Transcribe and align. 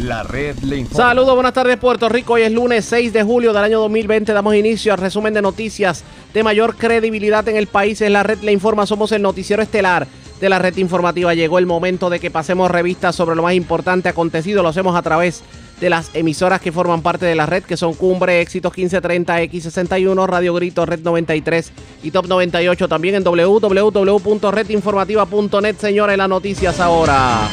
La 0.00 0.22
red 0.22 0.56
le 0.60 0.78
informa. 0.78 1.08
Saludos, 1.08 1.34
buenas 1.34 1.52
tardes 1.52 1.76
Puerto 1.76 2.08
Rico. 2.08 2.32
Hoy 2.34 2.42
es 2.42 2.52
lunes 2.52 2.84
6 2.86 3.12
de 3.12 3.22
julio 3.22 3.52
del 3.52 3.64
año 3.64 3.80
2020. 3.80 4.32
Damos 4.32 4.54
inicio 4.54 4.92
al 4.92 4.98
resumen 4.98 5.34
de 5.34 5.42
noticias 5.42 6.04
de 6.32 6.42
mayor 6.42 6.76
credibilidad 6.76 7.46
en 7.48 7.56
el 7.56 7.66
país. 7.66 8.00
Es 8.00 8.10
la 8.10 8.22
red 8.22 8.38
le 8.40 8.52
informa. 8.52 8.86
Somos 8.86 9.12
el 9.12 9.20
noticiero 9.22 9.62
estelar 9.62 10.06
de 10.40 10.48
la 10.48 10.58
red 10.58 10.76
informativa. 10.78 11.34
Llegó 11.34 11.58
el 11.58 11.66
momento 11.66 12.08
de 12.10 12.20
que 12.20 12.30
pasemos 12.30 12.70
revistas 12.70 13.14
sobre 13.14 13.36
lo 13.36 13.42
más 13.42 13.54
importante 13.54 14.08
acontecido. 14.08 14.62
Lo 14.62 14.70
hacemos 14.70 14.96
a 14.96 15.02
través 15.02 15.42
de 15.80 15.90
las 15.90 16.10
emisoras 16.14 16.60
que 16.60 16.72
forman 16.72 17.02
parte 17.02 17.26
de 17.26 17.34
la 17.34 17.46
red, 17.46 17.62
que 17.62 17.76
son 17.76 17.94
Cumbre, 17.94 18.40
Éxitos 18.40 18.76
1530, 18.76 19.42
X61, 19.42 20.26
Radio 20.26 20.54
Grito, 20.54 20.86
Red 20.86 21.00
93 21.00 21.72
y 22.02 22.10
Top 22.10 22.26
98. 22.26 22.88
También 22.88 23.16
en 23.16 23.24
www.redinformativa.net. 23.24 25.76
Señores, 25.76 26.18
las 26.18 26.28
noticias 26.28 26.80
ahora. 26.80 27.50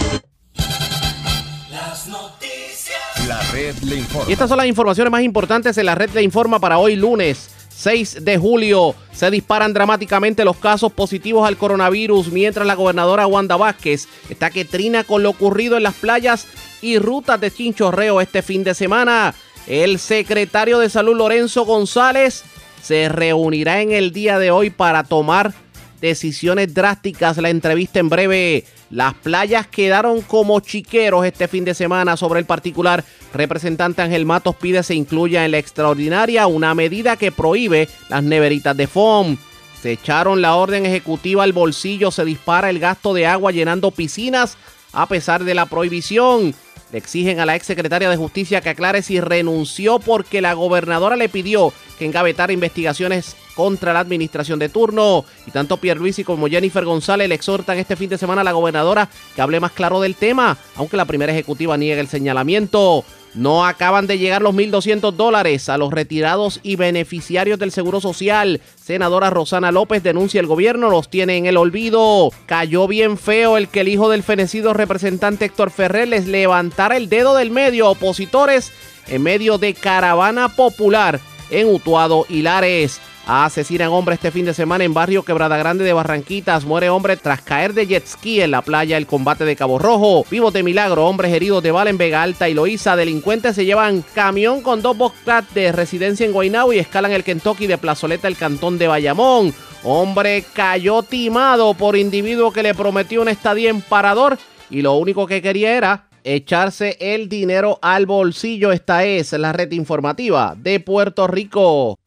Le. 3.83 4.03
Y 4.27 4.31
estas 4.31 4.49
son 4.49 4.57
las 4.57 4.67
informaciones 4.67 5.11
más 5.11 5.21
importantes 5.21 5.77
en 5.77 5.85
la 5.85 5.95
red 5.95 6.09
de 6.09 6.23
informa 6.23 6.59
para 6.59 6.77
hoy 6.77 6.95
lunes 6.95 7.49
6 7.79 8.25
de 8.25 8.37
julio. 8.37 8.93
Se 9.13 9.31
disparan 9.31 9.73
dramáticamente 9.73 10.43
los 10.43 10.57
casos 10.57 10.91
positivos 10.91 11.47
al 11.47 11.57
coronavirus 11.57 12.29
mientras 12.31 12.67
la 12.67 12.75
gobernadora 12.75 13.25
Wanda 13.25 13.55
Vázquez 13.55 14.07
está 14.29 14.49
que 14.49 14.65
trina 14.65 15.05
con 15.05 15.23
lo 15.23 15.29
ocurrido 15.29 15.77
en 15.77 15.83
las 15.83 15.95
playas 15.95 16.47
y 16.81 16.99
rutas 16.99 17.39
de 17.39 17.51
chinchorreo 17.51 18.19
este 18.19 18.41
fin 18.41 18.63
de 18.63 18.73
semana. 18.73 19.33
El 19.65 19.99
secretario 19.99 20.79
de 20.79 20.89
Salud 20.89 21.15
Lorenzo 21.15 21.63
González 21.63 22.43
se 22.81 23.07
reunirá 23.07 23.81
en 23.81 23.91
el 23.91 24.11
día 24.11 24.39
de 24.39 24.51
hoy 24.51 24.69
para 24.69 25.03
tomar 25.03 25.53
decisiones 26.01 26.73
drásticas. 26.73 27.37
La 27.37 27.49
entrevista 27.49 27.99
en 27.99 28.09
breve. 28.09 28.65
Las 28.89 29.13
playas 29.13 29.67
quedaron 29.67 30.21
como 30.21 30.59
chiqueros 30.59 31.25
este 31.25 31.47
fin 31.47 31.65
de 31.65 31.73
semana 31.73 32.17
sobre 32.17 32.39
el 32.39 32.45
particular. 32.45 33.03
Representante 33.33 34.01
Ángel 34.01 34.25
Matos 34.25 34.55
pide 34.55 34.81
se 34.81 34.95
incluya 34.95 35.45
en 35.45 35.51
la 35.51 35.59
extraordinaria 35.59 36.47
una 36.47 36.73
medida 36.73 37.15
que 37.15 37.31
prohíbe 37.31 37.87
las 38.09 38.23
neveritas 38.23 38.75
de 38.75 38.87
foam. 38.87 39.37
Se 39.81 39.91
echaron 39.91 40.41
la 40.41 40.55
orden 40.55 40.85
ejecutiva 40.85 41.43
al 41.43 41.53
bolsillo, 41.53 42.11
se 42.11 42.25
dispara 42.25 42.69
el 42.69 42.79
gasto 42.79 43.13
de 43.13 43.27
agua 43.27 43.51
llenando 43.51 43.91
piscinas 43.91 44.57
a 44.91 45.07
pesar 45.07 45.43
de 45.43 45.53
la 45.53 45.67
prohibición. 45.67 46.53
Le 46.91 46.97
exigen 46.97 47.39
a 47.39 47.45
la 47.45 47.55
exsecretaria 47.55 48.09
de 48.09 48.17
Justicia 48.17 48.61
que 48.61 48.69
aclare 48.69 49.03
si 49.03 49.21
renunció 49.21 49.99
porque 49.99 50.41
la 50.41 50.53
gobernadora 50.53 51.15
le 51.15 51.29
pidió 51.29 51.71
que 51.99 52.05
engavetara 52.05 52.51
investigaciones 52.51 53.35
contra 53.59 53.91
la 53.91 53.99
administración 53.99 54.57
de 54.57 54.69
turno. 54.69 55.25
Y 55.45 55.51
tanto 55.51 55.75
Pierluisi 55.75 56.23
como 56.23 56.47
Jennifer 56.47 56.85
González 56.85 57.27
le 57.27 57.35
exhortan 57.35 57.77
este 57.77 57.97
fin 57.97 58.09
de 58.09 58.17
semana 58.17 58.39
a 58.39 58.45
la 58.45 58.53
gobernadora 58.53 59.09
que 59.35 59.41
hable 59.41 59.59
más 59.59 59.73
claro 59.73 59.99
del 59.99 60.15
tema, 60.15 60.57
aunque 60.77 60.95
la 60.95 61.03
primera 61.03 61.33
ejecutiva 61.33 61.75
niega 61.75 61.99
el 61.99 62.07
señalamiento. 62.07 63.03
No 63.35 63.65
acaban 63.65 64.07
de 64.07 64.17
llegar 64.17 64.41
los 64.41 64.55
1.200 64.55 65.11
dólares 65.11 65.67
a 65.67 65.77
los 65.77 65.91
retirados 65.91 66.61
y 66.63 66.77
beneficiarios 66.77 67.59
del 67.59 67.73
Seguro 67.73 67.99
Social. 67.99 68.61
Senadora 68.81 69.29
Rosana 69.29 69.73
López 69.73 70.03
denuncia 70.03 70.39
el 70.39 70.47
gobierno 70.47 70.89
los 70.89 71.09
tiene 71.09 71.35
en 71.35 71.45
el 71.45 71.57
olvido. 71.57 72.31
Cayó 72.45 72.87
bien 72.87 73.17
feo 73.17 73.57
el 73.57 73.67
que 73.67 73.81
el 73.81 73.89
hijo 73.89 74.09
del 74.09 74.23
fenecido 74.23 74.73
representante 74.73 75.43
Héctor 75.43 75.69
Ferrer 75.69 76.07
les 76.07 76.27
levantara 76.27 76.95
el 76.95 77.09
dedo 77.09 77.35
del 77.35 77.51
medio 77.51 77.89
opositores 77.89 78.71
en 79.09 79.21
medio 79.21 79.57
de 79.57 79.73
caravana 79.73 80.47
popular 80.47 81.19
en 81.51 81.67
Utuado 81.67 82.25
Hilares. 82.29 83.01
Asesinan 83.31 83.89
hombre 83.89 84.15
este 84.15 84.31
fin 84.31 84.45
de 84.45 84.55
semana 84.55 84.83
en 84.83 84.95
barrio 84.95 85.21
Quebrada 85.21 85.55
Grande 85.55 85.83
de 85.83 85.93
Barranquitas. 85.93 86.65
Muere 86.65 86.89
hombre 86.89 87.15
tras 87.15 87.43
caer 87.43 87.75
de 87.75 87.85
jet 87.85 88.07
ski 88.07 88.41
en 88.41 88.49
la 88.49 88.63
playa 88.63 88.97
El 88.97 89.05
Combate 89.05 89.45
de 89.45 89.55
Cabo 89.55 89.77
Rojo. 89.77 90.25
Vivos 90.31 90.51
de 90.51 90.63
milagro, 90.63 91.05
hombres 91.05 91.31
heridos 91.31 91.61
de 91.61 91.69
bala 91.69 91.91
Vega 91.91 92.23
Alta 92.23 92.49
y 92.49 92.55
Loíza. 92.55 92.95
Delincuentes 92.95 93.53
se 93.53 93.65
llevan 93.65 94.03
camión 94.15 94.63
con 94.63 94.81
dos 94.81 94.97
Bobcat 94.97 95.47
de 95.51 95.71
residencia 95.71 96.25
en 96.25 96.31
Guaynabo 96.31 96.73
y 96.73 96.79
escalan 96.79 97.11
el 97.11 97.23
Kentucky 97.23 97.67
de 97.67 97.77
Plazoleta 97.77 98.27
el 98.27 98.35
cantón 98.35 98.79
de 98.79 98.87
Bayamón. 98.87 99.53
Hombre 99.83 100.43
cayó 100.51 101.03
timado 101.03 101.75
por 101.75 101.95
individuo 101.95 102.51
que 102.51 102.63
le 102.63 102.73
prometió 102.73 103.21
una 103.21 103.29
estadía 103.29 103.69
en 103.69 103.81
parador 103.81 104.39
y 104.71 104.81
lo 104.81 104.95
único 104.95 105.27
que 105.27 105.43
quería 105.43 105.77
era 105.77 106.07
echarse 106.23 106.97
el 106.99 107.29
dinero 107.29 107.77
al 107.83 108.07
bolsillo. 108.07 108.71
Esta 108.71 109.05
es 109.05 109.33
la 109.33 109.53
red 109.53 109.71
informativa 109.73 110.55
de 110.57 110.79
Puerto 110.79 111.27
Rico. 111.27 111.99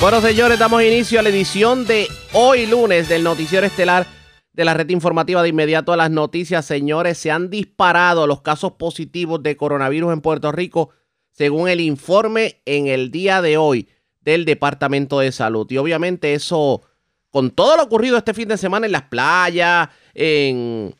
Bueno, 0.00 0.20
señores, 0.20 0.58
damos 0.58 0.82
inicio 0.82 1.18
a 1.18 1.22
la 1.22 1.30
edición 1.30 1.86
de 1.86 2.08
hoy 2.32 2.66
lunes 2.66 3.08
del 3.08 3.22
noticiero 3.24 3.66
estelar 3.66 4.06
de 4.52 4.64
la 4.64 4.74
red 4.74 4.88
informativa 4.90 5.42
de 5.42 5.48
inmediato 5.48 5.92
a 5.92 5.96
las 5.96 6.10
noticias. 6.10 6.66
Señores, 6.66 7.16
se 7.16 7.30
han 7.30 7.48
disparado 7.48 8.26
los 8.26 8.42
casos 8.42 8.72
positivos 8.72 9.42
de 9.42 9.56
coronavirus 9.56 10.12
en 10.12 10.20
Puerto 10.20 10.52
Rico 10.52 10.90
según 11.30 11.68
el 11.68 11.80
informe 11.80 12.60
en 12.66 12.86
el 12.86 13.10
día 13.10 13.40
de 13.40 13.56
hoy 13.56 13.88
del 14.20 14.44
Departamento 14.44 15.20
de 15.20 15.32
Salud. 15.32 15.66
Y 15.70 15.78
obviamente 15.78 16.34
eso, 16.34 16.82
con 17.30 17.50
todo 17.50 17.76
lo 17.76 17.82
ocurrido 17.82 18.16
este 18.16 18.34
fin 18.34 18.48
de 18.48 18.58
semana 18.58 18.86
en 18.86 18.92
las 18.92 19.04
playas, 19.04 19.88
en 20.12 20.94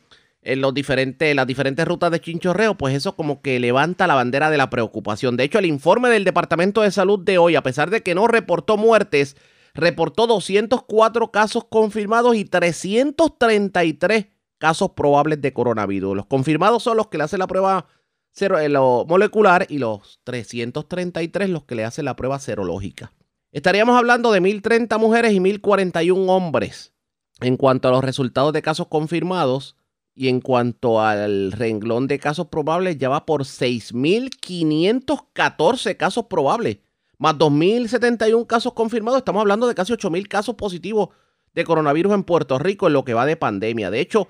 en 0.44 0.60
los 0.60 0.74
diferentes, 0.74 1.34
las 1.34 1.46
diferentes 1.46 1.86
rutas 1.86 2.10
de 2.10 2.20
chinchorreo, 2.20 2.76
pues 2.76 2.94
eso 2.94 3.16
como 3.16 3.40
que 3.40 3.58
levanta 3.58 4.06
la 4.06 4.14
bandera 4.14 4.50
de 4.50 4.58
la 4.58 4.70
preocupación. 4.70 5.36
De 5.36 5.44
hecho, 5.44 5.58
el 5.58 5.66
informe 5.66 6.10
del 6.10 6.24
Departamento 6.24 6.82
de 6.82 6.90
Salud 6.90 7.18
de 7.18 7.38
hoy, 7.38 7.56
a 7.56 7.62
pesar 7.62 7.90
de 7.90 8.02
que 8.02 8.14
no 8.14 8.28
reportó 8.28 8.76
muertes, 8.76 9.36
reportó 9.72 10.26
204 10.26 11.30
casos 11.30 11.64
confirmados 11.64 12.36
y 12.36 12.44
333 12.44 14.26
casos 14.58 14.90
probables 14.90 15.40
de 15.40 15.52
coronavirus. 15.52 16.14
Los 16.14 16.26
confirmados 16.26 16.82
son 16.82 16.98
los 16.98 17.08
que 17.08 17.18
le 17.18 17.24
hacen 17.24 17.38
la 17.38 17.46
prueba 17.46 17.86
cero, 18.30 18.58
eh, 18.58 18.68
lo 18.68 19.06
molecular 19.08 19.66
y 19.68 19.78
los 19.78 20.20
333 20.24 21.48
los 21.48 21.64
que 21.64 21.74
le 21.74 21.84
hacen 21.84 22.04
la 22.04 22.16
prueba 22.16 22.38
serológica. 22.38 23.12
Estaríamos 23.50 23.96
hablando 23.96 24.32
de 24.32 24.42
1.030 24.42 24.98
mujeres 24.98 25.32
y 25.32 25.38
1.041 25.38 26.28
hombres. 26.28 26.92
En 27.40 27.56
cuanto 27.56 27.88
a 27.88 27.92
los 27.92 28.04
resultados 28.04 28.52
de 28.52 28.62
casos 28.62 28.88
confirmados, 28.88 29.76
y 30.14 30.28
en 30.28 30.40
cuanto 30.40 31.00
al 31.00 31.52
renglón 31.52 32.06
de 32.06 32.18
casos 32.18 32.48
probables, 32.48 32.98
ya 32.98 33.08
va 33.08 33.24
por 33.26 33.42
6.514 33.42 35.96
casos 35.96 36.26
probables, 36.26 36.78
más 37.18 37.36
2.071 37.36 38.46
casos 38.46 38.74
confirmados. 38.74 39.18
Estamos 39.18 39.40
hablando 39.40 39.66
de 39.66 39.74
casi 39.74 39.92
8.000 39.92 40.28
casos 40.28 40.54
positivos 40.54 41.08
de 41.54 41.64
coronavirus 41.64 42.14
en 42.14 42.24
Puerto 42.24 42.58
Rico 42.58 42.86
en 42.86 42.92
lo 42.92 43.04
que 43.04 43.14
va 43.14 43.26
de 43.26 43.36
pandemia. 43.36 43.90
De 43.90 44.00
hecho, 44.00 44.28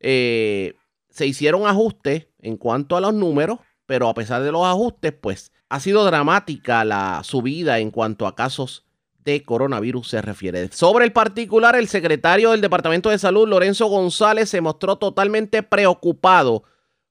eh, 0.00 0.74
se 1.10 1.26
hicieron 1.26 1.66
ajustes 1.66 2.28
en 2.40 2.56
cuanto 2.56 2.96
a 2.96 3.00
los 3.00 3.14
números, 3.14 3.58
pero 3.86 4.08
a 4.08 4.14
pesar 4.14 4.42
de 4.42 4.52
los 4.52 4.64
ajustes, 4.64 5.12
pues 5.12 5.52
ha 5.68 5.80
sido 5.80 6.04
dramática 6.04 6.84
la 6.84 7.22
subida 7.24 7.78
en 7.78 7.90
cuanto 7.90 8.26
a 8.26 8.34
casos 8.34 8.84
de 9.24 9.42
coronavirus 9.42 10.08
se 10.08 10.22
refiere. 10.22 10.68
Sobre 10.72 11.04
el 11.04 11.12
particular, 11.12 11.76
el 11.76 11.88
secretario 11.88 12.50
del 12.50 12.60
Departamento 12.60 13.10
de 13.10 13.18
Salud, 13.18 13.48
Lorenzo 13.48 13.86
González, 13.86 14.50
se 14.50 14.60
mostró 14.60 14.96
totalmente 14.96 15.62
preocupado 15.62 16.64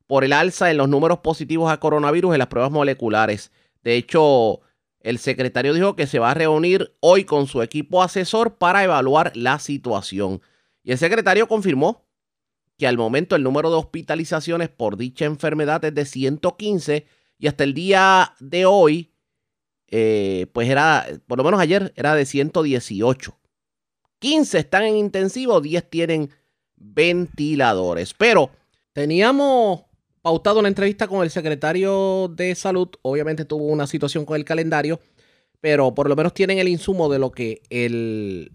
por 0.08 0.24
el 0.24 0.34
alza 0.34 0.70
en 0.70 0.78
los 0.78 0.90
números 0.90 1.20
positivos 1.20 1.72
a 1.72 1.80
coronavirus 1.80 2.34
en 2.34 2.40
las 2.40 2.48
pruebas 2.48 2.72
moleculares. 2.72 3.52
De 3.84 3.96
hecho, 3.96 4.62
el 5.00 5.18
secretario 5.18 5.74
dijo 5.74 5.96
que 5.96 6.08
se 6.08 6.20
va 6.20 6.32
a 6.32 6.36
reunir 6.36 6.96
hoy 7.00 7.26
con 7.26 7.48
su 7.48 7.62
equipo 7.62 8.04
asesor 8.04 8.58
para 8.58 8.84
evaluar 8.84 9.36
la 9.36 9.60
situación. 9.60 10.42
Y 10.84 10.92
el 10.92 10.98
secretario 10.98 11.48
confirmó 11.48 12.06
que 12.78 12.88
al 12.88 12.98
momento 12.98 13.36
el 13.36 13.44
número 13.44 13.70
de 13.70 13.78
hospitalizaciones 13.78 14.70
por 14.70 14.98
dicha 14.98 15.26
enfermedad 15.26 15.84
es 15.86 15.94
de 15.94 16.06
115 16.06 17.06
y 17.38 17.48
hasta 17.48 17.64
el 17.64 17.74
día 17.74 18.34
de 18.40 18.66
hoy 18.66 19.13
eh, 19.96 20.48
pues 20.54 20.68
era, 20.68 21.06
por 21.28 21.38
lo 21.38 21.44
menos 21.44 21.60
ayer, 21.60 21.94
era 21.96 22.16
de 22.16 22.26
118. 22.26 23.38
15 24.18 24.58
están 24.58 24.86
en 24.86 24.98
intensivo, 24.98 25.62
10 25.62 25.88
tienen 25.88 26.32
ventiladores. 26.76 28.16
Pero 28.16 28.50
teníamos 28.92 29.84
pautado 30.24 30.58
una 30.58 30.68
entrevista 30.68 31.08
con 31.08 31.22
el 31.22 31.30
secretario 31.30 32.28
de 32.36 32.56
salud. 32.56 32.90
Obviamente 33.04 33.46
tuvo 33.46 33.66
una 33.66 33.86
situación 33.86 34.26
con 34.26 34.36
el 34.36 34.46
calendario, 34.46 35.00
pero 35.62 35.94
por 35.94 36.10
lo 36.10 36.16
menos 36.16 36.34
tienen 36.34 36.58
el 36.58 36.70
insumo 36.70 37.08
de 37.08 37.20
lo 37.20 37.30
que 37.30 37.62
el 37.70 38.52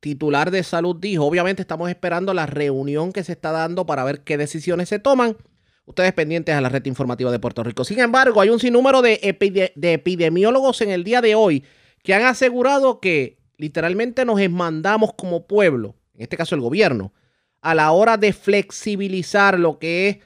titular 0.00 0.50
de 0.50 0.62
salud 0.62 0.96
dijo. 1.00 1.24
Obviamente 1.24 1.62
estamos 1.62 1.88
esperando 1.88 2.34
la 2.34 2.44
reunión 2.44 3.14
que 3.14 3.24
se 3.24 3.32
está 3.32 3.50
dando 3.50 3.86
para 3.86 4.04
ver 4.04 4.24
qué 4.24 4.36
decisiones 4.36 4.90
se 4.90 4.98
toman. 4.98 5.38
Ustedes 5.84 6.12
pendientes 6.12 6.54
a 6.54 6.60
la 6.60 6.68
red 6.68 6.84
informativa 6.86 7.30
de 7.32 7.40
Puerto 7.40 7.64
Rico. 7.64 7.84
Sin 7.84 7.98
embargo, 7.98 8.40
hay 8.40 8.50
un 8.50 8.60
sinnúmero 8.60 9.02
de, 9.02 9.18
epidemiólogos 9.22 10.80
en 10.80 10.90
el 10.90 11.02
día 11.02 11.20
de 11.20 11.34
hoy 11.34 11.64
que 12.02 12.14
han 12.14 12.22
asegurado 12.22 13.00
que 13.00 13.38
literalmente 13.56 14.24
nos 14.24 14.40
esmandamos 14.40 15.12
como 15.14 15.46
pueblo, 15.46 15.96
en 16.14 16.22
este 16.22 16.36
caso 16.36 16.54
el 16.54 16.60
gobierno, 16.60 17.12
a 17.60 17.74
la 17.74 17.92
hora 17.92 18.16
de 18.16 18.32
flexibilizar 18.32 19.58
lo 19.58 19.78
que 19.78 20.08
es 20.08 20.18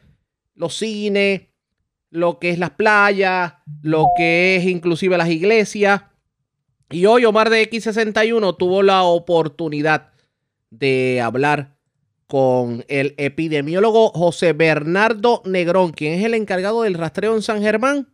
los 0.54 0.76
cines, 0.76 1.42
lo 2.10 2.38
que 2.38 2.50
es 2.50 2.58
las 2.58 2.70
playas, 2.70 3.54
lo 3.82 4.06
que 4.16 4.56
es 4.56 4.64
inclusive 4.64 5.18
las 5.18 5.28
iglesias. 5.28 6.02
Y 6.90 7.06
hoy 7.06 7.24
Omar 7.24 7.50
de 7.50 7.68
X61 7.70 8.56
tuvo 8.56 8.82
la 8.82 9.02
oportunidad 9.02 10.12
de 10.70 11.20
hablar 11.20 11.75
con 12.26 12.84
el 12.88 13.14
epidemiólogo 13.19 14.11
José 14.11 14.52
Bernardo 14.52 15.43
Negrón, 15.44 15.93
quien 15.93 16.14
es 16.14 16.25
el 16.25 16.34
encargado 16.34 16.82
del 16.82 16.94
rastreo 16.94 17.34
en 17.34 17.43
San 17.43 17.62
Germán. 17.62 18.12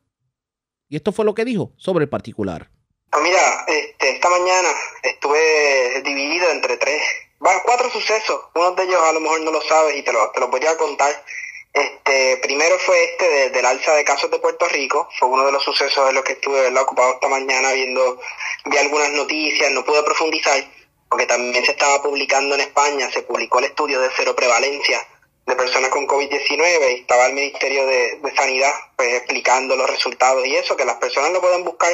Y 0.88 0.97
esto 0.97 1.12
fue 1.12 1.25
lo 1.25 1.35
que 1.35 1.44
dijo 1.44 1.73
sobre 1.76 2.05
el 2.05 2.11
particular. 2.11 2.69
Pues 3.11 3.23
mira, 3.25 3.64
este, 3.67 4.11
esta 4.11 4.29
mañana 4.29 4.69
estuve 5.03 6.03
dividido 6.05 6.50
entre 6.50 6.76
tres, 6.76 7.03
cuatro 7.38 7.91
sucesos. 7.91 8.41
Uno 8.55 8.73
de 8.73 8.85
ellos 8.85 9.00
a 9.03 9.12
lo 9.12 9.20
mejor 9.20 9.41
no 9.41 9.50
lo 9.50 9.62
sabes 9.62 9.97
y 9.97 10.03
te 10.03 10.12
lo, 10.12 10.31
te 10.31 10.41
lo 10.41 10.49
voy 10.49 10.64
a 10.67 10.76
contar. 10.76 11.12
Este, 11.73 12.37
primero 12.43 12.79
fue 12.79 13.03
este 13.05 13.50
del 13.50 13.64
alza 13.64 13.94
de 13.94 14.05
casos 14.05 14.31
de 14.31 14.38
Puerto 14.38 14.69
Rico, 14.69 15.09
fue 15.19 15.29
uno 15.29 15.47
de 15.47 15.53
los 15.53 15.62
sucesos 15.62 16.06
en 16.06 16.14
los 16.14 16.25
que 16.25 16.35
estuve 16.35 16.69
ocupado 16.79 17.14
esta 17.14 17.29
mañana 17.29 17.73
viendo, 17.73 18.20
vi 18.67 18.76
algunas 18.76 19.11
noticias, 19.12 19.70
no 19.70 19.82
pude 19.82 20.03
profundizar, 20.03 20.62
porque 21.12 21.26
también 21.26 21.62
se 21.62 21.73
estaba 21.73 22.03
publicando 22.03 22.55
en 22.55 22.62
España, 22.62 23.11
se 23.12 23.20
publicó 23.20 23.59
el 23.59 23.67
estudio 23.67 24.00
de 24.00 24.09
cero 24.17 24.35
prevalencia 24.35 24.99
de 25.44 25.55
personas 25.55 25.91
con 25.91 26.06
COVID-19 26.06 26.91
y 26.91 27.00
estaba 27.03 27.26
el 27.26 27.35
Ministerio 27.35 27.85
de, 27.85 28.19
Sanidad 28.35 28.73
pues, 28.97 29.12
explicando 29.17 29.76
los 29.76 29.91
resultados 29.91 30.47
y 30.47 30.56
eso, 30.56 30.75
que 30.75 30.87
las 30.87 30.97
personas 30.97 31.31
lo 31.32 31.43
pueden 31.43 31.64
buscar, 31.64 31.93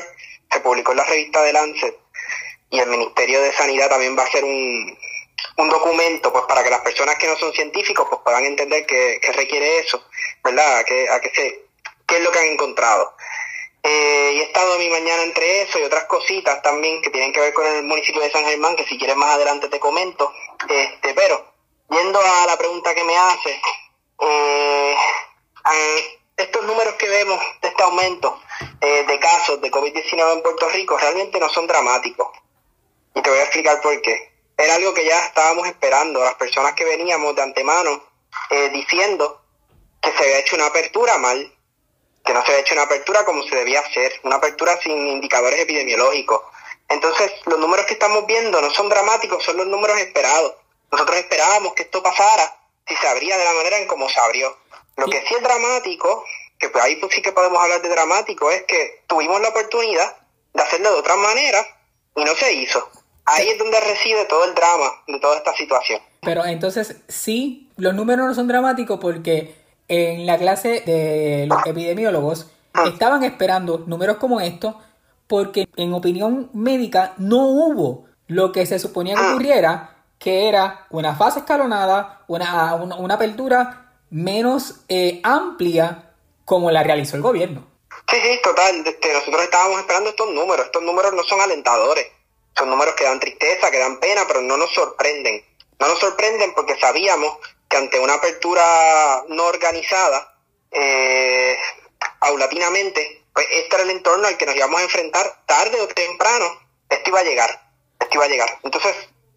se 0.52 0.60
publicó 0.60 0.92
en 0.92 0.98
la 0.98 1.04
revista 1.04 1.42
de 1.42 1.52
Lancet 1.52 1.98
y 2.70 2.78
el 2.78 2.88
Ministerio 2.90 3.42
de 3.42 3.52
Sanidad 3.54 3.88
también 3.88 4.16
va 4.16 4.22
a 4.22 4.26
hacer 4.26 4.44
un, 4.44 4.96
un 5.56 5.68
documento 5.68 6.32
pues 6.32 6.44
para 6.48 6.62
que 6.62 6.70
las 6.70 6.82
personas 6.82 7.16
que 7.16 7.26
no 7.26 7.36
son 7.38 7.52
científicos 7.52 8.06
pues 8.08 8.20
puedan 8.24 8.44
entender 8.44 8.86
qué, 8.86 9.20
requiere 9.34 9.80
eso, 9.80 10.00
¿verdad? 10.44 10.78
A 10.78 10.84
qué, 10.84 11.08
se, 11.34 11.64
qué 12.06 12.18
es 12.18 12.22
lo 12.22 12.30
que 12.30 12.38
han 12.38 12.50
encontrado. 12.50 13.16
Eh, 13.90 14.32
y 14.34 14.40
he 14.40 14.42
estado 14.42 14.76
mi 14.76 14.90
mañana 14.90 15.22
entre 15.22 15.62
eso 15.62 15.78
y 15.78 15.82
otras 15.82 16.04
cositas 16.04 16.60
también 16.60 17.00
que 17.00 17.08
tienen 17.08 17.32
que 17.32 17.40
ver 17.40 17.54
con 17.54 17.66
el 17.66 17.84
municipio 17.84 18.20
de 18.20 18.30
San 18.30 18.44
Germán, 18.44 18.76
que 18.76 18.84
si 18.84 18.98
quieres 18.98 19.16
más 19.16 19.30
adelante 19.30 19.70
te 19.70 19.80
comento. 19.80 20.30
Este, 20.68 21.14
pero, 21.14 21.54
yendo 21.88 22.20
a 22.20 22.44
la 22.44 22.58
pregunta 22.58 22.94
que 22.94 23.04
me 23.04 23.16
hace, 23.16 23.58
eh, 24.20 24.94
estos 26.36 26.64
números 26.66 26.94
que 26.96 27.08
vemos 27.08 27.40
de 27.62 27.68
este 27.68 27.82
aumento 27.82 28.38
eh, 28.82 29.04
de 29.06 29.18
casos 29.18 29.58
de 29.62 29.70
COVID-19 29.70 30.34
en 30.34 30.42
Puerto 30.42 30.68
Rico 30.68 30.98
realmente 30.98 31.40
no 31.40 31.48
son 31.48 31.66
dramáticos. 31.66 32.28
Y 33.14 33.22
te 33.22 33.30
voy 33.30 33.38
a 33.38 33.44
explicar 33.44 33.80
por 33.80 33.98
qué. 34.02 34.32
Era 34.58 34.74
algo 34.74 34.92
que 34.92 35.06
ya 35.06 35.18
estábamos 35.24 35.66
esperando, 35.66 36.22
las 36.22 36.34
personas 36.34 36.74
que 36.74 36.84
veníamos 36.84 37.34
de 37.34 37.42
antemano 37.42 38.04
diciendo 38.72 39.40
que 40.02 40.10
se 40.12 40.24
había 40.24 40.40
hecho 40.40 40.56
una 40.56 40.66
apertura 40.66 41.16
mal, 41.16 41.57
que 42.28 42.34
no 42.34 42.44
se 42.44 42.52
ha 42.52 42.58
hecho 42.58 42.74
una 42.74 42.82
apertura 42.82 43.24
como 43.24 43.42
se 43.44 43.56
debía 43.56 43.80
hacer, 43.80 44.12
una 44.22 44.36
apertura 44.36 44.78
sin 44.82 44.92
indicadores 45.08 45.60
epidemiológicos. 45.60 46.42
Entonces, 46.86 47.32
los 47.46 47.58
números 47.58 47.86
que 47.86 47.94
estamos 47.94 48.26
viendo 48.26 48.60
no 48.60 48.68
son 48.68 48.90
dramáticos, 48.90 49.42
son 49.42 49.56
los 49.56 49.66
números 49.66 49.98
esperados. 49.98 50.56
Nosotros 50.92 51.16
esperábamos 51.16 51.72
que 51.72 51.84
esto 51.84 52.02
pasara 52.02 52.54
si 52.86 52.94
se 52.96 53.08
abría 53.08 53.38
de 53.38 53.44
la 53.46 53.54
manera 53.54 53.78
en 53.78 53.88
como 53.88 54.10
se 54.10 54.20
abrió. 54.20 54.54
Lo 54.98 55.06
que 55.06 55.22
sí 55.26 55.36
es 55.36 55.42
dramático, 55.42 56.22
que 56.58 56.68
pues 56.68 56.84
ahí 56.84 56.96
pues 56.96 57.14
sí 57.14 57.22
que 57.22 57.32
podemos 57.32 57.62
hablar 57.62 57.80
de 57.80 57.88
dramático, 57.88 58.50
es 58.50 58.64
que 58.64 59.04
tuvimos 59.06 59.40
la 59.40 59.48
oportunidad 59.48 60.14
de 60.52 60.62
hacerlo 60.62 60.92
de 60.92 60.98
otra 60.98 61.16
manera 61.16 61.66
y 62.14 62.24
no 62.24 62.34
se 62.34 62.52
hizo. 62.52 62.90
Ahí 63.24 63.48
es 63.48 63.58
donde 63.58 63.80
reside 63.80 64.26
todo 64.26 64.44
el 64.44 64.54
drama 64.54 65.02
de 65.06 65.18
toda 65.18 65.38
esta 65.38 65.54
situación. 65.54 66.02
Pero 66.20 66.44
entonces 66.44 66.96
sí, 67.08 67.70
los 67.78 67.94
números 67.94 68.26
no 68.26 68.34
son 68.34 68.48
dramáticos 68.48 68.98
porque 69.00 69.54
en 69.88 70.26
la 70.26 70.38
clase 70.38 70.82
de 70.84 71.46
los 71.48 71.66
epidemiólogos 71.66 72.50
ah. 72.74 72.84
estaban 72.86 73.24
esperando 73.24 73.84
números 73.86 74.18
como 74.18 74.40
estos 74.40 74.74
porque 75.26 75.68
en 75.76 75.92
opinión 75.92 76.50
médica 76.54 77.14
no 77.18 77.46
hubo 77.46 78.06
lo 78.26 78.52
que 78.52 78.66
se 78.66 78.78
suponía 78.78 79.14
que 79.14 79.22
ah. 79.22 79.30
ocurriera, 79.30 79.96
que 80.18 80.48
era 80.48 80.86
una 80.90 81.16
fase 81.16 81.40
escalonada, 81.40 82.24
una, 82.28 82.74
una, 82.74 83.14
apertura 83.14 83.92
menos 84.10 84.80
eh, 84.88 85.20
amplia 85.22 86.12
como 86.44 86.70
la 86.70 86.82
realizó 86.82 87.16
el 87.16 87.22
gobierno. 87.22 87.66
Sí, 88.10 88.16
sí, 88.22 88.40
total. 88.42 88.82
Este, 88.86 89.12
nosotros 89.12 89.42
estábamos 89.42 89.80
esperando 89.80 90.10
estos 90.10 90.30
números. 90.30 90.66
Estos 90.66 90.82
números 90.82 91.12
no 91.12 91.22
son 91.24 91.40
alentadores. 91.40 92.06
Son 92.56 92.70
números 92.70 92.94
que 92.94 93.04
dan 93.04 93.20
tristeza, 93.20 93.70
que 93.70 93.78
dan 93.78 94.00
pena, 94.00 94.22
pero 94.26 94.40
no 94.40 94.56
nos 94.56 94.72
sorprenden. 94.72 95.44
No 95.78 95.88
nos 95.88 95.98
sorprenden 95.98 96.54
porque 96.54 96.78
sabíamos 96.80 97.36
que 97.68 97.76
ante 97.76 98.00
una 98.00 98.14
apertura 98.14 99.24
no 99.28 99.44
organizada, 99.44 100.34
eh, 100.70 101.56
pues 103.32 103.46
este 103.50 103.76
era 103.76 103.84
el 103.84 103.90
entorno 103.90 104.26
al 104.26 104.36
que 104.36 104.46
nos 104.46 104.56
íbamos 104.56 104.80
a 104.80 104.84
enfrentar 104.84 105.44
tarde 105.46 105.80
o 105.80 105.88
temprano, 105.88 106.60
esto 106.88 107.10
iba 107.10 107.20
a 107.20 107.24
llegar, 107.24 107.70
esto 108.00 108.14
iba 108.14 108.24
a 108.24 108.28
llegar. 108.28 108.58
Entonces, 108.64 108.94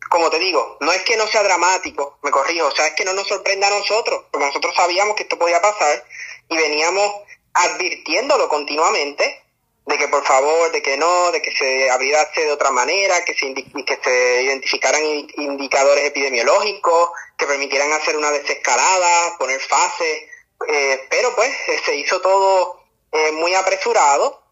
como 0.10 0.30
te 0.30 0.40
digo, 0.40 0.78
no 0.82 0.92
es 0.92 1.04
que 1.04 1.18
no 1.18 1.28
sea 1.28 1.44
dramático, 1.44 2.18
me 2.24 2.32
corrijo, 2.32 2.68
o 2.68 2.72
sea, 2.72 2.88
es 2.88 2.94
que 2.96 3.06
no 3.06 3.14
nos 3.14 3.28
sorprenda 3.28 3.68
a 3.68 3.80
nosotros, 3.80 4.26
porque 4.32 4.48
nosotros 4.48 4.76
sabíamos 4.76 5.16
que 5.16 5.24
esto 5.24 5.38
podía 5.38 5.62
pasar 5.62 6.04
y 6.50 6.58
veníamos 6.58 7.14
advirtiéndolo 7.54 8.50
continuamente 8.50 9.42
de 9.86 9.98
que 9.98 10.08
por 10.08 10.24
favor, 10.26 10.72
de 10.72 10.82
que 10.82 10.98
no, 10.98 11.32
de 11.32 11.42
que 11.42 11.52
se 11.52 11.90
abriese 11.90 12.46
de 12.46 12.52
otra 12.52 12.72
manera, 12.72 13.24
que 13.26 13.34
se, 13.34 13.54
que 13.54 14.00
se 14.04 14.44
identificaran 14.44 15.02
indicadores 15.38 16.06
epidemiológicos, 16.06 17.12
que 17.42 17.48
permitieran 17.48 17.92
hacer 17.92 18.16
una 18.16 18.30
desescalada, 18.30 19.36
poner 19.40 19.60
fases, 19.62 20.30
eh, 20.68 21.08
pero 21.10 21.34
pues 21.34 21.50
eh, 21.70 21.82
se 21.84 21.96
hizo 21.96 22.22
todo 22.22 22.84
eh, 23.12 23.32
muy 23.32 23.56
apresurado 23.56 24.44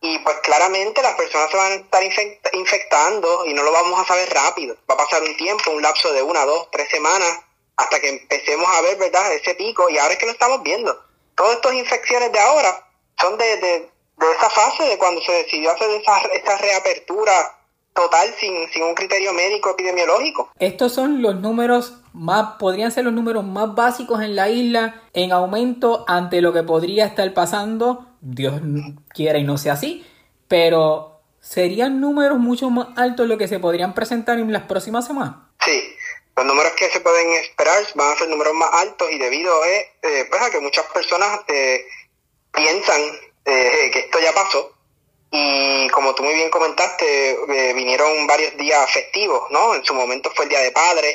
y 0.00 0.18
pues 0.20 0.36
claramente 0.38 1.02
las 1.02 1.14
personas 1.14 1.50
se 1.50 1.58
van 1.58 1.72
a 1.72 1.74
estar 1.74 2.02
infectando 2.54 3.44
y 3.44 3.52
no 3.52 3.62
lo 3.64 3.70
vamos 3.70 4.00
a 4.00 4.06
saber 4.06 4.32
rápido. 4.32 4.76
Va 4.90 4.94
a 4.94 4.96
pasar 4.96 5.22
un 5.22 5.36
tiempo, 5.36 5.72
un 5.72 5.82
lapso 5.82 6.10
de 6.14 6.22
una, 6.22 6.46
dos, 6.46 6.70
tres 6.72 6.88
semanas 6.88 7.38
hasta 7.76 8.00
que 8.00 8.08
empecemos 8.08 8.66
a 8.66 8.80
ver, 8.80 8.96
¿verdad?, 8.96 9.34
ese 9.34 9.54
pico 9.54 9.90
y 9.90 9.98
ahora 9.98 10.14
es 10.14 10.18
que 10.18 10.26
lo 10.26 10.32
estamos 10.32 10.62
viendo. 10.62 10.98
Todas 11.36 11.56
estas 11.56 11.74
infecciones 11.74 12.32
de 12.32 12.40
ahora 12.40 12.88
son 13.20 13.36
de 13.36 13.90
de 14.18 14.32
esa 14.32 14.50
fase, 14.50 14.84
de 14.84 14.98
cuando 14.98 15.20
se 15.20 15.32
decidió 15.32 15.70
hacer 15.70 15.90
esa, 15.90 16.18
esa 16.18 16.56
reapertura 16.56 17.57
total 17.98 18.32
sin, 18.38 18.70
sin 18.70 18.84
un 18.84 18.94
criterio 18.94 19.32
médico 19.32 19.70
epidemiológico. 19.70 20.52
Estos 20.60 20.94
son 20.94 21.20
los 21.20 21.34
números 21.40 21.94
más, 22.12 22.56
podrían 22.60 22.92
ser 22.92 23.04
los 23.04 23.12
números 23.12 23.44
más 23.44 23.74
básicos 23.74 24.22
en 24.22 24.36
la 24.36 24.48
isla 24.48 25.02
en 25.12 25.32
aumento 25.32 26.04
ante 26.06 26.40
lo 26.40 26.52
que 26.52 26.62
podría 26.62 27.06
estar 27.06 27.34
pasando, 27.34 28.06
Dios 28.20 28.60
quiera 29.12 29.40
y 29.40 29.44
no 29.44 29.58
sea 29.58 29.72
así, 29.72 30.06
pero 30.46 31.22
serían 31.40 32.00
números 32.00 32.38
mucho 32.38 32.70
más 32.70 32.88
altos 32.96 33.26
lo 33.26 33.36
que 33.36 33.48
se 33.48 33.58
podrían 33.58 33.94
presentar 33.94 34.38
en 34.38 34.52
las 34.52 34.62
próximas 34.62 35.04
semanas. 35.04 35.34
Sí, 35.64 35.96
los 36.36 36.46
números 36.46 36.72
que 36.76 36.88
se 36.90 37.00
pueden 37.00 37.32
esperar 37.32 37.82
van 37.96 38.12
a 38.12 38.16
ser 38.16 38.28
números 38.28 38.54
más 38.54 38.70
altos 38.74 39.10
y 39.10 39.18
debido 39.18 39.60
a, 39.60 39.68
eh, 39.68 40.26
pues 40.30 40.40
a 40.40 40.50
que 40.50 40.60
muchas 40.60 40.86
personas 40.86 41.40
eh, 41.48 41.84
piensan 42.52 43.00
eh, 43.44 43.90
que 43.92 43.98
esto 43.98 44.20
ya 44.20 44.32
pasó. 44.32 44.77
Y 45.30 45.88
como 45.90 46.14
tú 46.14 46.22
muy 46.22 46.34
bien 46.34 46.50
comentaste, 46.50 47.32
eh, 47.32 47.72
vinieron 47.74 48.26
varios 48.26 48.56
días 48.56 48.90
festivos, 48.90 49.50
¿no? 49.50 49.74
En 49.74 49.84
su 49.84 49.94
momento 49.94 50.32
fue 50.34 50.46
el 50.46 50.48
Día 50.50 50.60
de 50.60 50.72
Padres, 50.72 51.14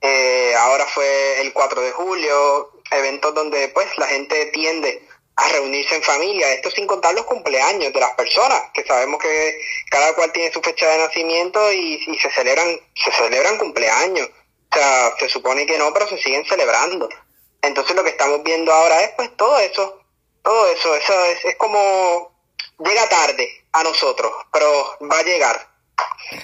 eh, 0.00 0.54
ahora 0.56 0.86
fue 0.86 1.40
el 1.40 1.52
4 1.52 1.80
de 1.82 1.90
julio, 1.90 2.72
eventos 2.90 3.34
donde 3.34 3.68
pues 3.68 3.86
la 3.98 4.06
gente 4.06 4.46
tiende 4.46 5.02
a 5.34 5.48
reunirse 5.48 5.96
en 5.96 6.02
familia, 6.02 6.52
esto 6.52 6.70
sin 6.70 6.86
contar 6.86 7.14
los 7.14 7.24
cumpleaños 7.24 7.92
de 7.92 8.00
las 8.00 8.12
personas, 8.14 8.70
que 8.74 8.84
sabemos 8.84 9.20
que 9.20 9.60
cada 9.90 10.14
cual 10.14 10.32
tiene 10.32 10.52
su 10.52 10.60
fecha 10.60 10.88
de 10.88 10.98
nacimiento 10.98 11.72
y, 11.72 12.02
y 12.06 12.18
se 12.18 12.30
celebran, 12.32 12.78
se 12.94 13.12
celebran 13.12 13.58
cumpleaños. 13.58 14.28
O 14.70 14.76
sea, 14.76 15.14
se 15.18 15.28
supone 15.28 15.64
que 15.64 15.78
no, 15.78 15.92
pero 15.92 16.08
se 16.08 16.18
siguen 16.18 16.44
celebrando. 16.44 17.08
Entonces 17.62 17.96
lo 17.96 18.04
que 18.04 18.10
estamos 18.10 18.42
viendo 18.42 18.72
ahora 18.72 19.02
es 19.02 19.10
pues 19.10 19.36
todo 19.36 19.58
eso, 19.58 20.02
todo 20.42 20.70
eso, 20.72 20.94
eso 20.94 21.24
es, 21.26 21.44
es 21.44 21.56
como 21.56 22.37
llega 22.78 23.08
tarde 23.08 23.64
a 23.72 23.82
nosotros, 23.82 24.32
pero 24.52 24.96
va 25.10 25.18
a 25.18 25.22
llegar. 25.22 25.68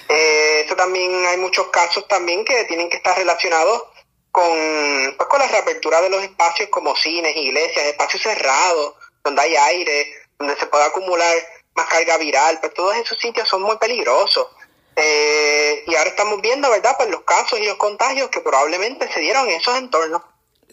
Eh, 0.09 0.63
eso 0.65 0.75
también 0.75 1.25
hay 1.25 1.37
muchos 1.37 1.67
casos 1.67 2.07
también 2.07 2.43
que 2.43 2.65
tienen 2.65 2.89
que 2.89 2.97
estar 2.97 3.17
relacionados 3.17 3.83
con, 4.31 5.15
pues, 5.17 5.29
con 5.29 5.39
la 5.39 5.47
reapertura 5.47 6.01
de 6.01 6.09
los 6.09 6.23
espacios 6.23 6.69
como 6.69 6.95
cines, 6.95 7.35
iglesias, 7.35 7.85
espacios 7.85 8.21
cerrados, 8.23 8.95
donde 9.23 9.41
hay 9.41 9.55
aire, 9.55 10.13
donde 10.37 10.55
se 10.57 10.65
puede 10.67 10.83
acumular 10.83 11.35
más 11.75 11.87
carga 11.87 12.17
viral, 12.17 12.59
pues 12.59 12.73
todos 12.73 12.95
esos 12.95 13.17
sitios 13.17 13.47
son 13.47 13.61
muy 13.61 13.77
peligrosos. 13.77 14.47
Eh, 14.95 15.83
y 15.87 15.95
ahora 15.95 16.09
estamos 16.09 16.41
viendo, 16.41 16.69
¿verdad?, 16.69 16.95
pues 16.97 17.09
los 17.09 17.23
casos 17.23 17.59
y 17.59 17.65
los 17.65 17.77
contagios 17.77 18.29
que 18.29 18.39
probablemente 18.39 19.11
se 19.11 19.19
dieron 19.19 19.47
en 19.47 19.59
esos 19.59 19.77
entornos 19.77 20.21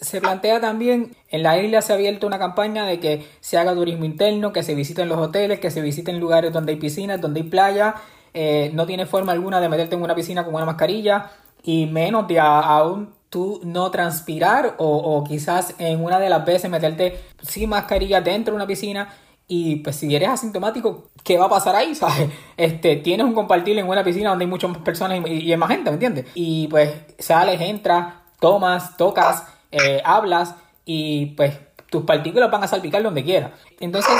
se 0.01 0.21
plantea 0.21 0.61
también, 0.61 1.17
en 1.31 1.43
la 1.43 1.59
isla 1.59 1.81
se 1.83 1.93
ha 1.93 1.97
abierto 1.97 2.27
una 2.27 2.39
campaña 2.39 2.85
de 2.87 2.99
que 2.99 3.27
se 3.41 3.57
haga 3.57 3.75
turismo 3.75 4.05
interno, 4.05 4.53
que 4.53 4.63
se 4.63 4.75
visiten 4.75 5.09
los 5.09 5.19
hoteles, 5.19 5.61
que 5.61 5.71
se 5.71 5.81
visiten 5.81 6.19
lugares 6.19 6.53
donde 6.53 6.73
hay 6.73 6.79
piscinas, 6.79 7.21
donde 7.21 7.41
hay 7.41 7.49
playa. 7.49 7.95
Eh, 8.35 8.71
no 8.75 8.87
tiene 8.87 9.07
forma 9.07 9.33
alguna 9.33 9.61
de 9.61 9.69
meterte 9.69 9.95
en 9.95 10.03
una 10.03 10.15
piscina 10.15 10.45
con 10.45 10.55
una 10.55 10.65
mascarilla 10.65 11.31
y 11.63 11.87
menos 11.87 12.27
de 12.27 12.41
aún 12.41 13.15
tú 13.31 13.61
no 13.65 13.91
transpirar 13.91 14.75
o, 14.79 15.25
quizás 15.27 15.75
en 15.79 16.05
una 16.05 16.19
de 16.19 16.29
las 16.29 16.45
veces 16.45 16.71
meterte 16.71 17.19
sin 17.41 17.71
mascarilla 17.71 18.21
dentro 18.21 18.53
de 18.53 18.57
una 18.57 18.67
piscina 18.67 19.09
y 19.49 19.77
pues 19.77 19.97
si 19.97 20.15
eres 20.15 20.29
asintomático, 20.29 21.11
¿qué 21.25 21.39
va 21.39 21.47
a 21.47 21.49
pasar 21.49 21.77
ahí? 21.77 21.95
¿Sabes? 21.97 22.29
Este, 22.57 22.97
tienes 22.97 23.25
un 23.25 23.35
compartible 23.35 23.81
en 23.81 23.89
una 23.89 24.05
piscina 24.05 24.31
donde 24.31 24.45
hay 24.45 24.51
muchas 24.51 24.77
personas 24.79 25.21
y, 25.27 25.33
y, 25.33 25.53
hay 25.53 25.57
más 25.57 25.71
gente, 25.71 25.91
¿me 25.91 25.95
entiendes? 25.95 26.27
Y 26.35 26.69
pues 26.69 26.93
sales, 27.19 27.61
entras, 27.61 28.15
tomas, 28.39 28.97
tocas, 28.97 29.47
eh, 29.73 30.01
hablas 30.05 30.55
y 30.85 31.27
pues 31.35 31.55
tus 31.91 32.05
partículas 32.05 32.51
van 32.51 32.65
a 32.65 32.69
salpicar 32.69 33.03
donde 33.03 33.25
quiera. 33.25 33.53
Entonces, 33.81 34.13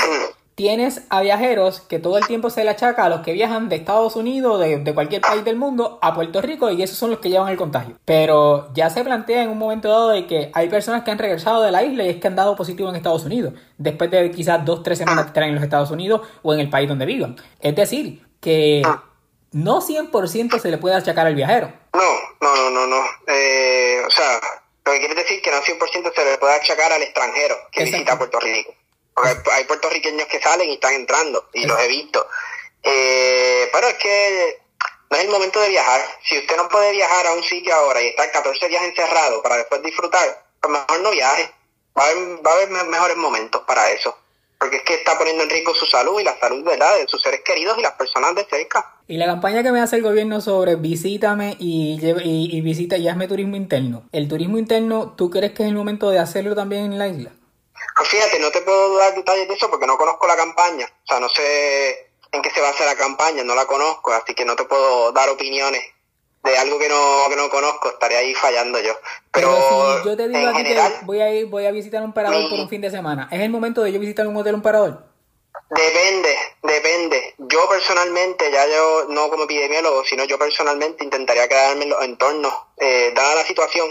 tienes 0.55 1.01
a 1.09 1.21
viajeros 1.21 1.81
que 1.81 1.99
todo 1.99 2.17
el 2.17 2.27
tiempo 2.27 2.49
se 2.49 2.63
le 2.63 2.69
achaca 2.69 3.05
a 3.05 3.09
los 3.09 3.21
que 3.21 3.33
viajan 3.33 3.69
de 3.69 3.75
Estados 3.75 4.15
Unidos, 4.15 4.59
de, 4.59 4.77
de, 4.77 4.93
cualquier 4.93 5.21
país 5.21 5.43
del 5.43 5.55
mundo, 5.55 5.97
a 6.01 6.13
Puerto 6.13 6.41
Rico 6.41 6.69
y 6.69 6.83
esos 6.83 6.97
son 6.97 7.09
los 7.09 7.19
que 7.19 7.29
llevan 7.29 7.49
el 7.49 7.57
contagio. 7.57 7.97
Pero 8.05 8.71
ya 8.73 8.89
se 8.89 9.03
plantea 9.03 9.43
en 9.43 9.49
un 9.49 9.57
momento 9.57 9.89
dado 9.89 10.09
de 10.09 10.27
que 10.27 10.51
hay 10.53 10.69
personas 10.69 11.03
que 11.03 11.11
han 11.11 11.17
regresado 11.17 11.63
de 11.63 11.71
la 11.71 11.83
isla 11.83 12.03
y 12.03 12.09
es 12.09 12.17
que 12.17 12.27
han 12.27 12.35
dado 12.35 12.55
positivo 12.55 12.89
en 12.89 12.95
Estados 12.95 13.25
Unidos, 13.25 13.53
después 13.77 14.11
de 14.11 14.29
quizás 14.31 14.63
dos, 14.63 14.83
tres 14.83 14.99
semanas 14.99 15.25
que 15.25 15.29
están 15.29 15.43
en 15.45 15.55
los 15.55 15.63
Estados 15.63 15.89
Unidos 15.89 16.21
o 16.43 16.53
en 16.53 16.59
el 16.59 16.69
país 16.69 16.87
donde 16.87 17.05
vivan. 17.05 17.35
Es 17.59 17.75
decir, 17.75 18.23
que 18.39 18.83
no 19.51 19.81
100% 19.81 20.59
se 20.59 20.69
le 20.69 20.77
puede 20.77 20.95
achacar 20.95 21.25
al 21.25 21.35
viajero. 21.35 21.71
No, 21.93 22.01
no, 22.41 22.55
no, 22.55 22.69
no, 22.69 22.87
no. 22.87 23.03
Eh, 23.27 24.01
o 24.05 24.09
sea, 24.09 24.39
lo 24.85 24.91
que 24.91 24.99
quiere 24.99 25.15
decir 25.15 25.41
que 25.41 25.51
no 25.51 25.61
100% 25.61 26.13
se 26.13 26.25
le 26.25 26.37
puede 26.37 26.55
achacar 26.55 26.91
al 26.91 27.01
extranjero 27.03 27.55
que 27.71 27.81
Exacto. 27.81 27.91
visita 27.97 28.17
Puerto 28.17 28.39
Rico. 28.39 28.75
Porque 29.13 29.35
hay, 29.53 29.63
puertorriqueños 29.65 30.27
que 30.27 30.41
salen 30.41 30.69
y 30.69 30.73
están 30.73 30.93
entrando, 30.95 31.47
y 31.53 31.65
los 31.67 31.79
he 31.79 31.87
visto. 31.87 32.27
Eh, 32.81 33.69
pero 33.71 33.87
es 33.87 33.93
que 33.95 34.59
no 35.09 35.17
es 35.17 35.23
el 35.23 35.29
momento 35.29 35.59
de 35.61 35.69
viajar. 35.69 36.01
Si 36.23 36.37
usted 36.39 36.57
no 36.57 36.67
puede 36.67 36.91
viajar 36.91 37.27
a 37.27 37.33
un 37.33 37.43
sitio 37.43 37.73
ahora 37.75 38.01
y 38.01 38.07
estar 38.07 38.31
14 38.31 38.67
días 38.67 38.83
encerrado 38.83 39.41
para 39.43 39.57
después 39.57 39.83
disfrutar, 39.83 40.45
pues 40.59 40.71
mejor 40.73 40.99
no 41.01 41.11
viaje. 41.11 41.49
Va 41.97 42.05
a 42.05 42.07
haber, 42.07 42.45
va 42.45 42.51
a 42.51 42.53
haber 42.55 42.69
me- 42.69 42.83
mejores 42.85 43.15
momentos 43.17 43.61
para 43.67 43.91
eso. 43.91 44.17
Porque 44.63 44.77
es 44.77 44.83
que 44.83 44.93
está 44.93 45.17
poniendo 45.17 45.43
en 45.43 45.49
riesgo 45.49 45.75
su 45.75 45.85
salud 45.85 46.17
y 46.21 46.23
la 46.23 46.39
salud 46.39 46.63
¿verdad? 46.63 46.95
de 46.95 47.05
sus 47.09 47.21
seres 47.21 47.41
queridos 47.41 47.77
y 47.77 47.81
las 47.81 47.91
personas 47.95 48.33
de 48.33 48.45
cerca. 48.45 48.95
Y 49.09 49.17
la 49.17 49.25
campaña 49.25 49.61
que 49.61 49.73
me 49.73 49.81
hace 49.81 49.97
el 49.97 50.03
gobierno 50.03 50.39
sobre 50.39 50.77
visítame 50.77 51.57
y, 51.59 51.99
y, 52.01 52.57
y 52.57 52.61
visita 52.61 52.95
y 52.95 53.09
hazme 53.09 53.27
turismo 53.27 53.57
interno. 53.57 54.07
El 54.13 54.29
turismo 54.29 54.57
interno, 54.57 55.15
¿tú 55.17 55.29
crees 55.29 55.51
que 55.51 55.63
es 55.63 55.67
el 55.67 55.75
momento 55.75 56.09
de 56.11 56.19
hacerlo 56.19 56.55
también 56.55 56.93
en 56.93 56.97
la 56.97 57.09
isla? 57.09 57.31
Pues 57.97 58.07
fíjate, 58.07 58.39
no 58.39 58.51
te 58.51 58.61
puedo 58.61 58.97
dar 58.99 59.13
detalles 59.13 59.49
de 59.49 59.53
eso 59.53 59.69
porque 59.69 59.85
no 59.85 59.97
conozco 59.97 60.25
la 60.27 60.37
campaña. 60.37 60.85
O 60.85 61.07
sea, 61.07 61.19
no 61.19 61.27
sé 61.27 62.13
en 62.31 62.41
qué 62.41 62.49
se 62.49 62.61
basa 62.61 62.85
la 62.85 62.95
campaña, 62.95 63.43
no 63.43 63.55
la 63.55 63.65
conozco, 63.65 64.13
así 64.13 64.33
que 64.33 64.45
no 64.45 64.55
te 64.55 64.63
puedo 64.63 65.11
dar 65.11 65.27
opiniones 65.27 65.83
de 66.43 66.57
algo 66.57 66.77
que 66.77 66.89
no, 66.89 67.25
que 67.29 67.35
no 67.35 67.49
conozco, 67.49 67.89
estaré 67.89 68.17
ahí 68.17 68.33
fallando 68.35 68.79
yo. 68.81 68.93
Pero, 69.31 69.49
Pero 69.49 70.01
si 70.01 70.09
yo 70.09 70.17
te 70.17 70.27
digo 70.27 70.47
a 70.49 70.51
ti 70.51 70.57
general, 70.63 70.93
que 70.99 71.05
voy 71.05 71.21
a 71.21 71.33
ir, 71.33 71.45
voy 71.47 71.65
a 71.65 71.71
visitar 71.71 72.03
un 72.03 72.13
parador 72.13 72.39
mi- 72.43 72.49
por 72.49 72.59
un 72.59 72.69
fin 72.69 72.81
de 72.81 72.91
semana, 72.91 73.27
¿es 73.31 73.39
el 73.41 73.49
momento 73.49 73.81
de 73.81 73.91
yo 73.93 73.99
visitar 73.99 74.27
un 74.27 74.35
hotel 74.37 74.55
un 74.55 74.61
parador? 74.61 75.03
Depende, 75.69 76.35
depende. 76.61 77.33
Yo 77.39 77.67
personalmente, 77.69 78.51
ya 78.51 78.67
yo 78.67 79.05
no 79.09 79.29
como 79.29 79.43
epidemiólogo, 79.45 80.03
sino 80.03 80.23
yo 80.25 80.37
personalmente 80.37 81.03
intentaría 81.03 81.47
quedarme 81.47 81.83
en 81.85 81.89
los 81.89 82.03
entornos, 82.03 82.53
eh, 82.77 83.11
dada 83.15 83.35
la 83.35 83.45
situación 83.45 83.87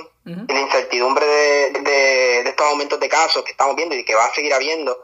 y 0.49 0.53
la 0.53 0.61
incertidumbre 0.61 1.27
de, 1.27 1.71
de- 1.81 2.43
de 2.45 2.49
estos 2.51 2.67
aumentos 2.67 3.01
de 3.01 3.09
casos 3.09 3.43
que 3.43 3.51
estamos 3.53 3.75
viendo 3.75 3.95
y 3.97 4.05
que 4.05 4.15
va 4.15 4.27
a 4.27 4.35
seguir 4.35 4.55
habiendo, 4.55 4.97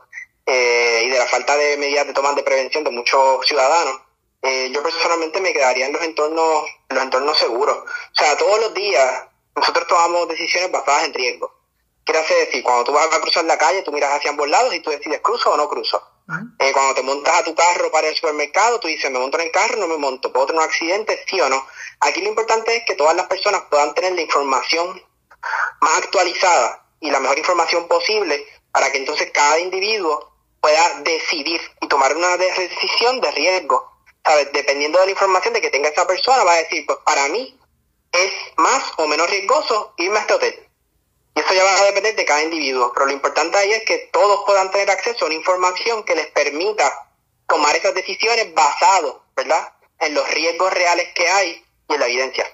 eh, 0.47 1.03
y 1.07 1.11
de 1.11 1.19
la 1.19 1.27
falta 1.27 1.57
de 1.57 1.77
medidas 1.79 2.07
de 2.07 2.13
toma 2.13 2.33
de 2.35 2.43
prevención 2.45 2.85
de 2.85 2.91
muchos 2.91 3.45
ciudadanos. 3.47 4.01
Eh, 4.43 4.71
yo 4.73 4.83
personalmente 4.83 5.41
me 5.41 5.53
quedaría 5.53 5.87
en 5.87 5.93
los 5.93 6.03
entornos, 6.03 6.65
en 6.89 6.97
los 6.97 7.05
entornos 7.05 7.39
seguros. 7.39 7.77
O 7.79 8.15
sea, 8.15 8.37
todos 8.37 8.61
los 8.61 8.75
días 8.75 9.25
nosotros 9.57 9.87
tomamos 9.89 10.29
decisiones 10.29 10.71
basadas 10.71 11.05
en 11.05 11.15
riesgo. 11.15 11.53
Quiere 12.05 12.23
decir, 12.23 12.63
cuando 12.63 12.85
tú 12.85 12.93
vas 12.93 13.13
a 13.13 13.21
cruzar 13.21 13.45
la 13.45 13.59
calle, 13.59 13.83
tú 13.83 13.93
miras 13.93 14.15
hacia 14.15 14.31
ambos 14.31 14.49
lados 14.49 14.73
y 14.75 14.81
tú 14.81 14.91
decides 14.91 15.21
cruzo 15.21 15.51
o 15.53 15.57
no 15.57 15.69
cruzo. 15.69 16.03
Eh, 16.59 16.73
cuando 16.73 16.95
te 16.95 17.03
montas 17.03 17.41
a 17.41 17.45
tu 17.45 17.55
carro 17.55 17.91
para 17.91 18.09
el 18.09 18.15
supermercado, 18.15 18.79
tú 18.81 18.89
dices, 18.89 19.11
me 19.11 19.19
monto 19.19 19.39
en 19.39 19.47
el 19.47 19.53
carro, 19.53 19.77
no 19.77 19.87
me 19.89 19.97
monto, 19.97 20.33
puedo 20.33 20.47
tener 20.47 20.61
un 20.63 20.69
accidente, 20.69 21.25
sí 21.29 21.41
o 21.41 21.49
no. 21.49 21.67
Aquí 22.01 22.21
lo 22.23 22.29
importante 22.29 22.77
es 22.77 22.85
que 22.87 22.95
todas 22.95 23.15
las 23.17 23.27
personas 23.27 23.63
puedan 23.71 23.95
tener 23.95 24.13
la 24.13 24.21
información 24.23 25.03
más 25.81 25.99
actualizada 25.99 26.85
y 27.01 27.11
la 27.11 27.21
mejor 27.21 27.39
información 27.39 27.89
posible 27.89 28.45
para 28.73 28.91
que 28.93 28.99
entonces 28.99 29.31
cada 29.33 29.59
individuo 29.59 30.33
pueda 30.61 31.01
decidir 31.01 31.61
y 31.81 31.89
tomar 31.89 32.15
una 32.17 32.37
de- 32.37 32.53
decisión 32.53 33.21
de 33.21 33.31
riesgo. 33.33 33.91
Dependiendo 34.53 34.99
de 34.99 35.07
la 35.07 35.13
información 35.13 35.55
de 35.55 35.61
que 35.61 35.71
tenga 35.71 35.89
esa 35.89 36.07
persona, 36.07 36.45
va 36.45 36.53
a 36.53 36.63
decir, 36.63 36.85
pues 36.87 36.99
para 37.05 37.29
mí 37.29 37.59
es 38.13 38.33
más 38.57 38.83
o 38.99 39.07
menos 39.07 39.29
riesgoso 39.31 39.95
irme 39.99 40.19
a 40.19 40.21
este 40.21 40.35
hotel. 40.35 40.55
Y 41.35 41.41
eso 41.41 41.55
ya 41.55 41.65
va 41.65 41.81
a 41.81 41.85
depender 41.85 42.17
de 42.17 42.25
cada 42.25 42.43
individuo. 42.43 42.93
Pero 42.93 43.07
lo 43.07 43.13
importante 43.13 43.57
ahí 43.57 43.73
es 43.73 43.85
que 43.85 44.11
todos 44.13 44.41
puedan 44.45 44.71
tener 44.71 44.91
acceso 44.91 45.25
a 45.25 45.29
una 45.29 45.37
información 45.37 46.05
que 46.05 46.15
les 46.15 46.27
permita 46.29 46.93
tomar 47.47 47.75
esas 47.77 47.95
decisiones 47.95 48.53
basado, 48.55 49.25
¿verdad? 49.37 49.73
En 50.01 50.15
los 50.15 50.29
riesgos 50.33 50.73
reales 50.73 51.09
que 51.15 51.29
hay 51.29 51.65
y 51.89 51.95
en 51.95 52.01
la 52.01 52.07
evidencia. 52.07 52.45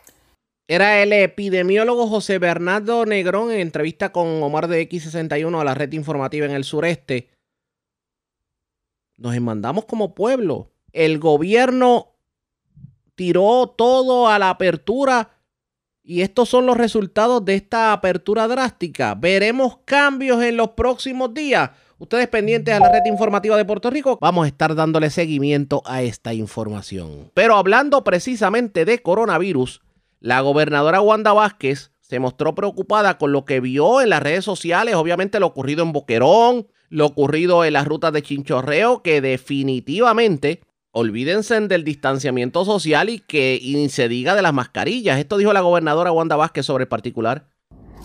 Era 0.67 1.03
el 1.03 1.13
epidemiólogo 1.13 2.09
José 2.09 2.39
Bernardo 2.39 3.05
Negrón 3.05 3.51
en 3.51 3.61
entrevista 3.61 4.13
con 4.13 4.43
Omar 4.43 4.69
de 4.69 4.89
X61 4.89 5.61
a 5.61 5.65
la 5.65 5.75
red 5.75 5.93
informativa 5.93 6.47
en 6.47 6.53
el 6.53 6.65
sureste. 6.65 7.29
Nos 9.17 9.39
mandamos 9.41 9.85
como 9.85 10.15
pueblo. 10.15 10.74
El 10.95 11.19
gobierno 11.19 12.15
tiró 13.17 13.75
todo 13.77 14.29
a 14.29 14.39
la 14.39 14.51
apertura 14.51 15.31
y 16.05 16.21
estos 16.21 16.49
son 16.49 16.67
los 16.67 16.77
resultados 16.77 17.45
de 17.45 17.57
esta 17.57 17.93
apertura 17.93 18.47
drástica. 18.47 19.17
Veremos 19.17 19.79
cambios 19.85 20.41
en 20.43 20.57
los 20.57 20.71
próximos 20.71 21.35
días. 21.35 21.71
Ustedes 21.99 22.29
pendientes 22.29 22.75
a 22.75 22.79
la 22.79 22.93
red 22.93 23.05
informativa 23.07 23.57
de 23.57 23.65
Puerto 23.65 23.91
Rico, 23.91 24.19
vamos 24.21 24.45
a 24.45 24.49
estar 24.49 24.77
dándole 24.77 25.11
seguimiento 25.11 25.83
a 25.85 26.03
esta 26.03 26.33
información. 26.33 27.33
Pero 27.35 27.57
hablando 27.57 28.05
precisamente 28.05 28.85
de 28.85 29.03
coronavirus, 29.03 29.81
la 30.21 30.43
gobernadora 30.43 31.01
Wanda 31.01 31.33
Vázquez 31.33 31.91
se 32.03 32.21
mostró 32.21 32.55
preocupada 32.55 33.19
con 33.19 33.33
lo 33.33 33.45
que 33.45 33.59
vio 33.59 34.01
en 34.01 34.11
las 34.11 34.23
redes 34.23 34.45
sociales, 34.45 34.95
obviamente 34.95 35.41
lo 35.41 35.47
ocurrido 35.47 35.83
en 35.83 35.93
Boquerón, 35.93 36.69
lo 36.89 37.07
ocurrido 37.07 37.65
en 37.65 37.73
las 37.73 37.87
rutas 37.87 38.13
de 38.13 38.23
Chinchorreo, 38.23 39.03
que 39.03 39.21
definitivamente 39.21 40.61
olvídense 40.95 41.61
del 41.61 41.85
distanciamiento 41.85 42.65
social 42.65 43.09
y 43.11 43.19
que 43.19 43.61
se 43.91 44.09
diga 44.09 44.35
de 44.35 44.43
las 44.43 44.55
mascarillas. 44.55 45.19
Esto 45.19 45.37
dijo 45.37 45.53
la 45.53 45.61
gobernadora 45.61 46.13
Wanda 46.13 46.37
Vázquez 46.37 46.65
sobre 46.65 46.85
el 46.85 46.89
particular. 46.89 47.49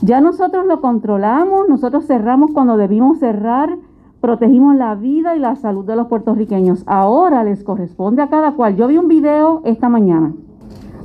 Ya 0.01 0.21
nosotros 0.21 0.65
lo 0.65 0.81
controlamos, 0.81 1.69
nosotros 1.69 2.07
cerramos 2.07 2.51
cuando 2.51 2.77
debimos 2.77 3.19
cerrar, 3.19 3.77
protegimos 4.21 4.75
la 4.75 4.95
vida 4.95 5.35
y 5.35 5.39
la 5.39 5.55
salud 5.55 5.85
de 5.85 5.95
los 5.95 6.07
puertorriqueños. 6.07 6.83
Ahora 6.87 7.43
les 7.43 7.63
corresponde 7.63 8.21
a 8.21 8.29
cada 8.29 8.53
cual. 8.53 8.75
Yo 8.75 8.87
vi 8.87 8.97
un 8.97 9.07
video 9.07 9.61
esta 9.65 9.87
mañana 9.87 10.33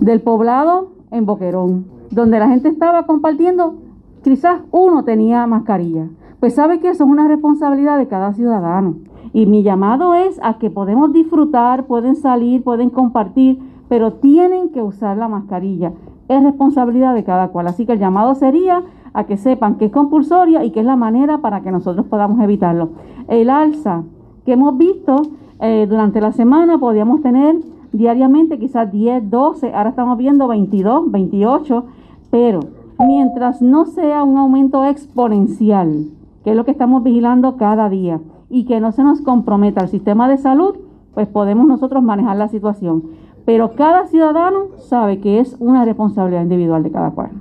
del 0.01 0.23
poblado 0.23 0.93
en 1.11 1.27
Boquerón, 1.27 1.87
donde 2.11 2.39
la 2.39 2.49
gente 2.49 2.69
estaba 2.69 3.05
compartiendo, 3.05 3.77
quizás 4.23 4.63
uno 4.71 5.05
tenía 5.05 5.47
mascarilla. 5.47 6.09
Pues 6.41 6.55
sabe 6.55 6.81
que 6.81 6.89
eso 6.89 7.05
es 7.05 7.11
una 7.11 7.29
responsabilidad 7.29 7.99
de 7.99 8.09
cada 8.09 8.33
ciudadano. 8.33 8.97
Y 9.35 9.47
mi 9.47 9.65
llamado 9.65 10.15
es 10.15 10.41
a 10.45 10.59
que 10.59 10.71
podemos 10.71 11.13
disfrutar, 11.13 11.87
pueden 11.87 12.15
salir, 12.15 12.63
pueden 12.63 12.89
compartir, 12.89 13.59
pero 13.89 14.13
tienen 14.13 14.69
que 14.69 14.81
usar 14.81 15.17
la 15.17 15.27
mascarilla. 15.27 15.93
Es 16.29 16.41
responsabilidad 16.41 17.15
de 17.15 17.25
cada 17.25 17.49
cual. 17.49 17.67
Así 17.67 17.85
que 17.85 17.95
el 17.95 17.99
llamado 17.99 18.37
sería 18.37 18.85
a 19.13 19.25
que 19.25 19.37
sepan 19.37 19.75
que 19.75 19.87
es 19.87 19.91
compulsoria 19.91 20.65
y 20.65 20.71
que 20.71 20.81
es 20.81 20.87
la 20.87 20.95
manera 20.95 21.39
para 21.39 21.63
que 21.63 21.73
nosotros 21.73 22.07
podamos 22.07 22.41
evitarlo. 22.41 22.91
El 23.27 23.51
alza 23.51 24.05
que 24.47 24.53
hemos 24.53 24.79
visto 24.79 25.23
eh, 25.61 25.87
durante 25.91 26.21
la 26.21 26.31
semana 26.31 26.79
podíamos 26.79 27.21
tener 27.21 27.57
diariamente 27.91 28.59
quizás 28.61 28.93
10, 28.93 29.31
12, 29.31 29.75
ahora 29.75 29.91
estamos 29.91 30.17
viendo 30.17 30.47
22, 30.47 31.11
28, 31.11 31.85
pero 32.31 32.61
mientras 33.01 33.61
no 33.61 33.87
sea 33.87 34.23
un 34.23 34.39
aumento 34.39 34.85
exponencial, 34.85 36.07
que 36.45 36.51
es 36.51 36.57
lo 36.57 36.65
que 36.65 36.71
estamos 36.71 37.03
vigilando 37.03 37.57
cada 37.57 37.89
día, 37.89 38.21
y 38.55 38.67
que 38.67 38.79
no 38.79 38.93
se 38.93 39.03
nos 39.03 39.21
comprometa 39.21 39.83
el 39.83 39.89
sistema 39.89 40.29
de 40.29 40.39
salud, 40.39 40.77
pues 41.13 41.27
podemos 41.27 41.67
nosotros 41.67 42.05
manejar 42.05 42.37
la 42.37 42.49
situación. 42.49 43.11
Pero 43.45 43.75
cada 43.75 44.07
ciudadano 44.07 44.69
sabe 44.79 45.21
que 45.21 45.41
es 45.41 45.57
una 45.59 45.85
responsabilidad 45.85 46.43
individual 46.43 46.85
de 46.85 46.93
cada 46.93 47.11
cual. 47.11 47.33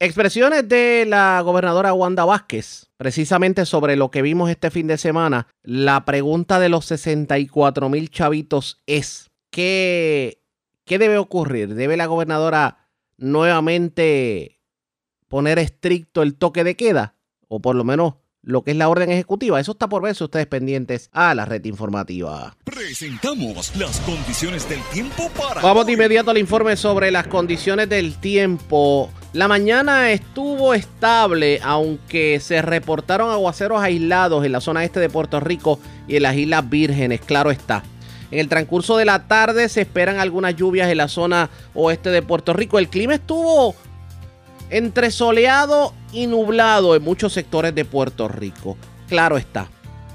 Expresiones 0.00 0.66
de 0.66 1.04
la 1.06 1.42
gobernadora 1.42 1.92
Wanda 1.92 2.24
Vázquez, 2.24 2.90
precisamente 2.96 3.66
sobre 3.66 3.96
lo 3.96 4.10
que 4.10 4.22
vimos 4.22 4.48
este 4.48 4.70
fin 4.70 4.86
de 4.86 4.96
semana. 4.96 5.48
La 5.62 6.06
pregunta 6.06 6.58
de 6.58 6.70
los 6.70 6.86
64 6.86 7.90
mil 7.90 8.08
chavitos 8.08 8.80
es, 8.86 9.30
¿qué, 9.50 10.42
¿qué 10.86 10.98
debe 10.98 11.18
ocurrir? 11.18 11.74
¿Debe 11.74 11.98
la 11.98 12.06
gobernadora 12.06 12.88
nuevamente 13.18 14.62
poner 15.28 15.58
estricto 15.58 16.22
el 16.22 16.36
toque 16.36 16.64
de 16.64 16.74
queda? 16.74 17.16
O 17.48 17.60
por 17.60 17.76
lo 17.76 17.84
menos 17.84 18.14
lo 18.44 18.62
que 18.62 18.72
es 18.72 18.76
la 18.76 18.88
orden 18.88 19.10
ejecutiva. 19.10 19.58
Eso 19.58 19.72
está 19.72 19.88
por 19.88 20.02
verse 20.02 20.24
ustedes 20.24 20.46
pendientes 20.46 21.10
a 21.12 21.34
la 21.34 21.44
red 21.44 21.64
informativa. 21.64 22.56
Presentamos 22.64 23.74
las 23.76 24.00
condiciones 24.00 24.68
del 24.68 24.82
tiempo 24.92 25.30
para. 25.30 25.60
Vamos 25.60 25.86
de 25.86 25.92
inmediato 25.92 26.30
al 26.30 26.38
informe 26.38 26.76
sobre 26.76 27.10
las 27.10 27.26
condiciones 27.26 27.88
del 27.88 28.16
tiempo. 28.18 29.10
La 29.32 29.48
mañana 29.48 30.10
estuvo 30.10 30.74
estable, 30.74 31.60
aunque 31.62 32.38
se 32.40 32.62
reportaron 32.62 33.30
aguaceros 33.30 33.82
aislados 33.82 34.44
en 34.44 34.52
la 34.52 34.60
zona 34.60 34.84
este 34.84 35.00
de 35.00 35.08
Puerto 35.08 35.40
Rico 35.40 35.80
y 36.06 36.16
en 36.16 36.22
las 36.22 36.36
Islas 36.36 36.68
Vírgenes, 36.68 37.20
claro 37.20 37.50
está. 37.50 37.82
En 38.30 38.38
el 38.38 38.48
transcurso 38.48 38.96
de 38.96 39.04
la 39.04 39.26
tarde 39.26 39.68
se 39.68 39.80
esperan 39.80 40.18
algunas 40.18 40.56
lluvias 40.56 40.90
en 40.90 40.98
la 40.98 41.08
zona 41.08 41.50
oeste 41.74 42.10
de 42.10 42.22
Puerto 42.22 42.52
Rico. 42.52 42.78
El 42.78 42.88
clima 42.88 43.14
estuvo 43.14 43.74
Entre 44.70 45.10
soleado 45.10 45.92
y 46.14 46.26
nublado 46.26 46.94
en 46.94 47.02
muchos 47.02 47.32
sectores 47.32 47.74
de 47.74 47.84
Puerto 47.84 48.28
Rico. 48.28 48.76
Claro 49.08 49.36
está. 49.36 49.68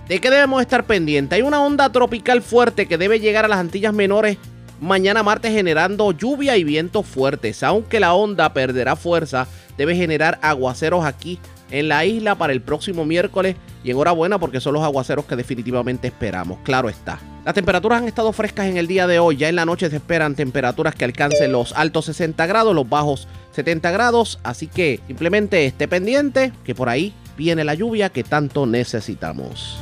¿De 0.08 0.20
qué 0.20 0.32
debemos 0.32 0.62
estar 0.62 0.86
pendientes? 0.86 1.38
Hay 1.38 1.44
una 1.44 1.62
onda 1.62 1.92
tropical 1.92 2.42
fuerte 2.42 2.88
que 2.88 2.98
debe 2.98 3.20
llegar 3.20 3.46
a 3.46 3.48
las 3.50 3.60
Antillas 3.60 3.94
Menores 3.94 4.38
mañana 4.82 5.24
martes 5.24 5.52
generando 5.52 6.12
lluvia 6.12 6.58
y 6.58 6.64
vientos 6.64 7.06
fuertes. 7.06 7.64
Aunque 7.64 8.00
la 8.00 8.14
onda 8.14 8.54
perderá 8.54 8.96
fuerza, 8.96 9.48
debe 9.78 9.96
generar 9.96 10.40
aguaceros 10.42 11.06
aquí 11.06 11.40
en 11.72 11.88
la 11.88 12.06
isla 12.06 12.36
para 12.36 12.54
el 12.54 12.62
próximo 12.62 13.06
miércoles. 13.06 13.56
Y 13.84 13.92
enhorabuena 13.92 14.40
porque 14.40 14.60
son 14.60 14.74
los 14.74 14.84
aguaceros 14.84 15.26
que 15.26 15.36
definitivamente 15.36 16.08
esperamos. 16.08 16.60
Claro 16.64 16.90
está. 16.90 17.20
Las 17.46 17.54
temperaturas 17.54 18.02
han 18.02 18.08
estado 18.08 18.34
frescas 18.34 18.68
en 18.68 18.78
el 18.78 18.88
día 18.88 19.08
de 19.08 19.20
hoy. 19.20 19.38
Ya 19.38 19.48
en 19.48 19.56
la 19.56 19.66
noche 19.66 19.90
se 19.90 19.96
esperan 19.96 20.36
temperaturas 20.36 20.96
que 20.96 21.06
alcancen 21.06 21.52
los 21.52 21.74
altos 21.74 22.06
60 22.06 22.46
grados, 22.46 22.76
los 22.76 22.90
bajos 22.90 23.28
70 23.60 23.92
grados. 23.92 24.40
Así 24.44 24.68
que 24.68 25.02
simplemente 25.08 25.66
esté 25.66 25.90
pendiente 25.90 26.54
que 26.64 26.74
por 26.74 26.88
ahí 26.88 27.14
viene 27.38 27.66
la 27.66 27.74
lluvia 27.74 28.10
que 28.10 28.24
tanto 28.24 28.66
necesitamos. 28.66 29.80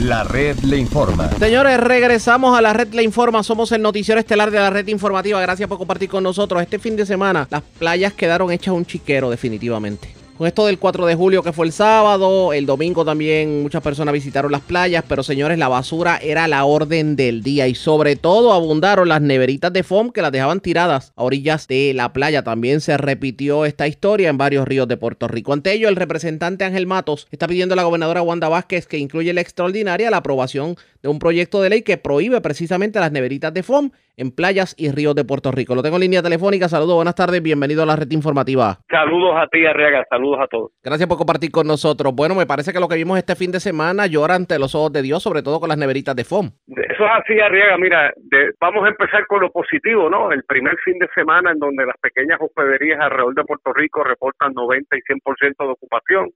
La 0.00 0.22
red 0.22 0.56
le 0.60 0.76
informa. 0.76 1.28
Señores, 1.38 1.80
regresamos 1.80 2.56
a 2.56 2.62
la 2.62 2.72
red 2.72 2.92
le 2.92 3.02
informa. 3.02 3.42
Somos 3.42 3.72
el 3.72 3.82
noticiero 3.82 4.20
estelar 4.20 4.52
de 4.52 4.58
la 4.58 4.70
red 4.70 4.86
informativa. 4.86 5.40
Gracias 5.40 5.68
por 5.68 5.78
compartir 5.78 6.08
con 6.08 6.22
nosotros. 6.22 6.62
Este 6.62 6.78
fin 6.78 6.94
de 6.94 7.04
semana 7.04 7.48
las 7.50 7.62
playas 7.62 8.12
quedaron 8.12 8.52
hechas 8.52 8.74
un 8.74 8.86
chiquero 8.86 9.28
definitivamente. 9.28 10.25
Con 10.36 10.46
esto 10.46 10.66
del 10.66 10.78
4 10.78 11.06
de 11.06 11.14
julio 11.14 11.42
que 11.42 11.54
fue 11.54 11.64
el 11.64 11.72
sábado, 11.72 12.52
el 12.52 12.66
domingo 12.66 13.06
también 13.06 13.62
muchas 13.62 13.80
personas 13.80 14.12
visitaron 14.12 14.52
las 14.52 14.60
playas, 14.60 15.02
pero 15.08 15.22
señores, 15.22 15.56
la 15.56 15.68
basura 15.68 16.18
era 16.18 16.46
la 16.46 16.66
orden 16.66 17.16
del 17.16 17.42
día 17.42 17.68
y 17.68 17.74
sobre 17.74 18.16
todo 18.16 18.52
abundaron 18.52 19.08
las 19.08 19.22
neveritas 19.22 19.72
de 19.72 19.82
foam 19.82 20.10
que 20.10 20.20
las 20.20 20.32
dejaban 20.32 20.60
tiradas 20.60 21.14
a 21.16 21.22
orillas 21.22 21.68
de 21.68 21.94
la 21.94 22.12
playa. 22.12 22.44
También 22.44 22.82
se 22.82 22.98
repitió 22.98 23.64
esta 23.64 23.88
historia 23.88 24.28
en 24.28 24.36
varios 24.36 24.68
ríos 24.68 24.86
de 24.88 24.98
Puerto 24.98 25.26
Rico. 25.26 25.54
Ante 25.54 25.72
ello, 25.72 25.88
el 25.88 25.96
representante 25.96 26.66
Ángel 26.66 26.86
Matos 26.86 27.28
está 27.30 27.48
pidiendo 27.48 27.72
a 27.72 27.76
la 27.76 27.84
gobernadora 27.84 28.20
Wanda 28.20 28.50
Vázquez 28.50 28.86
que 28.86 28.98
incluya 28.98 29.32
la 29.32 29.40
extraordinaria 29.40 30.10
la 30.10 30.18
aprobación 30.18 30.76
de 31.02 31.08
un 31.08 31.18
proyecto 31.18 31.62
de 31.62 31.70
ley 31.70 31.80
que 31.80 31.96
prohíbe 31.96 32.42
precisamente 32.42 33.00
las 33.00 33.10
neveritas 33.10 33.54
de 33.54 33.62
foam 33.62 33.90
en 34.16 34.30
playas 34.30 34.74
y 34.78 34.90
ríos 34.90 35.14
de 35.14 35.24
Puerto 35.24 35.52
Rico. 35.52 35.74
Lo 35.74 35.82
tengo 35.82 35.96
en 35.96 36.02
línea 36.02 36.22
telefónica. 36.22 36.68
Saludos, 36.68 36.96
buenas 36.96 37.14
tardes, 37.14 37.42
bienvenido 37.42 37.82
a 37.82 37.86
la 37.86 37.96
red 37.96 38.10
informativa. 38.10 38.78
Saludos 38.90 39.34
a 39.36 39.46
ti, 39.48 39.64
Arriaga, 39.64 40.04
saludos 40.10 40.25
a 40.34 40.46
todos. 40.46 40.72
Gracias 40.82 41.08
por 41.08 41.18
compartir 41.18 41.50
con 41.50 41.66
nosotros. 41.66 42.12
Bueno, 42.14 42.34
me 42.34 42.46
parece 42.46 42.72
que 42.72 42.80
lo 42.80 42.88
que 42.88 42.96
vimos 42.96 43.18
este 43.18 43.36
fin 43.36 43.52
de 43.52 43.60
semana 43.60 44.06
llora 44.06 44.34
ante 44.34 44.58
los 44.58 44.74
ojos 44.74 44.92
de 44.92 45.02
Dios, 45.02 45.22
sobre 45.22 45.42
todo 45.42 45.60
con 45.60 45.68
las 45.68 45.78
neveritas 45.78 46.16
de 46.16 46.24
FOM. 46.24 46.50
Eso 46.66 47.04
es 47.04 47.10
así, 47.22 47.38
Arriaga. 47.38 47.76
Mira, 47.78 48.12
vamos 48.60 48.84
a 48.84 48.88
empezar 48.88 49.26
con 49.26 49.40
lo 49.40 49.50
positivo, 49.50 50.10
¿no? 50.10 50.32
El 50.32 50.42
primer 50.44 50.76
fin 50.84 50.98
de 50.98 51.08
semana 51.14 51.52
en 51.52 51.58
donde 51.58 51.86
las 51.86 51.96
pequeñas 52.00 52.40
hospederías 52.40 53.00
alrededor 53.00 53.34
de 53.34 53.44
Puerto 53.44 53.72
Rico 53.72 54.02
reportan 54.02 54.52
90 54.54 54.96
y 54.96 55.00
100% 55.00 55.56
de 55.58 55.72
ocupación, 55.72 56.30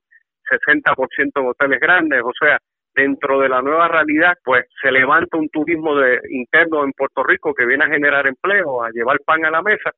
60% 0.49 1.31
en 1.35 1.47
hoteles 1.47 1.79
grandes, 1.79 2.21
o 2.23 2.31
sea, 2.39 2.57
dentro 2.93 3.39
de 3.39 3.49
la 3.49 3.61
nueva 3.61 3.87
realidad, 3.87 4.37
pues 4.43 4.65
se 4.81 4.91
levanta 4.91 5.37
un 5.37 5.49
turismo 5.49 5.95
de, 5.95 6.19
interno 6.29 6.83
en 6.83 6.91
Puerto 6.91 7.23
Rico 7.23 7.53
que 7.53 7.65
viene 7.65 7.85
a 7.85 7.89
generar 7.89 8.27
empleo, 8.27 8.83
a 8.83 8.89
llevar 8.91 9.17
pan 9.25 9.45
a 9.45 9.51
la 9.51 9.61
mesa, 9.61 9.91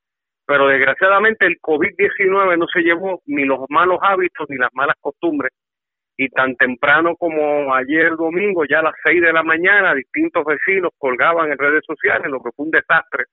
pero 0.46 0.68
desgraciadamente 0.68 1.46
el 1.46 1.60
COVID-19 1.62 2.58
no 2.58 2.68
se 2.68 2.82
llevó 2.82 3.22
ni 3.26 3.46
los 3.46 3.60
malos 3.70 4.00
hábitos 4.02 4.48
ni 4.50 4.58
las 4.58 4.72
malas 4.74 4.96
costumbres 5.00 5.52
y 6.16 6.30
tan 6.30 6.56
temprano 6.56 7.16
como 7.16 7.74
ayer 7.74 8.16
domingo, 8.16 8.66
ya 8.70 8.80
a 8.80 8.84
las 8.84 8.94
seis 9.04 9.22
de 9.22 9.34
la 9.34 9.44
mañana, 9.44 9.96
distintos 9.96 10.46
vecinos 10.46 10.92
colgaban 10.98 11.52
en 11.52 11.58
redes 11.58 11.84
sociales 11.88 12.30
lo 12.30 12.42
que 12.42 12.52
fue 12.56 12.66
un 12.66 12.72
desastre 12.72 13.26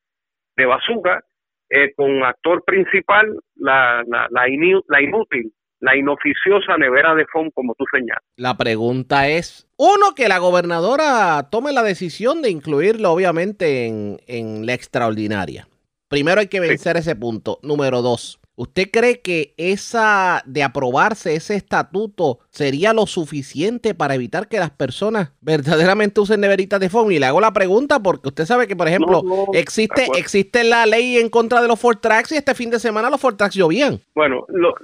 de 0.56 0.66
basura, 0.66 1.22
eh, 1.68 1.92
con 1.94 2.22
actor 2.24 2.64
principal 2.64 3.38
la, 3.56 4.02
la, 4.06 4.26
la, 4.30 4.46
la 4.88 5.02
inútil 5.02 5.52
la 5.80 5.96
inoficiosa 5.96 6.76
nevera 6.76 7.14
de 7.14 7.24
FOM, 7.26 7.50
como 7.54 7.74
tú 7.74 7.84
señalas. 7.90 8.22
La 8.36 8.56
pregunta 8.56 9.28
es, 9.28 9.66
uno, 9.76 10.14
que 10.14 10.28
la 10.28 10.38
gobernadora 10.38 11.48
tome 11.50 11.72
la 11.72 11.82
decisión 11.82 12.42
de 12.42 12.50
incluirlo, 12.50 13.10
obviamente, 13.10 13.86
en, 13.86 14.18
en 14.26 14.66
la 14.66 14.74
extraordinaria. 14.74 15.66
Primero 16.10 16.40
hay 16.40 16.48
que 16.48 16.58
vencer 16.58 16.96
ese 16.96 17.14
punto. 17.14 17.60
Número 17.62 18.02
dos, 18.02 18.40
¿usted 18.56 18.90
cree 18.92 19.20
que 19.20 19.54
esa 19.56 20.42
de 20.44 20.64
aprobarse 20.64 21.36
ese 21.36 21.54
estatuto 21.54 22.40
sería 22.50 22.92
lo 22.92 23.06
suficiente 23.06 23.94
para 23.94 24.16
evitar 24.16 24.48
que 24.48 24.58
las 24.58 24.72
personas 24.72 25.32
verdaderamente 25.40 26.20
usen 26.20 26.40
neveritas 26.40 26.80
de 26.80 26.88
FOM? 26.88 27.12
Y 27.12 27.20
le 27.20 27.26
hago 27.26 27.40
la 27.40 27.52
pregunta 27.52 28.02
porque 28.02 28.26
usted 28.26 28.44
sabe 28.44 28.66
que, 28.66 28.74
por 28.74 28.88
ejemplo, 28.88 29.22
existe, 29.54 30.08
existe 30.18 30.64
la 30.64 30.84
ley 30.84 31.16
en 31.18 31.28
contra 31.28 31.62
de 31.62 31.68
los 31.68 31.78
Ford 31.78 31.98
Tracks 31.98 32.32
y 32.32 32.38
este 32.38 32.56
fin 32.56 32.70
de 32.70 32.80
semana 32.80 33.08
los 33.08 33.20
Ford 33.20 33.36
Tracks 33.36 33.54
llovían. 33.54 34.00
Bueno, 34.12 34.44
lo, 34.48 34.74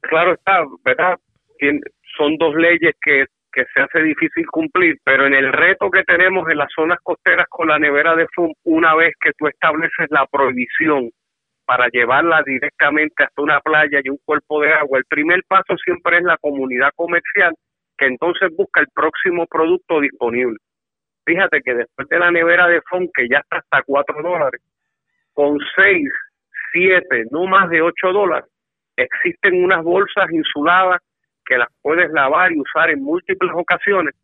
claro 0.00 0.34
está, 0.34 0.60
¿verdad? 0.84 1.18
Son 2.16 2.36
dos 2.38 2.54
leyes 2.54 2.94
que, 3.02 3.24
que 3.52 3.64
se 3.74 3.80
hace 3.80 4.02
difícil 4.02 4.46
cumplir, 4.46 4.98
pero 5.04 5.26
en 5.26 5.34
el 5.34 5.52
reto 5.52 5.90
que 5.90 6.04
tenemos 6.04 6.48
en 6.48 6.58
las 6.58 6.72
zonas 6.74 6.98
costeras 7.02 7.46
con 7.48 7.68
la 7.68 7.78
nevera 7.78 8.16
de 8.16 8.26
FUM, 8.34 8.52
una 8.64 8.94
vez 8.94 9.14
que 9.20 9.32
tú 9.38 9.46
estableces 9.46 10.06
la 10.10 10.26
prohibición 10.26 11.10
para 11.64 11.88
llevarla 11.88 12.42
directamente 12.44 13.24
hasta 13.24 13.42
una 13.42 13.60
playa 13.60 14.00
y 14.02 14.08
un 14.08 14.18
cuerpo 14.24 14.60
de 14.60 14.72
agua, 14.72 14.98
el 14.98 15.04
primer 15.04 15.42
paso 15.46 15.76
siempre 15.84 16.18
es 16.18 16.24
la 16.24 16.36
comunidad 16.38 16.90
comercial 16.96 17.54
que 17.96 18.06
entonces 18.06 18.50
busca 18.56 18.80
el 18.80 18.88
próximo 18.94 19.46
producto 19.46 20.00
disponible. 20.00 20.56
Fíjate 21.24 21.60
que 21.62 21.74
después 21.74 22.08
de 22.08 22.18
la 22.18 22.30
nevera 22.30 22.66
de 22.66 22.80
FOM, 22.82 23.06
que 23.14 23.28
ya 23.28 23.38
está 23.38 23.58
hasta 23.58 23.82
4 23.86 24.22
dólares, 24.22 24.60
con 25.32 25.58
6, 25.76 26.08
7, 26.72 27.24
no 27.30 27.46
más 27.46 27.68
de 27.70 27.80
8 27.80 28.12
dólares, 28.12 28.50
existen 28.96 29.62
unas 29.62 29.82
bolsas 29.84 30.30
insuladas 30.32 31.00
que 31.44 31.58
las 31.58 31.68
puedes 31.82 32.10
lavar 32.12 32.52
y 32.52 32.60
usar 32.60 32.90
en 32.90 33.02
múltiples 33.02 33.50
ocasiones 33.54 34.14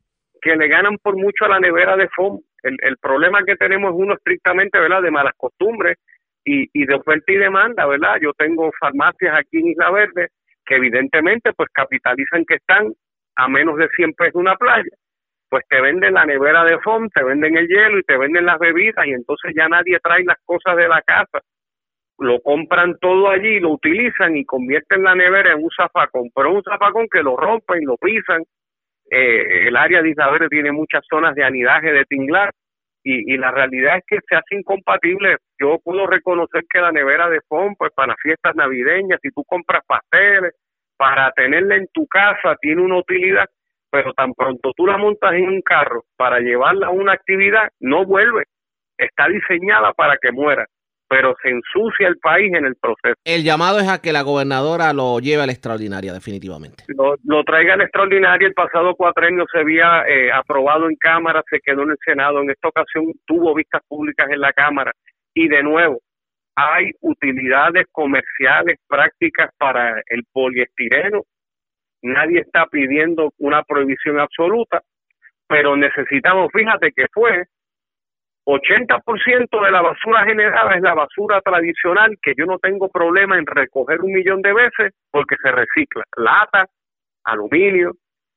que 0.40 0.56
le 0.56 0.68
ganan 0.68 0.98
por 0.98 1.16
mucho 1.16 1.44
a 1.44 1.48
la 1.48 1.60
nevera 1.60 1.96
de 1.96 2.08
foam. 2.08 2.40
El, 2.62 2.96
problema 2.98 3.44
que 3.44 3.56
tenemos 3.56 3.92
es 3.92 4.00
uno 4.00 4.14
estrictamente, 4.14 4.78
¿verdad?, 4.78 5.02
de 5.02 5.10
malas 5.10 5.34
costumbres 5.36 5.96
y, 6.44 6.86
de 6.86 6.94
oferta 6.94 7.30
y 7.30 7.36
demanda, 7.36 7.86
¿verdad? 7.86 8.16
Yo 8.20 8.32
tengo 8.32 8.70
farmacias 8.80 9.34
aquí 9.36 9.58
en 9.58 9.68
Isla 9.68 9.90
Verde 9.90 10.28
que 10.64 10.76
evidentemente 10.76 11.52
pues 11.54 11.68
capitalizan 11.72 12.44
que 12.44 12.56
están 12.56 12.92
a 13.36 13.48
menos 13.48 13.76
de 13.76 13.88
100 13.88 14.12
pesos 14.14 14.34
una 14.34 14.56
playa. 14.56 14.90
Pues 15.48 15.64
te 15.68 15.80
venden 15.80 16.14
la 16.14 16.26
nevera 16.26 16.64
de 16.64 16.78
foam, 16.80 17.08
te 17.10 17.22
venden 17.22 17.56
el 17.56 17.68
hielo 17.68 17.98
y 17.98 18.02
te 18.02 18.18
venden 18.18 18.44
las 18.44 18.58
bebidas 18.58 19.06
y 19.06 19.12
entonces 19.12 19.52
ya 19.56 19.68
nadie 19.68 19.98
trae 20.02 20.24
las 20.24 20.38
cosas 20.44 20.76
de 20.76 20.88
la 20.88 21.00
casa 21.02 21.40
lo 22.18 22.40
compran 22.40 22.98
todo 23.00 23.30
allí, 23.30 23.60
lo 23.60 23.70
utilizan 23.70 24.36
y 24.36 24.44
convierten 24.44 25.02
la 25.04 25.14
nevera 25.14 25.52
en 25.52 25.62
un 25.62 25.70
zafacón, 25.70 26.30
pero 26.34 26.52
un 26.52 26.62
zafacón 26.62 27.06
que 27.10 27.22
lo 27.22 27.36
rompen, 27.36 27.84
lo 27.84 27.96
pisan. 27.96 28.42
Eh, 29.10 29.68
el 29.68 29.76
área 29.76 30.02
de 30.02 30.10
Isabel 30.10 30.48
tiene 30.50 30.72
muchas 30.72 31.02
zonas 31.08 31.34
de 31.34 31.44
anidaje 31.44 31.92
de 31.92 32.04
tinglar 32.04 32.52
y, 33.02 33.32
y, 33.32 33.38
la 33.38 33.50
realidad 33.50 33.98
es 33.98 34.04
que 34.06 34.18
se 34.28 34.36
hace 34.36 34.56
incompatible. 34.56 35.36
Yo 35.58 35.78
puedo 35.82 36.06
reconocer 36.06 36.64
que 36.68 36.80
la 36.80 36.92
nevera 36.92 37.30
de 37.30 37.40
FOM, 37.48 37.74
pues 37.76 37.92
para 37.94 38.14
fiestas 38.16 38.54
navideñas, 38.56 39.20
si 39.22 39.30
tú 39.30 39.44
compras 39.44 39.82
pasteles, 39.86 40.54
para 40.96 41.30
tenerla 41.32 41.76
en 41.76 41.86
tu 41.92 42.06
casa 42.06 42.56
tiene 42.60 42.82
una 42.82 42.98
utilidad, 42.98 43.46
pero 43.90 44.12
tan 44.12 44.34
pronto 44.34 44.72
tú 44.76 44.86
la 44.86 44.98
montas 44.98 45.32
en 45.34 45.48
un 45.48 45.62
carro 45.62 46.04
para 46.16 46.40
llevarla 46.40 46.88
a 46.88 46.90
una 46.90 47.12
actividad, 47.12 47.68
no 47.78 48.04
vuelve. 48.04 48.44
Está 48.98 49.28
diseñada 49.28 49.92
para 49.92 50.16
que 50.18 50.32
muera 50.32 50.66
pero 51.08 51.34
se 51.42 51.48
ensucia 51.48 52.06
el 52.06 52.18
país 52.18 52.52
en 52.52 52.66
el 52.66 52.76
proceso. 52.76 53.14
El 53.24 53.42
llamado 53.42 53.78
es 53.78 53.88
a 53.88 54.00
que 54.00 54.12
la 54.12 54.22
gobernadora 54.22 54.92
lo 54.92 55.18
lleve 55.20 55.42
a 55.42 55.46
la 55.46 55.52
extraordinaria, 55.52 56.12
definitivamente. 56.12 56.84
Lo, 56.88 57.16
lo 57.24 57.44
traiga 57.44 57.74
a 57.74 57.76
la 57.78 57.84
extraordinaria. 57.84 58.46
El 58.46 58.54
pasado 58.54 58.94
cuatrenio 58.94 59.46
se 59.50 59.60
había 59.60 60.02
eh, 60.06 60.30
aprobado 60.30 60.88
en 60.88 60.96
Cámara, 60.96 61.42
se 61.50 61.60
quedó 61.60 61.82
en 61.82 61.90
el 61.90 61.98
Senado. 62.04 62.42
En 62.42 62.50
esta 62.50 62.68
ocasión 62.68 63.12
tuvo 63.26 63.54
vistas 63.54 63.82
públicas 63.88 64.28
en 64.30 64.40
la 64.40 64.52
Cámara. 64.52 64.92
Y 65.34 65.48
de 65.48 65.62
nuevo, 65.62 66.00
hay 66.54 66.90
utilidades 67.00 67.86
comerciales 67.92 68.78
prácticas 68.86 69.50
para 69.56 70.02
el 70.06 70.24
poliestireno. 70.32 71.22
Nadie 72.02 72.40
está 72.40 72.66
pidiendo 72.66 73.32
una 73.38 73.62
prohibición 73.62 74.20
absoluta, 74.20 74.82
pero 75.48 75.76
necesitamos, 75.76 76.50
fíjate 76.52 76.92
que 76.92 77.06
fue 77.12 77.44
80% 78.48 79.62
de 79.62 79.70
la 79.70 79.82
basura 79.82 80.24
generada 80.24 80.74
es 80.74 80.80
la 80.80 80.94
basura 80.94 81.42
tradicional 81.42 82.16
que 82.22 82.32
yo 82.34 82.46
no 82.46 82.58
tengo 82.58 82.88
problema 82.88 83.36
en 83.36 83.44
recoger 83.44 84.00
un 84.00 84.12
millón 84.12 84.40
de 84.40 84.54
veces 84.54 84.94
porque 85.10 85.36
se 85.42 85.52
recicla. 85.52 86.02
Lata, 86.16 86.64
aluminio. 87.24 87.92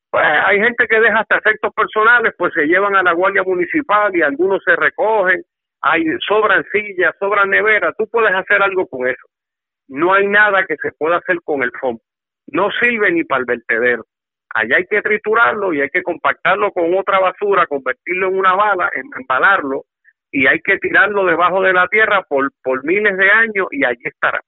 Pues 0.10 0.26
hay 0.26 0.60
gente 0.60 0.86
que 0.90 1.00
deja 1.00 1.22
hasta 1.22 1.38
efectos 1.38 1.74
personales, 1.74 2.34
pues 2.38 2.54
se 2.54 2.66
llevan 2.66 2.98
a 2.98 3.04
la 3.04 3.14
guardia 3.14 3.44
municipal 3.44 4.14
y 4.14 4.22
algunos 4.22 4.62
se 4.66 4.76
recogen. 4.76 5.44
Hay 5.82 6.04
sobran 6.28 6.66
sillas, 6.74 7.16
sobran 7.18 7.50
neveras. 7.50 7.96
Tú 7.98 8.06
puedes 8.12 8.34
hacer 8.34 8.62
algo 8.62 8.88
con 8.88 9.08
eso. 9.08 9.28
No 9.88 10.14
hay 10.14 10.28
nada 10.28 10.66
que 10.66 10.76
se 10.76 10.92
pueda 10.92 11.18
hacer 11.18 11.38
con 11.46 11.64
el 11.64 11.72
fondo. 11.80 12.02
No 12.48 12.70
sirve 12.82 13.14
ni 13.14 13.24
para 13.24 13.40
el 13.40 13.46
vertedero. 13.46 14.04
Allá 14.54 14.76
hay 14.76 14.86
que 14.88 15.02
triturarlo 15.02 15.74
y 15.74 15.80
hay 15.80 15.90
que 15.90 16.04
compactarlo 16.04 16.74
con 16.74 16.94
otra 16.98 17.20
basura, 17.20 17.66
convertirlo 17.66 18.28
en 18.28 18.38
una 18.38 18.54
bala, 18.54 18.92
embalarlo 19.18 19.86
y 20.32 20.48
hay 20.48 20.60
que 20.62 20.78
tirarlo 20.78 21.26
debajo 21.26 21.62
de 21.62 21.74
la 21.74 21.88
tierra 21.88 22.24
por, 22.28 22.52
miles 22.84 23.18
de 23.18 23.30
años 23.30 23.68
y 23.72 23.84
allí 23.84 24.04
estará. 24.04 24.40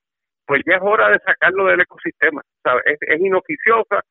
pues 0.45 0.61
ya 0.65 0.75
es 0.75 0.81
hora 0.81 1.09
de 1.09 1.19
sacarlo 1.19 1.65
del 1.65 1.81
ecosistema. 1.81 2.41
Es, 2.85 3.19
inoficiosa, 3.19 4.01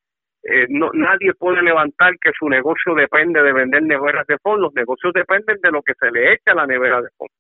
eh, 0.44 0.66
nadie 0.68 1.34
puede 1.34 1.62
levantar 1.62 2.12
que 2.20 2.32
su 2.38 2.48
negocio 2.48 2.94
depende 2.94 3.42
de 3.42 3.52
vender 3.52 3.82
neveras 3.82 4.26
de 4.26 4.38
fondo, 4.38 4.66
los 4.66 4.74
negocios 4.74 5.12
dependen 5.12 5.58
de 5.62 5.70
lo 5.70 5.82
que 5.82 5.94
se 5.94 6.10
le 6.10 6.34
echa 6.34 6.52
a 6.52 6.54
la 6.54 6.66
nevera 6.66 7.00
de 7.00 7.08
fondo. 7.16 7.32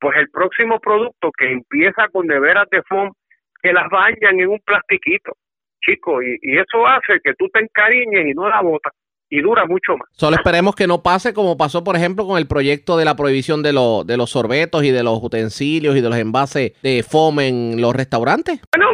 Pues 0.00 0.16
el 0.18 0.28
próximo 0.30 0.80
producto 0.80 1.30
que 1.36 1.50
empieza 1.50 2.08
con 2.08 2.26
neveras 2.26 2.68
de 2.70 2.82
fondo, 2.82 3.14
que 3.62 3.72
las 3.72 3.88
bañan 3.88 4.40
en 4.40 4.48
un 4.48 4.60
plastiquito, 4.60 5.32
chico, 5.80 6.22
y, 6.22 6.38
y 6.42 6.58
eso 6.58 6.86
hace 6.86 7.20
que 7.22 7.34
tú 7.34 7.48
te 7.48 7.60
encariñes 7.60 8.26
y 8.26 8.34
no 8.34 8.48
la 8.48 8.60
botas 8.60 8.92
y 9.30 9.40
dura 9.40 9.66
mucho 9.66 9.96
más. 9.96 10.08
Solo 10.12 10.36
esperemos 10.36 10.74
que 10.74 10.86
no 10.86 11.02
pase 11.02 11.34
como 11.34 11.56
pasó, 11.56 11.82
por 11.82 11.96
ejemplo, 11.96 12.26
con 12.26 12.38
el 12.38 12.46
proyecto 12.46 12.96
de 12.96 13.04
la 13.04 13.16
prohibición 13.16 13.62
de, 13.62 13.72
lo, 13.72 14.04
de 14.04 14.16
los 14.16 14.30
sorbetos 14.30 14.84
y 14.84 14.90
de 14.90 15.02
los 15.02 15.18
utensilios 15.22 15.96
y 15.96 16.00
de 16.00 16.08
los 16.08 16.18
envases 16.18 16.80
de 16.82 17.02
foam 17.02 17.40
en 17.40 17.80
los 17.80 17.94
restaurantes. 17.94 18.60
Bueno, 18.76 18.90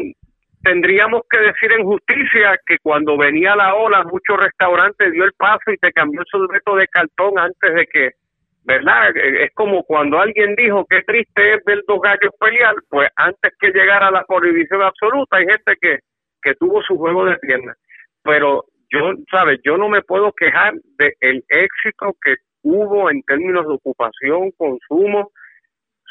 tendríamos 0.63 1.23
que 1.29 1.39
decir 1.39 1.73
en 1.73 1.85
justicia 1.85 2.59
que 2.67 2.79
cuando 2.83 3.17
venía 3.17 3.57
la 3.57 3.75
ola, 3.75 4.03
muchos 4.05 4.39
restaurantes 4.39 5.13
dio 5.13 5.25
el 5.25 5.33
paso 5.33 5.73
y 5.73 5.77
te 5.79 5.93
cambió 5.93 6.21
el 6.21 6.27
sorbeto 6.31 6.77
de 6.77 6.87
cartón 6.89 7.39
antes 7.39 7.75
de 7.75 7.87
que, 7.87 8.11
¿verdad? 8.65 9.15
Es 9.17 9.51
como 9.55 9.83
cuando 9.85 10.21
alguien 10.21 10.55
dijo 10.55 10.87
que 10.87 11.03
triste 11.03 11.55
es 11.55 11.65
ver 11.65 11.83
dos 11.87 12.01
gallos 12.01 12.33
pelear, 12.39 12.75
pues 12.89 13.11
antes 13.17 13.53
que 13.59 13.71
llegara 13.73 14.11
la 14.11 14.25
prohibición 14.25 14.83
absoluta, 14.83 15.39
hay 15.39 15.47
gente 15.47 15.75
que, 15.81 15.99
que 16.43 16.55
tuvo 16.55 16.83
su 16.83 16.97
juego 16.97 17.25
de 17.25 17.37
piernas. 17.39 17.77
Pero 18.23 18.65
yo, 18.91 19.13
¿sabes? 19.31 19.61
Yo 19.65 19.77
no 19.77 19.89
me 19.89 20.03
puedo 20.03 20.33
quejar 20.33 20.75
del 20.99 21.15
el 21.21 21.45
éxito 21.49 22.17
que 22.23 22.37
hubo 22.63 23.11
en 23.11 23.23
términos 23.23 23.67
de 23.67 23.75
ocupación, 23.75 24.51
consumo, 24.57 25.31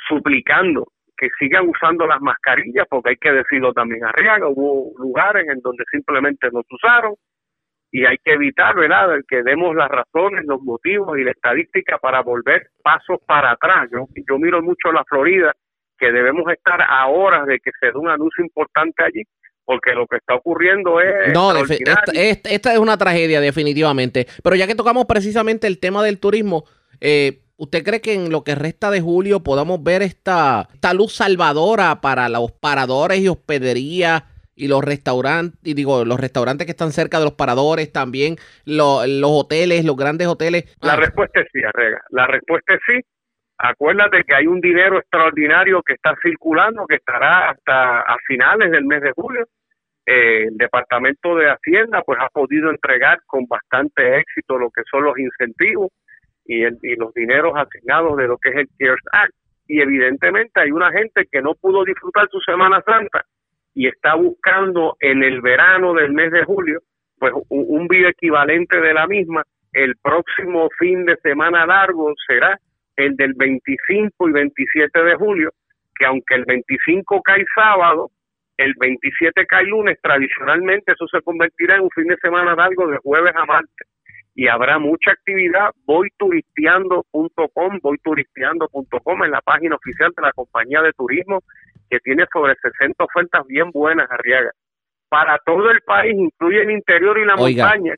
suplicando 0.08 0.88
que 1.18 1.30
sigan 1.38 1.68
usando 1.68 2.08
las 2.08 2.22
mascarillas, 2.22 2.88
porque 2.90 3.10
hay 3.10 3.18
que 3.18 3.32
decirlo 3.32 3.74
también 3.74 4.06
arriba, 4.06 4.38
hubo 4.48 4.98
lugares 4.98 5.48
en 5.50 5.60
donde 5.60 5.84
simplemente 5.92 6.48
no 6.52 6.62
se 6.62 6.76
usaron 6.76 7.16
y 7.92 8.06
hay 8.06 8.18
que 8.24 8.34
evitar, 8.34 8.76
¿verdad?, 8.76 9.20
que 9.28 9.44
demos 9.44 9.76
las 9.76 9.90
razones, 9.90 10.46
los 10.46 10.62
motivos 10.62 11.18
y 11.18 11.24
la 11.24 11.32
estadística 11.32 11.98
para 11.98 12.22
volver 12.22 12.68
pasos 12.84 13.18
para 13.26 13.52
atrás. 13.52 13.90
Yo, 13.92 14.08
yo 14.30 14.38
miro 14.38 14.62
mucho 14.62 14.92
la 14.92 15.04
Florida, 15.06 15.52
que 15.98 16.12
debemos 16.12 16.50
estar 16.52 16.82
a 16.82 17.08
horas 17.08 17.46
de 17.48 17.60
que 17.60 17.72
se 17.80 17.88
dé 17.88 17.98
un 17.98 18.10
anuncio 18.10 18.44
importante 18.44 19.04
allí, 19.04 19.24
porque 19.70 19.94
lo 19.94 20.08
que 20.08 20.18
está 20.18 20.34
ocurriendo 20.34 21.00
es... 21.00 21.32
No, 21.32 21.54
esta, 21.56 22.74
es 22.74 22.80
una 22.80 22.98
tragedia 22.98 23.40
definitivamente. 23.40 24.26
Pero 24.44 24.56
ya 24.56 24.66
que 24.66 24.74
tocamos 24.74 25.06
precisamente 25.06 25.68
el 25.68 25.80
tema 25.80 26.02
del 26.04 26.20
turismo, 26.20 26.64
eh, 27.00 27.44
¿usted 27.56 27.84
cree 27.84 28.02
que 28.02 28.16
en 28.16 28.32
lo 28.32 28.44
que 28.44 28.56
resta 28.56 28.90
de 28.90 29.00
julio 29.00 29.44
podamos 29.44 29.84
ver 29.84 30.02
esta, 30.02 30.70
esta 30.74 30.96
luz 30.96 31.14
salvadora 31.14 32.02
para 32.02 32.30
los 32.30 32.52
paradores 32.52 33.20
y 33.20 33.28
hospederías? 33.28 34.24
y 34.56 34.68
los 34.68 34.84
restaurantes, 34.84 35.58
y 35.64 35.74
digo, 35.74 36.04
los 36.04 36.20
restaurantes 36.20 36.66
que 36.66 36.72
están 36.72 36.92
cerca 36.92 37.20
de 37.20 37.24
los 37.24 37.36
paradores, 37.36 37.94
también 37.94 38.36
los 38.66 39.06
hoteles, 39.24 39.86
los 39.86 39.96
grandes 39.96 40.28
hoteles. 40.28 40.66
La 40.82 40.98
respuesta 40.98 41.40
es 41.40 41.48
sí, 41.54 41.62
Arrega. 41.64 42.02
La 42.10 42.28
respuesta 42.28 42.74
es 42.74 42.82
sí. 42.86 43.00
Acuérdate 43.58 44.26
que 44.26 44.36
hay 44.36 44.48
un 44.48 44.60
dinero 44.60 45.00
extraordinario 45.00 45.82
que 45.82 45.94
está 45.94 46.14
circulando, 46.22 46.86
que 46.88 46.96
estará 46.96 47.52
hasta 47.52 48.00
a 48.02 48.18
finales 48.28 48.70
del 48.72 48.84
mes 48.84 49.02
de 49.02 49.14
julio 49.14 49.48
eh, 50.10 50.46
el 50.48 50.58
Departamento 50.58 51.36
de 51.36 51.52
Hacienda 51.52 52.02
pues 52.02 52.18
ha 52.20 52.30
podido 52.30 52.72
entregar 52.72 53.20
con 53.28 53.46
bastante 53.46 54.18
éxito 54.18 54.58
lo 54.58 54.72
que 54.72 54.82
son 54.90 55.04
los 55.04 55.18
incentivos 55.20 55.92
y, 56.46 56.64
y 56.66 56.96
los 56.96 57.14
dineros 57.14 57.54
asignados 57.56 58.18
de 58.18 58.28
lo 58.28 58.38
que 58.38 58.50
es 58.50 58.56
el 58.56 58.68
CARES 58.80 59.04
Act. 59.12 59.34
Y 59.68 59.82
evidentemente 59.82 60.62
hay 60.62 60.72
una 60.72 60.92
gente 60.92 61.28
que 61.32 61.44
no 61.44 61.54
pudo 61.54 61.84
disfrutar 61.84 62.28
su 62.32 62.40
Semana 62.40 62.82
Santa 62.82 63.24
y 63.76 63.88
está 63.88 64.16
buscando 64.16 64.98
en 65.00 65.22
el 65.22 65.42
verano 65.42 65.94
del 65.94 66.12
mes 66.12 66.32
de 66.32 66.44
julio 66.44 66.80
pues 67.20 67.34
un, 67.50 67.66
un 67.68 67.88
equivalente 67.94 68.80
de 68.80 68.94
la 68.94 69.06
misma. 69.06 69.44
El 69.74 69.96
próximo 69.98 70.70
fin 70.80 71.06
de 71.06 71.18
semana 71.18 71.68
largo 71.68 72.12
será 72.28 72.60
el 72.96 73.16
del 73.16 73.34
25 73.36 74.30
y 74.30 74.32
27 74.32 75.04
de 75.04 75.16
julio, 75.16 75.52
que 75.96 76.06
aunque 76.06 76.34
el 76.34 76.46
25 76.46 77.22
cae 77.22 77.46
sábado, 77.54 78.10
el 78.60 78.74
27 78.78 79.46
cae 79.46 79.66
lunes, 79.66 79.98
tradicionalmente 80.02 80.92
eso 80.92 81.08
se 81.08 81.22
convertirá 81.22 81.76
en 81.76 81.82
un 81.82 81.90
fin 81.92 82.06
de 82.06 82.18
semana 82.18 82.56
largo 82.56 82.88
de 82.88 82.98
jueves 82.98 83.34
a 83.36 83.46
martes 83.46 83.88
y 84.40 84.48
habrá 84.48 84.80
mucha 84.80 85.12
actividad. 85.12 85.72
Voyturisteando.com, 85.86 87.80
voyturisteando.com 87.82 89.24
en 89.26 89.32
la 89.32 89.42
página 89.42 89.76
oficial 89.76 90.14
de 90.16 90.22
la 90.22 90.32
compañía 90.32 90.82
de 90.82 90.94
turismo 90.94 91.44
que 91.90 92.00
tiene 92.00 92.26
sobre 92.32 92.56
60 92.56 93.04
ofertas 93.04 93.46
bien 93.48 93.72
buenas, 93.72 94.10
Arriaga. 94.10 94.52
Para 95.10 95.40
todo 95.46 95.70
el 95.72 95.82
país, 95.82 96.16
incluye 96.18 96.62
el 96.62 96.72
interior 96.72 97.18
y 97.18 97.26
la 97.26 97.36
montaña. 97.36 97.96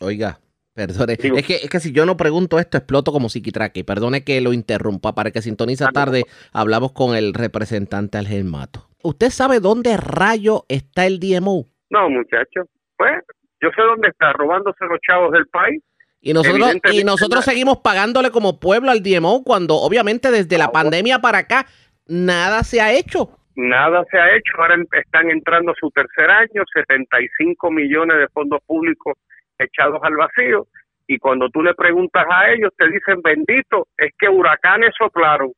Oiga, 0.00 0.40
perdone. 0.74 1.12
Es 1.12 1.46
que, 1.46 1.56
es 1.56 1.70
que 1.70 1.78
si 1.78 1.92
yo 1.92 2.06
no 2.06 2.16
pregunto 2.16 2.58
esto, 2.58 2.78
exploto 2.78 3.12
como 3.12 3.28
psiquitraque. 3.28 3.84
Perdone 3.84 4.24
que 4.24 4.40
lo 4.40 4.52
interrumpa. 4.52 5.14
Para 5.14 5.30
que 5.30 5.42
sintoniza 5.42 5.88
tarde, 5.92 6.24
hablamos 6.52 6.92
con 6.92 7.14
el 7.14 7.34
representante 7.34 8.16
Algel 8.16 8.44
Mato. 8.44 8.87
¿Usted 9.02 9.30
sabe 9.30 9.60
dónde 9.60 9.96
rayo 9.96 10.64
está 10.68 11.06
el 11.06 11.20
DMO? 11.20 11.66
No, 11.90 12.10
muchacho. 12.10 12.62
Pues 12.96 13.12
yo 13.60 13.70
sé 13.74 13.82
dónde 13.82 14.08
está, 14.08 14.32
robándose 14.32 14.84
los 14.86 15.00
chavos 15.00 15.32
del 15.32 15.46
país. 15.46 15.82
Y 16.20 16.32
nosotros, 16.32 16.76
y 16.92 17.04
nosotros 17.04 17.44
seguimos 17.44 17.78
pagándole 17.78 18.30
como 18.30 18.58
pueblo 18.58 18.90
al 18.90 19.02
DMO 19.02 19.44
cuando 19.44 19.76
obviamente 19.76 20.30
desde 20.30 20.58
la 20.58 20.72
pandemia 20.72 21.20
para 21.20 21.38
acá 21.38 21.66
nada 22.08 22.64
se 22.64 22.80
ha 22.80 22.92
hecho. 22.92 23.30
Nada 23.54 24.04
se 24.10 24.18
ha 24.18 24.34
hecho. 24.34 24.52
Ahora 24.58 24.76
están 24.92 25.30
entrando 25.30 25.74
su 25.78 25.90
tercer 25.90 26.30
año, 26.30 26.64
75 26.74 27.70
millones 27.70 28.18
de 28.18 28.28
fondos 28.28 28.60
públicos 28.66 29.14
echados 29.58 30.00
al 30.02 30.16
vacío. 30.16 30.66
Y 31.06 31.18
cuando 31.18 31.48
tú 31.50 31.62
le 31.62 31.74
preguntas 31.74 32.26
a 32.30 32.50
ellos, 32.50 32.70
te 32.76 32.88
dicen, 32.88 33.22
bendito, 33.22 33.86
es 33.96 34.12
que 34.18 34.28
huracanes 34.28 34.92
soplaron, 34.98 35.52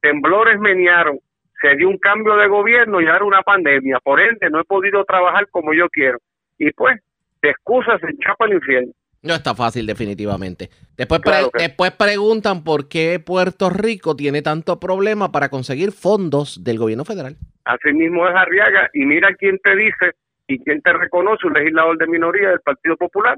temblores 0.00 0.58
menearon, 0.58 1.18
se 1.60 1.76
dio 1.76 1.88
un 1.88 1.98
cambio 1.98 2.36
de 2.36 2.48
gobierno 2.48 3.00
y 3.00 3.06
ahora 3.06 3.24
una 3.24 3.42
pandemia, 3.42 3.98
por 4.02 4.20
ende 4.20 4.50
no 4.50 4.60
he 4.60 4.64
podido 4.64 5.04
trabajar 5.04 5.48
como 5.50 5.72
yo 5.72 5.88
quiero. 5.88 6.18
Y 6.58 6.70
pues, 6.72 7.00
te 7.40 7.50
excusas, 7.50 8.02
en 8.02 8.18
chapa 8.18 8.46
el 8.46 8.54
infierno. 8.54 8.92
No 9.22 9.34
está 9.34 9.54
fácil, 9.54 9.86
definitivamente. 9.86 10.68
Después, 10.96 11.20
después 11.54 11.90
preguntan 11.92 12.62
por 12.62 12.88
qué 12.88 13.18
Puerto 13.18 13.70
Rico 13.70 14.14
tiene 14.14 14.42
tanto 14.42 14.78
problema 14.78 15.32
para 15.32 15.48
conseguir 15.48 15.90
fondos 15.90 16.62
del 16.62 16.78
gobierno 16.78 17.04
federal. 17.04 17.36
Así 17.64 17.92
mismo 17.92 18.28
es 18.28 18.34
Arriaga, 18.36 18.88
y 18.94 19.04
mira 19.04 19.34
quién 19.34 19.58
te 19.58 19.74
dice 19.74 20.12
y 20.46 20.60
quién 20.60 20.80
te 20.80 20.92
reconoce, 20.92 21.46
un 21.46 21.54
legislador 21.54 21.98
de 21.98 22.06
minoría 22.06 22.50
del 22.50 22.60
Partido 22.60 22.96
Popular, 22.96 23.36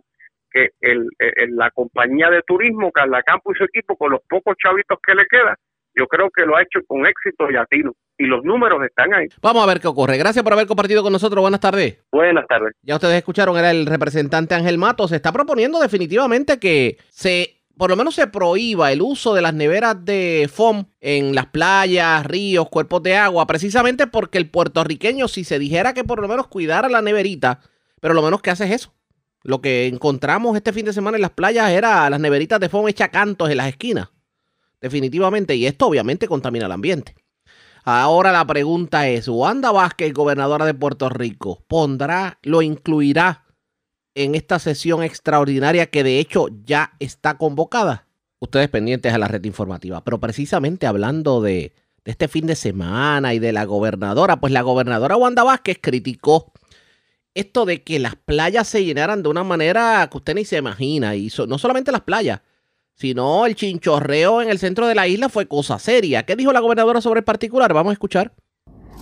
que 0.50 0.70
el, 0.80 1.08
la 1.50 1.70
compañía 1.70 2.28
de 2.28 2.42
turismo, 2.42 2.92
Carla 2.92 3.22
Campo 3.22 3.52
y 3.52 3.56
su 3.56 3.64
equipo, 3.64 3.96
con 3.96 4.12
los 4.12 4.20
pocos 4.28 4.56
chavitos 4.62 4.98
que 5.06 5.14
le 5.14 5.26
quedan, 5.26 5.56
yo 5.94 6.06
creo 6.06 6.28
que 6.30 6.44
lo 6.44 6.56
ha 6.56 6.62
hecho 6.62 6.80
con 6.86 7.06
éxito 7.06 7.50
y 7.50 7.56
a 7.56 7.64
tiro. 7.64 7.94
Y 8.18 8.26
los 8.26 8.44
números 8.44 8.84
están 8.84 9.14
ahí. 9.14 9.28
Vamos 9.40 9.62
a 9.62 9.66
ver 9.66 9.80
qué 9.80 9.86
ocurre. 9.86 10.18
Gracias 10.18 10.42
por 10.42 10.52
haber 10.52 10.66
compartido 10.66 11.02
con 11.02 11.12
nosotros. 11.12 11.40
Buenas 11.40 11.60
tardes. 11.60 11.98
Buenas 12.10 12.46
tardes. 12.48 12.74
Ya 12.82 12.96
ustedes 12.96 13.16
escucharon, 13.16 13.56
era 13.56 13.70
el 13.70 13.86
representante 13.86 14.54
Ángel 14.54 14.76
Mato. 14.76 15.06
Se 15.06 15.16
está 15.16 15.32
proponiendo 15.32 15.80
definitivamente 15.80 16.58
que 16.58 16.98
se 17.10 17.54
por 17.76 17.90
lo 17.90 17.96
menos 17.96 18.16
se 18.16 18.26
prohíba 18.26 18.90
el 18.90 19.00
uso 19.00 19.34
de 19.34 19.40
las 19.40 19.54
neveras 19.54 20.04
de 20.04 20.50
foam 20.52 20.86
en 21.00 21.36
las 21.36 21.46
playas, 21.46 22.26
ríos, 22.26 22.68
cuerpos 22.68 23.04
de 23.04 23.16
agua, 23.16 23.46
precisamente 23.46 24.08
porque 24.08 24.38
el 24.38 24.50
puertorriqueño, 24.50 25.28
si 25.28 25.44
se 25.44 25.60
dijera 25.60 25.94
que 25.94 26.02
por 26.02 26.20
lo 26.20 26.26
menos 26.26 26.48
cuidara 26.48 26.88
la 26.88 27.02
neverita, 27.02 27.60
pero 28.00 28.14
lo 28.14 28.22
menos 28.22 28.42
que 28.42 28.50
hace 28.50 28.64
es 28.64 28.72
eso. 28.72 28.94
Lo 29.44 29.60
que 29.60 29.86
encontramos 29.86 30.56
este 30.56 30.72
fin 30.72 30.86
de 30.86 30.92
semana 30.92 31.18
en 31.18 31.22
las 31.22 31.30
playas 31.30 31.70
era 31.70 32.10
las 32.10 32.18
neveritas 32.18 32.58
de 32.58 32.68
foam 32.68 32.88
hecha 32.88 33.10
cantos 33.10 33.48
en 33.48 33.58
las 33.58 33.68
esquinas 33.68 34.08
definitivamente, 34.80 35.54
y 35.56 35.66
esto 35.66 35.86
obviamente 35.86 36.28
contamina 36.28 36.66
el 36.66 36.72
ambiente. 36.72 37.14
Ahora 37.84 38.32
la 38.32 38.46
pregunta 38.46 39.08
es, 39.08 39.28
¿Wanda 39.28 39.72
Vázquez, 39.72 40.12
gobernadora 40.12 40.66
de 40.66 40.74
Puerto 40.74 41.08
Rico, 41.08 41.64
pondrá, 41.68 42.38
lo 42.42 42.62
incluirá 42.62 43.44
en 44.14 44.34
esta 44.34 44.58
sesión 44.58 45.02
extraordinaria 45.02 45.86
que 45.86 46.02
de 46.02 46.18
hecho 46.18 46.48
ya 46.64 46.92
está 46.98 47.38
convocada? 47.38 48.06
Ustedes 48.40 48.68
pendientes 48.68 49.12
a 49.12 49.18
la 49.18 49.28
red 49.28 49.44
informativa, 49.44 50.04
pero 50.04 50.20
precisamente 50.20 50.86
hablando 50.86 51.40
de, 51.40 51.72
este 52.04 52.28
fin 52.28 52.46
de 52.46 52.56
semana 52.56 53.34
y 53.34 53.38
de 53.38 53.52
la 53.52 53.64
gobernadora, 53.64 54.40
pues 54.40 54.52
la 54.52 54.62
gobernadora 54.62 55.16
Wanda 55.16 55.44
Vázquez 55.44 55.78
criticó 55.80 56.52
esto 57.34 57.66
de 57.66 57.84
que 57.84 57.98
las 57.98 58.16
playas 58.16 58.66
se 58.66 58.84
llenaran 58.84 59.22
de 59.22 59.28
una 59.28 59.44
manera 59.44 60.08
que 60.10 60.16
usted 60.16 60.34
ni 60.34 60.44
se 60.44 60.56
imagina, 60.56 61.14
y 61.14 61.30
no 61.46 61.58
solamente 61.58 61.92
las 61.92 62.00
playas, 62.00 62.40
sino 62.98 63.46
el 63.46 63.54
chinchorreo 63.54 64.42
en 64.42 64.48
el 64.48 64.58
centro 64.58 64.88
de 64.88 64.96
la 64.96 65.06
isla 65.06 65.28
fue 65.28 65.46
cosa 65.46 65.78
seria. 65.78 66.24
¿Qué 66.24 66.34
dijo 66.34 66.52
la 66.52 66.58
gobernadora 66.58 67.00
sobre 67.00 67.20
el 67.20 67.24
particular? 67.24 67.72
Vamos 67.72 67.90
a 67.90 67.92
escuchar. 67.92 68.32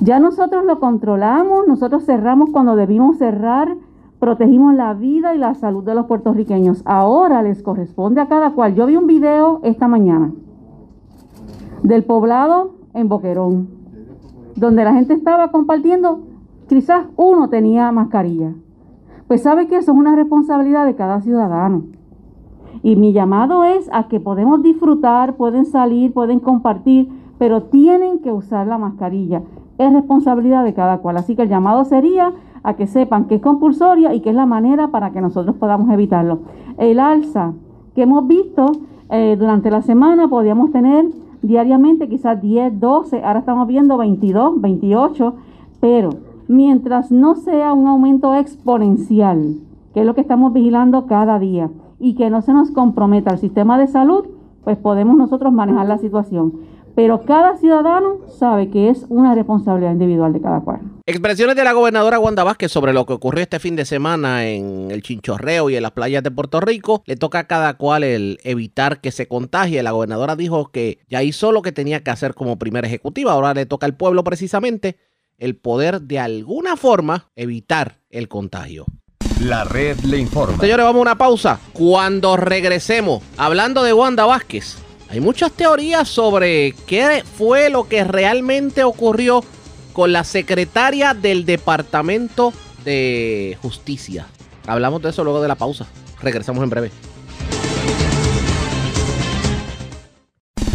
Ya 0.01 0.21
nosotros 0.21 0.67
lo 0.67 0.79
controlamos, 0.79 1.67
nosotros 1.67 2.05
cerramos 2.05 2.51
cuando 2.51 2.77
debimos 2.77 3.17
cerrar, 3.17 3.75
protegimos 4.21 4.75
la 4.75 4.93
vida 4.93 5.35
y 5.35 5.39
la 5.39 5.55
salud 5.55 5.83
de 5.83 5.95
los 5.95 6.05
puertorriqueños. 6.05 6.83
Ahora 6.85 7.43
les 7.43 7.63
corresponde 7.63 8.21
a 8.21 8.29
cada 8.29 8.53
cual. 8.53 8.75
Yo 8.75 8.85
vi 8.85 8.97
un 8.97 9.07
video 9.07 9.61
esta 9.65 9.89
mañana 9.89 10.31
del 11.83 12.05
poblado 12.05 12.75
en 12.93 13.09
Boquerón. 13.09 13.69
donde 14.57 14.85
la 14.85 14.95
gente 14.95 15.13
estaba 15.13 15.51
compartiendo, 15.51 16.21
quizás 16.67 17.07
uno 17.17 17.51
tenía 17.51 17.93
mascarilla. 17.93 18.55
Pues 19.29 19.43
sabe 19.43 19.69
que 19.69 19.77
eso 19.77 19.93
es 19.93 19.99
una 19.99 20.17
responsabilidad 20.17 20.87
de 20.87 20.97
cada 20.97 21.21
ciudadano. 21.21 21.96
Y 22.83 22.97
mi 22.97 23.13
llamado 23.13 23.65
es 23.65 23.89
a 23.93 24.09
que 24.09 24.21
podemos 24.21 24.63
disfrutar, 24.63 25.37
pueden 25.37 25.65
salir, 25.65 26.13
pueden 26.13 26.41
compartir, 26.41 27.09
pero 27.39 27.65
tienen 27.65 28.21
que 28.21 28.33
usar 28.33 28.67
la 28.67 28.79
mascarilla. 28.79 29.43
Es 29.79 29.93
responsabilidad 29.93 30.65
de 30.65 30.75
cada 30.75 30.99
cual. 30.99 31.17
Así 31.17 31.37
que 31.37 31.43
el 31.43 31.49
llamado 31.49 31.85
sería 31.85 32.33
a 32.63 32.75
que 32.75 32.87
sepan 32.87 33.27
que 33.27 33.37
es 33.37 33.43
compulsoria 33.43 34.15
y 34.15 34.21
que 34.21 34.31
es 34.31 34.37
la 34.37 34.47
manera 34.47 34.89
para 34.89 35.11
que 35.11 35.21
nosotros 35.21 35.57
podamos 35.57 35.91
evitarlo. 35.91 36.41
El 36.79 36.99
alza 36.99 37.53
que 37.95 38.03
hemos 38.03 38.27
visto 38.27 38.73
eh, 39.11 39.37
durante 39.39 39.71
la 39.71 39.83
semana, 39.83 40.29
podíamos 40.29 40.73
tener 40.73 41.07
diariamente 41.43 42.09
quizás 42.09 42.41
10, 42.43 42.81
12, 42.81 43.23
ahora 43.23 43.39
estamos 43.39 43.69
viendo 43.69 43.97
22, 43.97 44.61
28, 44.61 45.35
pero 45.81 46.11
mientras 46.49 47.13
no 47.13 47.37
sea 47.37 47.73
un 47.73 47.87
aumento 47.87 48.35
exponencial, 48.35 49.57
que 49.95 50.01
es 50.01 50.07
lo 50.07 50.15
que 50.15 50.21
estamos 50.21 50.53
vigilando 50.53 51.07
cada 51.07 51.39
día, 51.39 51.71
y 51.99 52.15
que 52.15 52.31
no 52.31 52.43
se 52.43 52.53
nos 52.53 52.71
comprometa 52.71 53.33
el 53.33 53.39
sistema 53.39 53.79
de 53.79 53.87
salud, 53.87 54.27
pues 54.65 54.77
podemos 54.77 55.17
nosotros 55.17 55.53
manejar 55.53 55.87
la 55.87 55.99
situación. 55.99 56.53
Pero 56.97 57.27
cada 57.27 57.59
ciudadano 57.59 58.21
sabe 58.27 58.71
que 58.71 58.89
es 58.89 59.05
una 59.11 59.35
responsabilidad 59.35 59.93
individual 59.93 60.33
de 60.33 60.41
cada 60.41 60.61
cual. 60.61 60.81
Expresiones 61.05 61.55
de 61.55 61.63
la 61.63 61.75
gobernadora 61.75 62.19
Wanda 62.19 62.43
Vázquez 62.43 62.73
sobre 62.73 62.95
lo 62.95 63.05
que 63.05 63.13
ocurrió 63.13 63.43
este 63.43 63.61
fin 63.61 63.77
de 63.77 63.85
semana 63.85 64.47
en 64.47 64.91
el 64.91 65.03
Chinchorreo 65.03 65.69
y 65.69 65.77
en 65.77 65.83
las 65.83 65.93
playas 65.93 66.23
de 66.23 66.31
Puerto 66.31 66.59
Rico. 66.59 67.03
Le 67.05 67.17
toca 67.17 67.41
a 67.41 67.47
cada 67.47 67.75
cual 67.75 68.03
el 68.03 68.39
evitar 68.45 69.03
que 69.03 69.11
se 69.11 69.29
contagie. 69.29 69.83
La 69.83 69.91
gobernadora 69.91 70.37
dijo 70.37 70.71
que 70.73 71.01
ya 71.11 71.23
hizo 71.23 71.53
lo 71.53 71.61
que 71.61 71.71
tenía 71.71 72.03
que 72.03 72.11
hacer 72.11 72.35
como 72.35 72.59
primera 72.59 72.87
ejecutiva. 72.87 73.33
Ahora 73.33 73.53
le 73.53 73.67
toca 73.67 73.85
al 73.85 73.95
pueblo 73.95 74.25
precisamente 74.25 74.97
el 75.37 75.55
poder 75.55 76.01
de 76.01 76.19
alguna 76.19 76.77
forma 76.77 77.31
evitar 77.37 78.01
el 78.09 78.27
contagio. 78.29 78.87
La 79.41 79.65
red 79.65 79.99
le 80.01 80.19
informa. 80.19 80.59
Señores, 80.59 80.85
vamos 80.85 81.01
a 81.01 81.03
una 81.03 81.19
pausa. 81.19 81.61
Cuando 81.73 82.37
regresemos, 82.37 83.23
hablando 83.37 83.83
de 83.83 83.93
Wanda 83.93 84.25
Vázquez, 84.25 84.77
hay 85.11 85.21
muchas 85.21 85.53
teorías 85.53 86.09
sobre 86.09 86.75
qué 86.87 87.23
fue 87.37 87.69
lo 87.71 87.87
que 87.87 88.03
realmente 88.05 88.83
ocurrió 88.83 89.45
con 89.93 90.13
la 90.13 90.25
secretaria 90.25 91.15
del 91.15 91.45
Departamento 91.45 92.53
de 92.85 93.59
Justicia. 93.61 94.27
Hablamos 94.67 95.03
de 95.03 95.11
eso 95.11 95.23
luego 95.23 95.43
de 95.43 95.49
la 95.49 95.55
pausa. 95.55 95.87
Regresamos 96.23 96.65
en 96.65 96.71
breve. 96.71 96.91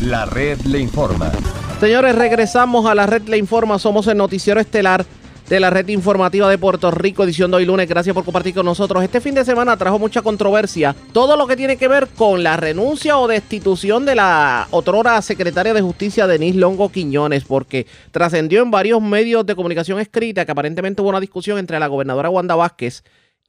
La 0.01 0.25
red 0.25 0.59
le 0.61 0.79
informa. 0.79 1.31
Señores, 1.79 2.15
regresamos 2.15 2.85
a 2.85 2.93
la 2.93 3.07
red 3.07 3.23
Le 3.23 3.37
Informa. 3.37 3.79
Somos 3.79 4.05
el 4.05 4.15
noticiero 4.15 4.59
estelar 4.59 5.03
de 5.51 5.59
la 5.59 5.69
red 5.69 5.89
informativa 5.89 6.49
de 6.49 6.57
Puerto 6.57 6.89
Rico, 6.91 7.25
edición 7.25 7.51
de 7.51 7.57
hoy 7.57 7.65
lunes. 7.65 7.85
Gracias 7.89 8.13
por 8.13 8.23
compartir 8.23 8.53
con 8.53 8.65
nosotros. 8.65 9.03
Este 9.03 9.19
fin 9.19 9.35
de 9.35 9.43
semana 9.43 9.75
trajo 9.75 9.99
mucha 9.99 10.21
controversia. 10.21 10.95
Todo 11.11 11.35
lo 11.35 11.45
que 11.45 11.57
tiene 11.57 11.75
que 11.75 11.89
ver 11.89 12.07
con 12.07 12.41
la 12.41 12.55
renuncia 12.55 13.17
o 13.17 13.27
destitución 13.27 14.05
de 14.05 14.15
la 14.15 14.69
otrora 14.71 15.21
secretaria 15.21 15.73
de 15.73 15.81
Justicia, 15.81 16.25
Denise 16.25 16.57
Longo 16.57 16.89
Quiñones, 16.89 17.43
porque 17.43 17.85
trascendió 18.11 18.61
en 18.61 18.71
varios 18.71 19.01
medios 19.01 19.45
de 19.45 19.57
comunicación 19.57 19.99
escrita 19.99 20.45
que 20.45 20.53
aparentemente 20.53 21.01
hubo 21.01 21.09
una 21.09 21.19
discusión 21.19 21.57
entre 21.57 21.79
la 21.79 21.87
gobernadora 21.87 22.29
Wanda 22.29 22.55
Vázquez 22.55 23.03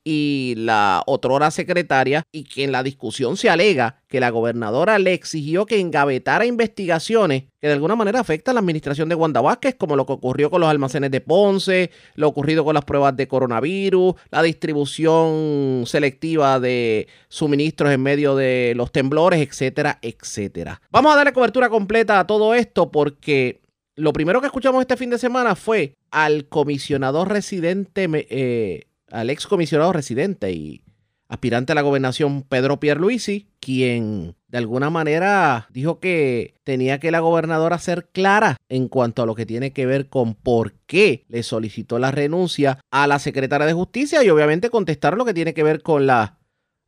y 0.04 0.54
la 0.56 1.02
otrora 1.06 1.50
secretaria 1.50 2.24
y 2.32 2.44
que 2.44 2.64
en 2.64 2.72
la 2.72 2.82
discusión 2.82 3.36
se 3.36 3.50
alega 3.50 4.02
que 4.08 4.20
la 4.20 4.30
gobernadora 4.30 4.98
le 4.98 5.12
exigió 5.12 5.66
que 5.66 5.80
engavetara 5.80 6.46
investigaciones 6.46 7.44
que 7.60 7.68
de 7.68 7.74
alguna 7.74 7.94
manera 7.94 8.20
afectan 8.20 8.56
la 8.56 8.60
administración 8.60 9.08
de 9.08 9.14
Wanda 9.14 9.40
Vázquez, 9.40 9.76
como 9.76 9.94
lo 9.94 10.04
que 10.04 10.12
ocurrió 10.12 10.50
con 10.50 10.60
los 10.60 10.68
almacenes 10.68 11.12
de 11.12 11.20
Ponce, 11.20 11.90
lo 12.16 12.28
ocurrido 12.28 12.64
con 12.64 12.74
las 12.74 12.84
pruebas 12.84 13.16
de 13.16 13.28
coronavirus, 13.28 14.14
la 14.30 14.42
distribución 14.42 15.84
selectiva 15.86 16.58
de 16.58 17.06
suministros 17.28 17.92
en 17.92 18.02
medio 18.02 18.34
de 18.34 18.72
los 18.76 18.90
temblores, 18.90 19.40
etcétera, 19.40 20.00
etcétera. 20.02 20.80
Vamos 20.90 21.12
a 21.12 21.16
darle 21.16 21.32
cobertura 21.32 21.68
completa 21.68 22.18
a 22.18 22.26
todo 22.26 22.54
esto 22.54 22.90
porque 22.90 23.62
lo 23.94 24.12
primero 24.12 24.40
que 24.40 24.46
escuchamos 24.46 24.80
este 24.80 24.96
fin 24.96 25.10
de 25.10 25.18
semana 25.18 25.54
fue 25.54 25.96
al 26.10 26.48
comisionador 26.48 27.28
residente 27.28 28.08
eh, 28.12 28.86
al 29.12 29.30
ex 29.30 29.46
comisionado 29.46 29.92
residente 29.92 30.50
y 30.52 30.82
aspirante 31.28 31.72
a 31.72 31.74
la 31.74 31.82
gobernación 31.82 32.42
Pedro 32.42 32.78
Pierluisi, 32.78 33.48
quien 33.60 34.34
de 34.48 34.58
alguna 34.58 34.90
manera 34.90 35.68
dijo 35.70 35.98
que 35.98 36.54
tenía 36.64 37.00
que 37.00 37.10
la 37.10 37.20
gobernadora 37.20 37.78
ser 37.78 38.08
clara 38.12 38.56
en 38.68 38.88
cuanto 38.88 39.22
a 39.22 39.26
lo 39.26 39.34
que 39.34 39.46
tiene 39.46 39.72
que 39.72 39.86
ver 39.86 40.08
con 40.08 40.34
por 40.34 40.74
qué 40.86 41.24
le 41.28 41.42
solicitó 41.42 41.98
la 41.98 42.10
renuncia 42.10 42.80
a 42.90 43.06
la 43.06 43.18
secretaria 43.18 43.66
de 43.66 43.72
justicia 43.72 44.22
y 44.22 44.30
obviamente 44.30 44.68
contestar 44.68 45.16
lo 45.16 45.24
que 45.24 45.34
tiene 45.34 45.54
que 45.54 45.62
ver 45.62 45.82
con 45.82 46.06
las 46.06 46.32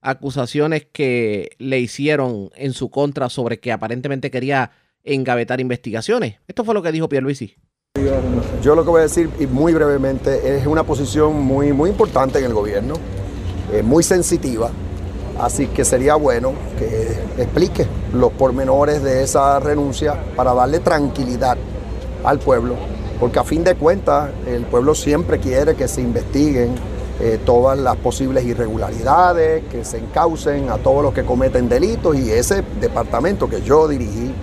acusaciones 0.03 0.87
que 0.93 1.51
le 1.59 1.81
hicieron 1.81 2.51
en 2.55 2.75
su 2.75 2.91
contra 2.91 3.31
sobre 3.31 3.61
que 3.61 3.73
aparentemente 3.73 4.31
quería 4.31 4.73
engavetar 5.05 5.61
investigaciones. 5.61 6.37
Esto 6.47 6.65
fue 6.65 6.75
lo 6.75 6.83
que 6.83 6.93
dijo 6.93 7.09
Pierluisi. 7.09 7.57
Yo 8.61 8.75
lo 8.75 8.83
que 8.83 8.91
voy 8.91 8.99
a 8.99 9.03
decir, 9.05 9.31
y 9.39 9.47
muy 9.47 9.73
brevemente, 9.73 10.57
es 10.57 10.67
una 10.67 10.83
posición 10.83 11.41
muy, 11.41 11.73
muy 11.73 11.91
importante 11.91 12.41
en 12.41 12.47
el 12.47 12.53
gobierno, 12.53 12.95
eh, 13.73 13.85
muy 13.85 14.03
sensitiva, 14.03 14.71
así 15.39 15.69
que 15.69 15.85
sería 15.85 16.17
bueno 16.17 16.55
que 16.77 17.17
explique 17.41 17.87
los 18.13 18.33
pormenores 18.33 19.01
de 19.01 19.23
esa 19.23 19.61
renuncia 19.61 20.21
para 20.35 20.53
darle 20.55 20.81
tranquilidad 20.81 21.57
al 22.25 22.41
pueblo, 22.41 22.75
porque 23.21 23.39
a 23.39 23.45
fin 23.45 23.63
de 23.63 23.77
cuentas 23.77 24.31
el 24.45 24.65
pueblo 24.65 24.97
siempre 24.97 25.39
quiere 25.39 25.77
que 25.77 25.87
se 25.87 26.01
investiguen 26.03 26.75
eh, 27.21 27.39
todas 27.47 27.79
las 27.79 27.95
posibles 27.95 28.45
irregularidades, 28.45 29.63
que 29.71 29.85
se 29.85 29.99
encaucen 29.99 30.69
a 30.69 30.79
todos 30.79 31.01
los 31.01 31.15
que 31.15 31.25
cometen 31.25 31.69
delitos 31.69 32.17
y 32.17 32.33
ese 32.33 32.65
departamento 32.81 33.49
que 33.49 33.63
yo 33.63 33.87
dirigí 33.87 34.35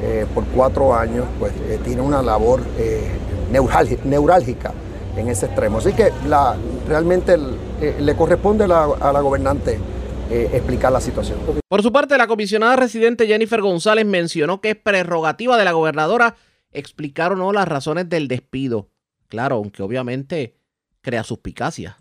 eh, 0.00 0.26
por 0.32 0.44
cuatro 0.46 0.94
años, 0.94 1.26
pues 1.38 1.52
eh, 1.68 1.80
tiene 1.84 2.02
una 2.02 2.22
labor 2.22 2.62
eh, 2.78 3.10
neurálgica 3.50 4.72
en 5.16 5.28
ese 5.28 5.46
extremo. 5.46 5.78
Así 5.78 5.92
que 5.92 6.12
la, 6.28 6.56
realmente 6.86 7.36
le 7.36 8.14
corresponde 8.14 8.64
a 8.64 8.68
la 9.12 9.20
gobernante 9.20 9.78
explicar 10.30 10.92
la 10.92 11.00
situación. 11.00 11.38
Por 11.68 11.82
su 11.82 11.90
parte, 11.90 12.16
la 12.18 12.26
comisionada 12.26 12.76
residente 12.76 13.26
Jennifer 13.26 13.60
González 13.60 14.04
mencionó 14.06 14.60
que 14.60 14.70
es 14.70 14.76
prerrogativa 14.76 15.56
de 15.56 15.64
la 15.64 15.72
gobernadora 15.72 16.36
explicar 16.70 17.32
o 17.32 17.36
no 17.36 17.52
las 17.52 17.66
razones 17.66 18.08
del 18.08 18.28
despido. 18.28 18.90
Claro, 19.26 19.56
aunque 19.56 19.82
obviamente 19.82 20.54
crea 21.00 21.24
suspicacia. 21.24 21.96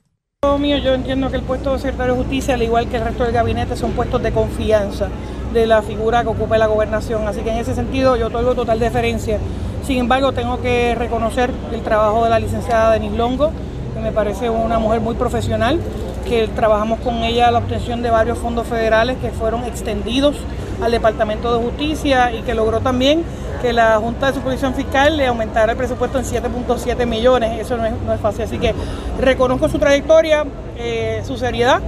Mío, 0.59 0.77
yo 0.77 0.93
entiendo 0.93 1.31
que 1.31 1.37
el 1.37 1.43
puesto 1.43 1.73
de 1.73 1.79
secretario 1.79 2.13
de 2.13 2.19
justicia, 2.21 2.53
al 2.53 2.61
igual 2.61 2.87
que 2.89 2.97
el 2.97 3.05
resto 3.05 3.23
del 3.23 3.33
gabinete, 3.33 3.75
son 3.75 3.93
puestos 3.93 4.21
de 4.21 4.31
confianza 4.31 5.09
de 5.53 5.65
la 5.65 5.81
figura 5.81 6.23
que 6.23 6.29
ocupe 6.29 6.57
la 6.57 6.67
gobernación. 6.67 7.27
Así 7.27 7.41
que 7.41 7.51
en 7.51 7.57
ese 7.57 7.75
sentido 7.75 8.15
yo 8.15 8.27
otorgo 8.27 8.55
total 8.55 8.79
deferencia. 8.79 9.39
Sin 9.85 9.99
embargo, 9.99 10.33
tengo 10.33 10.61
que 10.61 10.95
reconocer 10.95 11.51
el 11.71 11.81
trabajo 11.81 12.23
de 12.23 12.29
la 12.29 12.39
licenciada 12.39 12.91
Denis 12.91 13.13
Longo, 13.13 13.51
que 13.93 14.01
me 14.01 14.11
parece 14.11 14.49
una 14.49 14.79
mujer 14.79 14.99
muy 14.99 15.15
profesional, 15.15 15.79
que 16.27 16.47
trabajamos 16.49 16.99
con 16.99 17.23
ella 17.23 17.49
la 17.51 17.59
obtención 17.59 18.01
de 18.01 18.09
varios 18.09 18.37
fondos 18.37 18.67
federales 18.67 19.17
que 19.21 19.29
fueron 19.29 19.63
extendidos 19.63 20.35
al 20.81 20.91
Departamento 20.91 21.57
de 21.57 21.63
Justicia 21.63 22.33
y 22.33 22.41
que 22.41 22.53
logró 22.53 22.81
también 22.81 23.23
que 23.61 23.73
la 23.73 23.97
Junta 23.97 24.27
de 24.27 24.33
Supervisión 24.33 24.73
Fiscal 24.73 25.17
le 25.17 25.25
aumentara 25.27 25.71
el 25.71 25.77
presupuesto 25.77 26.19
en 26.19 26.25
7.7 26.25 27.05
millones. 27.05 27.59
Eso 27.59 27.77
no 27.77 27.85
es, 27.85 27.93
no 28.05 28.13
es, 28.13 28.19
fácil. 28.19 28.43
Así 28.43 28.59
que 28.59 28.75
reconozco 29.19 29.69
su 29.69 29.79
trayectoria, 29.79 30.45
eh, 30.77 31.21
su 31.25 31.37
seriedad 31.37 31.81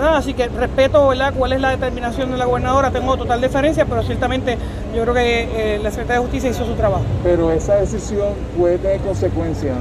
Así 0.00 0.34
que 0.34 0.48
respeto 0.48 1.08
¿verdad? 1.08 1.32
cuál 1.36 1.52
es 1.52 1.60
la 1.60 1.70
determinación 1.70 2.30
de 2.30 2.36
la 2.36 2.44
gobernadora, 2.44 2.90
tengo 2.90 3.16
total 3.16 3.40
deferencia, 3.40 3.86
pero 3.86 4.02
ciertamente 4.02 4.58
yo 4.94 5.02
creo 5.02 5.14
que 5.14 5.74
eh, 5.74 5.78
la 5.82 5.90
Secretaría 5.90 6.20
de 6.20 6.26
Justicia 6.26 6.50
hizo 6.50 6.66
su 6.66 6.74
trabajo. 6.74 7.04
Pero 7.22 7.50
esa 7.50 7.76
decisión 7.76 8.28
puede 8.58 8.78
tener 8.78 9.00
consecuencias. 9.00 9.76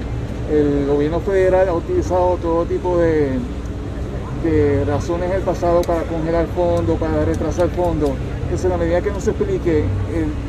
El 0.52 0.88
gobierno 0.88 1.20
federal 1.20 1.68
ha 1.68 1.74
utilizado 1.74 2.38
todo 2.42 2.66
tipo 2.66 2.98
de, 2.98 3.40
razones 4.86 5.32
en 5.32 5.38
el 5.38 5.42
pasado 5.42 5.82
para 5.82 6.04
congelar 6.04 6.46
fondos, 6.56 7.00
para 7.00 7.26
retrasar 7.26 7.68
fondos. 7.70 8.12
Entonces, 8.44 8.66
a 8.66 8.70
la 8.70 8.78
medida 8.78 9.02
que 9.02 9.10
no 9.10 9.20
se 9.20 9.32
explique 9.32 9.84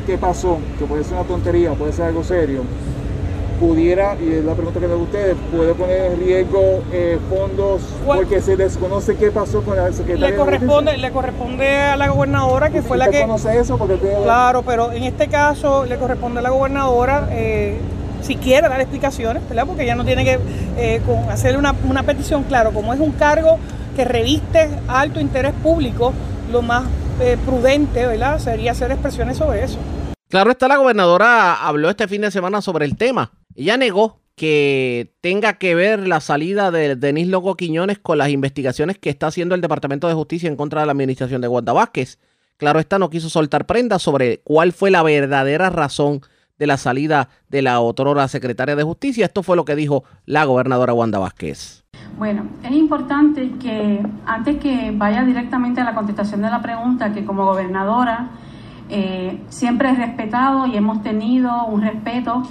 qué 0.05 0.17
pasó, 0.19 0.59
que 0.77 0.85
puede 0.85 1.03
ser 1.03 1.13
una 1.13 1.23
tontería, 1.23 1.71
puede 1.73 1.93
ser 1.93 2.05
algo 2.05 2.23
serio, 2.23 2.61
pudiera, 3.59 4.15
y 4.19 4.31
es 4.31 4.45
la 4.45 4.53
pregunta 4.53 4.79
que 4.79 4.87
le 4.87 4.93
hago 4.93 5.01
a 5.01 5.05
ustedes, 5.05 5.35
puede 5.51 5.73
poner 5.73 6.11
en 6.11 6.19
riesgo 6.19 6.83
eh, 6.91 7.19
fondos 7.29 7.81
porque 8.05 8.41
se 8.41 8.55
desconoce 8.55 9.15
qué 9.15 9.31
pasó 9.31 9.61
con 9.61 9.75
la 9.75 9.91
secretaria. 9.91 10.29
Le 10.29 10.35
corresponde, 10.35 10.97
le 10.97 11.11
corresponde 11.11 11.77
a 11.77 11.97
la 11.97 12.09
gobernadora 12.09 12.69
que 12.69 12.81
fue 12.81 12.97
la 12.97 13.09
que. 13.09 13.21
conoce 13.21 13.59
eso? 13.59 13.77
Porque 13.77 13.97
claro, 14.23 14.63
pero 14.63 14.91
en 14.91 15.03
este 15.03 15.27
caso 15.27 15.85
le 15.85 15.97
corresponde 15.97 16.39
a 16.39 16.43
la 16.43 16.49
gobernadora. 16.49 17.27
Eh, 17.31 17.77
si 18.21 18.35
quiere 18.35 18.67
dar 18.67 18.81
explicaciones, 18.81 19.47
¿verdad? 19.47 19.67
Porque 19.67 19.85
ya 19.85 19.95
no 19.95 20.03
tiene 20.03 20.25
que 20.25 20.39
eh, 20.75 21.01
hacer 21.29 21.55
una, 21.55 21.75
una 21.87 22.01
petición, 22.01 22.43
claro, 22.43 22.71
como 22.71 22.91
es 22.91 22.99
un 22.99 23.11
cargo 23.11 23.59
que 23.95 24.05
reviste 24.05 24.69
alto 24.87 25.19
interés 25.19 25.53
público, 25.53 26.13
lo 26.51 26.63
más 26.63 26.85
prudente, 27.45 28.05
¿verdad? 28.05 28.39
Sería 28.39 28.71
hacer 28.71 28.91
expresiones 28.91 29.37
sobre 29.37 29.63
eso. 29.63 29.77
Claro 30.29 30.51
está, 30.51 30.67
la 30.67 30.77
gobernadora 30.77 31.53
habló 31.55 31.89
este 31.89 32.07
fin 32.07 32.21
de 32.21 32.31
semana 32.31 32.61
sobre 32.61 32.85
el 32.85 32.97
tema 32.97 33.31
ella 33.57 33.75
negó 33.75 34.19
que 34.35 35.15
tenga 35.19 35.53
que 35.53 35.73
ver 35.73 36.07
la 36.07 36.19
salida 36.19 36.69
de 36.69 36.95
Denis 36.95 37.27
Loco 37.27 37.55
Quiñones 37.55 37.97
con 37.97 38.19
las 38.19 38.29
investigaciones 38.29 38.99
que 38.99 39.09
está 39.09 39.27
haciendo 39.27 39.55
el 39.55 39.61
Departamento 39.61 40.07
de 40.07 40.13
Justicia 40.13 40.47
en 40.47 40.55
contra 40.55 40.81
de 40.81 40.85
la 40.85 40.91
administración 40.91 41.41
de 41.41 41.47
Wanda 41.47 41.73
Vázquez. 41.73 42.19
Claro, 42.57 42.79
esta 42.79 42.99
no 42.99 43.09
quiso 43.09 43.29
soltar 43.29 43.65
prenda 43.65 43.97
sobre 43.97 44.41
cuál 44.43 44.73
fue 44.73 44.91
la 44.91 45.01
verdadera 45.01 45.71
razón 45.71 46.21
de 46.59 46.67
la 46.67 46.77
salida 46.77 47.29
de 47.49 47.63
la 47.63 47.79
otrora 47.79 48.27
secretaria 48.27 48.75
de 48.75 48.83
Justicia. 48.83 49.25
Esto 49.25 49.41
fue 49.41 49.55
lo 49.55 49.65
que 49.65 49.75
dijo 49.75 50.03
la 50.25 50.45
gobernadora 50.45 50.93
Wanda 50.93 51.17
Vázquez. 51.17 51.83
Bueno, 52.19 52.47
es 52.63 52.71
importante 52.71 53.53
que 53.59 54.05
antes 54.27 54.57
que 54.57 54.91
vaya 54.95 55.23
directamente 55.23 55.81
a 55.81 55.83
la 55.83 55.95
contestación 55.95 56.43
de 56.43 56.51
la 56.51 56.61
pregunta, 56.61 57.11
que 57.11 57.25
como 57.25 57.45
gobernadora 57.45 58.29
eh, 58.89 59.41
siempre 59.49 59.89
he 59.89 59.95
respetado 59.95 60.67
y 60.67 60.77
hemos 60.77 61.01
tenido 61.01 61.65
un 61.65 61.81
respeto 61.81 62.43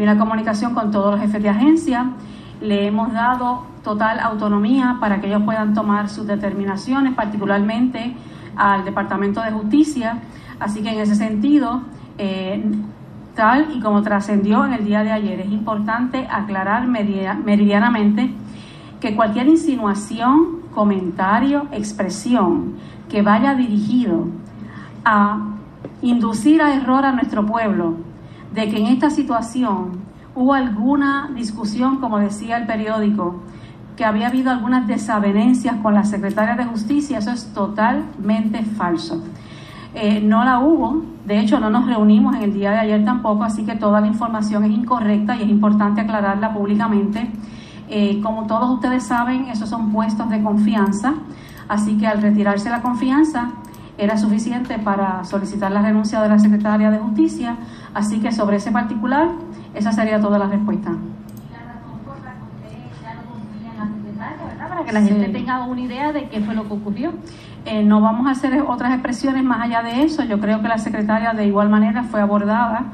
y 0.00 0.02
una 0.02 0.16
comunicación 0.16 0.72
con 0.72 0.90
todos 0.90 1.12
los 1.12 1.20
jefes 1.20 1.42
de 1.42 1.50
agencia, 1.50 2.12
le 2.62 2.86
hemos 2.86 3.12
dado 3.12 3.66
total 3.84 4.18
autonomía 4.18 4.96
para 4.98 5.20
que 5.20 5.26
ellos 5.26 5.42
puedan 5.42 5.74
tomar 5.74 6.08
sus 6.08 6.26
determinaciones, 6.26 7.12
particularmente 7.12 8.16
al 8.56 8.86
Departamento 8.86 9.42
de 9.42 9.50
Justicia. 9.50 10.16
Así 10.58 10.82
que 10.82 10.88
en 10.88 11.00
ese 11.00 11.16
sentido, 11.16 11.82
eh, 12.16 12.64
tal 13.34 13.76
y 13.76 13.80
como 13.80 14.00
trascendió 14.00 14.64
en 14.64 14.72
el 14.72 14.86
día 14.86 15.04
de 15.04 15.12
ayer, 15.12 15.40
es 15.40 15.52
importante 15.52 16.26
aclarar 16.30 16.86
meridianamente 16.86 18.32
que 19.00 19.14
cualquier 19.14 19.48
insinuación, 19.48 20.60
comentario, 20.74 21.66
expresión 21.72 22.76
que 23.10 23.20
vaya 23.20 23.54
dirigido 23.54 24.28
a 25.04 25.44
inducir 26.00 26.62
a 26.62 26.74
error 26.74 27.04
a 27.04 27.12
nuestro 27.12 27.44
pueblo 27.44 28.08
de 28.54 28.68
que 28.68 28.78
en 28.78 28.86
esta 28.86 29.10
situación 29.10 30.00
hubo 30.34 30.54
alguna 30.54 31.30
discusión, 31.34 31.98
como 31.98 32.18
decía 32.18 32.56
el 32.56 32.66
periódico, 32.66 33.40
que 33.96 34.04
había 34.04 34.28
habido 34.28 34.50
algunas 34.50 34.86
desavenencias 34.86 35.76
con 35.82 35.94
la 35.94 36.04
secretaria 36.04 36.56
de 36.56 36.64
Justicia, 36.64 37.18
eso 37.18 37.30
es 37.30 37.52
totalmente 37.52 38.62
falso. 38.62 39.22
Eh, 39.94 40.20
no 40.22 40.44
la 40.44 40.60
hubo, 40.60 41.02
de 41.26 41.40
hecho 41.40 41.58
no 41.58 41.68
nos 41.68 41.86
reunimos 41.86 42.36
en 42.36 42.42
el 42.42 42.54
día 42.54 42.70
de 42.70 42.78
ayer 42.78 43.04
tampoco, 43.04 43.42
así 43.42 43.64
que 43.64 43.74
toda 43.74 44.00
la 44.00 44.06
información 44.06 44.64
es 44.64 44.70
incorrecta 44.70 45.36
y 45.36 45.42
es 45.42 45.48
importante 45.48 46.00
aclararla 46.00 46.54
públicamente. 46.54 47.30
Eh, 47.88 48.20
como 48.22 48.46
todos 48.46 48.70
ustedes 48.70 49.02
saben, 49.02 49.46
esos 49.46 49.68
son 49.68 49.90
puestos 49.90 50.30
de 50.30 50.42
confianza, 50.42 51.14
así 51.68 51.98
que 51.98 52.06
al 52.06 52.22
retirarse 52.22 52.70
la 52.70 52.82
confianza 52.82 53.50
era 53.98 54.16
suficiente 54.16 54.78
para 54.78 55.24
solicitar 55.24 55.72
la 55.72 55.82
renuncia 55.82 56.22
de 56.22 56.28
la 56.28 56.38
secretaria 56.38 56.90
de 56.90 56.98
Justicia, 56.98 57.56
así 57.94 58.20
que 58.20 58.32
sobre 58.32 58.56
ese 58.56 58.70
particular, 58.70 59.28
esa 59.74 59.92
sería 59.92 60.20
toda 60.20 60.38
la 60.38 60.46
respuesta. 60.46 60.92
Para 64.58 64.84
que 64.84 64.92
la 64.92 65.02
gente 65.02 65.28
tenga 65.28 65.64
una 65.64 65.80
idea 65.80 66.12
de 66.12 66.28
qué 66.28 66.40
fue 66.40 66.54
lo 66.54 66.64
que 66.68 66.74
ocurrió. 66.74 67.12
Eh, 67.64 67.82
no 67.82 68.00
vamos 68.00 68.26
a 68.26 68.30
hacer 68.30 68.62
otras 68.62 68.92
expresiones 68.92 69.44
más 69.44 69.60
allá 69.60 69.82
de 69.82 70.02
eso. 70.02 70.22
Yo 70.24 70.40
creo 70.40 70.62
que 70.62 70.68
la 70.68 70.78
secretaria 70.78 71.32
de 71.32 71.46
igual 71.46 71.68
manera 71.68 72.04
fue 72.04 72.20
abordada 72.20 72.92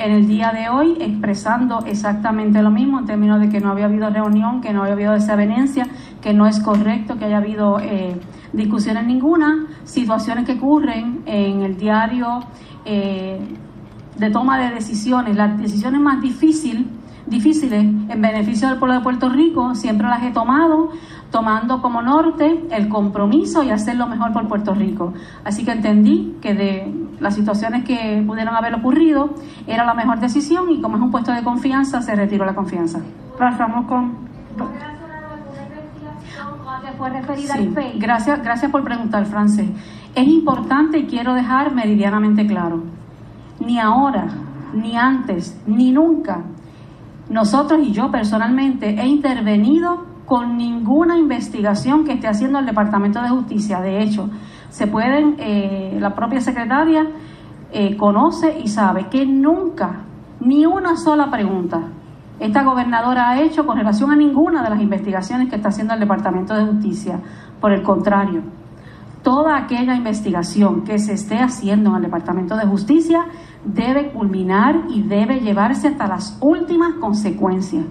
en 0.00 0.12
el 0.12 0.26
día 0.26 0.50
de 0.52 0.68
hoy 0.68 0.96
expresando 0.98 1.84
exactamente 1.84 2.62
lo 2.62 2.70
mismo 2.70 2.98
en 2.98 3.04
términos 3.04 3.38
de 3.38 3.50
que 3.50 3.60
no 3.60 3.70
había 3.70 3.84
habido 3.84 4.08
reunión, 4.08 4.60
que 4.60 4.72
no 4.72 4.82
había 4.82 4.94
habido 4.94 5.12
desavenencia, 5.12 5.86
que 6.22 6.32
no 6.32 6.46
es 6.46 6.58
correcto 6.60 7.18
que 7.18 7.26
haya 7.26 7.36
habido 7.36 7.78
eh, 7.80 8.18
discusiones 8.52 9.04
ninguna, 9.04 9.66
situaciones 9.84 10.46
que 10.46 10.52
ocurren 10.52 11.20
en 11.26 11.60
el 11.60 11.76
diario 11.76 12.40
eh, 12.84 13.38
de 14.16 14.30
toma 14.30 14.58
de 14.58 14.74
decisiones, 14.74 15.36
las 15.36 15.58
decisiones 15.58 16.00
más 16.00 16.20
difíciles 16.20 16.84
difíciles 17.30 17.82
en 17.82 18.20
beneficio 18.20 18.68
del 18.68 18.78
pueblo 18.78 18.96
de 18.96 19.00
Puerto 19.02 19.28
Rico, 19.28 19.74
siempre 19.74 20.08
las 20.08 20.22
he 20.22 20.32
tomado, 20.32 20.90
tomando 21.30 21.80
como 21.80 22.02
norte 22.02 22.66
el 22.70 22.88
compromiso 22.88 23.62
y 23.62 23.70
hacer 23.70 23.96
lo 23.96 24.06
mejor 24.06 24.32
por 24.32 24.48
Puerto 24.48 24.74
Rico. 24.74 25.14
Así 25.44 25.64
que 25.64 25.70
entendí 25.72 26.36
que 26.42 26.54
de 26.54 26.92
las 27.20 27.34
situaciones 27.34 27.84
que 27.84 28.22
pudieron 28.26 28.54
haber 28.54 28.74
ocurrido 28.74 29.30
era 29.66 29.84
la 29.84 29.94
mejor 29.94 30.18
decisión 30.18 30.70
y 30.70 30.80
como 30.80 30.96
es 30.96 31.02
un 31.02 31.10
puesto 31.10 31.32
de 31.32 31.42
confianza, 31.42 32.02
se 32.02 32.14
retiró 32.14 32.44
la 32.44 32.54
confianza. 32.54 33.00
Pasamos 33.38 33.86
con... 33.86 34.28
gracias, 37.98 38.42
gracias 38.42 38.70
por 38.70 38.82
preguntar, 38.82 39.24
Frances. 39.26 39.68
Es 40.14 40.26
importante 40.26 40.98
y 40.98 41.06
quiero 41.06 41.34
dejar 41.34 41.72
meridianamente 41.72 42.44
claro, 42.46 42.82
ni 43.60 43.78
ahora, 43.78 44.28
ni 44.74 44.96
antes, 44.96 45.60
ni 45.66 45.92
nunca 45.92 46.44
nosotros 47.30 47.80
y 47.80 47.92
yo 47.92 48.10
personalmente 48.10 48.88
he 49.00 49.06
intervenido 49.06 50.04
con 50.26 50.56
ninguna 50.56 51.16
investigación 51.16 52.04
que 52.04 52.14
esté 52.14 52.26
haciendo 52.26 52.58
el 52.58 52.66
Departamento 52.66 53.22
de 53.22 53.28
Justicia. 53.28 53.80
De 53.80 54.02
hecho, 54.02 54.28
se 54.68 54.88
pueden, 54.88 55.36
eh, 55.38 55.96
la 56.00 56.14
propia 56.14 56.40
secretaria 56.40 57.06
eh, 57.72 57.96
conoce 57.96 58.58
y 58.58 58.66
sabe 58.66 59.08
que 59.08 59.26
nunca, 59.26 60.00
ni 60.40 60.66
una 60.66 60.96
sola 60.96 61.30
pregunta, 61.30 61.82
esta 62.40 62.64
gobernadora 62.64 63.30
ha 63.30 63.40
hecho 63.42 63.64
con 63.64 63.76
relación 63.76 64.10
a 64.10 64.16
ninguna 64.16 64.62
de 64.64 64.70
las 64.70 64.80
investigaciones 64.80 65.48
que 65.48 65.56
está 65.56 65.68
haciendo 65.68 65.94
el 65.94 66.00
Departamento 66.00 66.54
de 66.54 66.64
Justicia. 66.64 67.20
Por 67.60 67.72
el 67.72 67.82
contrario, 67.82 68.42
toda 69.22 69.56
aquella 69.56 69.94
investigación 69.94 70.82
que 70.82 70.98
se 70.98 71.12
esté 71.12 71.38
haciendo 71.38 71.90
en 71.90 71.96
el 71.96 72.02
Departamento 72.02 72.56
de 72.56 72.66
Justicia 72.66 73.26
debe 73.64 74.10
culminar 74.10 74.82
y 74.88 75.02
debe 75.02 75.40
llevarse 75.40 75.88
hasta 75.88 76.06
las 76.06 76.38
últimas 76.40 76.94
consecuencias. 76.94 77.84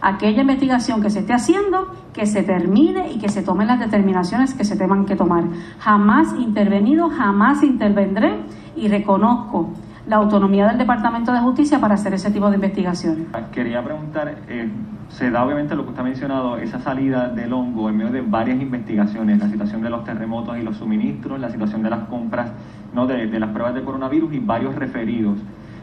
Aquella 0.00 0.42
investigación 0.42 1.00
que 1.00 1.08
se 1.08 1.20
esté 1.20 1.32
haciendo, 1.32 1.88
que 2.12 2.26
se 2.26 2.42
termine 2.42 3.10
y 3.12 3.18
que 3.18 3.30
se 3.30 3.42
tomen 3.42 3.66
las 3.68 3.80
determinaciones 3.80 4.52
que 4.52 4.64
se 4.64 4.76
tengan 4.76 5.06
que 5.06 5.16
tomar. 5.16 5.44
Jamás 5.78 6.34
intervenido, 6.38 7.08
jamás 7.08 7.62
intervendré 7.62 8.40
y 8.76 8.88
reconozco 8.88 9.70
la 10.06 10.16
autonomía 10.16 10.68
del 10.68 10.76
Departamento 10.76 11.32
de 11.32 11.40
Justicia 11.40 11.80
para 11.80 11.94
hacer 11.94 12.12
ese 12.12 12.30
tipo 12.30 12.50
de 12.50 12.56
investigaciones. 12.56 13.26
Quería 13.52 13.82
preguntar, 13.82 14.34
eh, 14.48 14.68
se 15.08 15.30
da 15.30 15.44
obviamente 15.44 15.74
lo 15.74 15.84
que 15.84 15.90
usted 15.90 16.02
ha 16.02 16.04
mencionado, 16.04 16.58
esa 16.58 16.80
salida 16.80 17.28
del 17.28 17.52
hongo 17.52 17.88
en 17.88 17.96
medio 17.96 18.12
de 18.12 18.20
varias 18.20 18.60
investigaciones, 18.60 19.38
la 19.38 19.48
situación 19.48 19.80
de 19.80 19.88
los 19.88 20.04
terremotos 20.04 20.58
y 20.58 20.62
los 20.62 20.76
suministros, 20.76 21.40
la 21.40 21.50
situación 21.50 21.82
de 21.82 21.90
las 21.90 22.00
compras 22.08 22.48
¿no? 22.94 23.06
de, 23.06 23.26
las 23.38 23.50
pruebas 23.50 23.74
de 23.74 23.82
coronavirus 23.82 24.32
y 24.32 24.38
varios 24.38 24.74
referidos. 24.74 25.38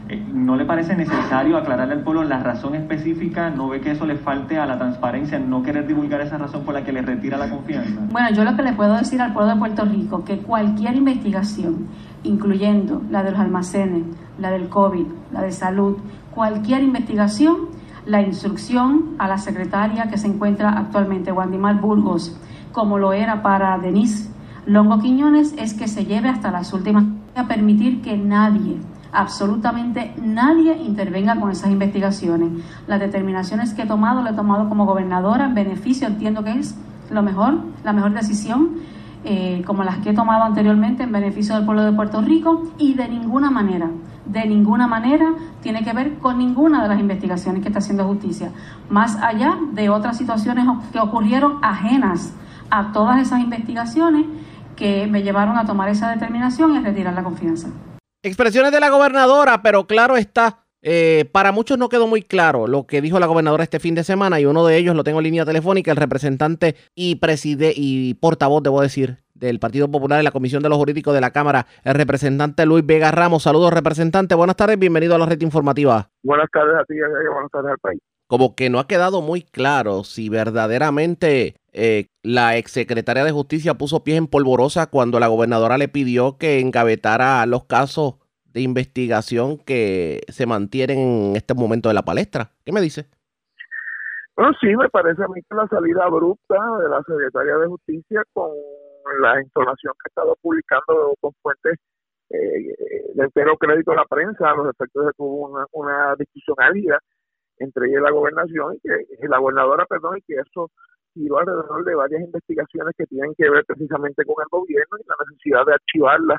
Eh, 0.08 0.20
¿No 0.32 0.56
le 0.56 0.64
parece 0.64 0.96
necesario 0.96 1.56
aclararle 1.56 1.94
al 1.94 2.00
pueblo 2.00 2.24
la 2.24 2.40
razón 2.40 2.74
específica? 2.74 3.50
¿No 3.50 3.68
ve 3.68 3.80
que 3.80 3.92
eso 3.92 4.04
le 4.04 4.16
falte 4.16 4.58
a 4.58 4.66
la 4.66 4.76
transparencia, 4.76 5.38
no 5.38 5.62
querer 5.62 5.86
divulgar 5.86 6.20
esa 6.20 6.38
razón 6.38 6.64
por 6.64 6.74
la 6.74 6.82
que 6.82 6.92
le 6.92 7.02
retira 7.02 7.38
la 7.38 7.48
confianza? 7.48 8.00
Bueno, 8.10 8.28
yo 8.34 8.42
lo 8.42 8.56
que 8.56 8.62
le 8.62 8.72
puedo 8.72 8.96
decir 8.96 9.22
al 9.22 9.32
pueblo 9.32 9.52
de 9.52 9.58
Puerto 9.58 9.84
Rico, 9.84 10.24
que 10.24 10.38
cualquier 10.38 10.96
investigación, 10.96 11.86
incluyendo 12.24 13.02
la 13.10 13.22
de 13.22 13.30
los 13.30 13.40
almacenes, 13.40 14.02
la 14.38 14.50
del 14.50 14.68
COVID, 14.68 15.06
la 15.32 15.42
de 15.42 15.52
salud, 15.52 15.96
cualquier 16.34 16.82
investigación, 16.82 17.68
la 18.04 18.20
instrucción 18.22 19.14
a 19.18 19.28
la 19.28 19.38
secretaria 19.38 20.08
que 20.10 20.18
se 20.18 20.26
encuentra 20.26 20.70
actualmente, 20.70 21.30
Wandimar 21.30 21.80
Burgos, 21.80 22.36
como 22.72 22.98
lo 22.98 23.12
era 23.12 23.42
para 23.42 23.78
Denise 23.78 24.31
Longo 24.66 24.98
Quiñones, 25.00 25.54
es 25.58 25.74
que 25.74 25.88
se 25.88 26.04
lleve 26.04 26.28
hasta 26.28 26.50
las 26.50 26.72
últimas 26.72 27.04
a 27.34 27.46
permitir 27.46 28.02
que 28.02 28.16
nadie, 28.16 28.76
absolutamente 29.12 30.14
nadie 30.22 30.76
intervenga 30.76 31.38
con 31.38 31.50
esas 31.50 31.70
investigaciones. 31.70 32.62
Las 32.86 33.00
determinaciones 33.00 33.74
que 33.74 33.82
he 33.82 33.86
tomado, 33.86 34.22
lo 34.22 34.30
he 34.30 34.34
tomado 34.34 34.68
como 34.68 34.86
gobernadora 34.86 35.46
en 35.46 35.54
beneficio, 35.54 36.06
entiendo 36.06 36.44
que 36.44 36.52
es 36.52 36.76
lo 37.10 37.22
mejor, 37.22 37.58
la 37.84 37.92
mejor 37.92 38.12
decisión, 38.12 38.70
eh, 39.24 39.62
como 39.66 39.84
las 39.84 39.98
que 39.98 40.10
he 40.10 40.14
tomado 40.14 40.42
anteriormente 40.44 41.04
en 41.04 41.12
beneficio 41.12 41.54
del 41.54 41.64
pueblo 41.64 41.84
de 41.84 41.92
Puerto 41.92 42.20
Rico 42.20 42.72
y 42.78 42.94
de 42.94 43.08
ninguna 43.08 43.50
manera 43.50 43.88
de 44.24 44.46
ninguna 44.46 44.86
manera 44.86 45.34
tiene 45.62 45.82
que 45.82 45.92
ver 45.92 46.18
con 46.18 46.38
ninguna 46.38 46.82
de 46.82 46.88
las 46.88 47.00
investigaciones 47.00 47.62
que 47.62 47.68
está 47.68 47.80
haciendo 47.80 48.04
justicia, 48.04 48.50
más 48.88 49.16
allá 49.16 49.58
de 49.72 49.90
otras 49.90 50.16
situaciones 50.16 50.64
que 50.92 50.98
ocurrieron 50.98 51.58
ajenas 51.62 52.32
a 52.70 52.92
todas 52.92 53.20
esas 53.20 53.40
investigaciones 53.40 54.26
que 54.76 55.06
me 55.06 55.22
llevaron 55.22 55.56
a 55.56 55.66
tomar 55.66 55.88
esa 55.88 56.10
determinación 56.10 56.74
y 56.74 56.78
a 56.78 56.80
retirar 56.80 57.14
la 57.14 57.22
confianza. 57.22 57.68
Expresiones 58.22 58.72
de 58.72 58.80
la 58.80 58.90
gobernadora, 58.90 59.62
pero 59.62 59.86
claro 59.86 60.16
está, 60.16 60.62
eh, 60.84 61.28
para 61.30 61.52
muchos 61.52 61.78
no 61.78 61.88
quedó 61.88 62.08
muy 62.08 62.22
claro 62.22 62.66
lo 62.66 62.86
que 62.86 63.00
dijo 63.00 63.20
la 63.20 63.26
gobernadora 63.26 63.62
este 63.62 63.78
fin 63.78 63.94
de 63.94 64.02
semana 64.02 64.40
y 64.40 64.46
uno 64.46 64.66
de 64.66 64.76
ellos 64.76 64.96
lo 64.96 65.04
tengo 65.04 65.20
en 65.20 65.24
línea 65.24 65.44
telefónica, 65.44 65.92
el 65.92 65.96
representante 65.96 66.74
y, 66.94 67.16
preside, 67.16 67.72
y 67.74 68.14
portavoz, 68.14 68.62
debo 68.62 68.80
decir, 68.80 69.18
del 69.34 69.60
Partido 69.60 69.88
Popular 69.90 70.18
en 70.18 70.24
la 70.24 70.30
Comisión 70.30 70.62
de 70.62 70.68
los 70.68 70.78
Jurídicos 70.78 71.14
de 71.14 71.20
la 71.20 71.30
Cámara, 71.30 71.66
el 71.84 71.94
representante 71.94 72.66
Luis 72.66 72.84
Vega 72.84 73.10
Ramos. 73.10 73.42
Saludos, 73.44 73.72
representante. 73.72 74.34
Buenas 74.34 74.56
tardes, 74.56 74.78
bienvenido 74.78 75.14
a 75.14 75.18
la 75.18 75.26
red 75.26 75.40
informativa. 75.40 76.10
Buenas 76.22 76.48
tardes 76.52 76.74
a 76.80 76.84
ti, 76.84 76.94
buenas 77.32 77.50
tardes 77.50 77.72
al 77.72 77.78
país. 77.78 78.00
Como 78.28 78.54
que 78.54 78.70
no 78.70 78.78
ha 78.78 78.86
quedado 78.86 79.20
muy 79.20 79.42
claro 79.42 80.04
si 80.04 80.28
verdaderamente 80.28 81.56
eh, 81.72 82.08
la 82.22 82.56
exsecretaria 82.56 83.24
de 83.24 83.32
Justicia 83.32 83.74
puso 83.74 84.04
pies 84.04 84.18
en 84.18 84.26
polvorosa 84.26 84.88
cuando 84.88 85.18
la 85.18 85.28
gobernadora 85.28 85.78
le 85.78 85.88
pidió 85.88 86.36
que 86.36 86.60
engavetara 86.60 87.44
los 87.46 87.64
casos 87.64 88.16
de 88.44 88.60
investigación 88.60 89.58
que 89.58 90.20
se 90.28 90.46
mantienen 90.46 90.98
en 90.98 91.36
este 91.36 91.54
momento 91.54 91.88
de 91.88 91.94
la 91.94 92.02
palestra. 92.02 92.50
¿Qué 92.64 92.72
me 92.72 92.82
dice? 92.82 93.06
Bueno, 94.36 94.52
sí, 94.60 94.74
me 94.76 94.88
parece 94.90 95.22
a 95.24 95.28
mí 95.28 95.40
que 95.42 95.54
la 95.54 95.66
salida 95.68 96.04
abrupta 96.04 96.56
de 96.82 96.88
la 96.88 97.02
Secretaría 97.06 97.56
de 97.56 97.66
Justicia 97.66 98.22
con 98.32 98.50
la 99.20 99.40
información 99.40 99.94
que 99.94 100.08
ha 100.08 100.10
estado 100.10 100.36
publicando 100.42 101.14
con 101.20 101.32
fuentes 101.42 101.78
eh, 102.30 102.74
de 103.14 103.24
entero 103.24 103.56
crédito 103.56 103.92
a 103.92 103.96
la 103.96 104.04
prensa 104.04 104.50
a 104.50 104.56
los 104.56 104.70
efectos 104.70 105.06
de 105.06 105.12
que 105.12 105.22
hubo 105.22 105.66
una, 105.72 106.14
discusión 106.16 106.56
álgida 106.58 106.98
entre 107.58 107.88
ella 107.88 107.98
y 108.00 108.02
la 108.02 108.10
gobernación 108.10 108.74
y 108.74 108.80
que 108.80 109.28
la 109.28 109.38
gobernadora, 109.38 109.84
perdón, 109.86 110.18
y 110.18 110.22
que 110.22 110.34
eso 110.34 110.70
giró 111.14 111.38
alrededor 111.38 111.84
de 111.84 111.94
varias 111.94 112.22
investigaciones 112.22 112.94
que 112.96 113.06
tienen 113.06 113.34
que 113.36 113.48
ver 113.50 113.64
precisamente 113.64 114.24
con 114.24 114.36
el 114.42 114.48
gobierno 114.50 114.96
y 114.98 115.08
la 115.08 115.16
necesidad 115.28 115.66
de 115.66 115.74
archivarlas 115.74 116.38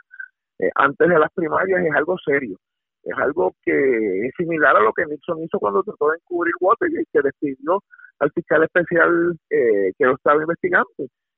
eh, 0.59 0.69
antes 0.75 1.09
de 1.09 1.19
las 1.19 1.31
primarias 1.33 1.85
es 1.85 1.95
algo 1.95 2.17
serio. 2.23 2.57
Es 3.03 3.17
algo 3.17 3.53
que 3.63 4.27
es 4.27 4.33
similar 4.37 4.77
a 4.77 4.81
lo 4.81 4.93
que 4.93 5.05
Nixon 5.05 5.43
hizo 5.43 5.59
cuando 5.59 5.83
trató 5.83 6.09
de 6.09 6.17
encubrir 6.17 6.53
Watergate, 6.61 7.07
que 7.11 7.21
despidió 7.21 7.83
al 8.19 8.31
fiscal 8.31 8.63
especial 8.63 9.37
eh, 9.49 9.91
que 9.97 10.05
lo 10.05 10.15
estaba 10.15 10.41
investigando. 10.41 10.87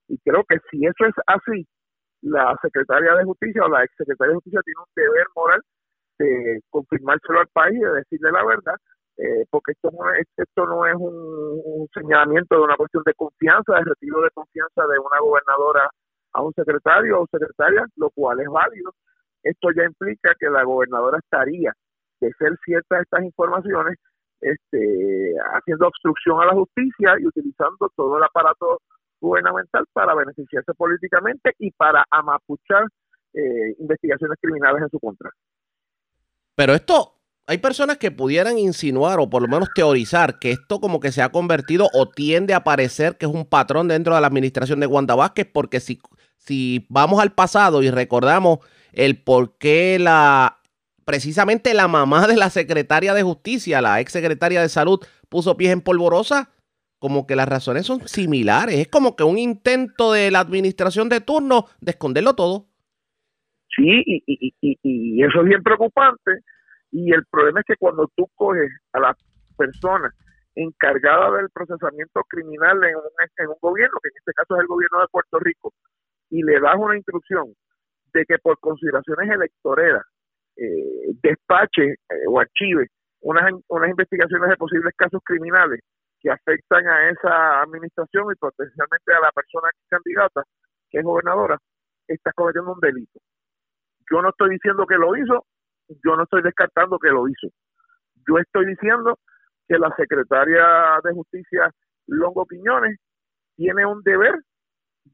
Y 0.08 0.18
creo 0.20 0.44
que 0.48 0.58
si 0.70 0.86
eso 0.86 1.06
es 1.06 1.16
así, 1.26 1.66
la 2.22 2.56
secretaria 2.62 3.16
de 3.16 3.24
Justicia 3.24 3.64
o 3.64 3.70
la 3.70 3.84
ex 3.84 3.94
secretaria 3.98 4.32
de 4.32 4.36
Justicia 4.36 4.62
tiene 4.64 4.80
un 4.80 4.94
deber 4.96 5.28
moral 5.36 5.62
de 6.20 6.62
confirmárselo 6.70 7.40
al 7.40 7.48
país 7.48 7.78
y 7.78 7.84
de 7.84 7.94
decirle 7.94 8.32
la 8.32 8.46
verdad 8.46 8.76
eh, 9.18 9.46
porque 9.50 9.72
esto 9.72 9.92
no 9.92 10.12
es, 10.14 10.28
esto 10.36 10.66
no 10.66 10.86
es 10.86 10.96
un, 10.96 11.88
señalamiento 11.94 12.56
de 12.56 12.62
una 12.62 12.76
cuestión 12.76 13.04
de 13.06 13.14
confianza, 13.14 13.76
de 13.76 13.86
retiro 13.86 14.22
de 14.22 14.30
confianza 14.32 14.82
de 14.88 15.00
una 15.00 15.20
gobernadora 15.20 15.90
a 16.34 16.42
un 16.42 16.54
secretario 16.54 17.22
o 17.22 17.28
secretaria, 17.32 17.86
lo 17.96 18.10
cual 18.10 18.42
es 18.42 18.48
válido. 18.48 18.92
Esto 19.42 19.70
ya 19.76 19.84
implica 19.84 20.34
que 20.38 20.50
la 20.50 20.64
gobernadora 20.64 21.20
estaría, 21.20 21.72
de 22.20 22.32
ser 22.38 22.58
ciertas 22.66 23.04
estas 23.04 23.24
informaciones, 23.24 23.98
este, 24.42 25.34
haciendo 25.54 25.88
obstrucción 25.88 26.42
a 26.42 26.46
la 26.46 26.54
justicia 26.54 27.16
y 27.20 27.26
utilizando 27.26 27.90
todo 27.96 28.18
el 28.18 28.24
aparato 28.24 28.82
gubernamental 29.22 29.86
para 29.94 30.14
beneficiarse 30.14 30.74
políticamente 30.74 31.54
y 31.58 31.72
para 31.72 32.04
amapuchar 32.12 32.86
eh, 33.34 33.76
investigaciones 33.80 34.38
criminales 34.42 34.82
en 34.82 34.90
su 34.90 35.00
contra. 35.00 35.30
Pero 36.56 36.74
esto 36.74 37.16
hay 37.48 37.60
personas 37.60 37.98
que 37.98 38.12
pudieran 38.12 38.58
insinuar 38.58 39.20
o 39.20 39.30
por 39.30 39.42
lo 39.42 39.48
menos 39.48 39.70
teorizar 39.76 40.40
que 40.40 40.52
esto 40.52 40.80
como 40.80 41.00
que 41.00 41.12
se 41.12 41.22
ha 41.22 41.30
convertido 41.30 41.90
o 41.94 42.10
tiende 42.10 42.54
a 42.54 42.64
parecer 42.64 43.18
que 43.18 43.26
es 43.28 43.32
un 43.32 43.46
patrón 43.46 43.88
dentro 43.88 44.16
de 44.16 44.22
la 44.22 44.28
administración 44.28 44.80
de 44.80 44.88
Wanda 44.88 45.16
Vázquez, 45.16 45.48
porque 45.52 45.80
si, 45.80 46.00
si 46.38 46.86
vamos 46.90 47.22
al 47.22 47.34
pasado 47.34 47.84
y 47.84 47.92
recordamos 47.92 48.60
el 48.94 49.22
por 49.22 49.58
qué 49.58 50.00
la 50.00 50.58
precisamente 51.06 51.76
la 51.76 51.88
mamá 51.88 52.28
de 52.28 52.36
la 52.36 52.50
secretaria 52.50 53.14
de 53.14 53.22
justicia, 53.22 53.80
la 53.80 54.02
ex 54.02 54.12
secretaria 54.12 54.62
de 54.62 54.70
salud, 54.70 55.00
puso 55.30 55.56
pies 55.56 55.72
en 55.72 55.82
polvorosa, 55.82 56.50
como 56.98 57.28
que 57.28 57.36
las 57.36 57.48
razones 57.48 57.86
son 57.86 58.08
similares. 58.08 58.80
Es 58.80 58.88
como 58.88 59.16
que 59.16 59.24
un 59.24 59.38
intento 59.38 60.12
de 60.12 60.32
la 60.32 60.40
administración 60.40 61.08
de 61.10 61.22
turno 61.22 61.68
de 61.80 61.92
esconderlo 61.92 62.34
todo. 62.34 62.66
Sí, 63.76 64.02
y, 64.06 64.56
y, 64.62 65.24
eso 65.24 65.42
es 65.42 65.46
bien 65.48 65.62
preocupante 65.62 66.32
y 66.92 67.14
el 67.14 67.26
problema 67.30 67.60
es 67.60 67.66
que 67.66 67.78
cuando 67.78 68.10
tú 68.16 68.28
coges 68.36 68.72
a 68.94 69.00
la 69.00 69.16
persona 69.58 70.14
encargada 70.56 71.38
del 71.38 71.50
procesamiento 71.50 72.22
criminal 72.30 72.84
en 72.84 72.96
un, 72.96 73.04
en 73.38 73.48
un 73.48 73.58
gobierno, 73.62 74.00
que 74.02 74.10
en 74.10 74.18
este 74.18 74.34
caso 74.34 74.56
es 74.56 74.62
el 74.62 74.68
gobierno 74.68 75.02
de 75.02 75.08
Puerto 75.12 75.40
Rico, 75.40 75.74
y 76.30 76.44
le 76.44 76.60
das 76.60 76.76
una 76.78 76.96
instrucción 76.96 77.54
de 78.14 78.26
que 78.26 78.38
por 78.40 78.60
consideraciones 78.60 79.30
electoreras 79.30 80.04
eh, 80.56 81.12
despache 81.22 81.92
eh, 81.92 82.28
o 82.30 82.40
archive 82.40 82.88
unas, 83.22 83.52
unas 83.68 83.90
investigaciones 83.90 84.50
de 84.50 84.58
posibles 84.58 84.94
casos 84.96 85.22
criminales 85.26 85.82
que 86.22 86.32
afectan 86.32 86.88
a 86.88 87.10
esa 87.10 87.62
administración 87.62 88.32
y 88.32 88.36
potencialmente 88.36 89.14
a 89.14 89.20
la 89.20 89.32
persona 89.32 89.70
candidata 89.90 90.44
que 90.90 91.00
es 91.00 91.04
gobernadora, 91.04 91.58
está 92.08 92.32
cometiendo 92.34 92.74
un 92.74 92.80
delito. 92.80 93.20
Yo 94.10 94.22
no 94.22 94.30
estoy 94.30 94.52
diciendo 94.52 94.86
que 94.86 94.96
lo 94.96 95.16
hizo, 95.16 95.46
yo 95.88 96.16
no 96.16 96.24
estoy 96.24 96.42
descartando 96.42 96.98
que 97.00 97.10
lo 97.10 97.28
hizo. 97.28 97.48
Yo 98.28 98.38
estoy 98.38 98.66
diciendo 98.66 99.20
que 99.68 99.78
la 99.78 99.94
secretaria 99.96 101.00
de 101.04 101.14
Justicia, 101.14 101.70
Longo 102.08 102.46
Quiñones, 102.46 102.98
tiene 103.56 103.86
un 103.86 104.02
deber 104.04 104.36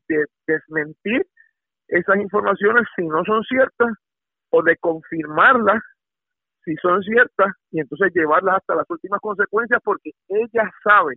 de 0.07 0.25
desmentir 0.47 1.25
esas 1.87 2.17
informaciones 2.17 2.87
si 2.95 3.05
no 3.05 3.23
son 3.25 3.43
ciertas 3.43 3.89
o 4.49 4.63
de 4.63 4.77
confirmarlas 4.77 5.81
si 6.63 6.75
son 6.75 7.01
ciertas 7.01 7.53
y 7.71 7.79
entonces 7.79 8.11
llevarlas 8.13 8.57
hasta 8.57 8.75
las 8.75 8.89
últimas 8.89 9.19
consecuencias 9.19 9.79
porque 9.83 10.11
ella 10.27 10.69
sabe 10.83 11.15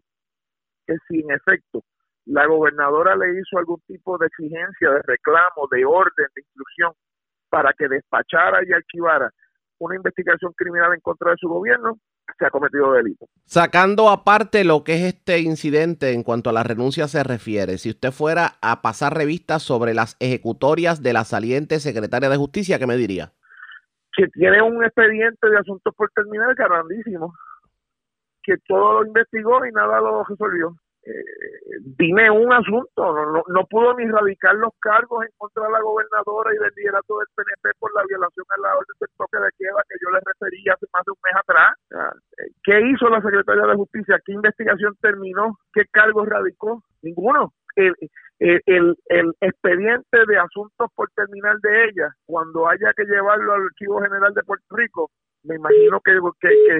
que 0.87 0.97
si 1.09 1.21
en 1.21 1.31
efecto 1.33 1.83
la 2.27 2.47
gobernadora 2.47 3.15
le 3.17 3.39
hizo 3.39 3.59
algún 3.59 3.81
tipo 3.87 4.17
de 4.17 4.27
exigencia, 4.27 4.91
de 4.91 5.03
reclamo, 5.03 5.69
de 5.71 5.85
orden, 5.85 6.27
de 6.35 6.41
instrucción 6.41 6.93
para 7.51 7.73
que 7.75 7.89
despachara 7.89 8.61
y 8.67 8.73
archivara 8.73 9.31
una 9.85 9.97
investigación 9.97 10.53
criminal 10.57 10.93
en 10.95 11.01
contra 11.01 11.31
de 11.31 11.37
su 11.39 11.49
gobierno, 11.49 11.99
se 12.39 12.47
ha 12.47 12.51
cometido 12.51 12.93
delito. 12.93 13.27
Sacando 13.45 14.09
aparte 14.09 14.65
lo 14.65 14.85
que 14.85 14.95
es 14.95 15.03
este 15.15 15.41
incidente 15.41 16.13
en 16.13 16.23
cuanto 16.23 16.51
a 16.51 16.53
la 16.53 16.63
renuncia 16.63 17.09
se 17.09 17.23
refiere, 17.23 17.79
si 17.79 17.91
usted 17.91 18.11
fuera 18.11 18.55
a 18.63 18.83
pasar 18.83 19.17
revistas 19.17 19.63
sobre 19.63 19.95
las 19.95 20.17
ejecutorias 20.21 21.03
de 21.03 21.13
la 21.13 21.25
saliente 21.25 21.81
secretaria 21.81 22.29
de 22.29 22.37
Justicia, 22.37 22.79
¿qué 22.79 22.87
me 22.87 22.97
diría? 22.97 23.33
Que 24.17 24.29
tiene 24.29 24.63
un 24.63 24.85
expediente 24.85 25.49
de 25.49 25.59
asuntos 25.59 25.95
por 25.95 26.11
terminar 26.11 26.55
grandísimo, 26.55 27.35
que 28.43 28.55
todo 28.67 29.01
lo 29.01 29.07
investigó 29.07 29.65
y 29.67 29.73
nada 29.73 30.01
lo 30.01 30.25
resolvió 30.25 30.77
eh, 31.07 31.77
dime 31.99 32.31
un 32.31 32.51
asunto, 32.51 33.13
no, 33.13 33.45
no, 33.47 33.67
pudo 33.67 33.95
ni 33.95 34.07
radicar 34.11 34.55
los 34.55 34.73
cargos 34.81 35.25
en 35.25 35.31
contra 35.37 35.65
de 35.67 35.73
la 35.73 35.81
gobernadora 35.83 36.55
y 36.55 36.59
del 36.59 36.73
liderato 36.77 37.19
del 37.19 37.29
PNP 37.35 37.79
por 37.79 37.95
la 37.95 38.05
violación 38.09 38.47
a 38.57 38.61
la 38.63 38.73
orden 38.73 38.97
del 38.99 39.11
toque 39.19 39.37
de 39.37 39.51
queda 39.59 39.85
que 39.87 39.97
yo 40.01 40.11
le 40.11 40.21
referí 40.25 40.65
hace 40.71 40.87
más 40.95 41.05
de 41.05 41.13
un 41.13 41.19
mes 41.23 41.37
atrás. 41.37 41.73
¿Qué 42.63 42.81
hizo 42.89 43.09
la 43.11 43.21
Secretaría 43.21 43.67
de 43.67 43.75
Justicia? 43.77 44.21
¿Qué 44.25 44.33
investigación 44.33 44.97
terminó? 45.03 45.59
¿Qué 45.75 45.85
cargos 45.91 46.27
radicó? 46.27 46.83
Ninguno. 47.03 47.53
El, 47.77 47.95
expediente 49.41 50.19
de 50.27 50.39
asuntos 50.39 50.91
por 50.95 51.11
terminar 51.11 51.59
de 51.61 51.85
ella, 51.85 52.15
cuando 52.25 52.67
haya 52.67 52.93
que 52.97 53.05
llevarlo 53.05 53.53
al 53.53 53.63
Archivo 53.63 54.01
General 54.01 54.33
de 54.33 54.43
Puerto 54.43 54.75
Rico, 54.75 55.11
me 55.43 55.57
imagino 55.57 56.01
que 56.01 56.19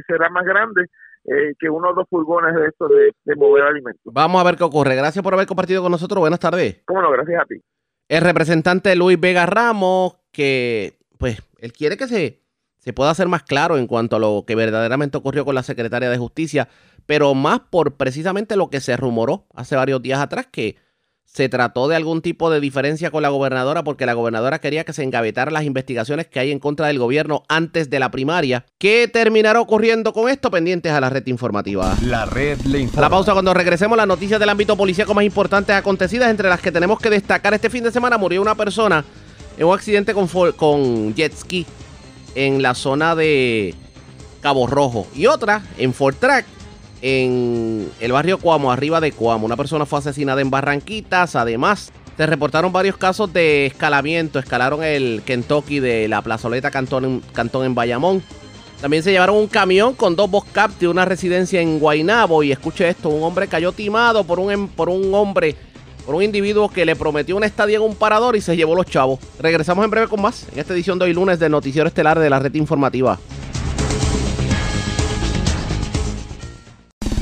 será 0.07 0.31
más 0.31 0.45
grande 0.45 0.87
eh, 1.25 1.55
que 1.59 1.71
uno 1.71 1.91
o 1.91 1.95
dos 1.95 2.07
furgones 2.09 2.55
de 2.55 2.67
estos 2.67 2.91
de, 2.91 3.37
mover 3.37 3.65
alimentos. 3.65 4.13
Vamos 4.13 4.41
a 4.41 4.45
ver 4.45 4.57
qué 4.57 4.65
ocurre. 4.65 4.95
Gracias 4.95 5.23
por 5.23 5.35
haber 5.35 5.47
compartido 5.47 5.83
con 5.83 5.91
nosotros. 5.91 6.21
Buenas 6.21 6.41
tardes. 6.41 6.83
Cómo 6.85 7.01
no, 7.01 7.11
gracias 7.11 7.41
a 7.41 7.45
ti. 7.47 7.61
El 8.09 8.21
representante 8.21 8.95
Luis 8.97 9.19
Vega 9.19 9.47
Ramos, 9.47 10.17
que 10.31 10.99
pues 11.19 11.41
él 11.59 11.73
quiere 11.73 11.97
que 11.97 12.07
se, 12.07 12.43
se 12.79 12.93
pueda 12.93 13.11
hacer 13.11 13.29
más 13.29 13.43
claro 13.43 13.79
en 13.79 13.87
cuanto 13.87 14.17
a 14.17 14.19
lo 14.19 14.45
que 14.47 14.55
verdaderamente 14.55 15.17
ocurrió 15.17 15.47
con 15.47 15.55
la 15.55 15.63
secretaria 15.63 16.11
de 16.11 16.19
Justicia, 16.19 16.69
pero 17.07 17.35
más 17.35 17.61
por 17.61 17.97
precisamente 17.97 18.57
lo 18.57 18.69
que 18.69 18.81
se 18.81 18.97
rumoró 18.97 19.47
hace 19.55 19.77
varios 19.77 20.03
días 20.03 20.21
atrás, 20.21 20.47
que 20.53 20.77
se 21.25 21.49
trató 21.49 21.89
de 21.89 21.97
algún 21.97 22.23
tipo 22.23 22.49
de 22.49 22.61
diferencia 22.61 23.11
con 23.11 23.23
la 23.23 23.29
gobernadora 23.29 23.83
porque 23.83 24.07
la 24.07 24.13
gobernadora 24.13 24.61
quería 24.61 24.85
que 24.85 24.93
se 24.93 25.03
engavetaran 25.03 25.53
las 25.53 25.65
investigaciones 25.65 26.29
que 26.29 26.39
hay 26.39 26.53
en 26.53 26.61
contra 26.61 26.87
del 26.87 26.99
gobierno 26.99 27.43
antes 27.49 27.91
de 27.91 27.99
la 27.99 28.11
primaria. 28.11 28.67
¿Qué 28.79 29.09
terminará 29.13 29.61
ocurriendo 29.61 30.13
con 30.13 30.29
esto? 30.29 30.51
Pendientes 30.51 30.93
a 30.93 31.01
la 31.01 31.11
red 31.11 31.27
informativa. 31.27 31.97
La 32.03 32.25
red 32.25 32.61
le 32.63 32.81
informa. 32.81 33.03
La 33.03 33.11
pausa 33.11 33.33
cuando 33.33 33.53
regresemos 33.53 33.99
las 33.99 34.07
noticias 34.07 34.39
del 34.39 34.49
ámbito 34.49 34.77
policíaco 34.77 35.13
más 35.13 35.25
importantes 35.25 35.75
acontecidas, 35.75 36.31
entre 36.31 36.49
las 36.49 36.61
que 36.61 36.71
tenemos 36.71 37.01
que 37.01 37.11
destacar 37.11 37.53
este 37.53 37.69
fin 37.69 37.83
de 37.83 37.91
semana 37.91 38.17
murió 38.17 38.41
una 38.41 38.55
persona 38.55 39.05
en 39.59 39.67
un 39.67 39.75
accidente 39.75 40.15
con, 40.15 40.29
con 40.53 41.15
jet 41.15 41.35
ski 41.35 41.67
en 42.37 42.63
la 42.63 42.75
zona 42.75 43.15
de 43.15 43.75
Cabo 44.41 44.67
Rojo 44.67 45.07
y 45.15 45.27
otra 45.27 45.63
en 45.79 45.95
Fort 45.95 46.19
Track 46.21 46.45
en 47.07 47.91
el 48.01 48.13
barrio 48.13 48.39
Cuamo, 48.39 48.73
arriba 48.73 48.99
de 48.99 49.13
Cuamo. 49.13 49.45
Una 49.45 49.59
persona 49.59 49.85
fue 49.85 49.99
asesinada 49.99 50.41
en 50.41 50.49
Barranquitas. 50.49 51.37
Además, 51.37 51.93
se 52.17 52.25
reportaron 52.25 52.73
varios 52.73 52.97
casos 52.97 53.31
de 53.31 53.67
escalamiento. 53.67 54.39
Escalaron 54.39 54.83
el 54.83 55.21
Kentucky 55.23 55.81
de 55.81 56.09
la 56.09 56.23
plazoleta 56.23 56.71
Cantón, 56.71 57.23
Cantón 57.35 57.67
en 57.67 57.75
Bayamón. 57.75 58.23
También 58.81 59.03
se 59.03 59.13
llevaron 59.13 59.37
un 59.37 59.49
camión 59.49 59.93
con 59.93 60.17
dos 60.17 60.31
Boscap 60.31 60.71
de 60.81 60.89
una 60.89 61.05
residencia 61.05 61.61
en 61.61 61.79
Guainabo. 61.79 62.43
Y 62.43 62.53
escuche 62.53 62.89
esto: 62.89 63.11
un 63.11 63.23
hombre 63.23 63.49
cayó 63.49 63.73
timado 63.73 64.25
por 64.25 64.41
un, 64.41 64.51
em, 64.51 64.67
por 64.67 64.89
un 64.89 65.13
hombre, 65.13 65.57
por 66.07 66.15
un 66.15 66.23
individuo 66.23 66.71
que 66.71 66.87
le 66.87 66.97
prometió 66.97 67.37
una 67.37 67.45
estadía 67.45 67.77
en 67.77 67.83
un 67.83 67.97
parador 67.97 68.35
y 68.35 68.41
se 68.41 68.57
llevó 68.57 68.75
los 68.75 68.87
chavos. 68.87 69.21
Regresamos 69.39 69.85
en 69.85 69.91
breve 69.91 70.09
con 70.09 70.23
más 70.23 70.47
en 70.51 70.59
esta 70.59 70.73
edición 70.73 70.99
de 70.99 71.05
hoy 71.05 71.13
lunes 71.13 71.39
del 71.39 71.53
Noticiero 71.53 71.87
Estelar 71.87 72.19
de 72.19 72.31
la 72.31 72.39
Red 72.39 72.55
Informativa. 72.55 73.19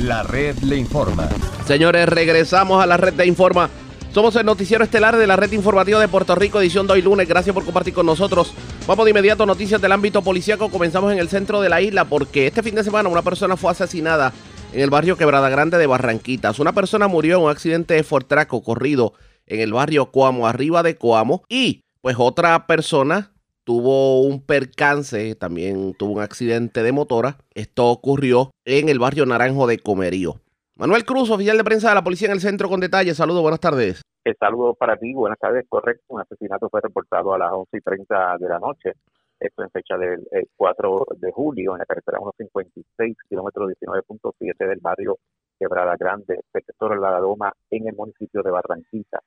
La 0.03 0.25
red 0.25 0.59
le 0.65 0.77
informa. 0.77 1.29
Señores, 1.65 2.09
regresamos 2.09 2.83
a 2.83 2.87
la 2.87 2.97
red 2.97 3.15
de 3.15 3.25
informa. 3.25 3.71
Somos 4.13 4.35
el 4.35 4.45
noticiero 4.45 4.83
estelar 4.83 5.17
de 5.17 5.29
la 5.29 5.37
red 5.37 5.53
informativa 5.53 6.01
de 6.01 6.09
Puerto 6.09 6.35
Rico, 6.35 6.61
edición 6.61 6.89
de 6.89 6.95
hoy 6.95 7.03
lunes. 7.03 7.29
Gracias 7.29 7.55
por 7.55 7.65
compartir 7.65 7.95
con 7.95 8.07
nosotros. 8.07 8.53
Vamos 8.89 9.05
de 9.05 9.13
inmediato 9.13 9.45
a 9.45 9.47
noticias 9.47 9.81
del 9.81 9.93
ámbito 9.93 10.21
policíaco. 10.21 10.71
Comenzamos 10.71 11.13
en 11.13 11.21
el 11.21 11.29
centro 11.29 11.61
de 11.61 11.69
la 11.69 11.81
isla 11.81 12.05
porque 12.05 12.49
este 12.49 12.65
fin 12.65 12.75
de 12.75 12.83
semana 12.83 13.09
una 13.09 13.23
persona 13.23 13.57
fue 13.57 13.71
asesinada 13.71 14.33
en 14.73 14.81
el 14.81 14.91
barrio 14.91 15.17
Quebrada 15.17 15.49
Grande 15.49 15.79
de 15.79 15.87
Barranquitas. 15.87 16.59
Una 16.59 16.73
persona 16.73 17.07
murió 17.07 17.37
en 17.37 17.45
un 17.45 17.51
accidente 17.51 17.95
de 17.95 18.03
Fortraco 18.03 18.57
ocurrido 18.57 19.13
en 19.47 19.61
el 19.61 19.73
barrio 19.73 20.11
Coamo, 20.11 20.49
arriba 20.49 20.83
de 20.83 20.97
Coamo. 20.97 21.45
Y 21.49 21.85
pues 22.01 22.17
otra 22.19 22.67
persona 22.67 23.32
tuvo 23.65 24.23
un 24.23 24.45
percance, 24.45 25.35
también 25.35 25.95
tuvo 25.95 26.15
un 26.15 26.21
accidente 26.21 26.83
de 26.83 26.93
motora. 26.93 27.37
Esto 27.55 27.89
ocurrió 27.89 28.51
en 28.65 28.89
el 28.89 28.99
barrio 28.99 29.27
Naranjo 29.27 29.67
de 29.67 29.79
Comerío. 29.79 30.37
Manuel 30.77 31.05
Cruz, 31.05 31.31
oficial 31.31 31.57
de 31.57 31.65
prensa 31.65 31.91
de 31.91 31.95
la 31.95 32.05
policía 32.05 32.29
en 32.29 32.35
el 32.35 32.41
centro 32.41 32.69
con 32.69 32.81
detalles. 32.81 33.17
Saludos, 33.17 33.43
buenas 33.43 33.61
tardes. 33.61 34.03
El 34.25 34.37
saludo 34.37 34.75
para 34.75 34.97
ti, 34.97 35.13
buenas 35.13 35.39
tardes, 35.39 35.65
correcto. 35.69 36.05
Un 36.09 36.21
asesinato 36.21 36.69
fue 36.69 36.81
reportado 36.81 37.35
a 37.35 37.39
las 37.39 37.53
11 37.53 37.77
y 37.77 37.81
30 37.81 38.39
de 38.39 38.49
la 38.49 38.59
noche, 38.59 38.93
esto 39.39 39.63
en 39.63 39.71
fecha 39.71 39.99
del 39.99 40.27
4 40.57 41.07
de 41.17 41.33
julio, 41.33 41.73
en 41.73 41.79
la 41.81 41.87
carretera 41.87 42.19
156, 42.19 43.17
kilómetro 43.29 43.69
19.7 43.69 44.69
del 44.69 44.79
barrio 44.81 45.19
Quebrada 45.59 45.97
Grande, 45.97 46.41
sector 46.53 46.99
La 46.99 47.19
Doma, 47.19 47.53
en 47.71 47.89
el 47.89 47.95
municipio 47.95 48.43
de 48.43 48.51
Barranquita. 48.51 49.21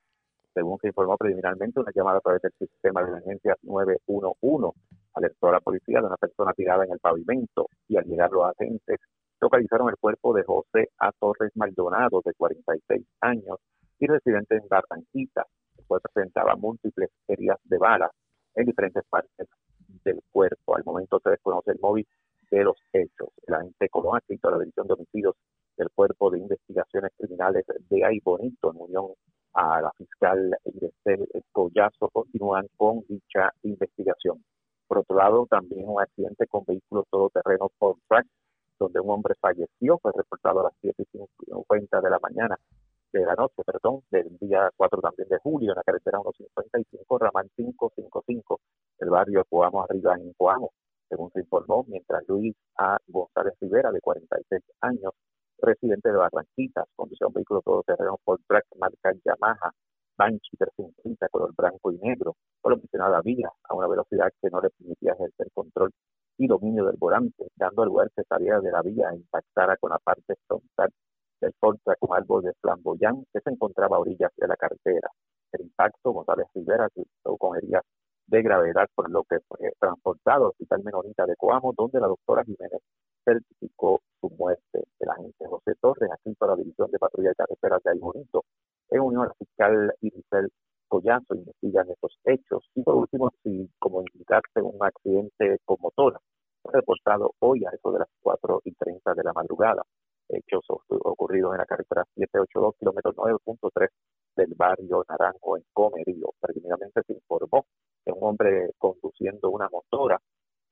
Según 0.55 0.79
se 0.79 0.87
informó 0.87 1.17
preliminarmente, 1.17 1.81
una 1.81 1.91
llamada 1.93 2.19
a 2.19 2.21
través 2.21 2.41
del 2.41 2.53
sistema 2.57 3.03
de 3.03 3.09
emergencias 3.09 3.57
911 3.63 4.79
alertó 5.13 5.49
a 5.49 5.51
la 5.51 5.59
policía 5.59 5.99
de 5.99 6.07
una 6.07 6.15
persona 6.15 6.53
tirada 6.53 6.85
en 6.85 6.93
el 6.93 6.99
pavimento 6.99 7.67
y 7.89 7.97
al 7.97 8.05
llegar 8.05 8.31
los 8.31 8.45
agentes 8.45 9.01
localizaron 9.41 9.89
el 9.89 9.97
cuerpo 9.97 10.33
de 10.33 10.43
José 10.45 10.91
A. 10.97 11.11
Torres 11.11 11.51
Maldonado, 11.55 12.21
de 12.23 12.33
46 12.33 13.05
años 13.19 13.57
y 13.99 14.07
residente 14.07 14.55
en 14.55 14.65
Barranquita. 14.69 15.45
El 15.77 15.85
cual 15.87 15.99
presentaba 16.13 16.55
múltiples 16.55 17.09
heridas 17.27 17.59
de 17.65 17.77
bala 17.77 18.09
en 18.55 18.65
diferentes 18.65 19.03
partes 19.09 19.49
del 20.05 20.21
cuerpo. 20.31 20.77
Al 20.77 20.85
momento 20.85 21.19
se 21.21 21.31
desconoce 21.31 21.71
el 21.71 21.79
móvil 21.81 22.07
de 22.49 22.63
los 22.63 22.77
hechos. 22.93 23.27
El 23.45 23.55
agente 23.55 23.89
Colón, 23.89 24.15
a 24.15 24.49
la 24.51 24.59
División 24.59 24.87
de 24.87 24.93
Homicidios 24.93 25.35
del 25.75 25.89
Cuerpo 25.91 26.31
de 26.31 26.39
Investigaciones 26.39 27.11
Criminales 27.17 27.65
de 27.89 28.05
Ay 28.05 28.21
Bonito, 28.23 28.71
en 28.71 28.81
unión 28.81 29.07
a 29.55 29.81
la 29.81 29.91
fiscal 29.97 30.55
Irecel 30.65 31.27
Collazo, 31.51 32.09
continúan 32.09 32.67
con 32.77 33.01
dicha 33.07 33.51
investigación. 33.63 34.43
Por 34.87 34.99
otro 34.99 35.17
lado, 35.17 35.47
también 35.49 35.87
un 35.87 36.01
accidente 36.01 36.45
con 36.47 36.63
vehículos 36.65 37.05
todoterreno 37.09 37.71
por 37.79 37.97
track 38.07 38.27
donde 38.79 38.99
un 38.99 39.09
hombre 39.09 39.35
falleció, 39.39 39.97
fue 39.99 40.11
reportado 40.15 40.59
a 40.59 40.63
las 40.63 40.73
7.50 40.81 42.01
de 42.01 42.09
la 42.09 42.19
mañana, 42.19 42.57
de 43.13 43.25
la 43.25 43.35
noche, 43.35 43.63
perdón, 43.65 44.01
del 44.11 44.37
día 44.39 44.69
4 44.75 45.01
también 45.01 45.29
de 45.29 45.37
julio, 45.39 45.71
en 45.71 45.77
la 45.77 45.83
carretera 45.83 46.19
155, 46.21 47.17
ramal 47.17 47.49
555, 47.55 48.59
el 48.99 49.09
barrio 49.09 49.45
Coamo 49.49 49.83
Arriba 49.83 50.15
en 50.15 50.33
Coamo, 50.33 50.71
según 51.07 51.31
se 51.31 51.39
informó, 51.39 51.85
mientras 51.87 52.27
Luis 52.27 52.55
A. 52.77 52.97
González 53.07 53.53
Rivera, 53.61 53.91
de 53.91 54.01
46 54.01 54.61
años, 54.81 55.13
residente 55.59 56.09
de 56.09 56.17
Barranquitas, 56.17 56.85
conducía 56.95 57.27
un 57.27 57.33
vehículo 57.33 57.61
todoterreno 57.61 58.19
por 58.23 58.39
track 58.47 58.65
marca 58.77 59.13
Yamaha, 59.23 59.71
Banshee 60.17 60.57
350, 60.57 61.27
color 61.29 61.53
blanco 61.55 61.91
y 61.91 61.97
negro, 61.97 62.35
por 62.61 62.71
lo 62.71 62.77
mencionada 62.77 63.21
vía 63.21 63.49
a 63.63 63.75
una 63.75 63.87
velocidad 63.87 64.31
que 64.41 64.49
no 64.49 64.61
le 64.61 64.69
permitía 64.69 65.13
ejercer 65.13 65.51
control 65.53 65.91
y 66.37 66.47
dominio 66.47 66.85
del 66.85 66.97
volante, 66.97 67.47
dando 67.55 67.83
al 67.83 67.89
lugar 67.89 68.09
que 68.15 68.23
saliera 68.23 68.59
de 68.61 68.71
la 68.71 68.81
vía 68.81 69.09
e 69.11 69.17
impactara 69.17 69.77
con 69.77 69.91
la 69.91 69.99
parte 69.99 70.35
frontal 70.47 70.89
del 71.41 71.53
Ford 71.59 71.77
con 71.99 72.17
árbol 72.17 72.43
de 72.43 72.53
flamboyán 72.61 73.25
que 73.33 73.39
se 73.41 73.49
encontraba 73.49 73.97
a 73.97 73.99
orillas 73.99 74.31
de 74.37 74.47
la 74.47 74.55
carretera. 74.55 75.09
El 75.51 75.61
impacto, 75.61 76.11
González 76.11 76.47
Rivera, 76.53 76.89
con 77.23 77.57
heridas 77.57 77.83
de 78.27 78.41
gravedad, 78.41 78.87
por 78.95 79.09
lo 79.09 79.23
que 79.23 79.39
fue 79.47 79.71
transportado 79.79 80.45
al 80.45 80.49
Hospital 80.51 80.83
Menonita 80.83 81.25
de 81.25 81.35
Coamo, 81.35 81.73
donde 81.77 81.99
la 81.99 82.07
doctora 82.07 82.43
Jiménez 82.43 82.81
certificó 83.23 84.01
su 84.21 84.29
muerte. 84.29 84.83
El 84.99 85.09
agente 85.09 85.45
José 85.47 85.73
Torres, 85.81 86.09
aquí 86.11 86.33
para 86.35 86.53
la 86.53 86.57
División 86.57 86.89
de 86.91 86.99
Patrulla 86.99 87.29
de 87.29 87.35
Carreteras 87.35 87.83
de 87.83 87.99
Bonito, 87.99 88.45
en 88.89 89.01
unión 89.01 89.23
a 89.23 89.27
la 89.27 89.33
fiscal 89.33 89.93
Irisel 90.01 90.49
Collazo, 90.87 91.35
investigan 91.35 91.89
estos 91.89 92.17
hechos. 92.25 92.63
Y 92.75 92.83
por 92.83 92.95
último, 92.95 93.31
si 93.43 93.69
como 93.79 94.01
indicarse 94.01 94.61
un 94.61 94.77
accidente 94.81 95.57
con 95.65 95.77
motora, 95.79 96.19
reportado 96.71 97.31
hoy 97.39 97.63
a 97.65 97.69
eso 97.69 97.91
de 97.91 97.99
las 97.99 98.09
4 98.21 98.61
y 98.65 98.73
30 98.73 99.13
de 99.13 99.23
la 99.23 99.33
madrugada. 99.33 99.83
Hechos 100.27 100.65
ocurridos 100.89 101.53
en 101.53 101.59
la 101.59 101.65
carretera 101.65 102.03
782, 102.15 102.75
kilómetro 102.79 103.13
9.3 103.13 103.89
del 104.35 104.53
barrio 104.55 105.03
Naranjo 105.07 105.57
en 105.57 105.63
Comerío. 105.71 106.33
Preliminarmente 106.39 107.01
se 107.05 107.13
informó 107.13 107.67
que 108.05 108.11
un 108.11 108.29
hombre 108.29 108.71
conduciendo 108.77 109.49
una 109.49 109.67
motora, 109.69 110.19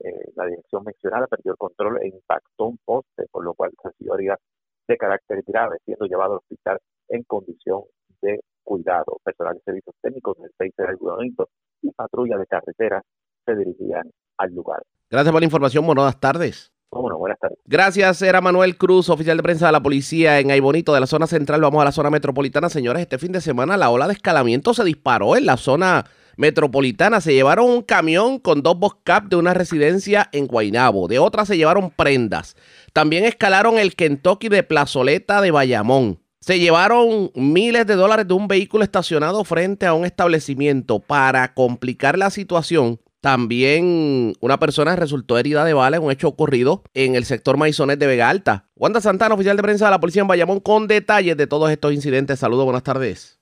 eh, 0.00 0.32
la 0.36 0.46
dirección 0.46 0.84
mencionada, 0.84 1.26
perdió 1.26 1.52
el 1.52 1.58
control 1.58 1.98
e 2.02 2.08
impactó 2.08 2.66
un 2.66 2.78
poste, 2.84 3.26
por 3.30 3.44
lo 3.44 3.54
cual 3.54 3.72
recibió 3.82 4.14
heridas 4.14 4.38
de 4.86 4.96
carácter 4.96 5.42
grave, 5.46 5.78
siendo 5.84 6.06
llevado 6.06 6.32
al 6.32 6.38
hospital 6.38 6.78
en 7.08 7.22
condición 7.24 7.82
de 8.22 8.40
cuidado. 8.62 9.18
Personal 9.24 9.54
de 9.54 9.60
servicios 9.60 9.94
técnicos 10.00 10.38
del 10.38 10.50
6 10.56 10.72
del 10.76 10.96
Bonito 10.96 11.48
y 11.82 11.90
patrulla 11.90 12.38
de 12.38 12.46
carretera 12.46 13.02
se 13.44 13.54
dirigían 13.56 14.10
al 14.38 14.54
lugar. 14.54 14.82
Gracias 15.10 15.32
por 15.32 15.40
la 15.40 15.46
información, 15.46 15.86
buenas 15.86 16.18
tardes. 16.18 16.72
Bueno, 16.90 17.18
buenas 17.18 17.38
tardes. 17.38 17.58
Gracias, 17.64 18.22
era 18.22 18.40
Manuel 18.40 18.76
Cruz, 18.76 19.08
oficial 19.10 19.36
de 19.36 19.42
prensa 19.42 19.66
de 19.66 19.72
la 19.72 19.82
policía 19.82 20.38
en 20.38 20.50
Aybonito, 20.50 20.94
de 20.94 21.00
la 21.00 21.06
zona 21.06 21.26
central. 21.26 21.60
Vamos 21.60 21.82
a 21.82 21.86
la 21.86 21.92
zona 21.92 22.08
metropolitana. 22.08 22.68
Señores, 22.68 23.02
este 23.02 23.18
fin 23.18 23.32
de 23.32 23.40
semana 23.40 23.76
la 23.76 23.90
ola 23.90 24.06
de 24.06 24.12
escalamiento 24.12 24.74
se 24.74 24.84
disparó 24.84 25.36
en 25.36 25.46
la 25.46 25.56
zona 25.56 26.04
metropolitana. 26.36 27.20
Se 27.20 27.34
llevaron 27.34 27.70
un 27.70 27.82
camión 27.82 28.38
con 28.38 28.62
dos 28.62 28.76
cap 29.04 29.24
de 29.24 29.36
una 29.36 29.54
residencia 29.54 30.28
en 30.32 30.46
Guainabo. 30.46 31.08
De 31.08 31.18
otra 31.18 31.44
se 31.46 31.56
llevaron 31.56 31.90
prendas. 31.90 32.56
También 32.92 33.24
escalaron 33.24 33.78
el 33.78 33.94
Kentucky 33.94 34.48
de 34.48 34.62
Plazoleta 34.62 35.40
de 35.40 35.50
Bayamón. 35.50 36.20
Se 36.40 36.58
llevaron 36.58 37.30
miles 37.34 37.86
de 37.86 37.94
dólares 37.94 38.28
de 38.28 38.34
un 38.34 38.48
vehículo 38.48 38.84
estacionado 38.84 39.44
frente 39.44 39.86
a 39.86 39.94
un 39.94 40.04
establecimiento. 40.04 40.98
Para 41.00 41.54
complicar 41.54 42.18
la 42.18 42.28
situación, 42.28 43.00
también 43.24 44.34
una 44.40 44.60
persona 44.60 44.96
resultó 44.96 45.38
herida 45.38 45.64
de 45.64 45.72
bala 45.72 45.96
en 45.96 46.02
un 46.02 46.10
hecho 46.10 46.28
ocurrido 46.28 46.82
en 46.92 47.14
el 47.14 47.24
sector 47.24 47.56
Maizones 47.56 47.98
de 47.98 48.06
Vega 48.06 48.28
Alta. 48.28 48.66
Wanda 48.76 49.00
Santana, 49.00 49.34
oficial 49.34 49.56
de 49.56 49.62
prensa 49.62 49.86
de 49.86 49.92
la 49.92 50.00
policía 50.00 50.20
en 50.20 50.28
Bayamón, 50.28 50.60
con 50.60 50.86
detalles 50.86 51.34
de 51.38 51.46
todos 51.46 51.70
estos 51.70 51.94
incidentes. 51.94 52.40
Saludos, 52.40 52.66
buenas 52.66 52.82
tardes. 52.82 53.33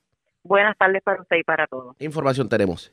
Buenas 0.45 0.76
tardes 0.76 1.03
para 1.03 1.22
usted 1.22 1.36
y 1.36 1.45
para 1.45 1.66
todos. 1.66 1.97
¿Qué 1.97 2.05
información 2.05 2.49
tenemos? 2.49 2.93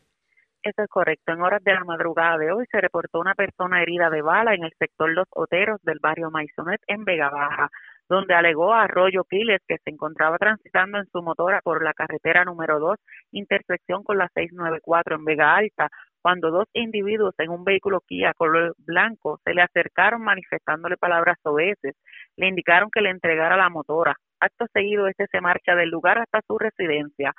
Eso 0.62 0.84
es 0.84 0.90
correcto. 0.90 1.32
En 1.32 1.42
horas 1.42 1.64
de 1.64 1.74
la 1.74 1.84
madrugada 1.86 2.38
de 2.38 2.52
hoy 2.52 2.66
se 2.70 2.82
reportó 2.82 3.20
una 3.20 3.34
persona 3.34 3.82
herida 3.82 4.10
de 4.10 4.22
bala 4.22 4.54
en 4.54 4.64
el 4.64 4.74
sector 4.78 5.10
Los 5.10 5.28
Oteros 5.32 5.82
del 5.84 6.00
barrio 6.02 6.30
Maizonet 6.32 6.82
en 6.88 7.06
Vega 7.06 7.30
Baja 7.30 7.70
donde 8.10 8.34
alegó 8.34 8.74
a 8.74 8.84
Arroyo 8.84 9.24
Quiles 9.24 9.62
que 9.68 9.78
se 9.78 9.92
encontraba 9.92 10.38
transitando 10.38 10.98
en 10.98 11.06
su 11.12 11.22
motora 11.22 11.62
por 11.64 11.84
la 11.84 11.94
carretera 11.94 12.44
número 12.44 12.80
2, 12.80 12.98
intersección 13.32 14.04
con 14.04 14.18
la 14.18 14.28
694 14.34 15.16
en 15.16 15.26
Vega 15.26 15.56
Alta, 15.56 15.90
cuando 16.22 16.50
dos 16.50 16.68
individuos 16.74 17.36
en 17.38 17.52
un 17.52 17.64
vehículo 17.64 18.02
Kia 18.02 18.34
color 18.34 18.76
blanco 18.80 19.40
se 19.46 19.54
le 19.54 19.62
acercaron 19.62 20.22
manifestándole 20.24 20.98
palabras 20.98 21.38
soeces, 21.44 21.96
le 22.36 22.48
indicaron 22.48 22.90
que 22.92 23.02
le 23.02 23.12
entregara 23.12 23.56
la 23.56 23.70
motora. 23.70 24.16
Acto 24.40 24.68
seguido, 24.72 25.08
este 25.08 25.28
se 25.28 25.42
marcha 25.42 25.76
del 25.76 25.90
lugar 25.90 26.18
hasta 26.18 26.42
su 26.48 26.58
residencia. 26.58 27.34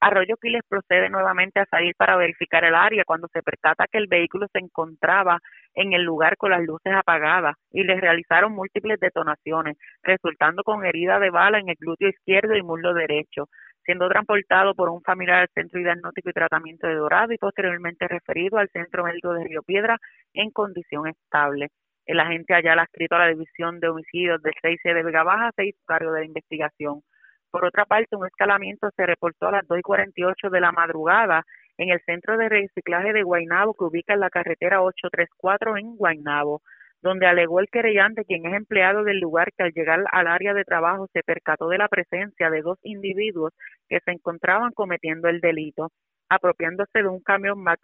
Arroyo 0.00 0.36
Quiles 0.36 0.62
procede 0.68 1.08
nuevamente 1.10 1.60
a 1.60 1.66
salir 1.66 1.94
para 1.96 2.16
verificar 2.16 2.64
el 2.64 2.74
área 2.74 3.04
cuando 3.04 3.28
se 3.32 3.42
percata 3.42 3.86
que 3.90 3.98
el 3.98 4.08
vehículo 4.08 4.46
se 4.52 4.58
encontraba 4.58 5.38
en 5.74 5.92
el 5.92 6.02
lugar 6.02 6.36
con 6.36 6.50
las 6.50 6.62
luces 6.62 6.92
apagadas 6.94 7.56
y 7.70 7.82
le 7.82 8.00
realizaron 8.00 8.52
múltiples 8.52 9.00
detonaciones, 9.00 9.76
resultando 10.02 10.62
con 10.62 10.84
herida 10.84 11.18
de 11.18 11.30
bala 11.30 11.58
en 11.58 11.68
el 11.68 11.76
glúteo 11.78 12.08
izquierdo 12.08 12.54
y 12.56 12.62
muslo 12.62 12.94
derecho, 12.94 13.48
siendo 13.84 14.08
transportado 14.08 14.74
por 14.74 14.90
un 14.90 15.02
familiar 15.02 15.40
al 15.40 15.48
Centro 15.54 15.78
de 15.78 15.84
Diagnóstico 15.84 16.30
y 16.30 16.34
Tratamiento 16.34 16.86
de 16.86 16.94
Dorado 16.94 17.32
y 17.32 17.38
posteriormente 17.38 18.08
referido 18.08 18.58
al 18.58 18.68
Centro 18.70 19.04
Médico 19.04 19.32
de 19.32 19.44
Río 19.44 19.62
Piedra 19.62 19.98
en 20.34 20.50
condición 20.50 21.06
estable. 21.08 21.68
El 22.06 22.20
agente 22.20 22.54
allá 22.54 22.74
ha 22.74 22.84
escrito 22.84 23.16
a 23.16 23.18
la 23.18 23.28
División 23.28 23.80
de 23.80 23.88
Homicidios 23.88 24.40
del 24.40 24.54
6 24.62 24.80
de 24.84 25.02
Vega 25.02 25.24
Baja, 25.24 25.50
seis 25.56 25.74
cargo 25.86 26.12
de 26.12 26.20
la 26.20 26.26
investigación. 26.26 27.02
Por 27.50 27.64
otra 27.64 27.84
parte, 27.84 28.14
un 28.14 28.26
escalamiento 28.26 28.90
se 28.94 29.06
reportó 29.06 29.48
a 29.48 29.52
las 29.52 29.66
2 29.66 29.80
y 29.80 29.82
48 29.82 30.50
de 30.50 30.60
la 30.60 30.70
madrugada 30.70 31.44
en 31.78 31.88
el 31.90 32.00
centro 32.02 32.36
de 32.36 32.48
reciclaje 32.48 33.12
de 33.12 33.24
Guainabo 33.24 33.74
que 33.74 33.84
ubica 33.84 34.14
en 34.14 34.20
la 34.20 34.30
carretera 34.30 34.82
834 34.82 35.76
en 35.78 35.96
Guainabo, 35.96 36.62
donde 37.02 37.26
alegó 37.26 37.58
el 37.58 37.68
querellante, 37.70 38.24
quien 38.24 38.46
es 38.46 38.54
empleado 38.54 39.02
del 39.02 39.18
lugar, 39.18 39.52
que 39.56 39.64
al 39.64 39.72
llegar 39.72 40.04
al 40.12 40.26
área 40.28 40.54
de 40.54 40.64
trabajo 40.64 41.08
se 41.12 41.24
percató 41.24 41.68
de 41.68 41.78
la 41.78 41.88
presencia 41.88 42.50
de 42.50 42.62
dos 42.62 42.78
individuos 42.84 43.52
que 43.88 43.98
se 44.04 44.12
encontraban 44.12 44.70
cometiendo 44.72 45.28
el 45.28 45.40
delito, 45.40 45.90
apropiándose 46.28 47.02
de 47.02 47.08
un 47.08 47.20
camión 47.20 47.60
Mac 47.62 47.80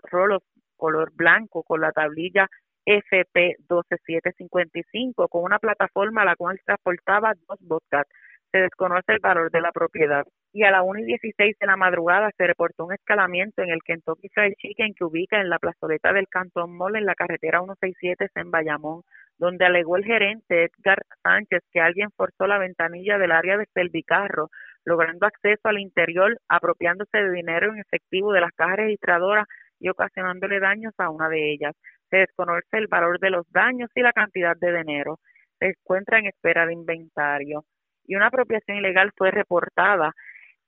color 0.77 1.13
blanco 1.13 1.65
con 1.65 1.81
la 1.81 1.93
tablilla 1.93 2.49
FP 2.85 3.57
12755 3.69 5.29
con 5.29 5.45
una 5.45 5.59
plataforma 5.59 6.23
a 6.23 6.25
la 6.25 6.37
cual 6.37 6.61
transportaba 6.65 7.35
dos 7.49 7.59
vodka 7.61 8.05
Se 8.51 8.59
desconoce 8.59 9.13
el 9.13 9.21
valor 9.21 9.51
de 9.51 9.61
la 9.61 9.73
propiedad. 9.73 10.25
Y 10.53 10.65
a 10.65 10.71
la 10.71 10.83
1 10.83 11.01
y 11.01 11.05
16 11.05 11.57
de 11.59 11.67
la 11.67 11.77
madrugada 11.77 12.31
se 12.37 12.47
reportó 12.47 12.85
un 12.85 12.93
escalamiento 12.93 13.63
en 13.63 13.71
el 13.71 13.83
Kentucky 13.83 14.29
Fried 14.29 14.55
Chicken 14.59 14.95
que 14.95 15.05
ubica 15.05 15.41
en 15.41 15.49
la 15.49 15.59
plazoleta 15.59 16.13
del 16.13 16.29
Cantón 16.29 16.77
Mall 16.77 16.97
en 16.97 17.07
la 17.07 17.15
carretera 17.15 17.61
167 17.61 18.29
en 18.35 18.51
Bayamón, 18.51 19.03
donde 19.39 19.65
alegó 19.65 19.97
el 19.97 20.05
gerente 20.05 20.65
Edgar 20.65 21.03
Sánchez 21.23 21.63
que 21.73 21.81
alguien 21.81 22.11
forzó 22.17 22.47
la 22.47 22.59
ventanilla 22.59 23.17
del 23.17 23.33
área 23.33 23.57
de 23.57 23.67
Selvicarro, 23.73 24.51
logrando 24.85 25.27
acceso 25.27 25.69
al 25.69 25.79
interior, 25.79 26.39
apropiándose 26.49 27.17
de 27.17 27.31
dinero 27.31 27.73
en 27.73 27.79
efectivo 27.79 28.33
de 28.33 28.41
las 28.41 28.53
cajas 28.53 28.77
registradoras 28.77 29.47
y 29.81 29.89
ocasionándole 29.89 30.61
daños 30.61 30.93
a 30.99 31.11
una 31.11 31.29
de 31.29 31.53
ellas. 31.53 31.75
Se 32.13 32.19
desconoce 32.19 32.77
el 32.77 32.89
valor 32.89 33.19
de 33.21 33.31
los 33.31 33.51
daños 33.51 33.89
y 33.95 34.03
la 34.03 34.13
cantidad 34.13 34.55
de 34.55 34.77
dinero. 34.77 35.19
Se 35.59 35.69
encuentra 35.69 36.19
en 36.19 36.27
espera 36.27 36.67
de 36.67 36.75
inventario. 36.75 37.65
Y 38.05 38.17
una 38.17 38.27
apropiación 38.27 38.77
ilegal 38.77 39.13
fue 39.17 39.31
reportada 39.31 40.13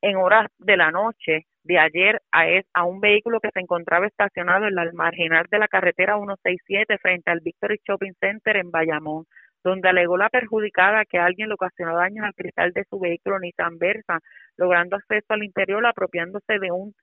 en 0.00 0.16
horas 0.16 0.46
de 0.56 0.78
la 0.78 0.90
noche 0.90 1.44
de 1.62 1.78
ayer 1.78 2.22
a, 2.32 2.84
un 2.84 3.00
vehículo 3.00 3.40
que 3.40 3.50
se 3.52 3.60
encontraba 3.60 4.06
estacionado 4.06 4.66
en 4.66 4.74
la 4.74 4.90
marginal 4.94 5.44
de 5.50 5.58
la 5.58 5.68
carretera 5.68 6.16
167 6.16 6.96
frente 6.96 7.30
al 7.30 7.40
Victory 7.40 7.78
Shopping 7.86 8.14
Center 8.18 8.56
en 8.56 8.70
Bayamón, 8.70 9.26
donde 9.62 9.90
alegó 9.90 10.16
la 10.16 10.30
perjudicada 10.30 11.04
que 11.04 11.18
alguien 11.18 11.48
le 11.48 11.54
ocasionó 11.54 11.94
daños 11.94 12.24
al 12.24 12.34
cristal 12.34 12.72
de 12.72 12.84
su 12.88 12.98
vehículo 12.98 13.38
Nissan 13.38 13.76
Versa, 13.76 14.20
logrando 14.56 14.96
acceso 14.96 15.26
al 15.34 15.44
interior 15.44 15.84
apropiándose 15.84 16.58
de 16.58 16.72
un 16.72 16.94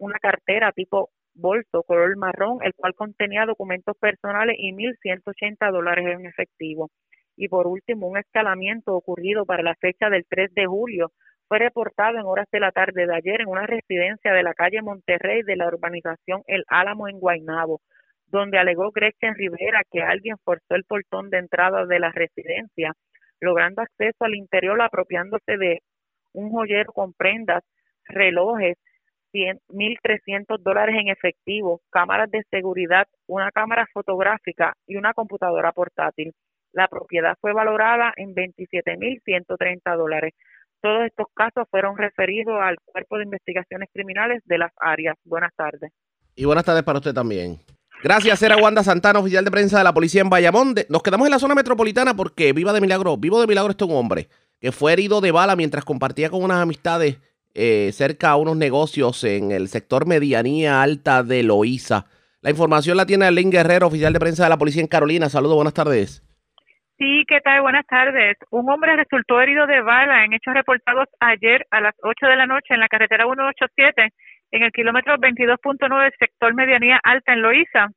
una 0.00 0.18
cartera 0.18 0.72
tipo 0.72 1.10
bolso 1.40 1.82
color 1.82 2.16
marrón, 2.16 2.58
el 2.62 2.74
cual 2.74 2.94
contenía 2.94 3.46
documentos 3.46 3.96
personales 3.98 4.56
y 4.58 4.72
1.180 4.72 5.72
dólares 5.72 6.06
en 6.06 6.26
efectivo. 6.26 6.90
Y 7.36 7.48
por 7.48 7.66
último, 7.66 8.06
un 8.06 8.18
escalamiento 8.18 8.94
ocurrido 8.94 9.44
para 9.46 9.62
la 9.62 9.74
fecha 9.74 10.10
del 10.10 10.24
3 10.28 10.52
de 10.54 10.66
julio 10.66 11.12
fue 11.48 11.58
reportado 11.58 12.18
en 12.18 12.26
horas 12.26 12.46
de 12.52 12.60
la 12.60 12.70
tarde 12.70 13.06
de 13.06 13.14
ayer 13.14 13.40
en 13.40 13.48
una 13.48 13.66
residencia 13.66 14.32
de 14.32 14.42
la 14.42 14.54
calle 14.54 14.82
Monterrey 14.82 15.42
de 15.42 15.56
la 15.56 15.66
urbanización 15.66 16.42
El 16.46 16.64
Álamo 16.68 17.08
en 17.08 17.18
Guaynabo, 17.18 17.80
donde 18.28 18.58
alegó 18.58 18.92
Gretchen 18.92 19.34
Rivera 19.34 19.82
que 19.90 20.02
alguien 20.02 20.36
forzó 20.44 20.76
el 20.76 20.84
portón 20.84 21.30
de 21.30 21.38
entrada 21.38 21.86
de 21.86 21.98
la 21.98 22.12
residencia, 22.12 22.92
logrando 23.40 23.82
acceso 23.82 24.24
al 24.24 24.36
interior 24.36 24.80
apropiándose 24.80 25.56
de 25.56 25.80
un 26.32 26.50
joyero 26.50 26.92
con 26.92 27.12
prendas, 27.14 27.64
relojes, 28.04 28.76
1.300 29.32 30.58
dólares 30.60 30.96
en 31.00 31.08
efectivo, 31.08 31.80
cámaras 31.90 32.30
de 32.30 32.42
seguridad, 32.50 33.06
una 33.26 33.50
cámara 33.50 33.86
fotográfica 33.92 34.74
y 34.86 34.96
una 34.96 35.14
computadora 35.14 35.72
portátil. 35.72 36.32
La 36.72 36.88
propiedad 36.88 37.36
fue 37.40 37.52
valorada 37.52 38.12
en 38.16 38.34
27.130 38.34 39.96
dólares. 39.96 40.34
Todos 40.80 41.04
estos 41.04 41.26
casos 41.34 41.66
fueron 41.70 41.96
referidos 41.96 42.56
al 42.60 42.76
Cuerpo 42.84 43.18
de 43.18 43.24
Investigaciones 43.24 43.88
Criminales 43.92 44.42
de 44.46 44.58
las 44.58 44.72
áreas. 44.78 45.16
Buenas 45.24 45.54
tardes. 45.54 45.92
Y 46.34 46.44
buenas 46.44 46.64
tardes 46.64 46.84
para 46.84 46.98
usted 46.98 47.12
también. 47.12 47.58
Gracias, 48.02 48.42
era 48.42 48.56
Wanda 48.56 48.82
Santana, 48.82 49.18
oficial 49.18 49.44
de 49.44 49.50
prensa 49.50 49.78
de 49.78 49.84
la 49.84 49.92
policía 49.92 50.22
en 50.22 50.30
Bayamón. 50.30 50.74
Nos 50.88 51.02
quedamos 51.02 51.26
en 51.26 51.32
la 51.32 51.38
zona 51.38 51.54
metropolitana 51.54 52.14
porque 52.14 52.54
viva 52.54 52.72
de 52.72 52.80
milagro, 52.80 53.18
vivo 53.18 53.40
de 53.40 53.46
milagro 53.46 53.72
este 53.72 53.84
un 53.84 53.92
hombre 53.92 54.28
que 54.60 54.72
fue 54.72 54.92
herido 54.92 55.20
de 55.20 55.32
bala 55.32 55.56
mientras 55.56 55.84
compartía 55.84 56.30
con 56.30 56.42
unas 56.42 56.58
amistades 56.58 57.18
eh, 57.54 57.90
cerca 57.92 58.30
a 58.30 58.36
unos 58.36 58.56
negocios 58.56 59.24
en 59.24 59.50
el 59.50 59.68
sector 59.68 60.06
medianía 60.06 60.82
alta 60.82 61.22
de 61.22 61.42
Loíza. 61.42 62.06
La 62.42 62.50
información 62.50 62.96
la 62.96 63.06
tiene 63.06 63.26
Arlene 63.26 63.50
Guerrero, 63.50 63.88
oficial 63.88 64.12
de 64.12 64.20
prensa 64.20 64.44
de 64.44 64.50
la 64.50 64.56
policía 64.56 64.82
en 64.82 64.88
Carolina. 64.88 65.28
Saludos, 65.28 65.56
buenas 65.56 65.74
tardes. 65.74 66.22
Sí, 66.98 67.24
¿qué 67.26 67.40
tal? 67.40 67.62
Buenas 67.62 67.86
tardes. 67.86 68.36
Un 68.50 68.68
hombre 68.70 68.94
resultó 68.94 69.40
herido 69.40 69.66
de 69.66 69.80
bala 69.80 70.24
en 70.24 70.34
hechos 70.34 70.54
reportados 70.54 71.08
ayer 71.18 71.66
a 71.70 71.80
las 71.80 71.94
8 72.02 72.26
de 72.26 72.36
la 72.36 72.46
noche 72.46 72.74
en 72.74 72.80
la 72.80 72.88
carretera 72.88 73.24
187 73.24 74.12
en 74.52 74.62
el 74.62 74.70
kilómetro 74.70 75.16
22.9 75.16 76.02
del 76.02 76.12
sector 76.18 76.54
medianía 76.54 77.00
alta 77.02 77.32
en 77.32 77.42
Loíza. 77.42 77.88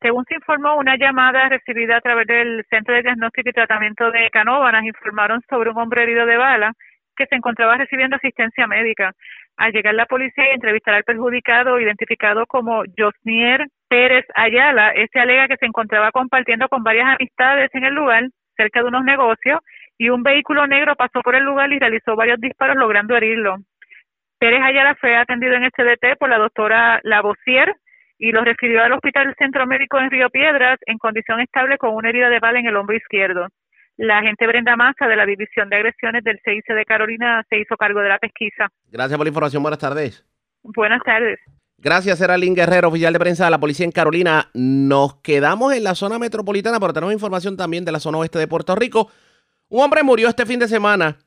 Según 0.00 0.24
se 0.26 0.34
informó, 0.34 0.76
una 0.76 0.96
llamada 0.96 1.48
recibida 1.48 1.96
a 1.96 2.00
través 2.00 2.26
del 2.26 2.64
Centro 2.70 2.94
de 2.94 3.02
Diagnóstico 3.02 3.48
y 3.48 3.52
Tratamiento 3.52 4.10
de 4.10 4.30
Canóvanas 4.30 4.84
informaron 4.84 5.40
sobre 5.48 5.70
un 5.70 5.78
hombre 5.78 6.02
herido 6.02 6.26
de 6.26 6.36
bala 6.36 6.72
que 7.16 7.26
se 7.26 7.36
encontraba 7.36 7.76
recibiendo 7.76 8.16
asistencia 8.16 8.66
médica. 8.66 9.12
Al 9.56 9.72
llegar 9.72 9.94
la 9.94 10.06
policía 10.06 10.50
y 10.50 10.54
entrevistar 10.54 10.94
al 10.94 11.04
perjudicado, 11.04 11.80
identificado 11.80 12.46
como 12.46 12.82
Josnier 12.96 13.66
Pérez 13.88 14.24
Ayala, 14.34 14.90
este 14.90 15.20
alega 15.20 15.48
que 15.48 15.56
se 15.56 15.66
encontraba 15.66 16.10
compartiendo 16.10 16.68
con 16.68 16.82
varias 16.82 17.14
amistades 17.14 17.70
en 17.74 17.84
el 17.84 17.94
lugar, 17.94 18.24
cerca 18.56 18.82
de 18.82 18.88
unos 18.88 19.04
negocios, 19.04 19.60
y 19.96 20.08
un 20.08 20.22
vehículo 20.22 20.66
negro 20.66 20.96
pasó 20.96 21.20
por 21.22 21.36
el 21.36 21.44
lugar 21.44 21.72
y 21.72 21.78
realizó 21.78 22.16
varios 22.16 22.40
disparos 22.40 22.76
logrando 22.76 23.16
herirlo. 23.16 23.56
Pérez 24.38 24.60
Ayala 24.62 24.94
fue 24.96 25.16
atendido 25.16 25.54
en 25.54 25.64
este 25.64 25.84
DT 25.84 26.18
por 26.18 26.28
la 26.28 26.38
doctora 26.38 27.00
Lavosier 27.04 27.74
y 28.18 28.32
lo 28.32 28.44
refirió 28.44 28.82
al 28.82 28.92
Hospital 28.92 29.34
Centro 29.38 29.66
Médico 29.66 29.98
en 29.98 30.10
Río 30.10 30.30
Piedras 30.30 30.78
en 30.86 30.98
condición 30.98 31.40
estable 31.40 31.78
con 31.78 31.94
una 31.94 32.08
herida 32.08 32.28
de 32.28 32.40
bala 32.40 32.58
en 32.58 32.66
el 32.66 32.76
hombro 32.76 32.96
izquierdo. 32.96 33.48
La 33.96 34.18
agente 34.18 34.46
Brenda 34.46 34.76
Massa 34.76 35.06
de 35.06 35.16
la 35.16 35.24
División 35.24 35.68
de 35.68 35.76
Agresiones 35.76 36.24
del 36.24 36.40
CIC 36.44 36.74
de 36.74 36.84
Carolina 36.84 37.44
se 37.48 37.58
hizo 37.58 37.76
cargo 37.76 38.00
de 38.00 38.08
la 38.08 38.18
pesquisa. 38.18 38.68
Gracias 38.90 39.16
por 39.16 39.24
la 39.24 39.28
información. 39.28 39.62
Buenas 39.62 39.78
tardes. 39.78 40.24
Buenas 40.62 41.00
tardes. 41.04 41.38
Gracias, 41.78 42.20
era 42.20 42.38
Lynn 42.38 42.54
Guerrero, 42.54 42.88
oficial 42.88 43.12
de 43.12 43.18
prensa 43.18 43.44
de 43.44 43.50
la 43.50 43.60
policía 43.60 43.84
en 43.84 43.92
Carolina. 43.92 44.48
Nos 44.54 45.16
quedamos 45.16 45.74
en 45.74 45.84
la 45.84 45.94
zona 45.94 46.18
metropolitana, 46.18 46.80
pero 46.80 46.92
tenemos 46.92 47.12
información 47.12 47.56
también 47.56 47.84
de 47.84 47.92
la 47.92 48.00
zona 48.00 48.18
oeste 48.18 48.38
de 48.38 48.48
Puerto 48.48 48.74
Rico. 48.74 49.10
Un 49.68 49.82
hombre 49.82 50.02
murió 50.02 50.28
este 50.28 50.46
fin 50.46 50.58
de 50.58 50.66
semana 50.66 51.18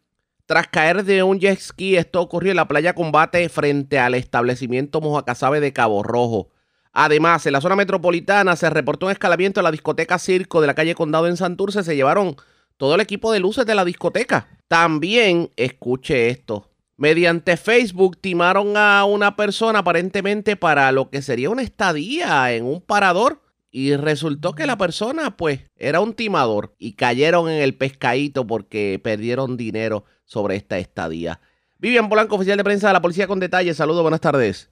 tras 0.45 0.67
caer 0.67 1.03
de 1.03 1.21
un 1.21 1.39
jet 1.39 1.59
ski. 1.59 1.95
Esto 1.95 2.21
ocurrió 2.21 2.51
en 2.51 2.57
la 2.57 2.67
playa 2.67 2.93
Combate 2.93 3.47
frente 3.49 3.99
al 3.99 4.15
establecimiento 4.15 4.99
Mojacasabe 4.99 5.59
de 5.59 5.73
Cabo 5.73 6.01
Rojo. 6.01 6.49
Además, 6.91 7.45
en 7.45 7.53
la 7.53 7.61
zona 7.61 7.75
metropolitana 7.75 8.55
se 8.55 8.69
reportó 8.69 9.05
un 9.05 9.11
escalamiento 9.11 9.59
en 9.59 9.65
la 9.65 9.71
discoteca 9.71 10.17
Circo 10.17 10.59
de 10.59 10.67
la 10.67 10.73
calle 10.73 10.95
Condado 10.95 11.27
en 11.27 11.37
Santurce. 11.37 11.83
Se 11.83 11.95
llevaron 11.95 12.35
todo 12.77 12.95
el 12.95 13.01
equipo 13.01 13.31
de 13.31 13.39
luces 13.39 13.65
de 13.65 13.75
la 13.75 13.85
discoteca. 13.85 14.47
También, 14.67 15.51
escuche 15.55 16.29
esto, 16.29 16.69
mediante 16.95 17.57
Facebook 17.57 18.17
timaron 18.17 18.77
a 18.77 19.05
una 19.05 19.35
persona 19.35 19.79
aparentemente 19.79 20.55
para 20.55 20.91
lo 20.91 21.09
que 21.09 21.21
sería 21.21 21.49
una 21.49 21.61
estadía 21.61 22.51
en 22.53 22.65
un 22.65 22.81
parador. 22.81 23.41
Y 23.69 23.95
resultó 23.95 24.53
que 24.53 24.65
la 24.65 24.77
persona, 24.77 25.35
pues, 25.37 25.69
era 25.75 25.99
un 25.99 26.13
timador 26.13 26.73
y 26.79 26.93
cayeron 26.93 27.49
en 27.49 27.61
el 27.61 27.75
pescadito 27.75 28.47
porque 28.47 28.99
perdieron 29.03 29.57
dinero 29.57 30.05
sobre 30.23 30.55
esta 30.55 30.77
estadía. 30.79 31.41
Vivian 31.77 32.09
Polanco, 32.09 32.35
oficial 32.35 32.57
de 32.57 32.63
prensa 32.63 32.87
de 32.87 32.93
la 32.93 33.01
policía 33.01 33.27
con 33.27 33.39
detalles. 33.39 33.77
Saludos, 33.77 34.01
buenas 34.01 34.21
tardes. 34.21 34.71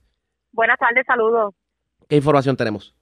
Buenas 0.54 0.80
tardes, 0.80 1.06
saludos. 1.06 1.54
¿Qué 2.08 2.16
información 2.16 2.56
tenemos? 2.56 2.96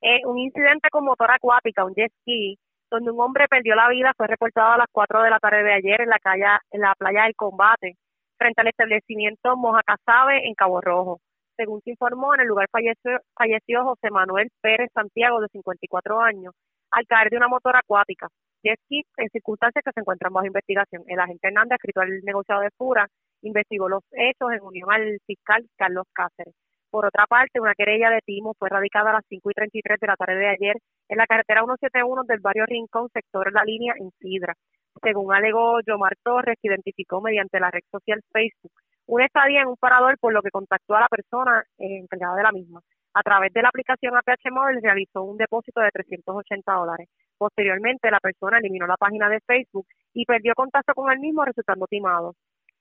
Eh, 0.00 0.24
un 0.24 0.38
incidente 0.38 0.88
con 0.90 1.04
motor 1.04 1.30
acuática, 1.30 1.84
un 1.84 1.94
jet 1.94 2.12
ski, 2.22 2.58
donde 2.90 3.10
un 3.10 3.20
hombre 3.20 3.46
perdió 3.48 3.74
la 3.74 3.88
vida, 3.88 4.12
fue 4.16 4.26
reportado 4.26 4.72
a 4.72 4.78
las 4.78 4.86
4 4.92 5.22
de 5.22 5.30
la 5.30 5.38
tarde 5.38 5.62
de 5.62 5.74
ayer 5.74 6.00
en 6.00 6.08
la, 6.08 6.18
calle, 6.18 6.44
en 6.70 6.80
la 6.80 6.94
playa 6.96 7.24
del 7.24 7.34
Combate, 7.34 7.96
frente 8.38 8.60
al 8.60 8.68
establecimiento 8.68 9.56
Mojacasabe 9.56 10.46
en 10.46 10.54
Cabo 10.54 10.80
Rojo. 10.80 11.20
Según 11.56 11.80
se 11.82 11.90
informó, 11.90 12.34
en 12.34 12.40
el 12.40 12.48
lugar 12.48 12.68
falleció, 12.70 13.18
falleció 13.36 13.84
José 13.84 14.10
Manuel 14.10 14.48
Pérez 14.60 14.90
Santiago, 14.94 15.40
de 15.40 15.48
54 15.48 16.20
años, 16.20 16.54
al 16.92 17.06
caer 17.06 17.30
de 17.30 17.36
una 17.36 17.48
motor 17.48 17.76
acuática. 17.76 18.28
Jet 18.62 18.78
en 18.90 19.28
circunstancias 19.30 19.84
que 19.84 19.92
se 19.92 20.00
encuentran 20.00 20.32
bajo 20.32 20.46
investigación. 20.46 21.04
El 21.06 21.20
agente 21.20 21.48
Hernández, 21.48 21.76
escrito 21.76 22.00
al 22.00 22.20
negociado 22.22 22.62
de 22.62 22.70
Fura, 22.76 23.06
investigó 23.42 23.88
los 23.88 24.02
hechos 24.12 24.52
en 24.52 24.62
unión 24.62 24.90
al 24.90 25.18
fiscal 25.26 25.64
Carlos 25.76 26.06
Cáceres. 26.12 26.54
Por 26.90 27.04
otra 27.06 27.26
parte, 27.26 27.60
una 27.60 27.74
querella 27.74 28.10
de 28.10 28.20
timo 28.24 28.54
fue 28.58 28.68
radicada 28.70 29.10
a 29.10 29.14
las 29.14 29.24
5 29.28 29.50
y 29.50 29.54
33 29.54 30.00
de 30.00 30.06
la 30.06 30.16
tarde 30.16 30.36
de 30.36 30.48
ayer 30.48 30.76
en 31.08 31.18
la 31.18 31.26
carretera 31.26 31.60
171 31.60 32.24
del 32.24 32.40
barrio 32.40 32.64
Rincón, 32.66 33.08
sector 33.12 33.52
La 33.52 33.64
Línea, 33.64 33.94
en 33.98 34.10
Sidra. 34.18 34.54
Según 35.02 35.34
alegó 35.34 35.80
Yomar 35.86 36.16
Torres, 36.22 36.56
que 36.60 36.68
identificó 36.68 37.20
mediante 37.20 37.60
la 37.60 37.70
red 37.70 37.82
social 37.90 38.20
Facebook 38.32 38.72
una 39.08 39.24
estadía 39.24 39.62
en 39.62 39.68
un 39.68 39.76
parador, 39.76 40.18
por 40.20 40.34
lo 40.34 40.42
que 40.42 40.50
contactó 40.50 40.94
a 40.94 41.00
la 41.00 41.08
persona 41.08 41.64
encargada 41.78 42.36
de 42.36 42.42
la 42.42 42.52
misma. 42.52 42.80
A 43.14 43.22
través 43.22 43.52
de 43.54 43.62
la 43.62 43.68
aplicación 43.68 44.14
APH 44.14 44.52
Móvil 44.52 44.82
realizó 44.82 45.22
un 45.22 45.38
depósito 45.38 45.80
de 45.80 45.90
380 45.90 46.72
dólares. 46.72 47.08
Posteriormente, 47.38 48.10
la 48.10 48.20
persona 48.20 48.58
eliminó 48.58 48.86
la 48.86 48.98
página 48.98 49.30
de 49.30 49.40
Facebook 49.40 49.86
y 50.12 50.26
perdió 50.26 50.52
contacto 50.54 50.92
con 50.92 51.10
el 51.10 51.20
mismo, 51.20 51.44
resultando 51.44 51.86
timado. 51.86 52.34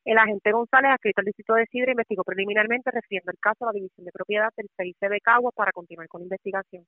El 0.07 0.17
agente 0.17 0.53
González, 0.53 0.91
adscrito 0.91 1.19
al 1.19 1.25
distrito 1.25 1.53
de 1.55 1.65
Sidra, 1.65 1.91
investigó 1.91 2.23
preliminarmente 2.23 2.89
refiriendo 2.91 3.29
el 3.29 3.37
caso 3.39 3.65
a 3.65 3.73
la 3.73 3.73
División 3.73 4.05
de 4.05 4.13
Propiedad 4.13 4.53
del 4.55 4.69
CIC 4.77 4.97
de 5.01 5.19
Caguas 5.19 5.53
para 5.53 5.73
continuar 5.73 6.07
con 6.07 6.21
la 6.21 6.27
investigación. 6.27 6.85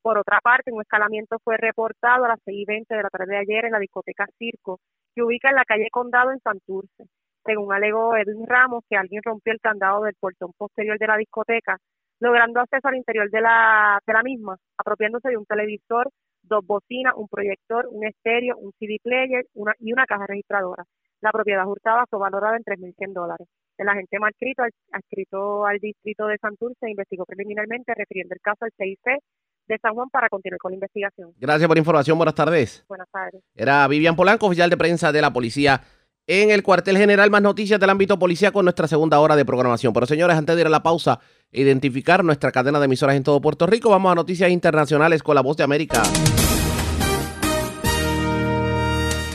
Por 0.00 0.16
otra 0.16 0.40
parte, 0.40 0.72
un 0.72 0.80
escalamiento 0.80 1.36
fue 1.44 1.58
reportado 1.58 2.24
a 2.24 2.28
las 2.28 2.38
6 2.46 2.58
y 2.58 2.64
20 2.64 2.94
de 2.94 3.02
la 3.02 3.10
tarde 3.10 3.34
de 3.34 3.40
ayer 3.40 3.66
en 3.66 3.72
la 3.72 3.78
discoteca 3.78 4.26
Circo, 4.38 4.80
que 5.14 5.22
ubica 5.22 5.50
en 5.50 5.56
la 5.56 5.66
calle 5.66 5.90
Condado 5.90 6.32
en 6.32 6.40
Santurce. 6.40 7.04
Según 7.44 7.74
alegó 7.74 8.16
Edwin 8.16 8.46
Ramos, 8.46 8.84
que 8.88 8.96
alguien 8.96 9.20
rompió 9.22 9.52
el 9.52 9.60
candado 9.60 10.04
del 10.04 10.14
portón 10.18 10.52
posterior 10.56 10.98
de 10.98 11.06
la 11.08 11.18
discoteca, 11.18 11.76
logrando 12.20 12.60
acceso 12.60 12.88
al 12.88 12.96
interior 12.96 13.28
de 13.28 13.42
la, 13.42 14.00
de 14.06 14.12
la 14.14 14.22
misma, 14.22 14.56
apropiándose 14.78 15.28
de 15.28 15.36
un 15.36 15.44
televisor, 15.44 16.08
dos 16.42 16.64
bocinas, 16.64 17.12
un 17.18 17.28
proyector, 17.28 17.86
un 17.90 18.06
estéreo, 18.06 18.56
un 18.56 18.72
CD 18.78 18.96
player 19.02 19.44
una, 19.52 19.74
y 19.78 19.92
una 19.92 20.06
caja 20.06 20.26
registradora. 20.26 20.86
La 21.22 21.30
propiedad 21.30 21.64
hurtada 21.66 22.04
fue 22.10 22.18
valorada 22.18 22.56
en 22.56 22.64
3.100 22.64 23.12
dólares. 23.12 23.46
El 23.78 23.88
agente 23.88 24.18
Marcrito, 24.18 24.64
adscrito 24.90 25.64
al 25.64 25.78
distrito 25.78 26.26
de 26.26 26.36
Santurce, 26.38 26.90
investigó 26.90 27.24
preliminarmente 27.24 27.94
refiriendo 27.94 28.34
el 28.34 28.40
caso 28.40 28.64
al 28.64 28.72
CIC 28.76 29.22
de 29.68 29.78
San 29.78 29.94
Juan 29.94 30.08
para 30.10 30.28
continuar 30.28 30.58
con 30.58 30.72
la 30.72 30.76
investigación. 30.76 31.30
Gracias 31.38 31.68
por 31.68 31.76
la 31.76 31.80
información. 31.80 32.18
Buenas 32.18 32.34
tardes. 32.34 32.84
Buenas 32.88 33.08
tardes. 33.08 33.40
Era 33.54 33.86
Vivian 33.86 34.16
Polanco, 34.16 34.46
oficial 34.46 34.68
de 34.68 34.76
prensa 34.76 35.12
de 35.12 35.22
la 35.22 35.32
policía 35.32 35.80
en 36.26 36.50
el 36.50 36.64
cuartel 36.64 36.98
general. 36.98 37.30
Más 37.30 37.40
noticias 37.42 37.78
del 37.78 37.90
ámbito 37.90 38.18
policía 38.18 38.50
con 38.50 38.64
nuestra 38.64 38.88
segunda 38.88 39.20
hora 39.20 39.36
de 39.36 39.44
programación. 39.44 39.92
Pero 39.92 40.06
señores, 40.06 40.36
antes 40.36 40.56
de 40.56 40.62
ir 40.62 40.66
a 40.66 40.70
la 40.70 40.82
pausa, 40.82 41.20
identificar 41.52 42.24
nuestra 42.24 42.50
cadena 42.50 42.80
de 42.80 42.86
emisoras 42.86 43.14
en 43.14 43.22
todo 43.22 43.40
Puerto 43.40 43.68
Rico, 43.68 43.90
vamos 43.90 44.10
a 44.10 44.16
noticias 44.16 44.50
internacionales 44.50 45.22
con 45.22 45.36
la 45.36 45.40
voz 45.40 45.56
de 45.56 45.62
América. 45.62 46.02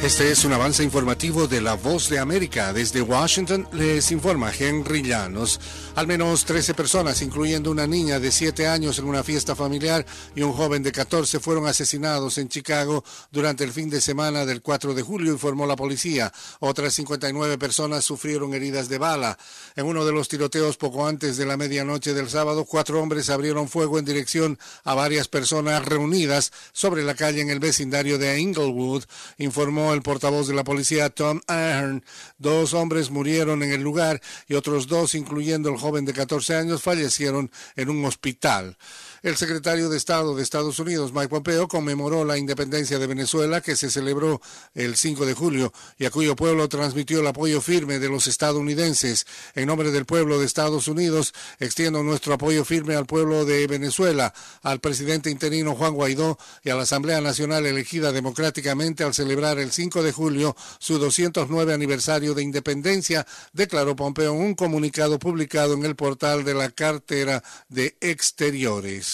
Este 0.04 0.32
es 0.32 0.46
un 0.46 0.54
avance 0.54 0.84
informativo 0.84 1.48
de 1.48 1.60
La 1.60 1.74
Voz 1.74 2.08
de 2.08 2.20
América. 2.20 2.72
Desde 2.72 3.02
Washington 3.02 3.68
les 3.74 4.12
informa 4.12 4.54
Henry 4.58 5.02
Llanos. 5.02 5.60
Al 5.96 6.06
menos 6.06 6.46
13 6.46 6.76
personas, 6.76 7.24
incluyendo 7.24 7.72
una 7.72 7.88
niña 7.88 8.20
de 8.20 8.32
7 8.32 8.68
años 8.68 9.00
en 9.00 9.06
una 9.06 9.24
fiesta 9.24 9.56
familiar 9.56 10.06
y 10.36 10.44
un 10.44 10.54
joven 10.54 10.84
de 10.84 10.92
14, 10.92 11.40
fueron 11.40 11.66
asesinados 11.66 12.38
en 12.38 12.48
Chicago 12.48 13.04
durante 13.32 13.64
el 13.64 13.72
fin 13.72 13.90
de 13.90 14.00
semana 14.00 14.46
del 14.46 14.62
4 14.62 14.94
de 14.94 15.02
julio, 15.02 15.34
informó 15.34 15.66
la 15.66 15.76
policía. 15.76 16.32
Otras 16.60 16.94
59 16.94 17.58
personas 17.58 18.06
sufrieron 18.06 18.54
heridas 18.54 18.90
de 18.90 19.00
bala. 19.00 19.38
En 19.76 19.88
uno 19.88 20.06
de 20.06 20.12
los 20.12 20.30
tiroteos 20.30 20.78
poco 20.78 21.08
antes 21.08 21.38
de 21.38 21.48
la 21.48 21.58
medianoche 21.58 22.14
del 22.14 22.30
sábado, 22.30 22.66
cuatro 22.66 23.02
hombres 23.02 23.32
abrieron 23.32 23.68
fuego 23.68 23.98
en 23.98 24.06
dirección 24.06 24.60
a 24.84 24.94
varias 24.94 25.28
personas 25.28 25.84
reunidas 25.84 26.54
sobre 26.72 27.04
la 27.04 27.16
calle 27.16 27.42
en 27.42 27.50
el 27.50 27.60
vecindario 27.60 28.20
de 28.20 28.40
Inglewood, 28.40 29.04
informó 29.40 29.87
el 29.94 30.02
portavoz 30.02 30.48
de 30.48 30.54
la 30.54 30.64
policía 30.64 31.10
Tom 31.10 31.42
Ahern. 31.48 32.04
Dos 32.38 32.74
hombres 32.74 33.10
murieron 33.10 33.64
en 33.64 33.72
el 33.72 33.82
lugar 33.82 34.22
y 34.48 34.56
otros 34.56 34.88
dos, 34.88 35.16
incluyendo 35.16 35.70
el 35.70 35.78
joven 35.78 36.06
de 36.06 36.14
14 36.14 36.56
años, 36.56 36.82
fallecieron 36.82 37.52
en 37.76 37.90
un 37.90 38.06
hospital. 38.06 38.78
El 39.24 39.36
secretario 39.36 39.90
de 39.90 39.98
Estado 39.98 40.36
de 40.36 40.44
Estados 40.44 40.78
Unidos, 40.78 41.12
Mike 41.12 41.30
Pompeo, 41.30 41.68
conmemoró 41.68 42.24
la 42.24 42.38
independencia 42.38 43.00
de 43.00 43.08
Venezuela 43.08 43.62
que 43.62 43.76
se 43.76 43.90
celebró 43.90 44.40
el 44.76 44.96
5 44.96 45.26
de 45.26 45.34
julio 45.34 45.74
y 45.98 46.06
a 46.06 46.12
cuyo 46.12 46.36
pueblo 46.36 46.70
transmitió 46.70 47.22
el 47.22 47.28
apoyo 47.28 47.60
firme 47.60 47.98
de 47.98 48.10
los 48.10 48.28
estadounidenses. 48.28 49.26
En 49.56 49.68
nombre 49.68 49.90
del 49.90 50.06
pueblo 50.06 50.38
de 50.40 50.46
Estados 50.46 50.88
Unidos, 50.88 51.34
extiendo 51.60 52.04
nuestro 52.04 52.36
apoyo 52.36 52.64
firme 52.64 52.96
al 52.96 53.08
pueblo 53.08 53.44
de 53.44 53.66
Venezuela, 53.66 54.36
al 54.62 54.80
presidente 54.80 55.32
interino 55.32 55.74
Juan 55.74 55.96
Guaidó 55.96 56.38
y 56.64 56.70
a 56.70 56.76
la 56.76 56.84
Asamblea 56.84 57.20
Nacional 57.20 57.66
elegida 57.66 58.12
democráticamente 58.12 59.04
al 59.04 59.16
celebrar 59.16 59.58
el 59.58 59.72
5 59.72 60.04
de 60.04 60.12
julio 60.12 60.56
su 60.78 61.00
209 61.00 61.74
aniversario 61.74 62.36
de 62.36 62.44
independencia, 62.44 63.26
declaró 63.52 63.96
Pompeo 63.96 64.34
en 64.34 64.42
un 64.42 64.54
comunicado 64.54 65.18
publicado 65.18 65.74
en 65.74 65.86
el 65.86 65.96
portal 65.96 66.44
de 66.44 66.54
la 66.54 66.70
cartera 66.70 67.44
de 67.68 67.98
Exteriores. 68.00 69.07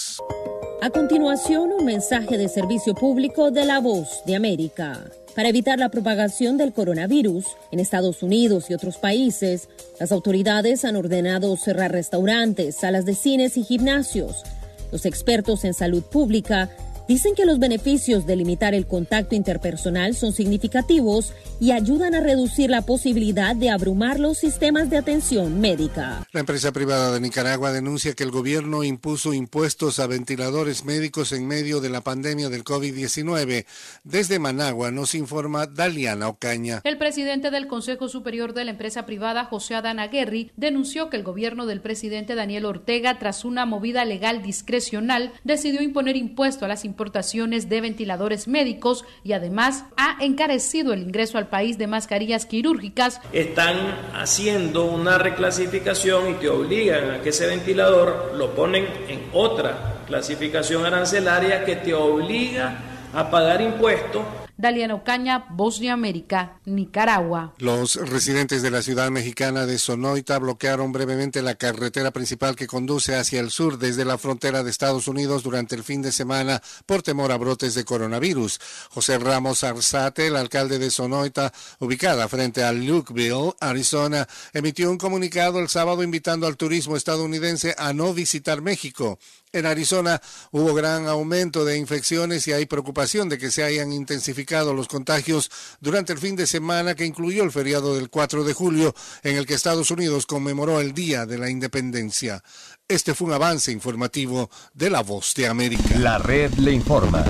A 0.81 0.89
continuación, 0.89 1.71
un 1.71 1.85
mensaje 1.85 2.37
de 2.37 2.49
servicio 2.49 2.93
público 2.93 3.51
de 3.51 3.65
la 3.65 3.79
voz 3.79 4.21
de 4.25 4.35
América. 4.35 4.99
Para 5.35 5.49
evitar 5.49 5.79
la 5.79 5.89
propagación 5.89 6.57
del 6.57 6.73
coronavirus 6.73 7.45
en 7.71 7.79
Estados 7.79 8.21
Unidos 8.21 8.69
y 8.69 8.73
otros 8.73 8.97
países, 8.97 9.69
las 9.99 10.11
autoridades 10.11 10.85
han 10.85 10.95
ordenado 10.95 11.55
cerrar 11.57 11.91
restaurantes, 11.91 12.75
salas 12.75 13.05
de 13.05 13.15
cines 13.15 13.57
y 13.57 13.63
gimnasios. 13.63 14.43
Los 14.91 15.05
expertos 15.05 15.63
en 15.63 15.73
salud 15.73 16.03
pública 16.03 16.69
Dicen 17.13 17.35
que 17.35 17.45
los 17.45 17.59
beneficios 17.59 18.25
de 18.25 18.35
limitar 18.35 18.73
el 18.73 18.87
contacto 18.87 19.35
interpersonal 19.35 20.15
son 20.15 20.33
significativos 20.33 21.31
y 21.59 21.69
ayudan 21.69 22.15
a 22.15 22.21
reducir 22.21 22.71
la 22.71 22.87
posibilidad 22.87 23.55
de 23.55 23.69
abrumar 23.69 24.19
los 24.19 24.39
sistemas 24.39 24.89
de 24.89 24.97
atención 24.97 25.61
médica. 25.61 26.25
La 26.31 26.39
empresa 26.39 26.71
privada 26.71 27.11
de 27.11 27.21
Nicaragua 27.21 27.71
denuncia 27.71 28.15
que 28.15 28.23
el 28.23 28.31
gobierno 28.31 28.83
impuso 28.83 29.35
impuestos 29.35 29.99
a 29.99 30.07
ventiladores 30.07 30.85
médicos 30.85 31.33
en 31.33 31.45
medio 31.45 31.81
de 31.81 31.91
la 31.91 32.01
pandemia 32.01 32.49
del 32.49 32.63
COVID-19. 32.63 33.67
Desde 34.03 34.39
Managua 34.39 34.89
nos 34.89 35.13
informa 35.13 35.67
Daliana 35.67 36.29
Ocaña. 36.29 36.81
El 36.83 36.97
presidente 36.97 37.51
del 37.51 37.67
Consejo 37.67 38.09
Superior 38.09 38.55
de 38.55 38.65
la 38.65 38.71
empresa 38.71 39.05
privada, 39.05 39.45
José 39.45 39.75
Adán 39.75 39.99
Aguerri, 39.99 40.49
denunció 40.57 41.11
que 41.11 41.17
el 41.17 41.23
gobierno 41.23 41.67
del 41.67 41.79
presidente 41.79 42.33
Daniel 42.33 42.65
Ortega, 42.65 43.19
tras 43.19 43.45
una 43.45 43.67
movida 43.67 44.03
legal 44.03 44.41
discrecional, 44.41 45.31
decidió 45.43 45.83
imponer 45.83 46.15
impuesto 46.15 46.65
a 46.65 46.67
las 46.67 46.83
importaciones 46.83 47.02
de 47.11 47.81
ventiladores 47.81 48.47
médicos 48.47 49.05
y 49.23 49.33
además 49.33 49.85
ha 49.97 50.17
encarecido 50.23 50.93
el 50.93 51.01
ingreso 51.01 51.37
al 51.37 51.47
país 51.47 51.77
de 51.77 51.87
mascarillas 51.87 52.45
quirúrgicas. 52.45 53.19
Están 53.31 53.75
haciendo 54.13 54.85
una 54.85 55.17
reclasificación 55.17 56.31
y 56.31 56.33
te 56.35 56.49
obligan 56.49 57.11
a 57.11 57.21
que 57.21 57.29
ese 57.29 57.47
ventilador 57.47 58.33
lo 58.35 58.53
ponen 58.55 58.85
en 59.07 59.23
otra 59.33 60.03
clasificación 60.07 60.85
arancelaria 60.85 61.65
que 61.65 61.75
te 61.75 61.93
obliga 61.93 62.79
a 63.13 63.29
pagar 63.29 63.61
impuestos 63.61 64.23
Daliana 64.57 64.95
Ocaña, 64.95 65.45
Voz 65.49 65.79
de 65.79 65.89
América, 65.89 66.59
Nicaragua. 66.65 67.53
Los 67.57 67.95
residentes 67.95 68.61
de 68.61 68.69
la 68.69 68.81
ciudad 68.81 69.09
mexicana 69.09 69.65
de 69.65 69.79
Sonoita 69.79 70.37
bloquearon 70.37 70.91
brevemente 70.91 71.41
la 71.41 71.55
carretera 71.55 72.11
principal 72.11 72.55
que 72.55 72.67
conduce 72.67 73.15
hacia 73.15 73.39
el 73.39 73.49
sur 73.49 73.79
desde 73.79 74.05
la 74.05 74.17
frontera 74.17 74.63
de 74.63 74.69
Estados 74.69 75.07
Unidos 75.07 75.43
durante 75.43 75.75
el 75.75 75.83
fin 75.83 76.01
de 76.01 76.11
semana 76.11 76.61
por 76.85 77.01
temor 77.01 77.31
a 77.31 77.37
brotes 77.37 77.73
de 77.73 77.83
coronavirus. 77.83 78.59
José 78.91 79.17
Ramos 79.17 79.63
Arzate, 79.63 80.27
el 80.27 80.35
alcalde 80.35 80.77
de 80.77 80.91
Sonoita, 80.91 81.51
ubicada 81.79 82.27
frente 82.27 82.63
a 82.63 82.71
Lukeville, 82.71 83.53
Arizona, 83.59 84.27
emitió 84.53 84.91
un 84.91 84.97
comunicado 84.97 85.59
el 85.59 85.69
sábado 85.69 86.03
invitando 86.03 86.45
al 86.45 86.57
turismo 86.57 86.95
estadounidense 86.95 87.75
a 87.77 87.93
no 87.93 88.13
visitar 88.13 88.61
México. 88.61 89.17
En 89.55 89.67
Arizona 89.67 90.19
hubo 90.49 90.73
gran 90.73 91.07
aumento 91.07 91.63
de 91.63 91.77
infecciones 91.77 92.47
y 92.47 92.53
hay 92.53 92.65
preocupación 92.65 93.29
de 93.29 93.37
que 93.37 93.51
se 93.51 93.63
hayan 93.63 93.93
intensificado 93.93 94.73
los 94.73 94.87
contagios 94.87 95.51
durante 95.79 96.11
el 96.11 96.17
fin 96.17 96.35
de 96.35 96.47
semana 96.47 96.95
que 96.95 97.05
incluyó 97.05 97.43
el 97.43 97.51
feriado 97.51 97.93
del 97.93 98.09
4 98.09 98.45
de 98.45 98.53
julio 98.53 98.95
en 99.21 99.37
el 99.37 99.45
que 99.45 99.53
Estados 99.53 99.91
Unidos 99.91 100.25
conmemoró 100.25 100.79
el 100.79 100.95
Día 100.95 101.27
de 101.27 101.37
la 101.37 101.51
Independencia. 101.51 102.41
Este 102.87 103.13
fue 103.13 103.27
un 103.27 103.33
avance 103.33 103.71
informativo 103.71 104.49
de 104.73 104.89
La 104.89 105.03
Voz 105.03 105.35
de 105.35 105.45
América. 105.47 105.99
La 105.99 106.17
red 106.17 106.51
le 106.55 106.71
informa. 106.71 107.23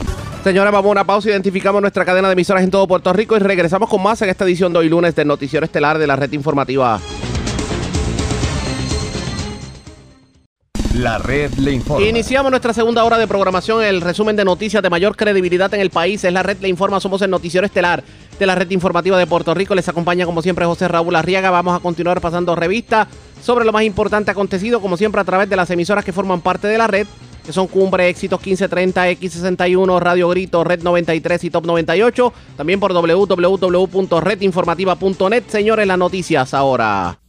Señora, 0.45 0.71
vamos 0.71 0.87
a 0.87 0.91
una 0.91 1.03
pausa. 1.05 1.29
Identificamos 1.29 1.81
nuestra 1.81 2.05
cadena 2.05 2.29
de 2.29 2.33
emisoras 2.33 2.63
en 2.63 2.71
todo 2.71 2.87
Puerto 2.87 3.11
Rico 3.11 3.35
y 3.35 3.39
regresamos 3.39 3.89
con 3.89 4.01
más 4.01 4.21
en 4.21 4.29
esta 4.29 4.45
edición 4.45 4.71
de 4.71 4.79
hoy 4.79 4.87
lunes 4.87 5.13
del 5.13 5.27
Noticiero 5.27 5.65
Estelar 5.65 5.97
de 5.97 6.07
la 6.07 6.15
red 6.15 6.31
informativa. 6.31 7.01
La 10.93 11.17
red 11.17 11.51
le 11.55 11.71
informa. 11.71 12.05
Iniciamos 12.05 12.51
nuestra 12.51 12.71
segunda 12.71 13.03
hora 13.03 13.17
de 13.17 13.27
programación. 13.27 13.83
El 13.83 13.99
resumen 13.99 14.35
de 14.35 14.45
noticias 14.45 14.83
de 14.83 14.91
mayor 14.91 15.15
credibilidad 15.15 15.73
en 15.73 15.81
el 15.81 15.89
país 15.89 16.23
es 16.23 16.31
la 16.31 16.43
red 16.43 16.59
le 16.61 16.67
informa. 16.67 16.99
Somos 16.99 17.23
el 17.23 17.31
noticiero 17.31 17.65
estelar 17.65 18.03
de 18.37 18.45
la 18.45 18.53
red 18.53 18.69
informativa 18.69 19.17
de 19.17 19.25
Puerto 19.25 19.55
Rico. 19.55 19.73
Les 19.73 19.89
acompaña 19.89 20.27
como 20.27 20.43
siempre 20.43 20.65
José 20.65 20.87
Raúl 20.87 21.15
Arriaga. 21.15 21.49
Vamos 21.49 21.75
a 21.75 21.79
continuar 21.79 22.21
pasando 22.21 22.55
revista 22.55 23.07
sobre 23.41 23.65
lo 23.65 23.71
más 23.71 23.81
importante 23.83 24.29
acontecido, 24.29 24.81
como 24.81 24.95
siempre 24.95 25.19
a 25.19 25.23
través 25.23 25.49
de 25.49 25.55
las 25.55 25.71
emisoras 25.71 26.05
que 26.05 26.13
forman 26.13 26.41
parte 26.41 26.67
de 26.67 26.77
la 26.77 26.85
red, 26.85 27.07
que 27.43 27.51
son 27.51 27.65
Cumbre, 27.65 28.09
Éxitos 28.09 28.39
1530, 28.39 29.09
X61, 29.13 29.99
Radio 29.99 30.29
Grito, 30.29 30.63
Red 30.63 30.83
93 30.83 31.43
y 31.43 31.49
Top 31.49 31.65
98. 31.65 32.31
También 32.55 32.79
por 32.79 32.93
www.redinformativa.net. 32.93 35.43
Señores, 35.47 35.87
las 35.87 35.97
noticias 35.97 36.53
ahora. 36.53 37.22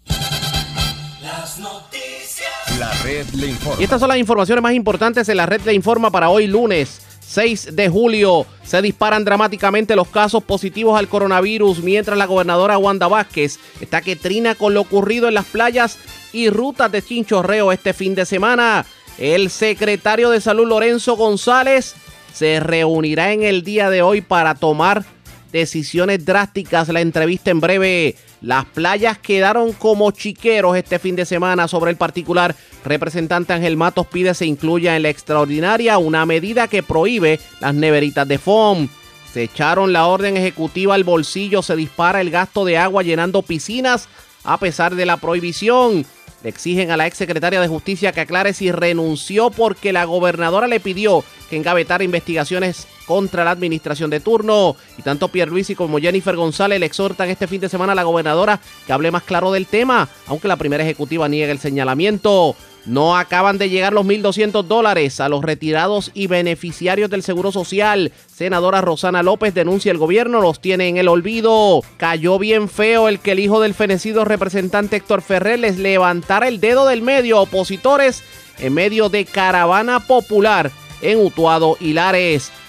Y 3.78 3.82
estas 3.84 4.00
son 4.00 4.08
las 4.08 4.18
informaciones 4.18 4.62
más 4.62 4.72
importantes 4.72 5.28
en 5.28 5.36
la 5.36 5.46
red 5.46 5.60
le 5.62 5.74
informa 5.74 6.10
para 6.10 6.28
hoy 6.28 6.46
lunes 6.46 7.00
6 7.26 7.74
de 7.74 7.88
julio. 7.88 8.46
Se 8.62 8.80
disparan 8.82 9.24
dramáticamente 9.24 9.96
los 9.96 10.08
casos 10.08 10.42
positivos 10.42 10.98
al 10.98 11.08
coronavirus 11.08 11.82
mientras 11.82 12.16
la 12.18 12.26
gobernadora 12.26 12.78
Wanda 12.78 13.08
Vázquez 13.08 13.58
está 13.80 14.00
que 14.00 14.16
trina 14.16 14.54
con 14.54 14.74
lo 14.74 14.82
ocurrido 14.82 15.28
en 15.28 15.34
las 15.34 15.46
playas 15.46 15.98
y 16.32 16.50
rutas 16.50 16.90
de 16.92 17.02
chinchorreo 17.02 17.72
este 17.72 17.92
fin 17.92 18.14
de 18.14 18.26
semana. 18.26 18.84
El 19.18 19.50
secretario 19.50 20.30
de 20.30 20.40
Salud 20.40 20.68
Lorenzo 20.68 21.16
González 21.16 21.94
se 22.32 22.60
reunirá 22.60 23.32
en 23.32 23.42
el 23.42 23.62
día 23.62 23.90
de 23.90 24.02
hoy 24.02 24.20
para 24.20 24.54
tomar 24.54 25.04
decisiones 25.52 26.24
drásticas. 26.24 26.88
La 26.88 27.00
entrevista 27.00 27.50
en 27.50 27.60
breve. 27.60 28.16
Las 28.44 28.66
playas 28.66 29.16
quedaron 29.16 29.72
como 29.72 30.10
chiqueros 30.10 30.76
este 30.76 30.98
fin 30.98 31.16
de 31.16 31.24
semana 31.24 31.66
sobre 31.66 31.90
el 31.90 31.96
particular. 31.96 32.54
Representante 32.84 33.54
Ángel 33.54 33.78
Matos 33.78 34.06
pide 34.06 34.34
se 34.34 34.44
incluya 34.44 34.96
en 34.96 35.02
la 35.02 35.08
extraordinaria 35.08 35.96
una 35.96 36.26
medida 36.26 36.68
que 36.68 36.82
prohíbe 36.82 37.40
las 37.60 37.74
neveritas 37.74 38.28
de 38.28 38.36
foam. 38.36 38.88
Se 39.32 39.44
echaron 39.44 39.94
la 39.94 40.08
orden 40.08 40.36
ejecutiva 40.36 40.94
al 40.94 41.04
bolsillo, 41.04 41.62
se 41.62 41.74
dispara 41.74 42.20
el 42.20 42.30
gasto 42.30 42.66
de 42.66 42.76
agua 42.76 43.02
llenando 43.02 43.40
piscinas 43.40 44.10
a 44.44 44.58
pesar 44.58 44.94
de 44.94 45.06
la 45.06 45.16
prohibición. 45.16 46.04
Le 46.42 46.50
exigen 46.50 46.90
a 46.90 46.98
la 46.98 47.06
exsecretaria 47.06 47.62
de 47.62 47.68
Justicia 47.68 48.12
que 48.12 48.20
aclare 48.20 48.52
si 48.52 48.70
renunció 48.70 49.48
porque 49.48 49.94
la 49.94 50.04
gobernadora 50.04 50.66
le 50.66 50.80
pidió 50.80 51.24
que 51.48 51.56
engavetara 51.56 52.04
investigaciones 52.04 52.88
contra 53.06 53.44
la 53.44 53.50
administración 53.50 54.10
de 54.10 54.20
turno. 54.20 54.76
Y 54.98 55.02
tanto 55.02 55.28
Pierluisi 55.28 55.74
como 55.74 55.98
Jennifer 55.98 56.36
González 56.36 56.80
le 56.80 56.86
exhortan 56.86 57.30
este 57.30 57.46
fin 57.46 57.60
de 57.60 57.68
semana 57.68 57.92
a 57.92 57.96
la 57.96 58.02
gobernadora 58.02 58.60
que 58.86 58.92
hable 58.92 59.10
más 59.10 59.22
claro 59.22 59.52
del 59.52 59.66
tema, 59.66 60.08
aunque 60.26 60.48
la 60.48 60.56
primera 60.56 60.82
ejecutiva 60.82 61.28
niega 61.28 61.52
el 61.52 61.58
señalamiento. 61.58 62.56
No 62.86 63.16
acaban 63.16 63.56
de 63.56 63.70
llegar 63.70 63.94
los 63.94 64.04
1.200 64.04 64.64
dólares 64.64 65.18
a 65.20 65.30
los 65.30 65.42
retirados 65.42 66.10
y 66.12 66.26
beneficiarios 66.26 67.08
del 67.08 67.22
Seguro 67.22 67.50
Social. 67.50 68.12
Senadora 68.26 68.82
Rosana 68.82 69.22
López 69.22 69.54
denuncia 69.54 69.90
el 69.90 69.96
gobierno 69.96 70.42
los 70.42 70.60
tiene 70.60 70.88
en 70.88 70.98
el 70.98 71.08
olvido. 71.08 71.80
Cayó 71.96 72.38
bien 72.38 72.68
feo 72.68 73.08
el 73.08 73.20
que 73.20 73.32
el 73.32 73.40
hijo 73.40 73.60
del 73.60 73.72
fenecido 73.72 74.26
representante 74.26 74.96
Héctor 74.96 75.22
Ferrer 75.22 75.60
les 75.60 75.78
levantara 75.78 76.46
el 76.46 76.60
dedo 76.60 76.86
del 76.86 77.00
medio 77.00 77.38
a 77.38 77.42
opositores 77.42 78.22
en 78.58 78.74
medio 78.74 79.08
de 79.08 79.24
caravana 79.24 80.00
popular 80.00 80.70
en 81.00 81.24
Utuado 81.24 81.76
y. 81.80 81.94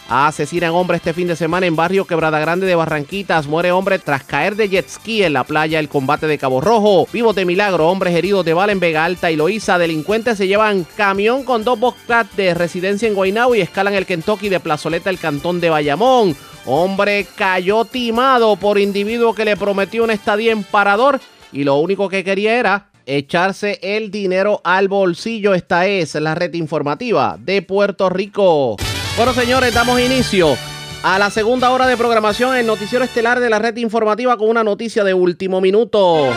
Asesinan 0.08 0.70
hombre 0.70 0.98
este 0.98 1.14
fin 1.14 1.28
de 1.28 1.36
semana 1.36 1.66
en 1.66 1.76
barrio 1.76 2.06
Quebrada 2.06 2.40
Grande 2.40 2.68
de 2.68 2.76
Barranquitas. 2.76 3.48
Muere 3.48 3.72
hombre 3.72 3.98
tras 3.98 4.24
caer 4.24 4.56
de 4.56 4.70
jet 4.70 4.88
ski 4.88 5.24
en 5.24 5.34
la 5.34 5.44
playa 5.44 5.80
El 5.80 5.90
Combate 5.90 6.28
de 6.28 6.38
Cabo 6.38 6.62
Rojo. 6.62 7.08
Vivos 7.12 7.36
de 7.36 7.44
milagro, 7.44 7.88
hombres 7.90 8.14
heridos 8.14 8.46
de 8.46 8.54
bala 8.54 8.76
Vega 8.76 9.04
Alta 9.04 9.32
y 9.32 9.36
Loíza. 9.36 9.80
Delincuentes 9.80 10.38
se 10.38 10.48
llevan 10.48 10.86
camión 10.96 11.44
con 11.44 11.64
dos 11.64 11.80
Bobcat 11.80 12.32
de 12.34 12.54
residencia 12.54 13.08
en 13.08 13.16
Guaynabo 13.16 13.56
y 13.56 13.62
escalan 13.62 13.96
el 13.96 14.06
Kentucky 14.06 14.48
de 14.48 14.60
Plazoleta 14.60 15.10
el 15.10 15.18
cantón 15.18 15.60
de 15.60 15.72
Bayamón. 15.72 16.36
Hombre 16.68 17.26
cayó 17.36 17.86
timado 17.86 18.58
por 18.58 18.78
individuo 18.78 19.34
que 19.34 19.46
le 19.46 19.58
prometió 19.58 20.04
una 20.04 20.14
estadía 20.14 20.52
en 20.52 20.64
parador 20.64 21.20
y 21.52 21.64
lo 21.64 21.78
único 21.78 22.10
que 22.10 22.24
quería 22.24 22.60
era 22.60 22.90
echarse 23.08 23.80
el 23.82 24.12
dinero 24.12 24.62
al 24.64 24.88
bolsillo. 24.88 25.56
Esta 25.56 25.88
es 25.88 26.14
la 26.14 26.36
red 26.36 26.54
informativa 26.54 27.38
de 27.40 27.64
Puerto 27.64 28.08
Rico. 28.10 28.78
Bueno, 29.18 29.34
señores, 29.34 29.74
damos 29.74 30.02
inicio 30.02 30.58
a 31.02 31.18
la 31.18 31.30
segunda 31.30 31.70
hora 31.70 31.88
de 31.88 31.96
programación 31.96 32.58
en 32.58 32.68
Noticiero 32.68 33.06
Estelar 33.06 33.40
de 33.40 33.50
la 33.50 33.60
red 33.60 33.78
informativa 33.78 34.36
con 34.36 34.50
una 34.50 34.62
noticia 34.62 35.06
de 35.06 35.14
último 35.14 35.62
minuto. 35.62 36.34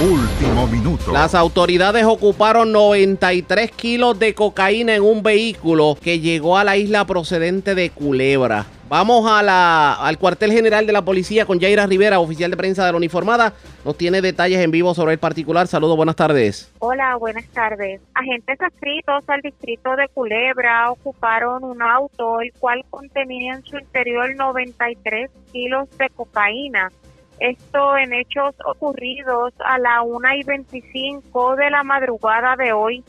Último 0.00 0.66
minuto. 0.68 1.12
Las 1.12 1.34
autoridades 1.34 2.06
ocuparon 2.06 2.72
93 2.72 3.72
kilos 3.72 4.18
de 4.18 4.34
cocaína 4.34 4.94
en 4.94 5.02
un 5.02 5.22
vehículo 5.22 5.98
que 6.00 6.18
llegó 6.18 6.56
a 6.56 6.64
la 6.64 6.78
isla 6.78 7.06
procedente 7.06 7.74
de 7.74 7.90
Culebra. 7.90 8.64
Vamos 8.92 9.24
a 9.26 9.42
la, 9.42 9.94
al 9.94 10.18
cuartel 10.18 10.52
general 10.52 10.86
de 10.86 10.92
la 10.92 11.00
policía 11.00 11.46
con 11.46 11.58
Jaira 11.58 11.86
Rivera, 11.86 12.20
oficial 12.20 12.50
de 12.50 12.58
prensa 12.58 12.84
de 12.84 12.92
la 12.92 12.98
uniformada. 12.98 13.54
Nos 13.86 13.96
tiene 13.96 14.20
detalles 14.20 14.60
en 14.60 14.70
vivo 14.70 14.92
sobre 14.92 15.14
el 15.14 15.18
particular. 15.18 15.66
Saludos, 15.66 15.96
buenas 15.96 16.14
tardes. 16.14 16.70
Hola, 16.78 17.16
buenas 17.16 17.46
tardes. 17.52 18.02
Agentes 18.12 18.60
adscritos 18.60 19.26
al 19.28 19.40
distrito 19.40 19.96
de 19.96 20.08
Culebra 20.08 20.90
ocuparon 20.90 21.64
un 21.64 21.80
auto 21.80 22.42
el 22.42 22.52
cual 22.52 22.84
contenía 22.90 23.54
en 23.54 23.64
su 23.64 23.78
interior 23.78 24.36
93 24.36 25.30
kilos 25.50 25.88
de 25.96 26.10
cocaína. 26.10 26.92
Esto 27.40 27.96
en 27.96 28.12
hechos 28.12 28.54
ocurridos 28.66 29.54
a 29.64 29.78
la 29.78 30.02
1 30.02 30.34
y 30.34 30.42
25 30.42 31.56
de 31.56 31.70
la 31.70 31.82
madrugada 31.82 32.56
de 32.56 32.74
hoy 32.74 33.02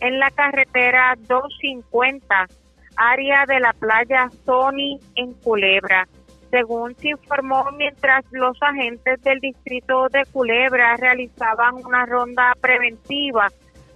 en 0.00 0.18
la 0.18 0.30
carretera 0.32 1.16
250 1.26 2.46
área 3.00 3.44
de 3.46 3.58
la 3.60 3.72
playa 3.72 4.28
Sony 4.44 5.00
en 5.14 5.32
Culebra. 5.42 6.06
Según 6.50 6.94
se 6.96 7.10
informó, 7.10 7.64
mientras 7.78 8.26
los 8.30 8.58
agentes 8.60 9.22
del 9.22 9.38
distrito 9.40 10.08
de 10.10 10.24
Culebra 10.32 10.96
realizaban 10.96 11.76
una 11.76 12.04
ronda 12.04 12.52
preventiva 12.60 13.48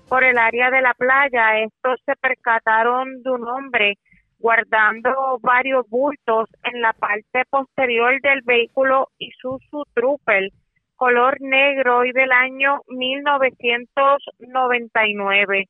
por 0.09 0.25
el 0.25 0.39
área 0.39 0.71
de 0.71 0.81
la 0.81 0.95
playa, 0.95 1.61
estos 1.61 2.01
se 2.07 2.17
percataron 2.17 3.23
de 3.23 3.31
un 3.31 3.47
hombre 3.47 3.99
guardando 4.39 5.39
varios 5.43 5.87
bultos 5.91 6.49
en 6.63 6.81
la 6.81 6.95
parte 6.95 7.45
posterior 7.51 8.19
del 8.23 8.41
vehículo 8.43 9.11
Isuzu 9.19 9.85
Trooper 9.93 10.51
color 10.97 11.37
negro 11.41 12.05
y 12.05 12.13
del 12.13 12.33
año 12.33 12.81
1999 12.89 15.69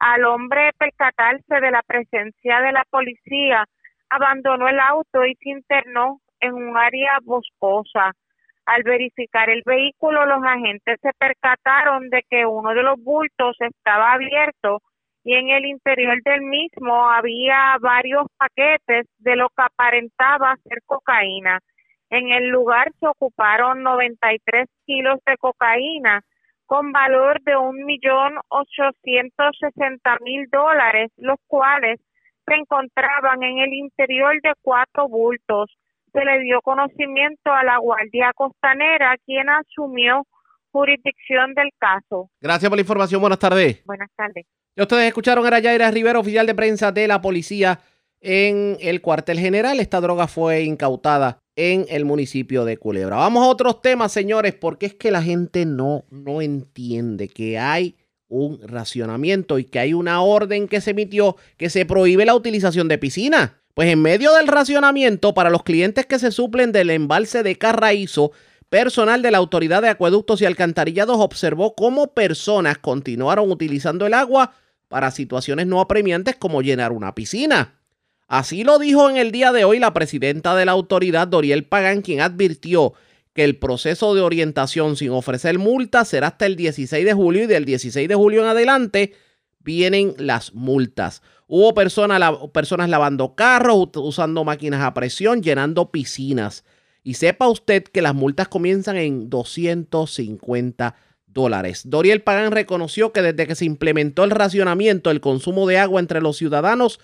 al 0.00 0.24
hombre 0.24 0.72
percatarse 0.78 1.60
de 1.60 1.70
la 1.70 1.82
presencia 1.82 2.60
de 2.60 2.72
la 2.72 2.84
policía, 2.90 3.64
abandonó 4.10 4.68
el 4.68 4.78
auto 4.80 5.24
y 5.24 5.34
se 5.36 5.50
internó 5.50 6.20
en 6.40 6.54
un 6.54 6.76
área 6.76 7.18
boscosa. 7.22 8.12
Al 8.66 8.82
verificar 8.82 9.48
el 9.50 9.62
vehículo, 9.64 10.26
los 10.26 10.44
agentes 10.44 10.98
se 11.00 11.12
percataron 11.18 12.10
de 12.10 12.22
que 12.28 12.46
uno 12.46 12.74
de 12.74 12.82
los 12.82 13.02
bultos 13.02 13.56
estaba 13.60 14.12
abierto 14.12 14.82
y 15.24 15.34
en 15.34 15.48
el 15.50 15.64
interior 15.64 16.22
del 16.22 16.42
mismo 16.42 17.10
había 17.10 17.76
varios 17.80 18.26
paquetes 18.36 19.06
de 19.18 19.36
lo 19.36 19.48
que 19.48 19.62
aparentaba 19.62 20.56
ser 20.64 20.78
cocaína. 20.86 21.60
En 22.10 22.30
el 22.30 22.48
lugar 22.48 22.90
se 23.00 23.06
ocuparon 23.06 23.82
93 23.82 24.68
kilos 24.86 25.18
de 25.26 25.36
cocaína, 25.36 26.22
con 26.68 26.92
valor 26.92 27.40
de 27.44 27.56
un 27.56 27.82
millón 27.86 28.34
ochocientos 28.48 29.56
sesenta 29.58 30.18
mil 30.22 30.46
dólares, 30.52 31.10
los 31.16 31.38
cuales 31.46 31.98
se 32.46 32.54
encontraban 32.54 33.42
en 33.42 33.58
el 33.60 33.72
interior 33.72 34.34
de 34.42 34.52
cuatro 34.60 35.08
bultos. 35.08 35.74
Se 36.12 36.22
le 36.22 36.40
dio 36.40 36.60
conocimiento 36.60 37.50
a 37.50 37.64
la 37.64 37.78
Guardia 37.78 38.32
Costanera, 38.34 39.16
quien 39.24 39.48
asumió 39.48 40.26
jurisdicción 40.70 41.54
del 41.54 41.70
caso. 41.78 42.28
Gracias 42.38 42.68
por 42.68 42.76
la 42.76 42.82
información. 42.82 43.22
Buenas 43.22 43.38
tardes. 43.38 43.82
Buenas 43.86 44.10
tardes. 44.14 44.46
Ya 44.76 44.82
ustedes 44.82 45.06
escucharon 45.06 45.46
a 45.46 45.58
Yaira 45.58 45.90
Rivera, 45.90 46.18
oficial 46.18 46.46
de 46.46 46.54
prensa 46.54 46.92
de 46.92 47.08
la 47.08 47.22
policía 47.22 47.78
en 48.20 48.76
el 48.80 49.00
cuartel 49.00 49.38
general. 49.38 49.80
Esta 49.80 50.02
droga 50.02 50.26
fue 50.26 50.64
incautada 50.64 51.38
en 51.58 51.86
el 51.88 52.04
municipio 52.04 52.64
de 52.64 52.76
Culebra. 52.76 53.16
Vamos 53.16 53.44
a 53.44 53.48
otros 53.48 53.82
temas, 53.82 54.12
señores, 54.12 54.54
porque 54.54 54.86
es 54.86 54.94
que 54.94 55.10
la 55.10 55.24
gente 55.24 55.66
no, 55.66 56.04
no 56.08 56.40
entiende 56.40 57.26
que 57.26 57.58
hay 57.58 57.96
un 58.28 58.60
racionamiento 58.62 59.58
y 59.58 59.64
que 59.64 59.80
hay 59.80 59.92
una 59.92 60.22
orden 60.22 60.68
que 60.68 60.80
se 60.80 60.92
emitió 60.92 61.36
que 61.56 61.68
se 61.68 61.84
prohíbe 61.84 62.24
la 62.24 62.36
utilización 62.36 62.86
de 62.86 62.98
piscina. 62.98 63.60
Pues 63.74 63.88
en 63.88 64.00
medio 64.00 64.32
del 64.34 64.46
racionamiento, 64.46 65.34
para 65.34 65.50
los 65.50 65.64
clientes 65.64 66.06
que 66.06 66.20
se 66.20 66.30
suplen 66.30 66.70
del 66.70 66.90
embalse 66.90 67.42
de 67.42 67.58
Carraízo, 67.58 68.30
personal 68.68 69.20
de 69.20 69.32
la 69.32 69.38
Autoridad 69.38 69.82
de 69.82 69.88
Acueductos 69.88 70.40
y 70.40 70.44
Alcantarillados 70.44 71.18
observó 71.18 71.74
cómo 71.74 72.14
personas 72.14 72.78
continuaron 72.78 73.50
utilizando 73.50 74.06
el 74.06 74.14
agua 74.14 74.52
para 74.86 75.10
situaciones 75.10 75.66
no 75.66 75.80
apremiantes 75.80 76.36
como 76.36 76.62
llenar 76.62 76.92
una 76.92 77.16
piscina. 77.16 77.77
Así 78.28 78.62
lo 78.62 78.78
dijo 78.78 79.08
en 79.08 79.16
el 79.16 79.32
día 79.32 79.52
de 79.52 79.64
hoy 79.64 79.78
la 79.78 79.94
presidenta 79.94 80.54
de 80.54 80.66
la 80.66 80.72
autoridad, 80.72 81.26
Doriel 81.26 81.64
Pagán, 81.64 82.02
quien 82.02 82.20
advirtió 82.20 82.92
que 83.32 83.42
el 83.42 83.56
proceso 83.56 84.14
de 84.14 84.20
orientación 84.20 84.96
sin 84.96 85.10
ofrecer 85.10 85.58
multas 85.58 86.08
será 86.08 86.28
hasta 86.28 86.44
el 86.44 86.54
16 86.54 87.06
de 87.06 87.12
julio 87.14 87.44
y 87.44 87.46
del 87.46 87.64
16 87.64 88.06
de 88.06 88.14
julio 88.14 88.42
en 88.42 88.48
adelante 88.48 89.14
vienen 89.60 90.14
las 90.18 90.52
multas. 90.52 91.22
Hubo 91.46 91.72
personas, 91.72 92.20
personas 92.52 92.90
lavando 92.90 93.34
carros, 93.34 93.88
usando 93.94 94.44
máquinas 94.44 94.82
a 94.82 94.92
presión, 94.92 95.42
llenando 95.42 95.90
piscinas. 95.90 96.64
Y 97.02 97.14
sepa 97.14 97.48
usted 97.48 97.84
que 97.84 98.02
las 98.02 98.14
multas 98.14 98.48
comienzan 98.48 98.96
en 98.96 99.30
250 99.30 100.94
dólares. 101.26 101.82
Doriel 101.86 102.20
Pagán 102.20 102.52
reconoció 102.52 103.12
que 103.12 103.22
desde 103.22 103.46
que 103.46 103.54
se 103.54 103.64
implementó 103.64 104.24
el 104.24 104.30
racionamiento, 104.30 105.10
el 105.10 105.22
consumo 105.22 105.66
de 105.66 105.78
agua 105.78 106.00
entre 106.00 106.20
los 106.20 106.36
ciudadanos 106.36 107.00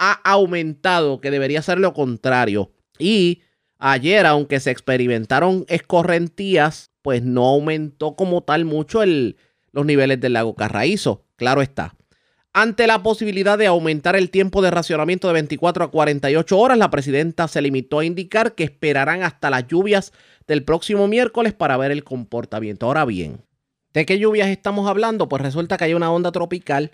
ha 0.00 0.18
aumentado, 0.24 1.20
que 1.20 1.30
debería 1.30 1.60
ser 1.60 1.78
lo 1.78 1.92
contrario. 1.92 2.72
Y 2.98 3.42
ayer, 3.78 4.24
aunque 4.24 4.58
se 4.58 4.70
experimentaron 4.70 5.66
escorrentías, 5.68 6.90
pues 7.02 7.22
no 7.22 7.46
aumentó 7.46 8.16
como 8.16 8.42
tal 8.42 8.64
mucho 8.64 9.02
el, 9.02 9.36
los 9.72 9.84
niveles 9.84 10.18
del 10.18 10.32
lago 10.32 10.54
Carraízo. 10.54 11.26
Claro 11.36 11.60
está. 11.60 11.94
Ante 12.54 12.86
la 12.86 13.02
posibilidad 13.02 13.58
de 13.58 13.66
aumentar 13.66 14.16
el 14.16 14.30
tiempo 14.30 14.62
de 14.62 14.70
racionamiento 14.70 15.28
de 15.28 15.34
24 15.34 15.84
a 15.84 15.90
48 15.90 16.58
horas, 16.58 16.78
la 16.78 16.90
presidenta 16.90 17.46
se 17.46 17.60
limitó 17.60 17.98
a 17.98 18.04
indicar 18.04 18.54
que 18.54 18.64
esperarán 18.64 19.22
hasta 19.22 19.50
las 19.50 19.68
lluvias 19.68 20.12
del 20.48 20.64
próximo 20.64 21.08
miércoles 21.08 21.52
para 21.52 21.76
ver 21.76 21.92
el 21.92 22.04
comportamiento. 22.04 22.86
Ahora 22.86 23.04
bien, 23.04 23.44
¿de 23.92 24.06
qué 24.06 24.18
lluvias 24.18 24.48
estamos 24.48 24.88
hablando? 24.88 25.28
Pues 25.28 25.42
resulta 25.42 25.76
que 25.76 25.84
hay 25.84 25.94
una 25.94 26.10
onda 26.10 26.32
tropical 26.32 26.90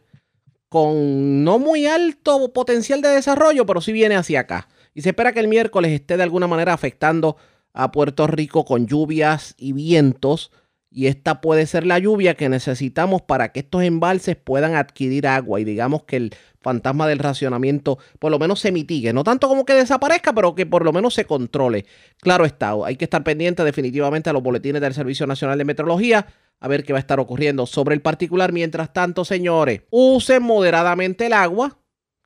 con 0.69 1.45
no 1.45 1.59
muy 1.59 1.87
alto 1.87 2.53
potencial 2.53 3.01
de 3.03 3.09
desarrollo, 3.09 3.67
pero 3.67 3.81
sí 3.81 3.93
viene 3.93 4.17
hacia 4.17 4.41
acá. 4.41 4.69
Y 4.95 5.03
se 5.03 5.11
espera 5.11 5.33
que 5.33 5.41
el 5.41 5.49
miércoles 5.49 5.93
esté 5.93 6.17
de 6.17 6.23
alguna 6.23 6.47
manera 6.47 6.73
afectando 6.73 7.37
a 7.75 7.93
Puerto 7.93 8.27
Rico 8.27 8.65
con 8.65 8.87
lluvias 8.87 9.55
y 9.59 9.73
vientos. 9.73 10.51
Y 10.91 11.09
esta 11.09 11.43
puede 11.43 11.67
ser 11.67 11.85
la 11.85 11.99
lluvia 11.99 12.35
que 12.35 12.49
necesitamos 12.49 13.21
para 13.21 13.53
que 13.53 13.61
estos 13.61 13.83
embalses 13.83 14.37
puedan 14.37 14.75
adquirir 14.75 15.27
agua 15.27 15.61
y 15.61 15.65
digamos 15.65 16.05
que 16.05 16.17
el 16.17 16.35
fantasma 16.61 17.07
del 17.07 17.19
racionamiento 17.19 17.99
por 18.19 18.31
lo 18.31 18.39
menos 18.39 18.61
se 18.61 18.73
mitigue. 18.73 19.13
No 19.13 19.23
tanto 19.23 19.49
como 19.49 19.67
que 19.67 19.75
desaparezca, 19.75 20.33
pero 20.33 20.55
que 20.55 20.65
por 20.65 20.85
lo 20.85 20.93
menos 20.93 21.13
se 21.13 21.27
controle. 21.27 21.85
Claro 22.21 22.47
está, 22.47 22.75
hay 22.85 22.97
que 22.97 23.05
estar 23.05 23.23
pendiente 23.23 23.63
definitivamente 23.63 24.31
a 24.31 24.33
los 24.33 24.43
boletines 24.43 24.81
del 24.81 24.95
Servicio 24.95 25.27
Nacional 25.27 25.59
de 25.59 25.65
Meteorología 25.67 26.27
a 26.61 26.69
ver 26.69 26.85
qué 26.85 26.93
va 26.93 26.99
a 26.99 27.01
estar 27.01 27.21
ocurriendo 27.21 27.67
sobre 27.67 27.95
el 27.95 28.03
particular. 28.03 28.53
Mientras 28.53 28.93
tanto, 28.93 29.25
señores, 29.25 29.83
usen 29.91 30.43
moderadamente 30.43 31.27
el 31.27 31.33
agua. 31.33 31.79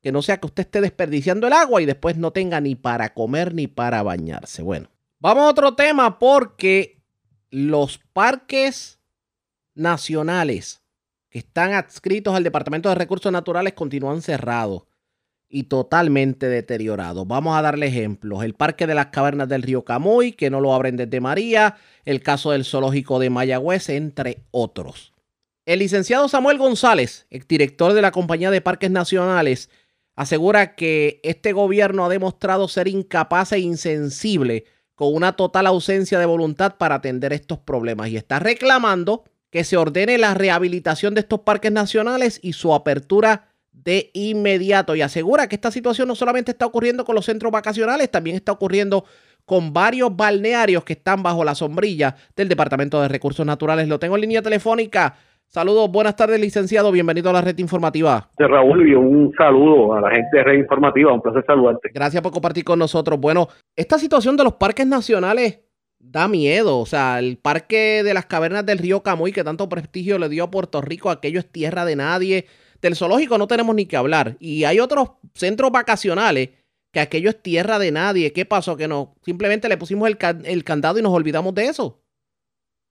que 0.03 0.13
no 0.13 0.23
sea 0.23 0.39
que 0.39 0.47
usted 0.47 0.63
esté 0.63 0.81
desperdiciando 0.81 1.47
el 1.47 1.53
agua 1.53 1.83
y 1.83 1.85
después 1.85 2.17
no 2.17 2.31
tenga 2.31 2.59
ni 2.63 2.75
para 2.75 3.13
comer 3.13 3.55
ni 3.55 3.67
para 3.67 4.03
bañarse. 4.03 4.63
Bueno, 4.63 4.89
vamos 5.19 5.45
a 5.45 5.51
otro 5.51 5.75
tema 5.75 6.19
porque 6.19 7.03
los 7.51 7.99
parques 8.15 8.99
nacionales 9.75 10.81
que 11.29 11.39
están 11.41 11.75
adscritos 11.75 12.35
al 12.35 12.45
Departamento 12.45 12.89
de 12.89 12.95
Recursos 12.95 13.31
Naturales 13.31 13.75
continúan 13.75 14.23
cerrados 14.23 14.85
y 15.51 15.65
totalmente 15.65 16.49
deteriorados. 16.49 17.27
Vamos 17.27 17.59
a 17.59 17.63
darle 17.63 17.89
ejemplos. 17.89 18.45
El 18.45 18.55
Parque 18.55 18.87
de 18.87 18.95
las 18.95 19.07
Cavernas 19.07 19.49
del 19.49 19.63
Río 19.63 19.85
Camuy, 19.85 20.33
que 20.33 20.49
no 20.49 20.61
lo 20.61 20.73
abren 20.73 20.97
desde 20.97 21.21
María, 21.21 21.77
el 22.05 22.23
caso 22.23 22.53
del 22.53 22.65
Zoológico 22.65 23.19
de 23.19 23.31
Mayagüez, 23.31 23.89
entre 23.89 24.45
otros. 24.53 25.13
El 25.67 25.81
licenciado 25.81 26.29
Samuel 26.29 26.57
González, 26.57 27.27
director 27.49 27.93
de 27.93 28.03
la 28.03 28.13
Compañía 28.13 28.51
de 28.51 28.61
Parques 28.61 28.91
Nacionales, 28.91 29.69
asegura 30.15 30.75
que 30.77 31.21
este 31.25 31.53
gobierno 31.53 32.05
ha 32.05 32.09
demostrado 32.09 32.69
ser 32.69 32.89
incapaz 32.89 33.53
e 33.53 33.59
insensible 33.59 34.65
con 34.95 35.15
una 35.15 35.33
total 35.33 35.67
ausencia 35.67 36.19
de 36.19 36.27
voluntad 36.27 36.77
para 36.77 36.97
atender 36.97 37.33
estos 37.33 37.59
problemas 37.59 38.09
y 38.09 38.17
está 38.17 38.39
reclamando 38.39 39.25
que 39.51 39.65
se 39.65 39.77
ordene 39.77 40.19
la 40.19 40.35
rehabilitación 40.35 41.15
de 41.15 41.21
estos 41.21 41.41
parques 41.41 41.73
nacionales 41.73 42.39
y 42.43 42.53
su 42.53 42.73
apertura 42.75 43.50
de 43.85 44.11
inmediato 44.15 44.95
y 44.95 45.03
asegura 45.03 45.49
que 45.49 45.55
esta 45.55 45.71
situación 45.71 46.09
no 46.09 46.15
solamente 46.15 46.51
está 46.53 46.67
ocurriendo 46.67 47.05
con 47.05 47.15
los 47.15 47.25
centros 47.25 47.51
vacacionales, 47.53 48.11
también 48.11 48.37
está 48.37 48.53
ocurriendo 48.53 49.05
con 49.45 49.73
varios 49.73 50.15
balnearios 50.15 50.85
que 50.85 50.93
están 50.93 51.23
bajo 51.23 51.45
la 51.45 51.55
sombrilla 51.55 52.15
del 52.37 52.49
Departamento 52.49 53.01
de 53.01 53.09
Recursos 53.09 53.45
Naturales. 53.45 53.89
Lo 53.89 53.99
tengo 53.99 54.15
en 54.15 54.21
línea 54.21 54.43
telefónica. 54.43 55.17
Saludos, 55.47 55.91
buenas 55.91 56.15
tardes, 56.15 56.41
licenciado. 56.41 56.93
Bienvenido 56.93 57.31
a 57.31 57.33
la 57.33 57.41
red 57.41 57.59
informativa. 57.59 58.31
De 58.39 58.47
Raúl, 58.47 58.89
y 58.89 58.95
un 58.95 59.33
saludo 59.37 59.95
a 59.95 60.01
la 60.01 60.11
gente 60.11 60.37
de 60.37 60.45
red 60.45 60.59
informativa. 60.59 61.13
Un 61.13 61.21
placer 61.21 61.45
saludarte. 61.45 61.91
Gracias 61.93 62.23
por 62.23 62.31
compartir 62.31 62.63
con 62.63 62.79
nosotros. 62.79 63.19
Bueno, 63.19 63.49
esta 63.75 63.99
situación 63.99 64.37
de 64.37 64.45
los 64.45 64.53
parques 64.53 64.87
nacionales 64.87 65.61
da 65.99 66.29
miedo. 66.29 66.79
O 66.79 66.87
sea, 66.87 67.19
el 67.19 67.37
parque 67.37 68.03
de 68.05 68.15
las 68.15 68.27
cavernas 68.27 68.65
del 68.65 68.79
río 68.79 69.03
Camuy, 69.03 69.33
que 69.33 69.43
tanto 69.43 69.69
prestigio 69.69 70.19
le 70.19 70.29
dio 70.29 70.45
a 70.45 70.51
Puerto 70.51 70.81
Rico, 70.81 71.11
aquello 71.11 71.41
es 71.41 71.51
tierra 71.51 71.85
de 71.85 71.97
nadie. 71.97 72.47
Del 72.83 72.97
zoológico 72.97 73.39
no 73.39 73.47
tenemos 73.47 73.75
ni 73.75 73.87
que 73.87 73.97
hablar. 73.97 74.37
Y 74.41 74.65
hay 74.65 74.81
otros 74.81 75.13
centros 75.35 75.71
vacacionales 75.71 76.51
que 76.93 77.01
aquello 77.01 77.31
es 77.31 77.43
tierra 77.43 77.79
de 77.79 77.93
nadie. 77.93 78.33
¿Qué 78.33 78.45
pasó? 78.45 78.77
Que 78.77 78.89
no, 78.89 79.15
simplemente 79.23 79.69
le 79.69 79.77
pusimos 79.77 80.09
el, 80.09 80.17
el 80.45 80.65
candado 80.65 80.99
y 80.99 81.03
nos 81.03 81.13
olvidamos 81.13 81.55
de 81.55 81.67
eso. 81.67 82.01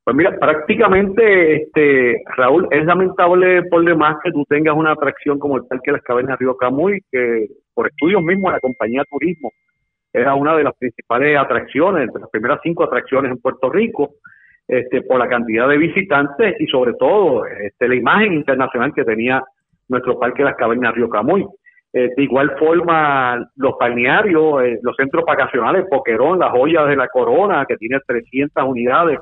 Pues 0.03 0.15
mira, 0.15 0.35
prácticamente, 0.39 1.55
este, 1.63 2.23
Raúl, 2.35 2.67
es 2.71 2.83
lamentable 2.85 3.63
por 3.63 3.85
demás 3.85 4.17
que 4.23 4.31
tú 4.31 4.43
tengas 4.49 4.75
una 4.75 4.93
atracción 4.93 5.37
como 5.37 5.57
el 5.57 5.65
Parque 5.65 5.91
de 5.91 5.97
las 5.97 6.03
Cavernas 6.03 6.39
Río 6.39 6.57
Camuy, 6.57 6.99
que 7.11 7.45
por 7.75 7.87
estudios 7.87 8.23
mismos 8.23 8.51
la 8.51 8.59
compañía 8.59 9.03
Turismo 9.09 9.51
era 10.11 10.33
una 10.33 10.55
de 10.55 10.63
las 10.63 10.75
principales 10.77 11.37
atracciones, 11.37 12.11
de 12.11 12.19
las 12.19 12.29
primeras 12.31 12.59
cinco 12.63 12.85
atracciones 12.85 13.31
en 13.31 13.37
Puerto 13.37 13.69
Rico, 13.69 14.15
este, 14.67 15.03
por 15.03 15.19
la 15.19 15.27
cantidad 15.27 15.67
de 15.69 15.77
visitantes 15.77 16.55
y 16.59 16.65
sobre 16.67 16.93
todo 16.93 17.45
este, 17.45 17.87
la 17.87 17.95
imagen 17.95 18.33
internacional 18.33 18.93
que 18.93 19.03
tenía 19.03 19.43
nuestro 19.89 20.17
Parque 20.17 20.43
de 20.43 20.49
las 20.49 20.57
Cavernas 20.57 20.95
Río 20.95 21.09
Camuy. 21.09 21.45
Eh, 21.91 22.09
de 22.15 22.23
igual 22.23 22.55
forma, 22.59 23.43
los 23.55 23.73
balnearios, 23.79 24.63
eh, 24.63 24.79
los 24.83 24.95
centros 24.95 25.25
vacacionales, 25.25 25.87
Poquerón, 25.89 26.37
las 26.37 26.51
joyas 26.51 26.87
de 26.87 26.95
la 26.95 27.07
corona, 27.07 27.65
que 27.67 27.77
tiene 27.77 27.99
300 28.05 28.63
unidades, 28.63 29.19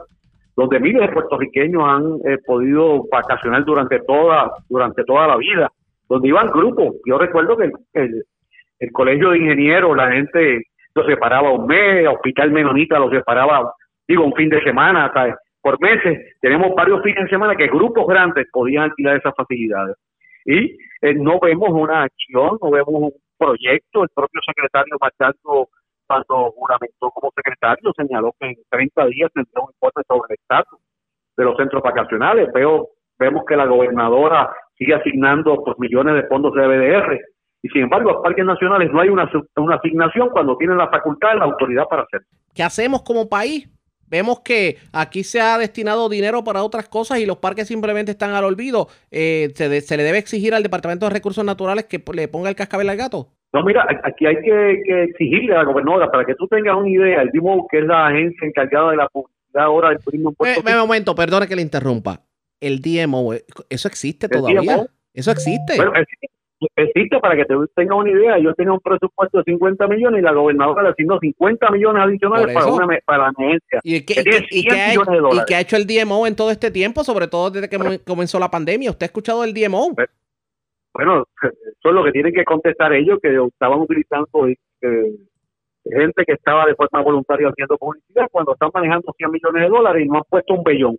donde 0.56 0.80
miles 0.80 1.02
de 1.02 1.14
puertorriqueños 1.14 1.84
han 1.84 2.04
eh, 2.26 2.38
podido 2.46 3.06
vacacionar 3.10 3.64
durante 3.64 4.00
toda, 4.00 4.52
durante 4.68 5.06
toda 5.06 5.28
la 5.28 5.38
vida, 5.38 5.72
donde 6.10 6.28
iban 6.28 6.48
grupos. 6.48 6.96
Yo 7.06 7.18
recuerdo 7.18 7.56
que 7.56 7.72
el, 7.94 8.24
el, 8.80 8.92
colegio 8.92 9.30
de 9.30 9.38
ingenieros, 9.38 9.96
la 9.96 10.12
gente 10.12 10.64
lo 10.94 11.06
separaba 11.06 11.52
un 11.52 11.68
mes, 11.68 12.06
Hospital 12.08 12.52
Menonita 12.52 13.00
lo 13.00 13.10
separaba, 13.10 13.72
digo, 14.06 14.26
un 14.26 14.34
fin 14.34 14.50
de 14.50 14.62
semana, 14.64 15.10
por 15.62 15.80
meses. 15.80 16.36
Tenemos 16.42 16.76
varios 16.76 17.02
fines 17.02 17.24
de 17.24 17.30
semana 17.30 17.56
que 17.56 17.68
grupos 17.68 18.06
grandes 18.08 18.46
podían 18.52 18.86
alquilar 18.86 19.16
esas 19.16 19.34
facilidades 19.36 19.96
y 20.48 20.78
eh, 21.02 21.14
no 21.14 21.40
vemos 21.40 21.70
una 21.70 22.04
acción, 22.04 22.58
no 22.62 22.72
vemos 22.72 22.94
un 22.96 23.14
proyecto. 23.38 24.04
El 24.04 24.10
propio 24.16 24.42
secretario 24.48 24.96
Machado, 25.00 25.70
cuando 26.08 26.52
juramentó 26.52 27.12
como 27.12 27.32
secretario, 27.36 27.92
señaló 27.96 28.34
que 28.40 28.48
en 28.48 28.56
30 28.70 29.06
días 29.08 29.32
tendría 29.34 29.62
un 29.62 29.72
informe 29.74 30.04
sobre 30.08 30.34
el 30.34 30.40
estatus 30.40 30.80
de 31.36 31.44
los 31.44 31.58
centros 31.58 31.84
vacacionales. 31.84 32.48
Veo, 32.54 32.88
vemos 33.20 33.44
que 33.46 33.58
la 33.58 33.66
gobernadora 33.66 34.50
sigue 34.78 34.96
asignando 34.96 35.62
pues, 35.64 35.78
millones 35.80 36.16
de 36.16 36.28
fondos 36.30 36.54
de 36.54 36.66
BDR 36.66 37.20
y 37.62 37.70
sin 37.70 37.84
embargo 37.84 38.14
los 38.14 38.24
parques 38.24 38.46
nacionales 38.46 38.90
no 38.92 39.02
hay 39.02 39.10
una, 39.10 39.30
una 39.58 39.76
asignación 39.76 40.30
cuando 40.30 40.56
tienen 40.58 40.78
la 40.78 40.90
facultad 40.90 41.38
la 41.38 41.46
autoridad 41.46 41.86
para 41.90 42.04
hacerlo. 42.04 42.28
¿Qué 42.56 42.64
hacemos 42.64 43.04
como 43.04 43.28
país? 43.28 43.70
Vemos 44.08 44.40
que 44.40 44.78
aquí 44.94 45.24
se 45.24 45.42
ha 45.42 45.58
destinado 45.58 46.10
dinero 46.10 46.44
para 46.44 46.64
otras 46.64 46.88
cosas 46.88 47.20
y 47.20 47.26
los 47.26 47.38
parques 47.38 47.68
simplemente 47.68 48.12
están 48.12 48.32
al 48.32 48.46
olvido. 48.46 48.88
Eh, 49.12 49.52
se, 49.56 49.82
se, 49.82 49.98
le 49.98 50.04
debe 50.04 50.18
exigir 50.18 50.54
al 50.54 50.64
Departamento 50.64 51.06
de 51.06 51.14
Recursos 51.14 51.44
Naturales 51.44 51.86
que 51.86 52.02
le 52.14 52.28
ponga 52.28 52.50
el 52.50 52.56
cascabel 52.56 52.90
al 52.90 52.98
gato? 52.98 53.30
No, 53.54 53.64
mira, 53.64 53.86
aquí 54.04 54.26
hay 54.26 54.36
que, 54.42 55.04
exigirle 55.04 55.56
a 55.56 55.60
la 55.60 55.64
gobernadora, 55.64 56.12
para 56.12 56.26
que 56.26 56.36
tú 56.36 56.48
tengas 56.48 56.76
una 56.76 56.90
idea, 56.90 57.22
el 57.22 57.32
DIMO, 57.32 57.68
que 57.70 57.80
es 57.80 57.86
la 57.86 58.08
agencia 58.08 58.46
encargada 58.46 58.92
de 58.92 58.98
la 58.98 59.08
publicidad 59.08 59.64
ahora 59.64 59.90
del 59.90 60.00
turismo 60.00 60.30
en 60.30 60.36
Puerto 60.36 60.62
Rico. 60.62 60.72
Un 60.72 60.88
momento, 60.88 61.16
perdone 61.16 61.48
que 61.48 61.56
le 61.56 61.62
interrumpa. 61.62 62.22
El 62.60 62.82
DMO, 62.82 63.34
¿eso 63.70 63.88
existe 63.88 64.28
todavía? 64.28 64.88
¿Eso 65.14 65.32
existe? 65.32 65.78
Bueno, 65.78 65.94
existe 65.96 66.28
para 67.22 67.36
que 67.36 67.46
te 67.46 67.56
tengas 67.76 67.98
una 67.98 68.10
idea. 68.10 68.38
Yo 68.40 68.54
tenía 68.54 68.74
un 68.74 68.80
presupuesto 68.80 69.40
de 69.40 69.44
50 69.46 69.88
millones 69.88 70.20
y 70.20 70.24
la 70.24 70.34
gobernadora 70.34 70.84
le 70.84 70.90
asignó 70.90 71.20
50 71.20 71.70
millones 71.72 72.04
adicionales 72.04 72.54
para, 72.54 72.68
una, 72.68 72.88
para 73.06 73.24
la 73.24 73.34
emergencia. 73.38 73.80
¿Y 73.84 74.06
qué, 74.06 74.20
ha, 75.56 75.62
hecho 75.62 75.76
el 75.76 75.86
DMO 75.86 76.28
en 76.28 76.36
todo 76.36 76.52
este 76.52 76.72
tiempo, 76.72 77.04
sobre 77.04 77.28
todo 77.28 77.52
desde 77.52 77.70
que 77.70 78.00
comenzó 78.06 78.40
la 78.40 78.50
pandemia? 78.50 78.92
¿Usted 78.92 79.06
ha 79.06 79.08
escuchado 79.08 79.44
el 79.44 79.54
DMO? 79.54 79.94
Bueno, 80.94 81.26
eso 81.44 81.54
es 81.84 81.94
lo 81.94 82.04
que 82.04 82.12
tienen 82.12 82.34
que 82.34 82.44
contestar 82.44 82.92
ellos, 82.94 83.20
que 83.22 83.36
estaban 83.36 83.80
utilizando 83.80 84.48
eh, 84.48 85.12
gente 85.86 86.26
que 86.26 86.34
estaba 86.34 86.66
de 86.66 86.76
forma 86.76 87.02
voluntaria 87.02 87.50
haciendo 87.50 87.78
publicidad 87.78 88.28
cuando 88.32 88.54
están 88.54 88.72
manejando 88.74 89.14
100 89.16 89.32
millones 89.32 89.64
de 89.64 89.70
dólares 89.70 90.04
y 90.04 90.08
no 90.08 90.18
han 90.18 90.24
puesto 90.28 90.56
un 90.56 90.64
bellón 90.64 90.98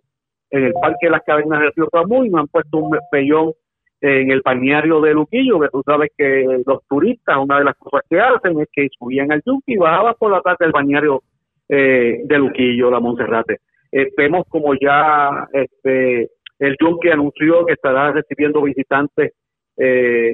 en 0.51 0.63
el 0.65 0.73
Parque 0.73 1.07
de 1.07 1.09
las 1.09 1.23
Cavernas 1.23 1.59
del 1.59 1.73
Río 1.75 1.89
Camuy, 1.89 2.29
no 2.29 2.39
han 2.39 2.47
puesto 2.47 2.77
un 2.77 2.97
bellón 3.11 3.53
en 4.01 4.31
el 4.31 4.41
balneario 4.43 5.01
de 5.01 5.13
Luquillo, 5.13 5.59
que 5.59 5.69
tú 5.69 5.83
sabes 5.85 6.11
que 6.17 6.45
los 6.65 6.85
turistas, 6.87 7.37
una 7.37 7.59
de 7.59 7.65
las 7.65 7.75
cosas 7.77 8.01
que 8.09 8.19
hacen 8.19 8.59
es 8.59 8.67
que 8.71 8.87
subían 8.97 9.31
al 9.31 9.41
yunque 9.45 9.73
y 9.73 9.77
bajaban 9.77 10.15
por 10.17 10.31
la 10.31 10.41
tarde 10.41 10.57
del 10.65 10.71
balneario 10.71 11.21
eh, 11.67 12.21
de 12.23 12.37
Luquillo, 12.37 12.89
la 12.89 12.99
Monserrate. 12.99 13.59
Eh, 13.91 14.09
vemos 14.15 14.45
como 14.49 14.73
ya 14.75 15.47
este 15.51 16.29
el 16.59 16.75
yunque 16.79 17.11
anunció 17.11 17.65
que 17.65 17.73
estará 17.73 18.11
recibiendo 18.11 18.61
visitantes 18.61 19.33
eh, 19.77 20.33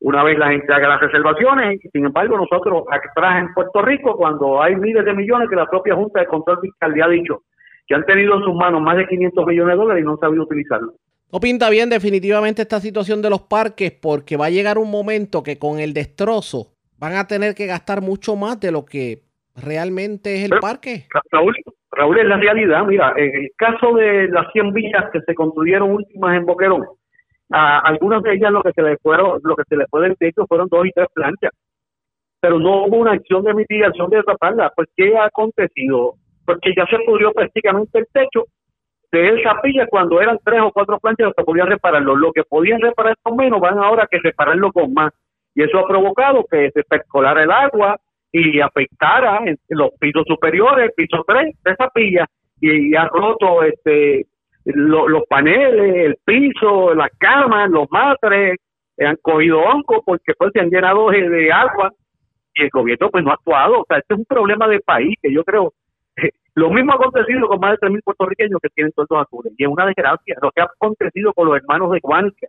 una 0.00 0.22
vez 0.22 0.38
la 0.38 0.50
gente 0.50 0.72
haga 0.72 0.88
las 0.88 1.00
reservaciones, 1.00 1.80
sin 1.92 2.04
embargo 2.04 2.36
nosotros 2.36 2.84
atrás 2.90 3.40
en 3.40 3.54
Puerto 3.54 3.82
Rico, 3.82 4.16
cuando 4.16 4.62
hay 4.62 4.76
miles 4.76 5.04
de 5.04 5.14
millones 5.14 5.48
que 5.48 5.56
la 5.56 5.66
propia 5.66 5.94
Junta 5.94 6.20
de 6.20 6.26
Control 6.26 6.60
Fiscal 6.60 6.92
le 6.92 7.02
ha 7.02 7.08
dicho 7.08 7.42
que 7.86 7.94
han 7.94 8.04
tenido 8.04 8.36
en 8.36 8.42
sus 8.42 8.54
manos 8.54 8.82
más 8.82 8.96
de 8.96 9.06
500 9.06 9.46
millones 9.46 9.72
de 9.72 9.78
dólares 9.78 10.02
y 10.02 10.04
no 10.04 10.12
han 10.12 10.18
sabido 10.18 10.42
utilizarlo. 10.42 10.92
No 11.32 11.40
pinta 11.40 11.68
bien 11.70 11.90
definitivamente 11.90 12.62
esta 12.62 12.80
situación 12.80 13.20
de 13.20 13.30
los 13.30 13.42
parques 13.42 13.92
porque 13.92 14.36
va 14.36 14.46
a 14.46 14.50
llegar 14.50 14.78
un 14.78 14.90
momento 14.90 15.42
que 15.42 15.58
con 15.58 15.80
el 15.80 15.92
destrozo 15.92 16.68
van 16.98 17.14
a 17.16 17.26
tener 17.26 17.54
que 17.54 17.66
gastar 17.66 18.00
mucho 18.00 18.36
más 18.36 18.60
de 18.60 18.70
lo 18.70 18.84
que 18.84 19.22
realmente 19.56 20.36
es 20.36 20.50
el 20.50 20.58
parque. 20.60 21.06
Raúl, 21.32 21.56
Raúl, 21.90 22.18
es 22.18 22.26
la 22.26 22.36
realidad. 22.36 22.84
Mira, 22.86 23.12
en 23.16 23.34
el 23.34 23.50
caso 23.56 23.94
de 23.94 24.28
las 24.28 24.52
100 24.52 24.72
villas 24.72 25.04
que 25.12 25.20
se 25.20 25.34
construyeron 25.34 25.90
últimas 25.90 26.36
en 26.36 26.46
Boquerón, 26.46 26.84
a 27.50 27.78
algunas 27.80 28.22
de 28.22 28.34
ellas 28.34 28.52
lo 28.52 28.62
que 28.62 28.72
se 28.72 28.82
les 28.82 29.00
fueron, 29.02 29.40
lo 29.42 29.56
que 29.56 29.64
se 29.68 29.76
les 29.76 29.88
fue 29.90 30.02
del 30.02 30.16
techo 30.16 30.46
fueron 30.46 30.68
dos 30.70 30.86
y 30.86 30.90
tres 30.92 31.08
planchas, 31.12 31.52
pero 32.40 32.58
no 32.58 32.86
hubo 32.86 32.98
una 32.98 33.12
acción 33.12 33.44
de 33.44 33.54
mitigación 33.54 34.10
de 34.10 34.22
taparla. 34.22 34.72
Pues, 34.74 34.88
¿qué 34.96 35.16
ha 35.16 35.26
acontecido? 35.26 36.14
Porque 36.44 36.72
ya 36.76 36.86
se 36.86 36.98
pudrió 37.04 37.32
prácticamente 37.32 37.98
el 37.98 38.06
techo 38.12 38.44
de 39.12 39.40
esa 39.40 39.60
pilla 39.62 39.86
cuando 39.88 40.20
eran 40.20 40.38
tres 40.44 40.60
o 40.60 40.72
cuatro 40.72 40.98
planchas 40.98 41.32
se 41.36 41.44
podían 41.44 41.68
repararlo. 41.68 42.16
Lo 42.16 42.32
que 42.32 42.42
podían 42.44 42.80
reparar 42.80 43.14
con 43.22 43.36
menos 43.36 43.60
van 43.60 43.78
ahora 43.78 44.06
que 44.10 44.18
repararlo 44.18 44.72
con 44.72 44.92
más. 44.92 45.12
Y 45.54 45.62
eso 45.62 45.78
ha 45.78 45.88
provocado 45.88 46.44
que 46.50 46.70
se 46.72 46.82
percolara 46.84 47.42
el 47.42 47.50
agua 47.50 47.98
y 48.32 48.60
afectara 48.60 49.40
en 49.46 49.56
los 49.68 49.90
pisos 49.98 50.24
superiores, 50.26 50.92
piso 50.94 51.24
3 51.26 51.54
de 51.64 51.70
esa 51.70 51.88
pilla, 51.90 52.26
y, 52.60 52.94
ha 52.94 53.06
roto 53.06 53.62
este 53.62 54.26
los 54.64 55.22
paneles, 55.28 56.06
el 56.06 56.16
piso, 56.24 56.92
las 56.94 57.10
camas, 57.18 57.70
los 57.70 57.86
matres, 57.90 58.56
han 58.98 59.16
cogido 59.22 59.60
hongos 59.60 60.00
porque 60.04 60.32
pues 60.36 60.50
se 60.52 60.60
han 60.60 60.70
llenado 60.70 61.10
de, 61.10 61.28
de 61.28 61.52
agua 61.52 61.92
y 62.54 62.64
el 62.64 62.70
gobierno 62.70 63.10
pues 63.10 63.22
no 63.22 63.30
ha 63.30 63.34
actuado. 63.34 63.80
O 63.80 63.84
sea, 63.86 63.98
este 63.98 64.14
es 64.14 64.18
un 64.18 64.26
problema 64.26 64.66
de 64.66 64.80
país 64.80 65.16
que 65.22 65.32
yo 65.32 65.44
creo 65.44 65.72
lo 66.56 66.70
mismo 66.70 66.92
ha 66.92 66.96
acontecido 66.96 67.46
con 67.48 67.60
más 67.60 67.72
de 67.72 67.86
3.000 67.86 68.02
puertorriqueños 68.02 68.58
que 68.62 68.70
tienen 68.70 68.90
sueldos 68.92 69.18
azules. 69.20 69.52
Y 69.58 69.64
es 69.64 69.68
una 69.68 69.84
desgracia 69.84 70.36
lo 70.40 70.50
que 70.50 70.62
ha 70.62 70.64
acontecido 70.64 71.34
con 71.34 71.48
los 71.48 71.56
hermanos 71.58 71.92
de 71.92 72.00
Guanica, 72.00 72.46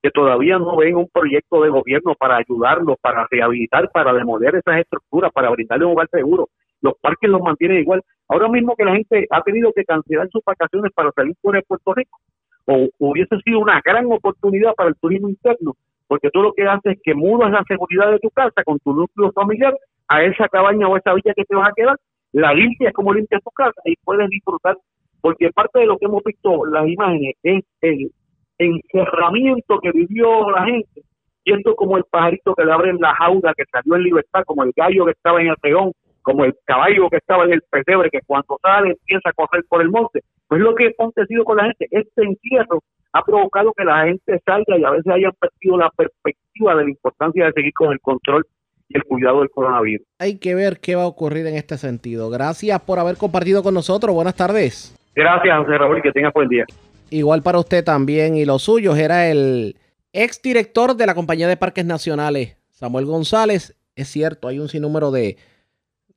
que 0.00 0.10
todavía 0.12 0.56
no 0.60 0.76
ven 0.76 0.94
un 0.94 1.08
proyecto 1.08 1.60
de 1.62 1.68
gobierno 1.68 2.14
para 2.14 2.36
ayudarlos, 2.36 2.96
para 3.00 3.26
rehabilitar, 3.28 3.90
para 3.90 4.12
demoler 4.12 4.54
esas 4.54 4.78
estructuras, 4.78 5.32
para 5.32 5.50
brindarles 5.50 5.84
un 5.84 5.92
lugar 5.94 6.08
seguro. 6.12 6.48
Los 6.80 6.94
parques 7.00 7.28
los 7.28 7.42
mantienen 7.42 7.80
igual. 7.80 8.02
Ahora 8.28 8.48
mismo 8.48 8.76
que 8.76 8.84
la 8.84 8.94
gente 8.94 9.26
ha 9.28 9.42
tenido 9.42 9.72
que 9.72 9.84
cancelar 9.84 10.28
sus 10.30 10.44
vacaciones 10.44 10.92
para 10.94 11.10
salir 11.10 11.34
fuera 11.42 11.58
de 11.58 11.64
Puerto 11.66 11.92
Rico, 11.92 12.20
o 12.66 12.88
hubiese 12.98 13.36
sido 13.44 13.58
una 13.58 13.80
gran 13.84 14.06
oportunidad 14.12 14.76
para 14.76 14.90
el 14.90 14.96
turismo 14.96 15.28
interno, 15.28 15.74
porque 16.06 16.30
tú 16.30 16.40
lo 16.40 16.52
que 16.52 16.68
haces 16.68 16.92
es 16.92 17.02
que 17.02 17.14
mudas 17.14 17.50
la 17.50 17.64
seguridad 17.66 18.12
de 18.12 18.20
tu 18.20 18.30
casa 18.30 18.62
con 18.64 18.78
tu 18.78 18.94
núcleo 18.94 19.32
familiar 19.32 19.76
a 20.06 20.22
esa 20.22 20.48
cabaña 20.48 20.86
o 20.86 20.96
esa 20.96 21.14
villa 21.14 21.34
que 21.34 21.44
te 21.44 21.56
vas 21.56 21.68
a 21.68 21.74
quedar, 21.74 21.96
la 22.32 22.54
limpias 22.54 22.92
como 22.92 23.12
limpias 23.12 23.42
tu 23.42 23.50
casa 23.50 23.80
y 23.84 23.96
puedes 24.04 24.28
disfrutar, 24.28 24.76
porque 25.20 25.50
parte 25.50 25.80
de 25.80 25.86
lo 25.86 25.98
que 25.98 26.06
hemos 26.06 26.22
visto 26.24 26.64
las 26.66 26.88
imágenes 26.88 27.34
es 27.42 27.64
el 27.80 28.12
encerramiento 28.58 29.78
que 29.80 29.90
vivió 29.92 30.50
la 30.50 30.64
gente, 30.64 31.02
esto 31.44 31.74
como 31.74 31.96
el 31.96 32.04
pajarito 32.04 32.54
que 32.54 32.64
le 32.64 32.72
abren 32.72 32.98
la 33.00 33.14
jaula 33.14 33.54
que 33.56 33.64
salió 33.70 33.96
en 33.96 34.02
libertad, 34.02 34.44
como 34.46 34.62
el 34.62 34.72
gallo 34.76 35.06
que 35.06 35.12
estaba 35.12 35.40
en 35.40 35.48
el 35.48 35.56
peón, 35.56 35.92
como 36.22 36.44
el 36.44 36.54
caballo 36.64 37.08
que 37.08 37.16
estaba 37.16 37.44
en 37.44 37.54
el 37.54 37.62
pesebre, 37.70 38.10
que 38.10 38.20
cuando 38.26 38.58
sale 38.62 38.90
empieza 38.90 39.30
a 39.30 39.32
correr 39.32 39.64
por 39.68 39.80
el 39.80 39.90
monte. 39.90 40.20
Pues 40.48 40.60
lo 40.60 40.74
que 40.74 40.86
ha 40.86 40.90
acontecido 40.90 41.44
con 41.44 41.56
la 41.56 41.64
gente, 41.64 41.88
este 41.90 42.24
encierro 42.24 42.82
ha 43.12 43.22
provocado 43.22 43.72
que 43.76 43.84
la 43.84 44.04
gente 44.04 44.40
salga 44.44 44.78
y 44.78 44.84
a 44.84 44.90
veces 44.90 45.12
haya 45.12 45.30
perdido 45.32 45.78
la 45.78 45.90
perspectiva 45.90 46.74
de 46.76 46.84
la 46.84 46.90
importancia 46.90 47.46
de 47.46 47.52
seguir 47.52 47.72
con 47.72 47.92
el 47.92 48.00
control 48.00 48.46
y 48.90 48.96
el 48.96 49.04
cuidado 49.04 49.40
del 49.40 49.50
coronavirus. 49.50 50.06
Hay 50.18 50.38
que 50.38 50.54
ver 50.54 50.80
qué 50.80 50.96
va 50.96 51.04
a 51.04 51.06
ocurrir 51.06 51.46
en 51.46 51.54
este 51.54 51.78
sentido. 51.78 52.28
Gracias 52.28 52.80
por 52.80 52.98
haber 52.98 53.16
compartido 53.16 53.62
con 53.62 53.72
nosotros. 53.72 54.14
Buenas 54.14 54.34
tardes. 54.34 54.94
Gracias, 55.14 55.58
José 55.58 55.78
Raúl, 55.78 55.98
y 55.98 56.02
que 56.02 56.12
tenga 56.12 56.30
buen 56.34 56.48
día. 56.48 56.64
Igual 57.08 57.42
para 57.42 57.60
usted 57.60 57.84
también 57.84 58.36
y 58.36 58.44
los 58.44 58.62
suyos. 58.62 58.98
Era 58.98 59.28
el 59.30 59.76
exdirector 60.12 60.96
de 60.96 61.06
la 61.06 61.14
Compañía 61.14 61.46
de 61.46 61.56
Parques 61.56 61.84
Nacionales, 61.84 62.56
Samuel 62.70 63.06
González. 63.06 63.76
Es 63.94 64.08
cierto, 64.08 64.48
hay 64.48 64.58
un 64.58 64.68
sinnúmero 64.68 65.12
de, 65.12 65.36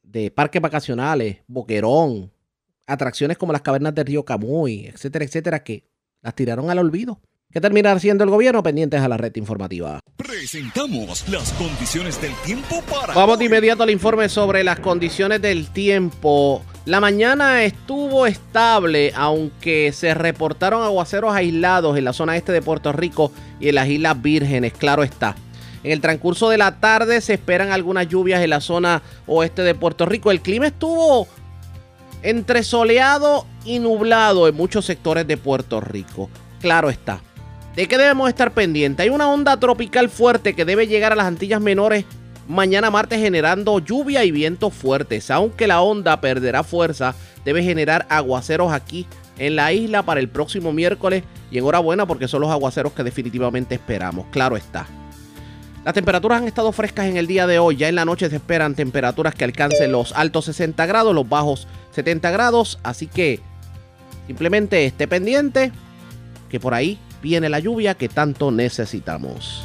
de 0.02 0.32
parques 0.32 0.62
vacacionales, 0.62 1.44
Boquerón, 1.48 2.32
atracciones 2.88 3.38
como 3.38 3.54
las 3.54 3.62
cavernas 3.62 3.94
del 3.94 4.08
río 4.08 4.26
Camuy, 4.26 4.88
etcétera, 4.88 5.26
etcétera, 5.26 5.64
que 5.64 5.84
las 6.22 6.34
tiraron 6.34 6.72
al 6.72 6.80
olvido. 6.80 7.20
¿Qué 7.54 7.62
terminará 7.62 7.98
haciendo 7.98 8.24
el 8.24 8.32
gobierno? 8.32 8.64
Pendientes 8.64 9.00
a 9.00 9.08
la 9.08 9.16
red 9.16 9.36
informativa. 9.36 10.00
Presentamos 10.18 11.30
las 11.30 11.54
condiciones 11.54 12.20
del 12.20 12.34
tiempo 12.44 12.82
para. 12.90 13.14
Vamos 13.14 13.38
de 13.38 13.46
inmediato 13.46 13.84
al 13.84 13.92
informe 13.92 14.28
sobre 14.28 14.64
las 14.64 14.80
condiciones 14.80 15.40
del 15.40 15.68
tiempo. 15.68 16.64
La 16.86 17.00
mañana 17.00 17.64
estuvo 17.64 18.26
estable, 18.26 19.14
aunque 19.16 19.92
se 19.92 20.16
reportaron 20.16 20.82
aguaceros 20.82 21.32
aislados 21.36 21.96
en 21.96 22.06
la 22.06 22.14
zona 22.14 22.38
este 22.38 22.52
de 22.52 22.64
Puerto 22.64 22.92
Rico 22.92 23.32
y 23.60 23.70
en 23.70 23.76
las 23.76 23.88
Islas 23.88 24.20
Vírgenes, 24.20 24.74
claro 24.74 25.04
está. 25.04 25.36
En 25.84 25.92
el 25.92 26.02
transcurso 26.02 26.50
de 26.50 26.58
la 26.58 26.80
tarde 26.80 27.22
se 27.22 27.36
esperan 27.36 27.72
algunas 27.72 28.08
lluvias 28.08 28.42
en 28.42 28.50
la 28.50 28.62
zona 28.62 29.04
oeste 29.28 29.62
de 29.62 29.76
Puerto 29.76 30.08
Rico. 30.08 30.32
El 30.32 30.42
clima 30.42 30.66
estuvo 30.66 31.28
entre 32.24 32.64
soleado 32.64 33.46
y 33.64 33.78
nublado 33.78 34.48
en 34.48 34.56
muchos 34.56 34.86
sectores 34.86 35.28
de 35.28 35.38
Puerto 35.38 35.82
Rico. 35.82 36.32
Claro 36.60 36.90
está. 36.90 37.22
¿De 37.76 37.88
qué 37.88 37.98
debemos 37.98 38.30
estar 38.30 38.52
pendientes? 38.52 39.04
Hay 39.04 39.10
una 39.10 39.28
onda 39.28 39.60
tropical 39.60 40.08
fuerte 40.10 40.54
que 40.54 40.64
debe 40.64 40.86
llegar 40.86 41.12
a 41.12 41.16
las 41.16 41.26
Antillas 41.26 41.60
Menores 41.60 42.06
mañana 42.48 42.92
martes 42.92 43.20
generando 43.20 43.80
lluvia 43.80 44.24
y 44.24 44.32
vientos 44.32 44.74
fuertes. 44.74 45.32
Aunque 45.32 45.66
la 45.66 45.82
onda 45.82 46.22
perderá 46.22 46.64
fuerza, 46.64 47.16
debe 47.44 47.64
generar 47.64 48.06
aguaceros 48.10 48.72
aquí 48.72 49.08
en 49.40 49.56
la 49.56 49.74
isla 49.74 50.04
para 50.04 50.20
el 50.20 50.30
próximo 50.30 50.72
miércoles. 50.72 51.24
Y 51.50 51.58
enhorabuena 51.58 52.06
porque 52.06 52.28
son 52.28 52.42
los 52.42 52.52
aguaceros 52.52 52.94
que 52.94 53.04
definitivamente 53.04 53.74
esperamos. 53.74 54.28
Claro 54.30 54.56
está. 54.56 54.86
Las 55.84 55.96
temperaturas 55.96 56.42
han 56.42 56.48
estado 56.48 56.72
frescas 56.74 57.08
en 57.08 57.18
el 57.18 57.26
día 57.26 57.48
de 57.48 57.58
hoy. 57.58 57.78
Ya 57.78 57.90
en 57.90 57.96
la 57.96 58.06
noche 58.06 58.30
se 58.30 58.36
esperan 58.36 58.76
temperaturas 58.76 59.34
que 59.34 59.46
alcancen 59.46 59.92
los 59.92 60.12
altos 60.14 60.46
60 60.46 60.86
grados, 60.86 61.16
los 61.16 61.28
bajos 61.28 61.68
70 61.92 62.30
grados. 62.30 62.78
Así 62.84 63.08
que 63.08 63.40
simplemente 64.28 64.86
esté 64.86 65.08
pendiente 65.08 65.72
que 66.50 66.60
por 66.60 66.76
ahí 66.76 67.00
viene 67.24 67.50
la 67.50 67.60
lluvia 67.60 67.96
que 67.96 68.10
tanto 68.10 68.52
necesitamos. 68.52 69.64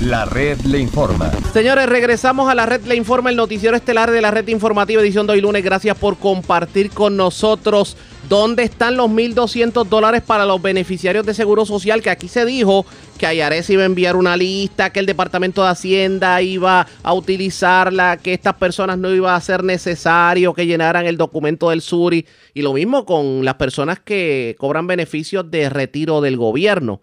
La 0.00 0.24
red 0.24 0.58
le 0.62 0.78
informa. 0.78 1.30
Señores, 1.52 1.86
regresamos 1.86 2.50
a 2.50 2.54
la 2.54 2.64
red 2.64 2.80
le 2.86 2.96
informa, 2.96 3.28
el 3.28 3.36
noticiero 3.36 3.76
estelar 3.76 4.10
de 4.10 4.22
la 4.22 4.30
red 4.30 4.48
informativa 4.48 5.02
edición 5.02 5.26
de 5.26 5.34
hoy 5.34 5.42
lunes. 5.42 5.62
Gracias 5.62 5.94
por 5.98 6.16
compartir 6.16 6.90
con 6.90 7.18
nosotros 7.18 7.98
dónde 8.26 8.62
están 8.62 8.96
los 8.96 9.10
1.200 9.10 9.84
dólares 9.84 10.22
para 10.22 10.46
los 10.46 10.62
beneficiarios 10.62 11.26
de 11.26 11.34
Seguro 11.34 11.66
Social, 11.66 12.00
que 12.00 12.08
aquí 12.08 12.28
se 12.28 12.46
dijo 12.46 12.86
que 13.18 13.26
Ayares 13.26 13.68
iba 13.68 13.82
a 13.82 13.86
enviar 13.86 14.16
una 14.16 14.38
lista, 14.38 14.88
que 14.88 15.00
el 15.00 15.06
Departamento 15.06 15.62
de 15.62 15.68
Hacienda 15.68 16.40
iba 16.40 16.86
a 17.02 17.12
utilizarla, 17.12 18.16
que 18.16 18.32
estas 18.32 18.54
personas 18.54 18.96
no 18.96 19.14
iba 19.14 19.36
a 19.36 19.40
ser 19.42 19.62
necesario 19.62 20.54
que 20.54 20.64
llenaran 20.64 21.04
el 21.04 21.18
documento 21.18 21.68
del 21.68 21.82
SURI. 21.82 22.24
Y 22.54 22.62
lo 22.62 22.72
mismo 22.72 23.04
con 23.04 23.44
las 23.44 23.56
personas 23.56 24.00
que 24.00 24.56
cobran 24.58 24.86
beneficios 24.86 25.50
de 25.50 25.68
retiro 25.68 26.22
del 26.22 26.38
gobierno 26.38 27.02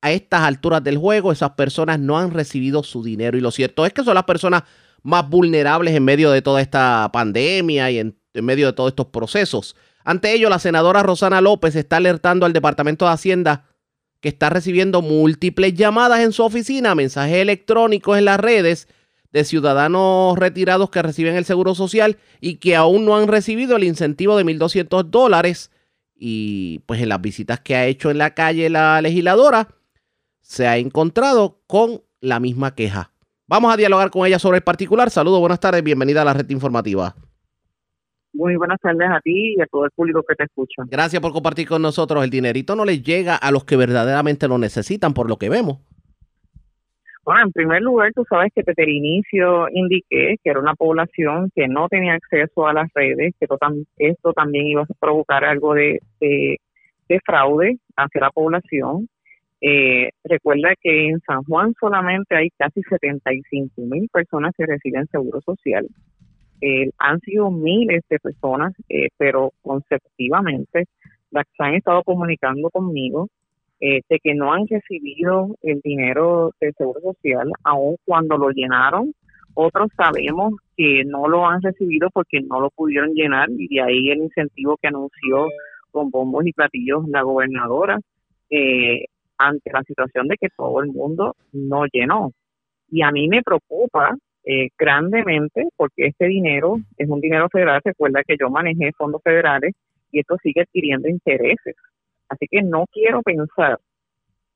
a 0.00 0.12
estas 0.12 0.42
alturas 0.42 0.82
del 0.82 0.98
juego 0.98 1.32
esas 1.32 1.50
personas 1.50 1.98
no 1.98 2.18
han 2.18 2.30
recibido 2.30 2.82
su 2.82 3.02
dinero 3.02 3.36
y 3.36 3.40
lo 3.40 3.50
cierto 3.50 3.84
es 3.84 3.92
que 3.92 4.04
son 4.04 4.14
las 4.14 4.24
personas 4.24 4.62
más 5.02 5.28
vulnerables 5.28 5.94
en 5.94 6.04
medio 6.04 6.30
de 6.30 6.42
toda 6.42 6.60
esta 6.60 7.10
pandemia 7.12 7.90
y 7.90 7.98
en, 7.98 8.18
medio 8.34 8.66
de 8.66 8.72
todos 8.72 8.90
estos 8.90 9.06
procesos. 9.06 9.74
Ante 10.04 10.32
ello, 10.32 10.48
la 10.48 10.58
senadora 10.58 11.02
Rosana 11.02 11.40
López 11.40 11.74
está 11.76 11.96
alertando 11.96 12.46
al 12.46 12.52
Departamento 12.52 13.04
de 13.06 13.12
Hacienda 13.12 13.64
que 14.20 14.28
está 14.28 14.50
recibiendo 14.50 15.02
múltiples 15.02 15.74
llamadas 15.74 16.20
en 16.20 16.32
su 16.32 16.44
oficina, 16.44 16.94
mensajes 16.94 17.36
electrónicos 17.36 18.18
en 18.18 18.24
las 18.24 18.40
redes 18.40 18.88
de 19.32 19.44
ciudadanos 19.44 20.38
retirados 20.38 20.90
que 20.90 21.02
reciben 21.02 21.36
el 21.36 21.44
Seguro 21.44 21.74
Social 21.74 22.18
y 22.40 22.56
que 22.56 22.74
aún 22.74 23.04
no 23.04 23.16
han 23.16 23.28
recibido 23.28 23.76
el 23.76 23.84
incentivo 23.84 24.36
de 24.36 24.44
1.200 24.44 25.04
dólares. 25.04 25.70
Y 26.16 26.80
pues 26.86 27.00
en 27.00 27.10
las 27.10 27.20
visitas 27.20 27.60
que 27.60 27.76
ha 27.76 27.86
hecho 27.86 28.10
en 28.10 28.18
la 28.18 28.34
calle 28.34 28.70
la 28.70 29.00
legisladora, 29.02 29.68
se 30.48 30.66
ha 30.66 30.78
encontrado 30.78 31.58
con 31.66 32.00
la 32.22 32.40
misma 32.40 32.74
queja. 32.74 33.10
Vamos 33.46 33.72
a 33.72 33.76
dialogar 33.76 34.10
con 34.10 34.26
ella 34.26 34.38
sobre 34.38 34.56
el 34.56 34.64
particular. 34.64 35.10
Saludos, 35.10 35.40
buenas 35.40 35.60
tardes, 35.60 35.84
bienvenida 35.84 36.22
a 36.22 36.24
la 36.24 36.32
red 36.32 36.48
informativa. 36.48 37.14
Muy 38.32 38.56
buenas 38.56 38.80
tardes 38.80 39.10
a 39.10 39.20
ti 39.20 39.56
y 39.56 39.60
a 39.60 39.66
todo 39.66 39.84
el 39.84 39.90
público 39.90 40.22
que 40.26 40.34
te 40.34 40.44
escucha. 40.44 40.84
Gracias 40.86 41.20
por 41.20 41.32
compartir 41.32 41.68
con 41.68 41.82
nosotros. 41.82 42.24
El 42.24 42.30
dinerito 42.30 42.74
no 42.76 42.86
les 42.86 43.02
llega 43.02 43.36
a 43.36 43.50
los 43.50 43.64
que 43.64 43.76
verdaderamente 43.76 44.48
lo 44.48 44.56
necesitan, 44.56 45.12
por 45.12 45.28
lo 45.28 45.36
que 45.36 45.50
vemos. 45.50 45.80
Bueno, 47.24 47.42
en 47.42 47.52
primer 47.52 47.82
lugar, 47.82 48.10
tú 48.14 48.24
sabes 48.26 48.50
que 48.54 48.62
desde 48.66 48.84
el 48.84 48.88
inicio 48.88 49.68
indiqué 49.70 50.36
que 50.42 50.50
era 50.50 50.60
una 50.60 50.74
población 50.74 51.50
que 51.54 51.68
no 51.68 51.88
tenía 51.88 52.14
acceso 52.14 52.66
a 52.66 52.72
las 52.72 52.90
redes, 52.94 53.34
que 53.38 53.46
esto 53.98 54.32
también 54.32 54.66
iba 54.66 54.82
a 54.82 54.86
provocar 54.98 55.44
algo 55.44 55.74
de, 55.74 56.00
de 56.20 57.20
fraude 57.26 57.76
hacia 57.96 58.20
la 58.22 58.30
población 58.30 59.08
eh, 59.60 60.10
recuerda 60.24 60.74
que 60.80 61.08
en 61.08 61.20
San 61.20 61.42
Juan 61.44 61.74
solamente 61.80 62.36
hay 62.36 62.50
casi 62.56 62.80
75 62.82 63.82
mil 63.82 64.08
personas 64.12 64.54
que 64.56 64.66
reciben 64.66 65.06
seguro 65.08 65.40
social. 65.40 65.86
Eh, 66.60 66.90
han 66.98 67.20
sido 67.20 67.50
miles 67.50 68.02
de 68.08 68.18
personas, 68.18 68.72
eh, 68.88 69.08
pero 69.16 69.52
consecutivamente 69.62 70.86
las 71.30 71.44
que 71.46 71.64
han 71.64 71.74
estado 71.74 72.02
comunicando 72.02 72.70
conmigo 72.70 73.28
eh, 73.80 74.00
de 74.08 74.18
que 74.18 74.34
no 74.34 74.52
han 74.52 74.66
recibido 74.66 75.56
el 75.62 75.80
dinero 75.82 76.50
del 76.60 76.74
seguro 76.74 77.00
social, 77.00 77.50
aun 77.62 77.96
cuando 78.04 78.36
lo 78.36 78.50
llenaron. 78.50 79.14
Otros 79.54 79.90
sabemos 79.96 80.54
que 80.76 81.04
no 81.04 81.28
lo 81.28 81.46
han 81.46 81.62
recibido 81.62 82.10
porque 82.10 82.40
no 82.40 82.60
lo 82.60 82.70
pudieron 82.70 83.12
llenar 83.14 83.48
y 83.50 83.68
de 83.68 83.80
ahí 83.80 84.10
el 84.10 84.18
incentivo 84.18 84.76
que 84.80 84.88
anunció 84.88 85.46
con 85.90 86.10
bombos 86.10 86.46
y 86.46 86.52
platillos 86.52 87.08
la 87.08 87.22
gobernadora. 87.22 87.98
Ante 89.38 89.70
la 89.72 89.82
situación 89.82 90.28
de 90.28 90.36
que 90.36 90.48
todo 90.56 90.82
el 90.82 90.88
mundo 90.88 91.34
no 91.52 91.84
llenó. 91.92 92.32
Y 92.90 93.02
a 93.02 93.10
mí 93.10 93.28
me 93.28 93.42
preocupa 93.42 94.16
eh, 94.44 94.68
grandemente 94.78 95.68
porque 95.76 96.06
este 96.06 96.26
dinero 96.26 96.78
es 96.96 97.08
un 97.08 97.20
dinero 97.20 97.48
federal. 97.50 97.80
Recuerda 97.84 98.22
que 98.24 98.36
yo 98.38 98.50
manejé 98.50 98.92
fondos 98.96 99.22
federales 99.22 99.74
y 100.10 100.20
esto 100.20 100.36
sigue 100.42 100.62
adquiriendo 100.62 101.08
intereses. 101.08 101.76
Así 102.28 102.46
que 102.50 102.62
no 102.62 102.86
quiero 102.92 103.22
pensar, 103.22 103.78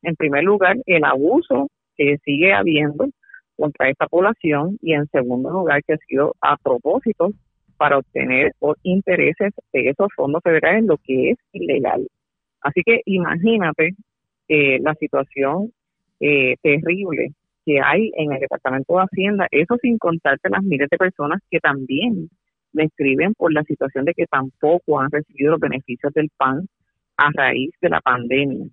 en 0.02 0.16
primer 0.16 0.44
lugar, 0.44 0.76
el 0.86 1.04
abuso 1.04 1.68
que 1.96 2.18
sigue 2.24 2.52
habiendo 2.52 3.06
contra 3.56 3.88
esta 3.88 4.06
población 4.06 4.78
y 4.82 4.94
en 4.94 5.06
segundo 5.08 5.50
lugar 5.50 5.82
que 5.84 5.94
ha 5.94 5.98
sido 6.08 6.34
a 6.40 6.56
propósito 6.56 7.30
para 7.76 7.98
obtener 7.98 8.52
intereses 8.82 9.52
de 9.72 9.88
esos 9.88 10.08
fondos 10.14 10.42
federales, 10.42 10.84
lo 10.84 10.96
que 10.98 11.30
es 11.30 11.38
ilegal. 11.52 12.06
Así 12.60 12.82
que 12.84 13.00
imagínate 13.04 13.94
eh, 14.48 14.78
la 14.80 14.94
situación 14.94 15.72
eh, 16.20 16.56
terrible 16.62 17.32
que 17.64 17.80
hay 17.80 18.10
en 18.16 18.32
el 18.32 18.40
Departamento 18.40 18.94
de 18.94 19.02
Hacienda, 19.02 19.46
eso 19.50 19.76
sin 19.80 19.98
contarte 19.98 20.48
las 20.50 20.62
miles 20.62 20.88
de 20.90 20.96
personas 20.96 21.40
que 21.50 21.60
también 21.60 22.28
me 22.72 22.84
escriben 22.84 23.34
por 23.34 23.52
la 23.52 23.62
situación 23.64 24.04
de 24.04 24.14
que 24.14 24.26
tampoco 24.26 25.00
han 25.00 25.10
recibido 25.10 25.52
los 25.52 25.60
beneficios 25.60 26.12
del 26.14 26.30
PAN 26.36 26.66
a 27.16 27.30
raíz 27.34 27.70
de 27.80 27.88
la 27.88 28.00
pandemia. 28.00 28.66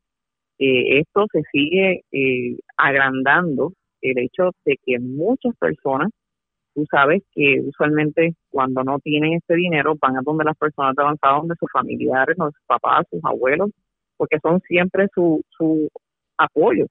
eh, 0.60 1.00
esto 1.00 1.26
se 1.32 1.42
sigue 1.52 2.04
eh, 2.12 2.58
agrandando 2.78 3.74
el 4.02 4.20
hecho 4.20 4.52
de 4.66 4.78
que 4.86 5.00
muchas 5.00 5.56
personas, 5.58 6.10
tú 6.76 6.86
sabes 6.92 7.24
que 7.34 7.62
usualmente 7.62 8.36
cuando 8.50 8.84
no 8.84 9.00
tienen 9.00 9.34
este 9.34 9.56
dinero 9.56 9.96
van 10.02 10.18
a 10.18 10.22
donde 10.24 10.46
las 10.46 10.58
personas 10.58 10.96
de 10.96 11.04
avanzado, 11.04 11.40
donde 11.40 11.56
sus 11.60 11.72
familiares, 11.72 12.36
sus 12.38 12.54
papás, 12.68 13.06
sus 13.10 13.24
abuelos, 13.24 13.72
porque 14.20 14.38
son 14.42 14.60
siempre 14.68 15.08
su, 15.16 15.42
su 15.48 15.90
apoyo 16.38 16.88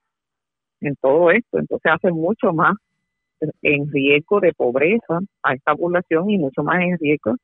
en 0.81 0.97
todo 0.97 1.31
esto. 1.31 1.59
Entonces 1.59 1.93
hace 1.93 2.11
mucho 2.11 2.55
más 2.55 2.75
en 3.61 3.93
riesgo 3.93 4.41
de 4.41 4.55
pobreza 4.55 5.21
a 5.43 5.53
esta 5.53 5.77
población 5.77 6.31
y 6.31 6.39
mucho 6.39 6.63
más 6.63 6.81
en 6.81 6.97
riesgo 6.99 7.37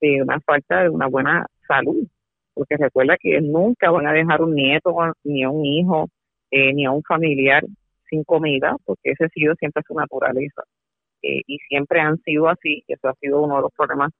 de 0.00 0.20
una 0.20 0.40
falta 0.40 0.82
de 0.82 0.88
una 0.88 1.06
buena 1.06 1.46
salud. 1.68 2.08
Porque 2.54 2.76
recuerda 2.76 3.16
que 3.20 3.40
nunca 3.40 3.92
van 3.92 4.08
a 4.08 4.12
dejar 4.12 4.42
un 4.42 4.52
nieto, 4.52 4.96
ni 5.22 5.44
a 5.44 5.50
un 5.50 5.64
hijo, 5.64 6.08
eh, 6.50 6.74
ni 6.74 6.84
a 6.84 6.90
un 6.90 7.02
familiar 7.04 7.62
sin 8.08 8.24
comida, 8.24 8.76
porque 8.84 9.12
ese 9.12 9.26
ha 9.26 9.28
sido 9.28 9.54
siempre 9.54 9.84
su 9.86 9.94
naturaleza. 9.94 10.64
Eh, 11.22 11.42
y 11.46 11.58
siempre 11.68 12.00
han 12.00 12.18
sido 12.22 12.48
así, 12.48 12.82
eso 12.88 13.08
ha 13.08 13.14
sido 13.14 13.42
uno 13.42 13.56
de 13.56 13.62
los 13.62 13.72
problemas 13.76 14.10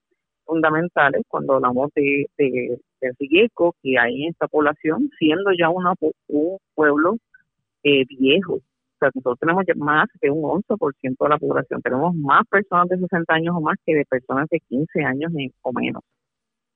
fundamentales 0.50 1.22
cuando 1.28 1.54
hablamos 1.54 1.90
de, 1.94 2.26
de, 2.36 2.78
riesgo 3.18 3.74
que 3.82 3.96
hay 3.98 4.24
en 4.24 4.30
esta 4.30 4.48
población, 4.48 5.10
siendo 5.18 5.52
ya 5.56 5.68
una, 5.70 5.94
un 6.28 6.58
pueblo 6.74 7.16
eh, 7.84 8.04
viejo. 8.06 8.54
O 8.54 8.62
sea, 8.98 9.10
nosotros 9.14 9.38
tenemos 9.38 9.64
más 9.76 10.08
de 10.20 10.30
un 10.30 10.42
11% 10.42 11.16
de 11.18 11.28
la 11.28 11.38
población, 11.38 11.80
tenemos 11.82 12.14
más 12.16 12.42
personas 12.48 12.88
de 12.88 12.98
60 12.98 13.32
años 13.32 13.54
o 13.56 13.60
más 13.60 13.76
que 13.86 13.94
de 13.94 14.04
personas 14.04 14.48
de 14.50 14.60
15 14.68 15.04
años 15.04 15.32
o 15.62 15.72
menos. 15.72 16.02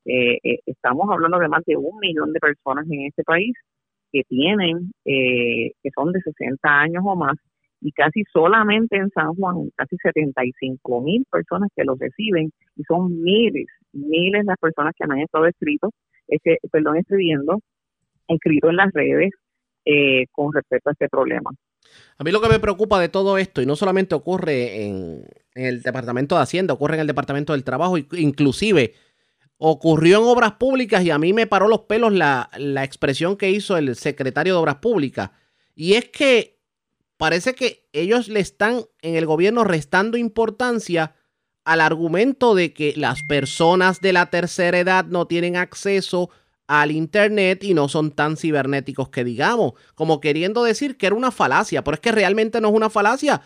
Eh, 0.06 0.38
eh, 0.42 0.58
estamos 0.66 1.08
hablando 1.10 1.38
de 1.38 1.48
más 1.48 1.64
de 1.66 1.76
un 1.76 1.98
millón 1.98 2.32
de 2.32 2.40
personas 2.40 2.86
en 2.90 3.06
este 3.06 3.24
país 3.24 3.54
que 4.12 4.22
tienen, 4.28 4.92
eh, 5.04 5.72
que 5.82 5.90
son 5.94 6.12
de 6.12 6.20
60 6.20 6.68
años 6.68 7.02
o 7.06 7.16
más, 7.16 7.36
y 7.84 7.92
casi 7.92 8.24
solamente 8.32 8.96
en 8.96 9.10
San 9.10 9.34
Juan, 9.34 9.70
casi 9.76 9.96
75 9.98 11.02
mil 11.02 11.26
personas 11.30 11.68
que 11.76 11.84
los 11.84 11.98
reciben, 11.98 12.50
y 12.76 12.82
son 12.84 13.22
miles, 13.22 13.66
miles 13.92 14.46
las 14.46 14.56
personas 14.56 14.94
que 14.96 15.04
han 15.04 15.18
estado 15.18 15.44
escritos, 15.44 15.90
este, 16.26 16.56
perdón, 16.72 16.96
escribiendo, 16.96 17.60
escrito 18.26 18.70
en 18.70 18.76
las 18.76 18.90
redes 18.94 19.32
eh, 19.84 20.24
con 20.32 20.50
respecto 20.54 20.88
a 20.88 20.92
este 20.92 21.10
problema. 21.10 21.50
A 22.16 22.24
mí 22.24 22.30
lo 22.30 22.40
que 22.40 22.48
me 22.48 22.58
preocupa 22.58 22.98
de 22.98 23.10
todo 23.10 23.36
esto, 23.36 23.60
y 23.60 23.66
no 23.66 23.76
solamente 23.76 24.14
ocurre 24.14 24.86
en, 24.86 25.26
el 25.54 25.82
Departamento 25.82 26.36
de 26.36 26.42
Hacienda, 26.42 26.72
ocurre 26.72 26.94
en 26.94 27.00
el 27.00 27.06
Departamento 27.06 27.52
del 27.52 27.64
Trabajo, 27.64 27.98
inclusive 27.98 28.94
ocurrió 29.58 30.22
en 30.22 30.24
obras 30.24 30.52
públicas 30.52 31.04
y 31.04 31.10
a 31.10 31.18
mí 31.18 31.34
me 31.34 31.46
paró 31.46 31.68
los 31.68 31.80
pelos 31.80 32.14
la, 32.14 32.48
expresión 32.82 33.36
que 33.36 33.50
hizo 33.50 33.76
el 33.76 33.94
secretario 33.94 34.54
de 34.54 34.60
Obras 34.60 34.76
Públicas. 34.76 35.32
Y 35.74 35.94
es 35.94 36.08
que 36.08 36.53
parece 37.16 37.54
que 37.54 37.84
ellos 37.92 38.28
le 38.28 38.40
están 38.40 38.82
en 39.02 39.16
el 39.16 39.26
gobierno 39.26 39.64
restando 39.64 40.16
importancia 40.16 41.14
al 41.64 41.80
argumento 41.80 42.54
de 42.54 42.72
que 42.72 42.92
las 42.96 43.22
personas 43.22 44.00
de 44.00 44.12
la 44.12 44.26
tercera 44.30 44.78
edad 44.78 45.06
no 45.06 45.26
tienen 45.26 45.56
acceso 45.56 46.30
al 46.66 46.90
Internet 46.90 47.64
y 47.64 47.74
no 47.74 47.88
son 47.88 48.10
tan 48.10 48.36
cibernéticos 48.36 49.08
que 49.08 49.24
digamos, 49.24 49.72
como 49.94 50.20
queriendo 50.20 50.64
decir 50.64 50.96
que 50.96 51.06
era 51.06 51.16
una 51.16 51.30
falacia, 51.30 51.84
pero 51.84 51.94
es 51.94 52.00
que 52.00 52.12
realmente 52.12 52.60
no 52.60 52.68
es 52.68 52.74
una 52.74 52.90
falacia 52.90 53.42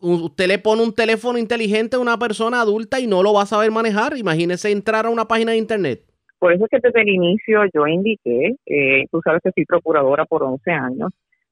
usted 0.00 0.48
le 0.48 0.58
pone 0.58 0.82
un 0.82 0.94
teléfono 0.94 1.38
inteligente 1.38 1.96
a 1.96 2.00
una 2.00 2.18
persona 2.18 2.60
adulta 2.60 3.00
y 3.00 3.06
no 3.06 3.22
lo 3.22 3.34
va 3.34 3.42
a 3.42 3.46
saber 3.46 3.70
manejar. 3.70 4.16
Imagínese 4.16 4.70
entrar 4.70 5.06
a 5.06 5.10
una 5.10 5.26
página 5.26 5.52
de 5.52 5.58
internet. 5.58 6.02
Por 6.38 6.52
eso 6.52 6.64
es 6.64 6.70
que 6.70 6.78
desde 6.82 7.02
el 7.02 7.08
inicio 7.10 7.60
yo 7.74 7.86
indiqué, 7.86 8.56
eh, 8.64 9.04
tú 9.10 9.20
sabes 9.22 9.42
que 9.44 9.50
soy 9.54 9.66
procuradora 9.66 10.24
por 10.24 10.42
11 10.42 10.70
años, 10.70 11.10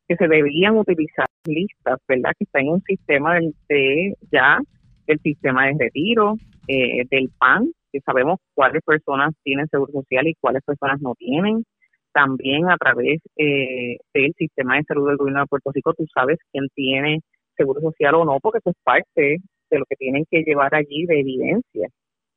que 0.09 0.17
se 0.17 0.27
debían 0.27 0.77
utilizar 0.77 1.27
listas, 1.45 2.01
¿verdad? 2.09 2.33
Que 2.39 2.45
está 2.45 2.61
en 2.61 2.71
un 2.71 2.83
sistema 2.83 3.35
del, 3.35 3.55
de 3.69 4.15
ya 4.33 4.59
el 5.07 5.21
sistema 5.21 5.67
de 5.67 5.77
retiro, 5.79 6.37
eh, 6.67 7.05
del 7.11 7.31
PAN, 7.39 7.71
que 7.93 8.01
sabemos 8.01 8.39
cuáles 8.55 8.83
personas 8.83 9.35
tienen 9.43 9.69
seguro 9.69 9.93
social 9.93 10.27
y 10.27 10.35
cuáles 10.41 10.63
personas 10.65 11.01
no 11.01 11.15
tienen. 11.15 11.65
También 12.13 12.71
a 12.71 12.77
través 12.77 13.21
eh, 13.37 13.99
del 14.15 14.33
sistema 14.37 14.77
de 14.77 14.85
salud 14.85 15.09
del 15.09 15.19
gobierno 15.19 15.41
de 15.41 15.47
Puerto 15.47 15.71
Rico, 15.73 15.93
tú 15.95 16.07
sabes 16.13 16.39
quién 16.53 16.67
tiene 16.75 17.21
seguro 17.57 17.81
social 17.81 18.15
o 18.17 18.25
no, 18.25 18.39
porque 18.41 18.59
eso 18.59 18.71
es 18.71 18.77
parte 18.83 19.39
de 19.71 19.79
lo 19.79 19.85
que 19.85 19.97
tienen 19.97 20.25
que 20.31 20.43
llevar 20.43 20.75
allí 20.75 21.05
de 21.07 21.21
evidencia. 21.21 21.89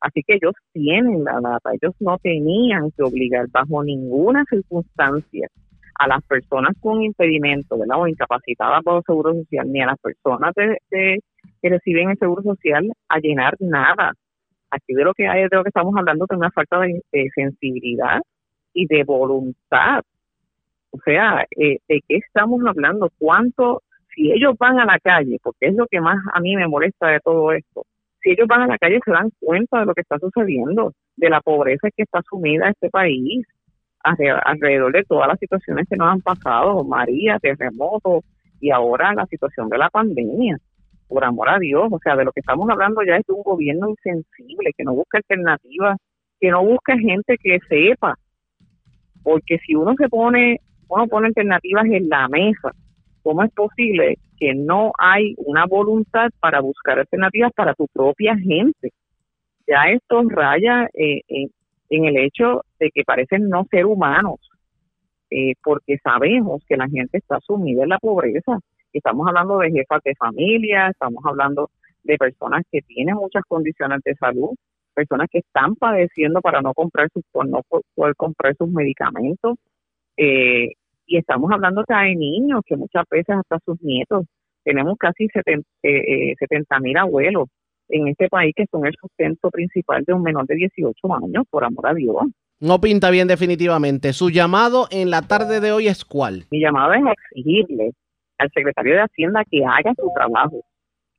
Así 0.01 0.23
que 0.25 0.35
ellos 0.35 0.53
tienen 0.73 1.23
la 1.23 1.39
data, 1.41 1.71
ellos 1.73 1.95
no 1.99 2.17
tenían 2.17 2.91
que 2.91 3.03
obligar 3.03 3.45
bajo 3.49 3.83
ninguna 3.83 4.43
circunstancia 4.49 5.47
a 5.95 6.07
las 6.07 6.23
personas 6.23 6.75
con 6.79 7.01
impedimento 7.01 7.77
¿verdad? 7.77 7.99
o 7.99 8.07
incapacitadas 8.07 8.83
por 8.83 8.97
el 8.97 9.03
seguro 9.03 9.33
social, 9.33 9.71
ni 9.71 9.81
a 9.81 9.87
las 9.87 9.99
personas 9.99 10.53
de, 10.55 11.19
que 11.61 11.69
reciben 11.69 12.09
el 12.11 12.17
seguro 12.17 12.43
social 12.43 12.91
a 13.09 13.19
llenar 13.19 13.55
nada. 13.59 14.13
Aquí 14.69 14.93
de 14.93 15.03
lo 15.03 15.13
que 15.13 15.27
hay, 15.27 15.43
de 15.43 15.55
lo 15.55 15.63
que 15.63 15.69
estamos 15.69 15.93
hablando, 15.97 16.25
de 16.29 16.35
una 16.35 16.51
falta 16.51 16.79
de, 16.79 17.29
sensibilidad 17.35 18.21
y 18.73 18.87
de 18.87 19.03
voluntad. 19.03 20.01
O 20.91 20.99
sea, 21.03 21.45
eh, 21.57 21.79
¿de 21.87 22.01
qué 22.07 22.17
estamos 22.17 22.61
hablando? 22.65 23.09
¿Cuánto 23.17 23.81
si 24.15 24.31
ellos 24.31 24.57
van 24.57 24.79
a 24.79 24.85
la 24.85 24.99
calle, 24.99 25.39
porque 25.41 25.67
es 25.67 25.75
lo 25.75 25.87
que 25.87 26.01
más 26.01 26.17
a 26.33 26.39
mí 26.39 26.55
me 26.55 26.67
molesta 26.67 27.07
de 27.07 27.19
todo 27.19 27.51
esto, 27.51 27.85
si 28.21 28.31
ellos 28.31 28.47
van 28.47 28.61
a 28.61 28.67
la 28.67 28.77
calle 28.77 28.99
se 29.03 29.11
dan 29.11 29.31
cuenta 29.39 29.79
de 29.79 29.85
lo 29.85 29.93
que 29.93 30.01
está 30.01 30.19
sucediendo, 30.19 30.93
de 31.15 31.29
la 31.29 31.41
pobreza 31.41 31.89
que 31.95 32.03
está 32.03 32.21
sumida 32.29 32.69
este 32.69 32.89
país, 32.89 33.45
alrededor 34.03 34.91
de 34.91 35.03
todas 35.03 35.27
las 35.27 35.39
situaciones 35.39 35.87
que 35.89 35.95
nos 35.95 36.09
han 36.09 36.21
pasado, 36.21 36.83
María, 36.83 37.39
terremotos 37.39 38.23
y 38.59 38.71
ahora 38.71 39.13
la 39.13 39.25
situación 39.25 39.69
de 39.69 39.77
la 39.77 39.89
pandemia. 39.89 40.57
Por 41.07 41.25
amor 41.25 41.49
a 41.49 41.59
Dios, 41.59 41.87
o 41.91 41.99
sea, 41.99 42.15
de 42.15 42.23
lo 42.23 42.31
que 42.31 42.39
estamos 42.39 42.69
hablando 42.69 43.03
ya 43.03 43.17
es 43.17 43.25
de 43.25 43.33
un 43.33 43.43
gobierno 43.43 43.89
insensible, 43.89 44.71
que 44.77 44.83
no 44.83 44.93
busca 44.93 45.17
alternativas, 45.17 45.97
que 46.39 46.49
no 46.49 46.63
busca 46.63 46.97
gente 46.97 47.37
que 47.37 47.59
sepa, 47.67 48.15
porque 49.23 49.59
si 49.65 49.75
uno 49.75 49.93
se 49.97 50.07
pone, 50.07 50.61
uno 50.87 51.07
pone 51.07 51.27
alternativas 51.27 51.85
en 51.85 52.07
la 52.07 52.27
mesa, 52.29 52.71
¿Cómo 53.23 53.43
es 53.43 53.51
posible 53.53 54.17
que 54.37 54.55
no 54.55 54.93
hay 54.97 55.35
una 55.37 55.65
voluntad 55.65 56.29
para 56.39 56.59
buscar 56.59 56.99
alternativas 56.99 57.51
para 57.53 57.75
tu 57.75 57.87
propia 57.87 58.35
gente? 58.35 58.91
Ya 59.67 59.91
esto 59.91 60.23
raya 60.27 60.89
eh, 60.93 61.21
en 61.27 61.49
el 61.91 62.17
hecho 62.17 62.61
de 62.79 62.89
que 62.91 63.03
parecen 63.03 63.49
no 63.49 63.65
ser 63.69 63.85
humanos, 63.85 64.39
eh, 65.29 65.53
porque 65.63 65.97
sabemos 66.03 66.63
que 66.67 66.77
la 66.77 66.87
gente 66.87 67.17
está 67.17 67.39
sumida 67.41 67.83
en 67.83 67.89
la 67.89 67.99
pobreza. 67.99 68.59
Estamos 68.93 69.27
hablando 69.27 69.59
de 69.59 69.71
jefas 69.71 70.01
de 70.03 70.15
familia, 70.15 70.87
estamos 70.89 71.23
hablando 71.25 71.69
de 72.03 72.17
personas 72.17 72.63
que 72.71 72.81
tienen 72.81 73.15
muchas 73.15 73.43
condiciones 73.47 74.01
de 74.03 74.15
salud, 74.15 74.51
personas 74.93 75.27
que 75.31 75.39
están 75.39 75.75
padeciendo 75.75 76.41
para 76.41 76.61
no 76.61 76.73
comprar 76.73 77.09
sus, 77.13 77.23
por 77.31 77.47
no 77.47 77.61
poder 77.95 78.15
comprar 78.15 78.55
sus 78.57 78.69
medicamentos, 78.69 79.57
eh, 80.17 80.73
y 81.05 81.17
estamos 81.17 81.51
hablando 81.51 81.81
acá 81.81 82.03
de 82.03 82.15
niños, 82.15 82.61
que 82.65 82.77
muchas 82.77 83.03
veces 83.09 83.35
hasta 83.35 83.59
sus 83.65 83.81
nietos. 83.81 84.25
Tenemos 84.63 84.97
casi 84.97 85.27
70 85.27 85.65
eh, 85.83 86.33
eh, 86.33 86.55
mil 86.81 86.97
abuelos 86.97 87.49
en 87.91 88.07
este 88.07 88.27
país 88.27 88.53
que 88.55 88.65
son 88.71 88.85
el 88.85 88.93
sustento 88.99 89.49
principal 89.49 90.03
de 90.05 90.13
un 90.13 90.23
menor 90.23 90.45
de 90.47 90.55
18 90.55 90.95
años, 91.13 91.45
por 91.49 91.63
amor 91.63 91.87
a 91.87 91.93
Dios. 91.93 92.15
No 92.59 92.79
pinta 92.79 93.09
bien 93.09 93.27
definitivamente. 93.27 94.13
Su 94.13 94.29
llamado 94.29 94.87
en 94.91 95.09
la 95.09 95.23
tarde 95.23 95.59
de 95.59 95.71
hoy 95.71 95.87
es 95.87 96.05
cuál? 96.05 96.45
Mi 96.51 96.59
llamado 96.59 96.93
es 96.93 97.01
exigirle 97.11 97.91
al 98.37 98.49
secretario 98.53 98.93
de 98.93 99.01
Hacienda 99.01 99.43
que 99.49 99.63
haga 99.65 99.93
su 99.95 100.11
trabajo, 100.15 100.63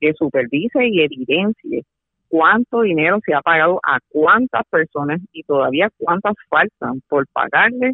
que 0.01 0.13
supervise 0.15 0.87
y 0.87 1.03
evidencie 1.03 1.83
cuánto 2.29 2.83
dinero 2.83 3.19
se 3.25 3.35
ha 3.35 3.43
pagado 3.43 3.81
a 3.83 3.99
cuántas 4.09 4.63
personas 4.71 5.21
y 5.33 5.43
todavía 5.43 5.91
cuántas 5.99 6.35
faltan 6.49 7.03
por 7.09 7.27
pagarle 7.29 7.93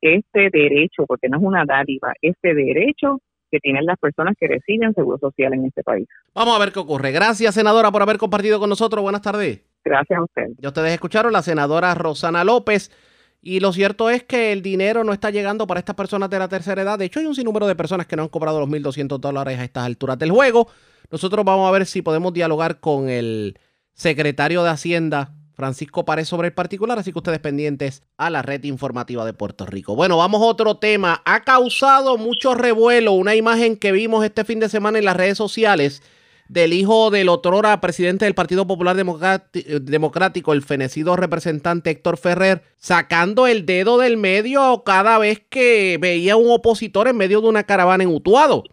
este 0.00 0.48
derecho, 0.50 1.06
porque 1.06 1.28
no 1.28 1.38
es 1.38 1.42
una 1.42 1.64
dádiva, 1.64 2.12
este 2.22 2.54
derecho 2.54 3.18
que 3.50 3.58
tienen 3.58 3.84
las 3.84 3.98
personas 3.98 4.34
que 4.38 4.48
reciben 4.48 4.94
seguro 4.94 5.18
social 5.18 5.52
en 5.54 5.66
este 5.66 5.82
país. 5.82 6.08
Vamos 6.34 6.56
a 6.56 6.58
ver 6.58 6.72
qué 6.72 6.78
ocurre. 6.78 7.12
Gracias, 7.12 7.54
senadora, 7.54 7.90
por 7.90 8.02
haber 8.02 8.18
compartido 8.18 8.58
con 8.58 8.68
nosotros. 8.68 9.02
Buenas 9.02 9.22
tardes. 9.22 9.60
Gracias 9.84 10.18
a 10.18 10.22
usted. 10.22 10.48
Ya 10.58 10.68
ustedes 10.68 10.92
escucharon 10.92 11.32
la 11.32 11.42
senadora 11.42 11.94
Rosana 11.94 12.44
López. 12.44 12.90
Y 13.42 13.60
lo 13.60 13.72
cierto 13.72 14.10
es 14.10 14.22
que 14.22 14.52
el 14.52 14.60
dinero 14.60 15.02
no 15.02 15.14
está 15.14 15.30
llegando 15.30 15.66
para 15.66 15.80
estas 15.80 15.96
personas 15.96 16.28
de 16.28 16.38
la 16.38 16.48
tercera 16.48 16.82
edad. 16.82 16.98
De 16.98 17.06
hecho, 17.06 17.20
hay 17.20 17.26
un 17.26 17.34
sinnúmero 17.34 17.66
de 17.66 17.74
personas 17.74 18.06
que 18.06 18.14
no 18.14 18.22
han 18.22 18.28
cobrado 18.28 18.60
los 18.60 18.68
1.200 18.68 19.18
dólares 19.18 19.58
a 19.58 19.64
estas 19.64 19.84
alturas 19.84 20.18
del 20.18 20.30
juego. 20.30 20.68
Nosotros 21.10 21.44
vamos 21.44 21.66
a 21.66 21.72
ver 21.72 21.86
si 21.86 22.02
podemos 22.02 22.34
dialogar 22.34 22.80
con 22.80 23.08
el 23.08 23.58
secretario 23.94 24.62
de 24.62 24.70
Hacienda 24.70 25.32
Francisco 25.60 26.06
Párez 26.06 26.26
sobre 26.26 26.48
el 26.48 26.54
particular, 26.54 26.98
así 26.98 27.12
que 27.12 27.18
ustedes 27.18 27.38
pendientes 27.38 28.02
a 28.16 28.30
la 28.30 28.40
red 28.40 28.64
informativa 28.64 29.26
de 29.26 29.34
Puerto 29.34 29.66
Rico. 29.66 29.94
Bueno, 29.94 30.16
vamos 30.16 30.40
a 30.40 30.46
otro 30.46 30.78
tema. 30.78 31.20
Ha 31.26 31.44
causado 31.44 32.16
mucho 32.16 32.54
revuelo 32.54 33.12
una 33.12 33.34
imagen 33.34 33.76
que 33.76 33.92
vimos 33.92 34.24
este 34.24 34.46
fin 34.46 34.58
de 34.58 34.70
semana 34.70 34.98
en 34.98 35.04
las 35.04 35.18
redes 35.18 35.36
sociales 35.36 36.02
del 36.48 36.72
hijo 36.72 37.10
del 37.10 37.28
otrora 37.28 37.78
presidente 37.82 38.24
del 38.24 38.34
Partido 38.34 38.66
Popular 38.66 38.96
Democrático, 38.96 40.54
el 40.54 40.62
fenecido 40.62 41.14
representante 41.14 41.90
Héctor 41.90 42.16
Ferrer, 42.16 42.62
sacando 42.78 43.46
el 43.46 43.66
dedo 43.66 43.98
del 43.98 44.16
medio 44.16 44.82
cada 44.82 45.18
vez 45.18 45.42
que 45.50 45.98
veía 46.00 46.36
un 46.36 46.50
opositor 46.50 47.06
en 47.06 47.18
medio 47.18 47.42
de 47.42 47.48
una 47.48 47.64
caravana 47.64 48.02
en 48.02 48.14
Utuado. 48.14 48.64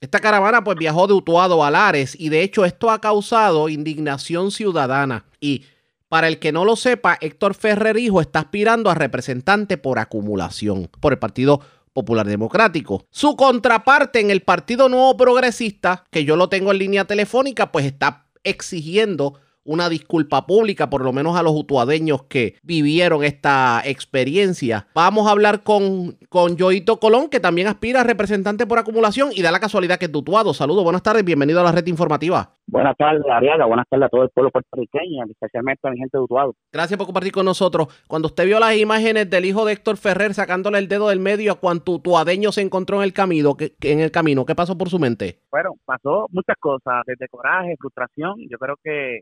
Esta 0.00 0.20
caravana 0.20 0.62
pues 0.62 0.78
viajó 0.78 1.08
de 1.08 1.14
Utuado 1.14 1.64
a 1.64 1.72
Lares 1.72 2.16
y 2.16 2.28
de 2.28 2.42
hecho 2.44 2.64
esto 2.64 2.88
ha 2.88 3.00
causado 3.00 3.68
indignación 3.68 4.52
ciudadana 4.52 5.26
y 5.40 5.64
para 6.10 6.26
el 6.26 6.40
que 6.40 6.50
no 6.50 6.64
lo 6.64 6.74
sepa, 6.74 7.16
Héctor 7.20 7.54
Ferrer 7.54 7.96
Hijo 7.96 8.20
está 8.20 8.40
aspirando 8.40 8.90
a 8.90 8.96
representante 8.96 9.78
por 9.78 10.00
acumulación 10.00 10.90
por 10.98 11.12
el 11.12 11.20
Partido 11.20 11.60
Popular 11.92 12.26
Democrático. 12.26 13.06
Su 13.10 13.36
contraparte 13.36 14.18
en 14.18 14.32
el 14.32 14.42
Partido 14.42 14.88
Nuevo 14.88 15.16
Progresista, 15.16 16.04
que 16.10 16.24
yo 16.24 16.34
lo 16.34 16.48
tengo 16.48 16.72
en 16.72 16.78
línea 16.78 17.04
telefónica, 17.04 17.70
pues 17.70 17.86
está 17.86 18.26
exigiendo 18.42 19.34
una 19.70 19.88
disculpa 19.88 20.46
pública, 20.46 20.90
por 20.90 21.02
lo 21.04 21.12
menos 21.12 21.36
a 21.36 21.44
los 21.44 21.52
utuadeños 21.54 22.24
que 22.24 22.56
vivieron 22.62 23.22
esta 23.22 23.80
experiencia. 23.84 24.88
Vamos 24.94 25.28
a 25.28 25.30
hablar 25.30 25.62
con, 25.62 26.18
con 26.28 26.58
Joito 26.58 26.98
Colón, 26.98 27.28
que 27.28 27.38
también 27.38 27.68
aspira 27.68 28.00
a 28.00 28.04
representante 28.04 28.66
por 28.66 28.80
acumulación 28.80 29.30
y 29.32 29.42
da 29.42 29.52
la 29.52 29.60
casualidad 29.60 29.98
que 29.98 30.06
es 30.06 30.10
Utuado. 30.20 30.52
Saludos, 30.52 30.82
buenas 30.82 31.02
tardes, 31.02 31.24
bienvenido 31.24 31.60
a 31.60 31.62
la 31.62 31.72
red 31.72 31.86
informativa. 31.86 32.50
Buenas 32.66 32.96
tardes, 32.96 33.22
Ariaga, 33.30 33.64
buenas 33.64 33.86
tardes 33.88 34.06
a 34.06 34.08
todo 34.08 34.24
el 34.24 34.30
pueblo 34.30 34.50
puertorriqueño, 34.50 35.24
especialmente 35.30 35.86
a 35.86 35.90
mi 35.92 35.98
gente 35.98 36.18
de 36.18 36.24
Utuado. 36.24 36.54
Gracias 36.72 36.98
por 36.98 37.06
compartir 37.06 37.32
con 37.32 37.44
nosotros. 37.44 37.88
Cuando 38.08 38.26
usted 38.26 38.46
vio 38.46 38.58
las 38.58 38.76
imágenes 38.76 39.30
del 39.30 39.44
hijo 39.44 39.64
de 39.64 39.72
Héctor 39.72 39.96
Ferrer 39.96 40.34
sacándole 40.34 40.78
el 40.78 40.88
dedo 40.88 41.08
del 41.08 41.20
medio 41.20 41.52
a 41.52 41.60
cuanto 41.60 41.92
utuadeño 41.92 42.52
se 42.52 42.60
encontró 42.60 42.98
en 42.98 43.04
el 43.04 43.12
camino, 43.12 43.56
que, 43.56 43.74
en 43.82 44.00
el 44.00 44.10
camino, 44.10 44.44
¿qué 44.44 44.54
pasó 44.54 44.76
por 44.76 44.90
su 44.90 44.98
mente? 44.98 45.38
Bueno, 45.50 45.74
pasó 45.84 46.26
muchas 46.30 46.56
cosas, 46.58 47.02
desde 47.06 47.28
coraje, 47.28 47.76
frustración. 47.78 48.34
Yo 48.50 48.58
creo 48.58 48.76
que 48.82 49.20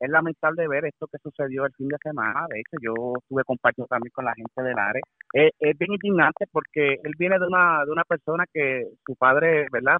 es 0.00 0.10
lamentable 0.10 0.68
ver 0.68 0.84
esto 0.86 1.06
que 1.06 1.18
sucedió 1.18 1.66
el 1.66 1.72
fin 1.74 1.88
de 1.88 1.96
semana. 2.02 2.46
De 2.48 2.60
hecho, 2.60 2.76
yo 2.82 2.94
estuve 3.18 3.44
compartiendo 3.44 3.88
también 3.88 4.12
con 4.12 4.24
la 4.24 4.34
gente 4.34 4.62
del 4.62 4.78
área. 4.78 5.02
Es, 5.32 5.52
bien 5.78 5.92
indignante 5.92 6.46
porque 6.52 6.94
él 7.02 7.12
viene 7.18 7.38
de 7.38 7.46
una 7.46 7.84
de 7.84 7.92
una 7.92 8.04
persona 8.04 8.44
que 8.52 8.84
su 9.06 9.14
padre, 9.16 9.66
¿verdad? 9.72 9.98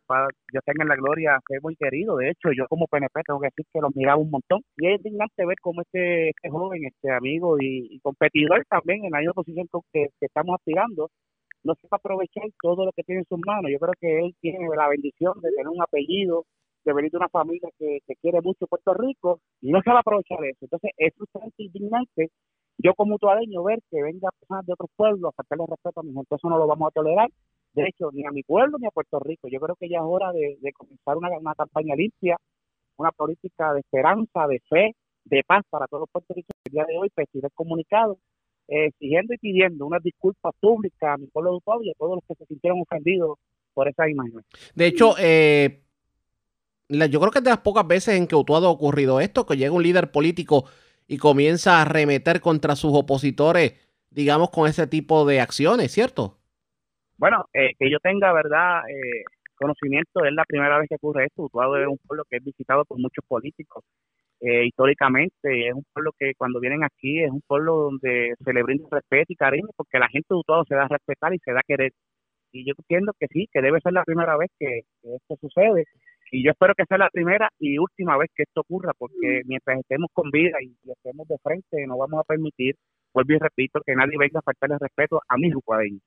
yo 0.53 0.61
tengo 0.65 0.83
en 0.83 0.89
la 0.89 0.97
gloria, 0.97 1.39
fue 1.47 1.59
muy 1.63 1.77
querido. 1.77 2.17
De 2.17 2.31
hecho, 2.31 2.51
yo 2.57 2.67
como 2.69 2.87
PNP 2.87 3.21
tengo 3.27 3.41
que 3.41 3.49
decir 3.49 3.67
que 3.73 3.81
lo 3.81 3.91
miraba 3.95 4.21
un 4.21 4.31
montón. 4.31 4.61
Y 4.77 4.89
es 4.89 4.99
indignante 4.99 5.47
ver 5.47 5.57
cómo 5.63 5.83
este, 5.83 6.31
este 6.31 6.51
joven, 6.51 6.85
este 6.85 7.13
amigo 7.13 7.57
y, 7.61 7.99
competidor 8.03 8.65
también 8.69 9.05
en 9.05 9.11
la 9.11 9.19
misma 9.19 9.35
posición 9.35 9.67
que, 9.93 10.07
que 10.21 10.27
estamos 10.27 10.55
aspirando, 10.55 11.09
no 11.65 11.75
se 11.75 11.89
va 11.89 11.97
a 11.97 11.97
aprovechar 11.97 12.45
todo 12.63 12.85
lo 12.85 12.93
que 12.93 13.03
tiene 13.03 13.21
en 13.21 13.27
sus 13.27 13.39
manos. 13.45 13.71
Yo 13.71 13.79
creo 13.79 13.95
que 14.01 14.19
él 14.21 14.35
tiene 14.41 14.59
la 14.77 14.89
bendición 14.89 15.35
de 15.43 15.51
tener 15.51 15.69
un 15.69 15.83
apellido, 15.83 16.45
de 16.85 16.93
venir 16.93 17.11
de 17.11 17.19
una 17.19 17.29
familia 17.29 17.69
que, 17.79 18.01
quiere 18.21 18.41
mucho 18.41 18.67
Puerto 18.67 18.95
Rico 18.95 19.41
y 19.61 19.71
no 19.71 19.81
se 19.83 19.91
va 19.91 19.97
a 19.97 20.01
aprovechar 20.01 20.45
eso. 20.45 20.59
Entonces 20.63 20.91
es 20.97 21.15
frustrante 21.15 21.63
indignante 21.63 22.31
yo 22.79 22.95
como 22.95 23.17
utuadeño 23.17 23.65
ver 23.65 23.81
que 23.91 24.01
venga 24.03 24.31
personas 24.39 24.65
de 24.65 24.73
otros 24.73 24.91
pueblos 24.95 25.31
a 25.31 25.37
faltarle 25.37 25.65
respeto 25.69 26.01
a 26.01 26.03
mi 26.05 26.15
gente, 26.15 26.35
eso 26.35 26.49
no 26.49 26.59
lo 26.59 26.67
vamos 26.69 26.89
a 26.89 26.93
tolerar. 26.93 27.29
De 27.73 27.83
hecho, 27.83 28.11
ni 28.13 28.25
a 28.25 28.31
mi 28.31 28.45
pueblo 28.45 28.79
ni 28.79 28.87
a 28.87 28.91
Puerto 28.91 29.19
Rico. 29.19 29.49
Yo 29.49 29.59
creo 29.59 29.75
que 29.75 29.89
ya 29.89 29.99
es 29.99 30.05
hora 30.05 30.33
de, 30.33 30.57
comenzar 30.73 31.17
una, 31.17 31.29
una 31.39 31.55
campaña 31.55 31.97
limpia, 31.97 32.37
una 32.97 33.11
política 33.11 33.75
de 33.75 33.81
esperanza, 33.81 34.47
de 34.47 34.61
fe, 34.69 34.95
de 35.25 35.43
paz 35.45 35.65
para 35.69 35.87
todos 35.87 36.03
los 36.03 36.11
puertorriqueños. 36.11 36.63
El 36.67 36.73
día 36.73 36.85
de 36.85 36.99
hoy, 36.99 37.11
el 37.17 37.51
comunicado 37.53 38.19
eh, 38.69 38.87
exigiendo 38.87 39.35
y 39.35 39.39
pidiendo 39.39 39.85
una 39.85 39.99
disculpa 39.99 40.53
pública 40.61 41.15
a 41.15 41.17
mi 41.17 41.27
pueblo 41.27 41.51
de 41.51 41.57
Utuado 41.57 41.83
y 41.83 41.91
a 41.91 41.95
todos 41.99 42.17
los 42.17 42.25
que 42.29 42.35
se 42.37 42.47
sintieron 42.47 42.81
ofendidos 42.81 43.39
por 43.75 43.89
esa 43.89 44.09
imagen. 44.09 44.43
De 44.75 44.87
hecho, 44.87 45.15
eh, 45.19 45.83
yo 46.89 47.21
creo 47.21 47.31
que 47.31 47.39
es 47.39 47.45
de 47.45 47.51
las 47.51 47.61
pocas 47.61 47.87
veces 47.87 48.17
en 48.17 48.27
que 48.27 48.37
Utuado 48.37 48.69
ha 48.69 48.71
ocurrido 48.71 49.21
esto, 49.21 49.47
que 49.47 49.57
llega 49.57 49.73
un 49.73 49.83
líder 49.83 50.11
político 50.11 50.65
y 51.07 51.19
comienza 51.19 51.79
a 51.79 51.83
arremeter 51.83 52.41
contra 52.41 52.77
sus 52.77 52.93
opositores, 52.95 53.75
digamos, 54.11 54.51
con 54.51 54.69
ese 54.69 54.87
tipo 54.87 55.27
de 55.27 55.41
acciones, 55.41 55.93
¿cierto? 55.93 56.39
Bueno, 57.17 57.47
eh, 57.53 57.73
que 57.79 57.91
yo 57.91 57.99
tenga, 58.01 58.33
¿verdad? 58.33 58.83
Eh, 58.89 59.25
conocimiento, 59.57 60.25
es 60.25 60.33
la 60.33 60.45
primera 60.45 60.79
vez 60.79 60.89
que 60.89 60.97
ocurre 60.97 61.27
esto. 61.27 61.43
Utuado 61.43 61.77
es 61.77 61.87
un 61.87 61.99
pueblo 61.99 62.25
que 62.31 62.37
es 62.37 62.45
visitado 62.45 62.85
por 62.85 62.99
muchos 62.99 63.25
políticos. 63.27 63.85
Eh, 64.41 64.67
históricamente 64.67 65.69
es 65.69 65.75
un 65.75 65.85
pueblo 65.93 66.13
que 66.17 66.33
cuando 66.37 66.61
vienen 66.61 66.85
aquí 66.85 67.25
es 67.25 67.31
un 67.31 67.43
pueblo 67.43 67.75
donde 67.75 68.35
se 68.45 68.53
le 68.53 68.63
brinda 68.63 68.87
respeto 68.89 69.33
y 69.33 69.37
cariño 69.37 69.67
porque 69.77 69.99
la 69.99 70.09
gente 70.09 70.29
de 70.31 70.37
Utuado 70.37 70.65
se 70.69 70.77
da 70.77 70.85
a 70.85 70.89
respetar 70.89 71.35
y 71.35 71.39
se 71.41 71.53
da 71.53 71.61
a 71.61 71.67
querer. 71.67 71.93
Y 72.53 72.65
yo 72.67 72.75
entiendo 72.79 73.13
que 73.19 73.27
sí, 73.29 73.49
que 73.53 73.61
debe 73.61 73.81
ser 73.81 73.93
la 73.93 74.05
primera 74.05 74.37
vez 74.37 74.51
que 74.59 74.83
esto 75.03 75.37
sucede 75.41 75.85
y 76.31 76.45
yo 76.45 76.51
espero 76.51 76.75
que 76.75 76.85
sea 76.87 76.99
la 76.99 77.11
primera 77.11 77.51
y 77.59 77.79
última 77.79 78.17
vez 78.17 78.31
que 78.35 78.43
esto 78.43 78.61
ocurra, 78.61 78.93
porque 78.97 79.43
mm. 79.45 79.49
mientras 79.49 79.79
estemos 79.81 80.09
con 80.13 80.31
vida 80.31 80.57
y, 80.63 80.75
estemos 80.91 81.27
de 81.29 81.37
frente, 81.43 81.87
no 81.87 81.99
vamos 81.99 82.21
a 82.21 82.25
permitir, 82.25 82.77
vuelvo 83.13 83.35
y 83.35 83.39
repito, 83.39 83.81
que 83.85 83.95
nadie 83.95 84.19
venga 84.19 84.41
a 84.41 84.43
faltarle 84.43 84.77
respeto 84.79 85.21
a 85.29 85.37
mi 85.37 85.51
jugadores. 85.51 86.01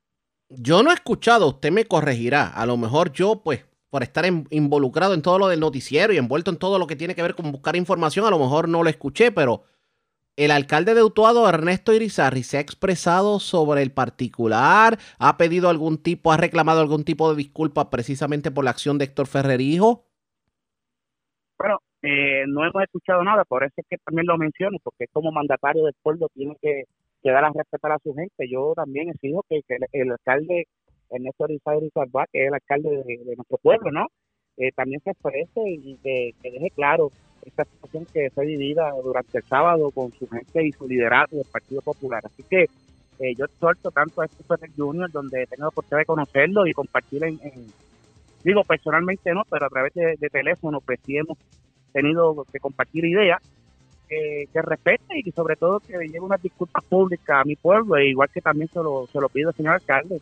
Yo 0.49 0.83
no 0.83 0.91
he 0.91 0.93
escuchado, 0.93 1.47
usted 1.47 1.71
me 1.71 1.85
corregirá, 1.85 2.47
a 2.47 2.65
lo 2.65 2.77
mejor 2.77 3.11
yo, 3.11 3.41
pues, 3.43 3.65
por 3.89 4.03
estar 4.03 4.25
involucrado 4.49 5.13
en 5.13 5.21
todo 5.21 5.39
lo 5.39 5.47
del 5.47 5.59
noticiero 5.59 6.13
y 6.13 6.17
envuelto 6.17 6.51
en 6.51 6.57
todo 6.57 6.79
lo 6.79 6.87
que 6.87 6.95
tiene 6.95 7.15
que 7.15 7.21
ver 7.21 7.35
con 7.35 7.51
buscar 7.51 7.75
información, 7.75 8.25
a 8.25 8.29
lo 8.29 8.39
mejor 8.39 8.69
no 8.69 8.83
lo 8.83 8.89
escuché, 8.89 9.31
pero 9.31 9.63
el 10.37 10.51
alcalde 10.51 10.93
de 10.93 11.03
Utuado, 11.03 11.47
Ernesto 11.47 11.93
Irizarri, 11.93 12.43
se 12.43 12.57
ha 12.57 12.61
expresado 12.61 13.39
sobre 13.39 13.81
el 13.81 13.91
particular, 13.91 14.97
ha 15.19 15.37
pedido 15.37 15.69
algún 15.69 15.97
tipo, 15.97 16.31
ha 16.31 16.37
reclamado 16.37 16.79
algún 16.79 17.03
tipo 17.03 17.29
de 17.29 17.35
disculpa 17.35 17.89
precisamente 17.89 18.49
por 18.49 18.63
la 18.63 18.71
acción 18.71 18.97
de 18.97 19.05
Héctor 19.05 19.27
Ferrerijo. 19.27 20.05
Bueno, 21.61 21.77
eh, 22.01 22.43
no 22.47 22.65
hemos 22.65 22.81
escuchado 22.81 23.23
nada, 23.23 23.45
por 23.45 23.63
eso 23.63 23.75
es 23.77 23.85
que 23.87 23.97
también 23.97 24.25
lo 24.25 24.35
menciono, 24.35 24.77
porque 24.83 25.05
como 25.13 25.31
mandatario 25.31 25.83
del 25.83 25.93
pueblo 26.01 26.27
tiene 26.33 26.55
que, 26.59 26.85
dar 27.23 27.45
a 27.45 27.51
respetar 27.53 27.91
a 27.91 27.99
su 27.99 28.15
gente. 28.15 28.49
Yo 28.49 28.73
también 28.75 29.09
exijo 29.09 29.45
que, 29.47 29.61
que 29.67 29.77
el, 29.91 30.11
alcalde 30.11 30.65
Ernesto 31.11 31.45
Rizal 31.45 31.79
que 32.31 32.41
es 32.41 32.47
el 32.47 32.53
alcalde 32.55 33.03
de, 33.03 33.35
nuestro 33.35 33.59
pueblo, 33.59 33.91
¿no? 33.91 34.07
Eh, 34.57 34.71
también 34.71 35.01
se 35.03 35.11
exprese 35.11 35.61
y 35.63 35.97
que, 35.97 36.33
deje 36.41 36.71
claro 36.71 37.11
esta 37.45 37.63
situación 37.65 38.07
que 38.11 38.31
fue 38.31 38.47
vivida 38.47 38.91
durante 39.03 39.37
el 39.37 39.43
sábado 39.43 39.91
con 39.91 40.11
su 40.13 40.27
gente 40.27 40.65
y 40.65 40.71
su 40.71 40.87
liderazgo 40.87 41.37
del 41.37 41.51
Partido 41.51 41.81
Popular. 41.83 42.23
Así 42.25 42.41
que 42.41 42.63
eh, 43.19 43.35
yo 43.37 43.45
exhorto 43.45 43.91
tanto 43.91 44.21
a 44.21 44.25
este 44.25 44.43
Junior, 44.75 45.11
donde 45.11 45.45
tengo 45.45 45.65
la 45.65 45.67
oportunidad 45.67 46.01
de 46.01 46.05
conocerlo 46.05 46.65
y 46.65 46.73
compartir 46.73 47.23
en 47.23 47.39
Digo, 48.43 48.63
personalmente 48.63 49.33
no, 49.33 49.43
pero 49.49 49.65
a 49.65 49.69
través 49.69 49.93
de, 49.93 50.29
teléfono, 50.29 50.81
pues 50.81 50.99
sí 51.05 51.17
hemos 51.17 51.37
tenido 51.93 52.45
que 52.51 52.59
compartir 52.59 53.05
ideas 53.05 53.41
que, 54.07 54.45
que 54.51 54.61
respete 54.61 55.19
y 55.19 55.31
sobre 55.31 55.55
todo 55.55 55.79
que 55.79 55.93
lleve 55.93 56.19
una 56.19 56.37
disculpa 56.37 56.81
pública 56.81 57.41
a 57.41 57.43
mi 57.43 57.55
pueblo, 57.55 57.97
e 57.97 58.09
igual 58.09 58.29
que 58.29 58.41
también 58.41 58.69
se 58.69 58.79
lo, 58.79 59.07
se 59.07 59.19
lo 59.19 59.29
pido 59.29 59.49
al 59.49 59.55
señor 59.55 59.75
alcalde, 59.75 60.19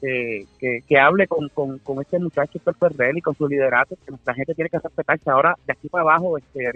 que, 0.00 0.46
que, 0.88 0.98
hable 0.98 1.26
con, 1.26 1.48
con, 1.50 1.78
con, 1.78 2.00
este 2.00 2.18
muchacho 2.18 2.58
Ferrer 2.58 3.16
y 3.18 3.20
con 3.20 3.34
su 3.34 3.46
liderato, 3.46 3.96
que 4.04 4.10
nuestra 4.10 4.34
gente 4.34 4.54
tiene 4.54 4.70
que 4.70 4.78
respetarse. 4.78 5.30
Ahora, 5.30 5.54
de 5.66 5.72
aquí 5.72 5.88
para 5.88 6.02
abajo, 6.02 6.38
este, 6.38 6.70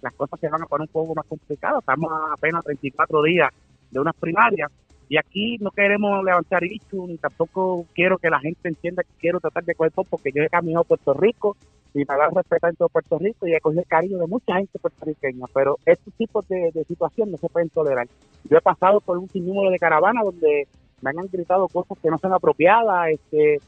las 0.00 0.14
cosas 0.14 0.40
se 0.40 0.48
van 0.48 0.62
a 0.62 0.66
poner 0.66 0.88
un 0.88 0.92
poco 0.92 1.14
más 1.14 1.26
complicadas. 1.26 1.80
Estamos 1.80 2.10
a 2.10 2.32
apenas 2.32 2.64
34 2.64 3.22
días 3.22 3.50
de 3.90 4.00
unas 4.00 4.14
primarias 4.16 4.70
y 5.08 5.16
aquí 5.16 5.56
no 5.58 5.70
queremos 5.70 6.22
levantar 6.24 6.64
issues, 6.64 7.08
ni 7.08 7.16
tampoco 7.16 7.86
quiero 7.94 8.18
que 8.18 8.30
la 8.30 8.40
gente 8.40 8.68
entienda 8.68 9.02
que 9.02 9.18
quiero 9.18 9.40
tratar 9.40 9.64
de 9.64 9.74
cuerpo 9.74 10.04
porque 10.04 10.30
yo 10.32 10.42
he 10.42 10.48
caminado 10.48 10.82
a 10.82 10.88
Puerto 10.88 11.14
Rico 11.14 11.56
y 11.94 12.00
me 12.00 12.14
a 12.14 12.28
respetar 12.28 12.70
en 12.70 12.76
todo 12.76 12.88
Puerto 12.88 13.18
Rico 13.18 13.46
y 13.46 13.54
he 13.54 13.60
cogido 13.60 13.82
el 13.82 13.88
cariño 13.88 14.18
de 14.18 14.26
mucha 14.26 14.56
gente 14.56 14.78
puertorriqueña, 14.78 15.46
pero 15.54 15.78
estos 15.86 16.12
tipos 16.14 16.46
de, 16.48 16.70
de 16.72 16.84
situaciones 16.84 17.32
no 17.32 17.38
se 17.38 17.48
pueden 17.48 17.70
tolerar. 17.70 18.06
Yo 18.48 18.58
he 18.58 18.60
pasado 18.60 19.00
por 19.00 19.18
un 19.18 19.28
sinnúmero 19.30 19.70
de 19.70 19.78
caravanas 19.78 20.24
donde 20.24 20.68
me 21.00 21.10
han 21.10 21.16
gritado 21.32 21.68
cosas 21.68 21.98
que 21.98 22.10
no 22.10 22.18
son 22.18 22.34
apropiadas, 22.34 23.10
este, 23.10 23.58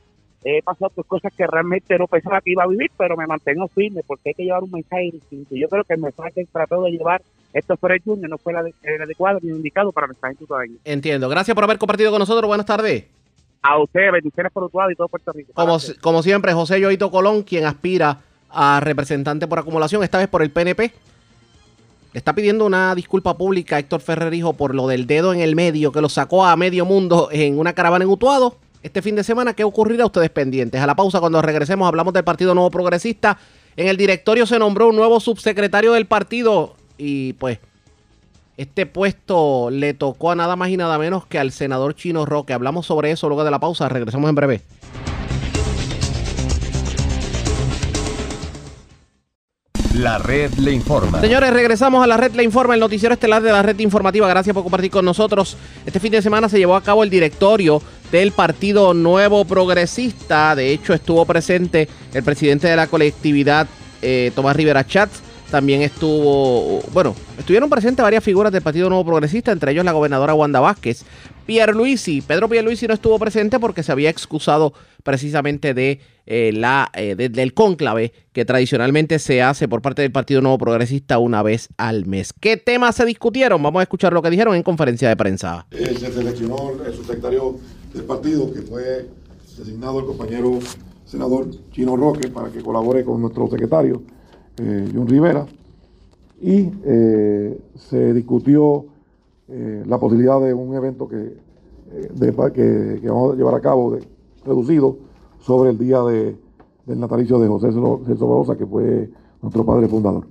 he 0.44 0.62
pasado 0.62 0.90
por 0.90 1.06
cosas 1.06 1.32
que 1.34 1.46
realmente 1.46 1.98
no 1.98 2.06
pensaba 2.06 2.40
que 2.40 2.52
iba 2.52 2.64
a 2.64 2.68
vivir, 2.68 2.90
pero 2.96 3.16
me 3.16 3.26
mantengo 3.26 3.68
firme 3.68 4.02
porque 4.06 4.30
hay 4.30 4.34
que 4.34 4.44
llevar 4.44 4.62
un 4.62 4.70
mensaje 4.70 5.10
distinto. 5.12 5.54
Yo 5.54 5.68
creo 5.68 5.84
que 5.84 5.94
el 5.94 6.00
mensaje 6.00 6.32
que 6.32 6.44
trató 6.46 6.82
de 6.82 6.90
llevar 6.90 7.22
esto 7.52 7.76
fue 7.76 7.94
el 7.94 8.02
Junior 8.02 8.30
no 8.30 8.38
fue 8.38 8.52
el 8.52 9.02
adecuado 9.02 9.38
ni 9.42 9.50
indicado 9.50 9.92
para 9.92 10.06
nuestra 10.06 10.28
gente 10.28 10.46
todavía. 10.46 10.76
Entiendo. 10.84 11.28
Gracias 11.28 11.54
por 11.54 11.64
haber 11.64 11.78
compartido 11.78 12.10
con 12.10 12.20
nosotros. 12.20 12.46
Buenas 12.46 12.66
tardes. 12.66 13.04
A 13.62 13.78
usted, 13.78 14.10
bendiciones 14.12 14.52
por 14.52 14.64
Utuado 14.64 14.90
y 14.90 14.94
todo 14.94 15.08
Puerto 15.08 15.32
Rico. 15.32 15.52
Como, 15.54 15.78
como 16.00 16.22
siempre, 16.22 16.52
José 16.52 16.80
Yoito 16.80 17.10
Colón, 17.10 17.42
quien 17.42 17.66
aspira 17.66 18.18
a 18.48 18.80
representante 18.80 19.46
por 19.46 19.58
acumulación, 19.58 20.02
esta 20.02 20.18
vez 20.18 20.28
por 20.28 20.42
el 20.42 20.50
PNP. 20.50 20.92
está 22.14 22.34
pidiendo 22.34 22.64
una 22.64 22.94
disculpa 22.94 23.36
pública 23.36 23.76
a 23.76 23.78
Héctor 23.80 24.00
Ferrerijo 24.00 24.54
por 24.54 24.74
lo 24.74 24.88
del 24.88 25.06
dedo 25.06 25.32
en 25.32 25.40
el 25.40 25.54
medio 25.54 25.92
que 25.92 26.00
lo 26.00 26.08
sacó 26.08 26.44
a 26.46 26.56
medio 26.56 26.84
mundo 26.84 27.28
en 27.30 27.58
una 27.58 27.74
caravana 27.74 28.04
en 28.04 28.10
Utuado 28.10 28.56
este 28.82 29.02
fin 29.02 29.14
de 29.14 29.24
semana. 29.24 29.54
¿Qué 29.54 29.64
ocurrirá? 29.64 30.06
Ustedes 30.06 30.30
pendientes. 30.30 30.80
A 30.80 30.86
la 30.86 30.94
pausa, 30.94 31.20
cuando 31.20 31.42
regresemos, 31.42 31.86
hablamos 31.86 32.14
del 32.14 32.24
Partido 32.24 32.54
Nuevo 32.54 32.70
Progresista. 32.70 33.38
En 33.76 33.88
el 33.88 33.96
directorio 33.96 34.46
se 34.46 34.58
nombró 34.58 34.88
un 34.88 34.96
nuevo 34.96 35.20
subsecretario 35.20 35.92
del 35.92 36.06
partido 36.06 36.76
y 37.00 37.32
pues 37.34 37.58
este 38.56 38.84
puesto 38.84 39.70
le 39.70 39.94
tocó 39.94 40.30
a 40.30 40.34
nada 40.34 40.54
más 40.54 40.68
y 40.68 40.76
nada 40.76 40.98
menos 40.98 41.24
que 41.26 41.38
al 41.38 41.50
senador 41.50 41.94
Chino 41.94 42.26
Roque. 42.26 42.52
Hablamos 42.52 42.84
sobre 42.84 43.10
eso 43.10 43.28
luego 43.28 43.42
de 43.42 43.50
la 43.50 43.58
pausa. 43.58 43.88
Regresamos 43.88 44.28
en 44.28 44.34
breve. 44.34 44.60
La 49.94 50.18
red 50.18 50.52
le 50.54 50.72
informa. 50.72 51.20
Señores, 51.20 51.52
regresamos 51.52 52.04
a 52.04 52.06
la 52.06 52.16
red 52.16 52.32
le 52.34 52.42
informa, 52.44 52.74
el 52.74 52.80
noticiero 52.80 53.14
estelar 53.14 53.42
de 53.42 53.50
la 53.50 53.62
red 53.62 53.78
informativa. 53.80 54.28
Gracias 54.28 54.52
por 54.54 54.62
compartir 54.62 54.90
con 54.90 55.04
nosotros. 55.04 55.56
Este 55.86 55.98
fin 55.98 56.12
de 56.12 56.22
semana 56.22 56.48
se 56.48 56.58
llevó 56.58 56.76
a 56.76 56.82
cabo 56.82 57.02
el 57.02 57.10
directorio 57.10 57.82
del 58.12 58.32
Partido 58.32 58.94
Nuevo 58.94 59.46
Progresista. 59.46 60.54
De 60.54 60.70
hecho, 60.70 60.92
estuvo 60.92 61.24
presente 61.24 61.88
el 62.12 62.22
presidente 62.22 62.68
de 62.68 62.76
la 62.76 62.86
colectividad, 62.86 63.66
eh, 64.02 64.32
Tomás 64.34 64.54
Rivera 64.54 64.86
Chats. 64.86 65.22
También 65.50 65.82
estuvo, 65.82 66.80
bueno, 66.92 67.14
estuvieron 67.38 67.68
presentes 67.68 68.02
varias 68.02 68.22
figuras 68.22 68.52
del 68.52 68.62
Partido 68.62 68.88
Nuevo 68.88 69.04
Progresista, 69.04 69.50
entre 69.50 69.72
ellos 69.72 69.84
la 69.84 69.92
gobernadora 69.92 70.32
Wanda 70.34 70.60
Vázquez. 70.60 71.04
Pierluisi, 71.46 72.20
Pedro 72.22 72.48
Pierluisi 72.48 72.86
no 72.86 72.94
estuvo 72.94 73.18
presente 73.18 73.58
porque 73.58 73.82
se 73.82 73.90
había 73.90 74.08
excusado 74.10 74.72
precisamente 75.02 75.74
de 75.74 76.00
eh, 76.26 76.52
la 76.54 76.88
eh, 76.94 77.16
de- 77.16 77.28
del 77.28 77.52
cónclave 77.54 78.12
que 78.32 78.44
tradicionalmente 78.44 79.18
se 79.18 79.42
hace 79.42 79.66
por 79.66 79.82
parte 79.82 80.02
del 80.02 80.12
Partido 80.12 80.40
Nuevo 80.40 80.58
Progresista 80.58 81.18
una 81.18 81.42
vez 81.42 81.68
al 81.76 82.06
mes. 82.06 82.32
¿Qué 82.38 82.56
temas 82.56 82.94
se 82.94 83.04
discutieron? 83.04 83.60
Vamos 83.60 83.80
a 83.80 83.82
escuchar 83.82 84.12
lo 84.12 84.22
que 84.22 84.30
dijeron 84.30 84.54
en 84.54 84.62
conferencia 84.62 85.08
de 85.08 85.16
prensa. 85.16 85.66
Eh, 85.72 85.96
se 85.98 86.12
seleccionó 86.12 86.70
el 86.86 86.94
subsecretario 86.94 87.56
del 87.92 88.04
partido, 88.04 88.52
que 88.52 88.62
fue 88.62 89.08
designado 89.58 89.98
el 89.98 90.06
compañero 90.06 90.60
senador 91.04 91.48
Chino 91.72 91.96
Roque, 91.96 92.28
para 92.28 92.50
que 92.50 92.60
colabore 92.62 93.04
con 93.04 93.20
nuestro 93.20 93.48
secretario, 93.50 94.00
eh, 94.60 94.90
John 94.94 95.06
Rivera. 95.08 95.46
Y 96.42 96.70
eh, 96.84 97.58
se 97.76 98.12
discutió 98.14 98.84
eh, 99.48 99.82
la 99.86 99.98
posibilidad 99.98 100.40
de 100.40 100.54
un 100.54 100.74
evento 100.74 101.06
que, 101.08 101.36
eh, 101.92 102.50
que, 102.54 102.98
que 103.00 103.08
vamos 103.10 103.32
a 103.34 103.36
llevar 103.36 103.54
a 103.54 103.60
cabo 103.60 103.96
reducido 104.44 104.96
sobre 105.40 105.70
el 105.70 105.78
día 105.78 106.02
de- 106.02 106.36
del 106.86 106.98
natalicio 106.98 107.38
de 107.38 107.46
José 107.48 107.72
Celso 107.72 108.26
Babosa, 108.28 108.56
que 108.56 108.66
fue 108.66 109.10
nuestro 109.42 109.64
padre 109.64 109.86
fundador. 109.88 110.26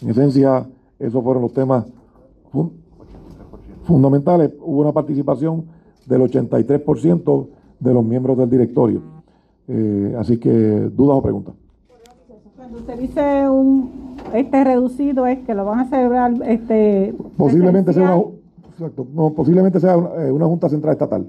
En 0.00 0.10
esencia, 0.10 0.66
esos 0.98 1.22
fueron 1.22 1.42
los 1.42 1.52
temas 1.52 1.84
fun- 2.52 2.72
fundamentales. 3.84 4.52
Hubo 4.60 4.80
una 4.80 4.92
participación 4.92 5.64
del 6.06 6.22
83% 6.22 7.48
de 7.80 7.94
los 7.94 8.04
miembros 8.04 8.38
del 8.38 8.48
directorio. 8.50 9.02
Así 10.18 10.38
que, 10.38 10.50
¿dudas 10.50 11.18
o 11.18 11.22
preguntas? 11.22 11.54
Cuando 12.68 12.80
usted 12.80 13.00
dice 13.00 13.48
un 13.48 14.16
este 14.34 14.62
reducido 14.62 15.26
es 15.26 15.38
que 15.38 15.54
lo 15.54 15.64
van 15.64 15.78
a 15.78 15.84
celebrar 15.88 16.34
este 16.44 17.14
Posiblemente 17.38 17.94
sea, 17.94 18.14
una, 18.14 18.34
exacto, 18.72 19.06
no, 19.14 19.32
posiblemente 19.32 19.80
sea 19.80 19.96
una, 19.96 20.26
eh, 20.26 20.30
una 20.30 20.44
Junta 20.44 20.68
Central 20.68 20.92
Estatal, 20.92 21.26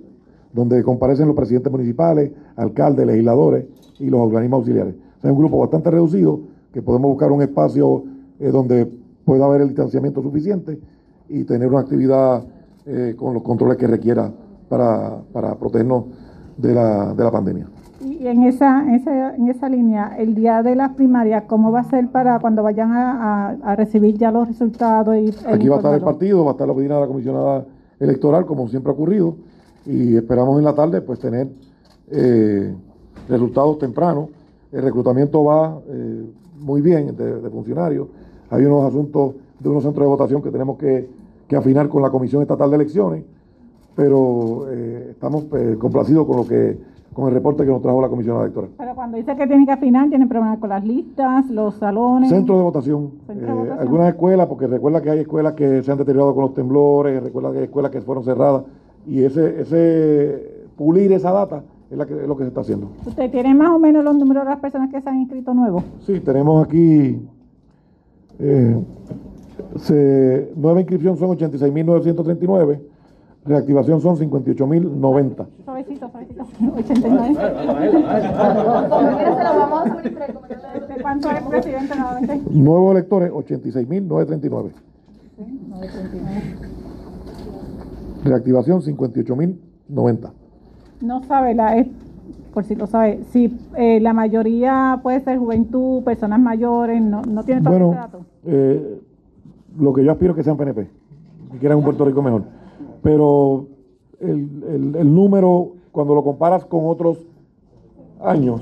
donde 0.52 0.84
comparecen 0.84 1.28
los 1.28 1.38
presidentes 1.38 1.72
municipales, 1.72 2.34
alcaldes, 2.58 3.08
legisladores 3.08 3.68
y 4.00 4.10
los 4.10 4.20
organismos 4.20 4.58
auxiliares. 4.58 4.96
O 4.96 5.22
sea, 5.22 5.30
es 5.30 5.34
un 5.34 5.40
grupo 5.40 5.60
bastante 5.60 5.90
reducido 5.90 6.42
que 6.74 6.82
podemos 6.82 7.10
buscar 7.10 7.32
un 7.32 7.42
espacio 7.42 8.04
eh, 8.38 8.50
donde 8.50 8.92
pueda 9.24 9.46
haber 9.46 9.62
el 9.62 9.70
distanciamiento 9.70 10.22
suficiente 10.22 10.78
y 11.30 11.46
tener 11.46 11.70
una 11.70 11.80
actividad 11.80 12.44
eh, 12.86 13.16
con 13.18 13.34
los 13.34 13.44
controles 13.44 13.78
que 13.78 13.88
requiera 13.88 14.30
para, 14.68 15.22
para 15.32 15.56
protegernos 15.56 16.04
de 16.58 16.74
la, 16.74 17.14
de 17.14 17.24
la 17.24 17.32
pandemia. 17.32 17.70
Y 18.02 18.28
en 18.28 18.44
esa, 18.44 18.82
en 18.84 18.96
esa 18.96 19.36
en 19.36 19.50
esa 19.50 19.68
línea, 19.68 20.16
el 20.18 20.34
día 20.34 20.64
de 20.64 20.76
las 20.76 20.94
primarias, 20.94 21.44
¿cómo 21.48 21.72
va 21.72 21.82
a 21.82 21.84
ser 21.90 22.08
para 22.10 22.40
cuando 22.40 22.64
vayan 22.64 22.94
a, 22.94 23.12
a- 23.52 23.58
a 23.62 23.76
recibir 23.76 24.18
ya 24.18 24.32
los 24.32 24.48
resultados? 24.48 25.16
Y, 25.18 25.34
Aquí 25.46 25.68
va 25.68 25.76
a 25.76 25.80
estar 25.80 25.94
el 25.94 26.02
partido, 26.02 26.44
va 26.46 26.52
a 26.52 26.54
estar 26.54 26.66
la 26.68 26.74
oficina 26.74 26.96
de 26.96 27.02
la 27.02 27.08
comisionada 27.08 27.66
electoral, 28.00 28.46
como 28.46 28.68
siempre 28.70 28.92
ha 28.92 28.94
ocurrido, 28.94 29.36
y 29.86 30.16
esperamos 30.16 30.58
en 30.60 30.66
la 30.66 30.74
tarde 30.74 31.02
pues 31.02 31.20
tener 31.20 31.50
eh, 32.12 32.74
resultados 33.28 33.80
tempranos. 33.80 34.30
El 34.72 34.82
reclutamiento 34.84 35.44
va 35.44 35.80
eh, 35.90 36.24
muy 36.62 36.82
bien 36.82 37.16
de, 37.18 37.42
de 37.42 37.50
funcionarios. 37.50 38.08
Hay 38.50 38.64
unos 38.64 38.86
asuntos 38.86 39.34
de 39.60 39.68
unos 39.70 39.84
centros 39.84 40.06
de 40.06 40.10
votación 40.10 40.42
que 40.42 40.52
tenemos 40.52 40.78
que, 40.78 41.10
que 41.48 41.56
afinar 41.58 41.90
con 41.90 42.02
la 42.02 42.10
Comisión 42.10 42.42
Estatal 42.44 42.70
de 42.70 42.76
Elecciones, 42.78 43.24
pero 43.96 44.68
eh, 44.70 45.08
estamos 45.12 45.46
eh, 45.54 45.76
complacidos 45.78 46.26
con 46.26 46.38
lo 46.38 46.48
que 46.48 46.78
con 47.14 47.28
el 47.28 47.34
reporte 47.34 47.64
que 47.66 47.70
nos 47.72 47.82
trajo 47.82 48.02
la 48.02 48.08
comisionada 48.10 48.44
electoral. 48.46 48.70
Pero 48.78 48.96
cuando 48.96 49.18
dice 49.18 49.36
que 49.36 49.48
tienen 49.48 49.66
que 49.66 49.72
afinar, 49.72 50.08
tienen 50.10 50.30
problemas 50.30 50.60
con 50.60 50.70
las 50.70 50.84
listas, 50.86 51.50
los 51.50 51.76
salones. 51.76 52.30
Centro 52.30 52.58
de 52.58 52.64
votación. 52.64 53.12
Centro 53.28 53.46
de 53.48 53.52
Eh, 53.52 53.56
votación. 53.56 53.80
algunas 53.80 54.10
escuelas, 54.10 54.48
porque 54.48 54.68
recuerda 54.68 55.02
que 55.02 55.10
hay 55.10 55.20
escuelas 55.20 55.54
que 55.54 55.84
se 55.84 55.92
han 55.92 55.98
deteriorado 55.98 56.34
con 56.36 56.44
los 56.44 56.54
temblores, 56.54 57.22
recuerda 57.24 57.52
que 57.52 57.58
hay 57.60 57.64
escuelas 57.66 57.92
que 57.92 58.02
fueron 58.02 58.24
cerradas, 58.24 58.64
y 59.08 59.24
ese, 59.24 59.62
ese 59.62 60.66
pulir 60.78 61.12
esa 61.12 61.32
data 61.32 61.64
es, 61.90 61.98
la 61.98 62.06
que, 62.06 62.14
es 62.14 62.28
lo 62.28 62.38
que 62.38 62.44
se 62.44 62.50
está 62.50 62.62
haciendo. 62.62 62.88
¿Usted 63.06 63.32
tiene 63.32 63.54
más 63.56 63.72
o 63.72 63.80
menos 63.80 64.04
los 64.04 64.16
números 64.16 64.44
de 64.44 64.50
las 64.52 64.60
personas 64.60 64.90
que 64.92 65.02
se 65.02 65.10
han 65.10 65.20
inscrito 65.20 65.54
nuevos? 65.54 65.84
Sí, 66.06 66.20
tenemos 66.20 66.66
aquí 66.66 67.20
eh, 68.40 68.78
se- 69.78 70.54
nueva 70.56 70.80
inscripción 70.80 71.18
son 71.18 71.36
86.939, 71.38 72.80
reactivación 73.46 74.02
son 74.02 74.16
58.090. 74.18 75.48
Suavecito, 75.66 76.10
suavecito. 76.10 76.46
89. 76.76 77.36
¿De 80.88 81.02
cuánto 81.02 81.32
es 81.32 81.42
presidente 81.44 81.96
nuevamente? 81.96 82.42
Nuevos 82.52 82.92
electores, 82.92 83.32
86.939. 83.32 84.72
Reactivación, 88.24 88.82
58.090. 88.82 90.32
No 91.02 91.24
sabe, 91.24 91.56
la, 91.56 91.78
es, 91.78 91.88
por 92.54 92.66
si 92.66 92.76
lo 92.76 92.86
sabe, 92.88 93.24
si 93.32 93.58
eh, 93.78 94.00
la 94.02 94.12
mayoría 94.14 95.00
puede 95.02 95.22
ser 95.22 95.38
juventud, 95.40 96.04
personas 96.04 96.40
mayores, 96.42 97.02
no, 97.02 97.22
no 97.22 97.44
tiene 97.44 97.62
todo 97.62 97.72
Bueno, 97.72 97.92
ese 97.92 98.00
dato. 98.00 98.20
eh, 98.46 99.02
lo 99.80 99.94
que 99.94 100.04
yo 100.04 100.12
aspiro 100.12 100.32
es 100.34 100.38
que 100.38 100.44
sean 100.44 100.58
PNP, 100.58 100.90
que 101.54 101.58
quieran 101.60 101.78
un 101.78 101.84
Puerto 101.86 102.04
Rico 102.04 102.22
mejor. 102.22 102.44
Pero 103.02 103.68
el, 104.20 104.96
el- 104.98 105.14
número, 105.14 105.74
cuando 105.92 106.16
lo 106.16 106.24
comparas 106.24 106.66
con 106.66 106.88
otros 106.88 107.18
años, 108.22 108.62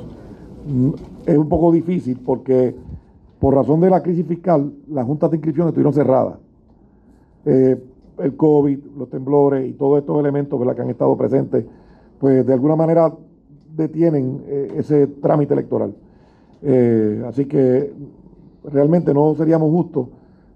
mm, 0.68 0.90
es 1.26 1.38
un 1.38 1.50
poco 1.50 1.72
difícil 1.72 2.20
porque 2.24 2.76
por 3.40 3.54
razón 3.54 3.80
de 3.82 3.90
la 3.90 4.02
crisis 4.02 4.26
fiscal, 4.26 4.72
las 4.90 5.06
juntas 5.06 5.30
de 5.32 5.38
inscripción 5.38 5.68
estuvieron 5.68 5.94
cerradas. 5.94 6.38
Eh, 7.46 7.82
el 8.20 8.36
COVID, 8.36 8.80
los 8.98 9.10
temblores 9.10 9.68
y 9.70 9.74
todos 9.74 10.00
estos 10.00 10.20
elementos 10.20 10.60
¿verdad? 10.60 10.76
que 10.76 10.82
han 10.82 10.90
estado 10.90 11.16
presentes, 11.16 11.66
pues 12.20 12.46
de 12.46 12.54
alguna 12.54 12.76
manera 12.76 13.14
detienen 13.76 14.42
eh, 14.48 14.74
ese 14.78 15.08
trámite 15.08 15.54
electoral. 15.54 15.94
Eh, 16.64 17.24
así 17.28 17.46
que 17.46 17.94
realmente 18.64 19.14
no 19.14 19.36
seríamos 19.36 19.70
justos 19.70 20.08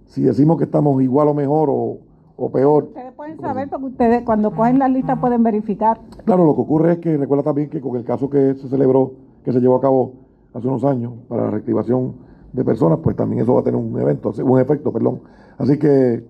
si 0.07 0.23
decimos 0.23 0.57
que 0.57 0.63
estamos 0.63 1.01
igual 1.01 1.27
o 1.29 1.33
mejor 1.33 1.69
o, 1.69 1.97
o 2.35 2.51
peor. 2.51 2.85
Ustedes 2.85 3.13
pueden 3.13 3.39
saber 3.39 3.69
porque 3.69 3.85
ustedes 3.85 4.23
cuando 4.23 4.51
cogen 4.51 4.79
las 4.79 4.91
listas 4.91 5.19
pueden 5.19 5.43
verificar. 5.43 5.99
Claro, 6.25 6.45
lo 6.45 6.55
que 6.55 6.61
ocurre 6.61 6.93
es 6.93 6.99
que 6.99 7.17
recuerda 7.17 7.43
también 7.43 7.69
que 7.69 7.81
con 7.81 7.95
el 7.95 8.03
caso 8.03 8.29
que 8.29 8.55
se 8.55 8.67
celebró, 8.67 9.13
que 9.43 9.51
se 9.51 9.59
llevó 9.59 9.75
a 9.75 9.81
cabo 9.81 10.13
hace 10.53 10.67
unos 10.67 10.83
años 10.83 11.13
para 11.27 11.45
la 11.45 11.51
reactivación 11.51 12.15
de 12.53 12.65
personas, 12.65 12.99
pues 13.01 13.15
también 13.15 13.43
eso 13.43 13.53
va 13.53 13.61
a 13.61 13.63
tener 13.63 13.79
un 13.79 13.99
evento, 13.99 14.33
un 14.43 14.59
efecto, 14.59 14.91
perdón. 14.91 15.21
Así 15.57 15.77
que 15.77 16.23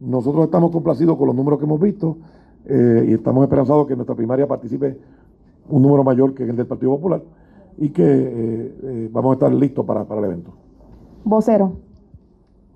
nosotros 0.00 0.44
estamos 0.44 0.70
complacidos 0.70 1.16
con 1.16 1.26
los 1.28 1.36
números 1.36 1.58
que 1.58 1.64
hemos 1.64 1.80
visto 1.80 2.16
eh, 2.66 3.06
y 3.08 3.12
estamos 3.14 3.42
esperanzados 3.44 3.86
que 3.86 3.94
en 3.94 3.98
nuestra 3.98 4.14
primaria 4.14 4.46
participe 4.46 4.98
un 5.68 5.82
número 5.82 6.04
mayor 6.04 6.34
que 6.34 6.42
el 6.42 6.56
del 6.56 6.66
Partido 6.66 6.92
Popular 6.92 7.22
y 7.78 7.90
que 7.90 8.02
eh, 8.04 8.74
eh, 8.82 9.08
vamos 9.12 9.30
a 9.30 9.34
estar 9.34 9.54
listos 9.54 9.84
para, 9.86 10.04
para 10.04 10.20
el 10.20 10.26
evento. 10.26 10.52
Vocero. 11.24 11.72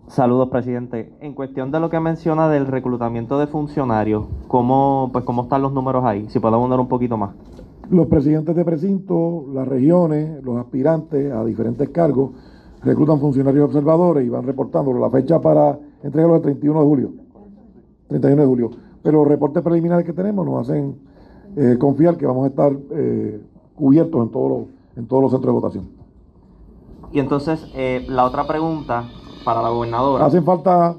Saludos, 0.08 0.48
presidente. 0.50 1.12
En 1.20 1.34
cuestión 1.34 1.72
de 1.72 1.80
lo 1.80 1.90
que 1.90 1.98
menciona 1.98 2.48
del 2.48 2.68
reclutamiento 2.68 3.40
de 3.40 3.48
funcionarios, 3.48 4.26
¿cómo, 4.46 5.10
pues, 5.12 5.24
cómo 5.24 5.42
están 5.42 5.62
los 5.62 5.72
números 5.72 6.04
ahí? 6.04 6.26
Si 6.28 6.38
podemos 6.38 6.70
dar 6.70 6.78
un 6.78 6.86
poquito 6.86 7.16
más. 7.16 7.34
Los 7.90 8.06
presidentes 8.06 8.54
de 8.54 8.64
precinto, 8.64 9.46
las 9.52 9.66
regiones, 9.66 10.42
los 10.44 10.58
aspirantes 10.58 11.32
a 11.32 11.44
diferentes 11.44 11.88
cargos 11.88 12.30
reclutan 12.82 13.18
funcionarios 13.18 13.66
observadores 13.66 14.24
y 14.24 14.28
van 14.28 14.46
reportándolo. 14.46 15.00
La 15.00 15.10
fecha 15.10 15.40
para 15.40 15.76
entregarlo 16.04 16.36
es 16.36 16.40
el 16.40 16.42
31 16.42 16.80
de 16.80 16.86
julio. 16.86 17.10
31 18.08 18.42
de 18.42 18.48
julio. 18.48 18.70
Pero 19.02 19.18
los 19.18 19.28
reportes 19.28 19.62
preliminares 19.62 20.06
que 20.06 20.12
tenemos 20.12 20.46
nos 20.46 20.68
hacen 20.68 20.96
eh, 21.56 21.76
confiar 21.80 22.16
que 22.16 22.26
vamos 22.26 22.44
a 22.44 22.48
estar 22.48 22.72
eh, 22.92 23.40
cubiertos 23.74 24.22
en 24.22 24.30
todos 24.30 24.50
los, 24.50 24.68
en 24.96 25.06
todos 25.08 25.22
los 25.22 25.32
centros 25.32 25.52
de 25.52 25.60
votación. 25.60 25.88
Y 27.12 27.18
entonces, 27.18 27.66
eh, 27.74 28.04
la 28.08 28.24
otra 28.24 28.46
pregunta 28.46 29.04
para 29.46 29.62
la 29.62 29.68
gobernadora. 29.68 30.26
Hacen 30.26 30.44
falta, 30.44 30.96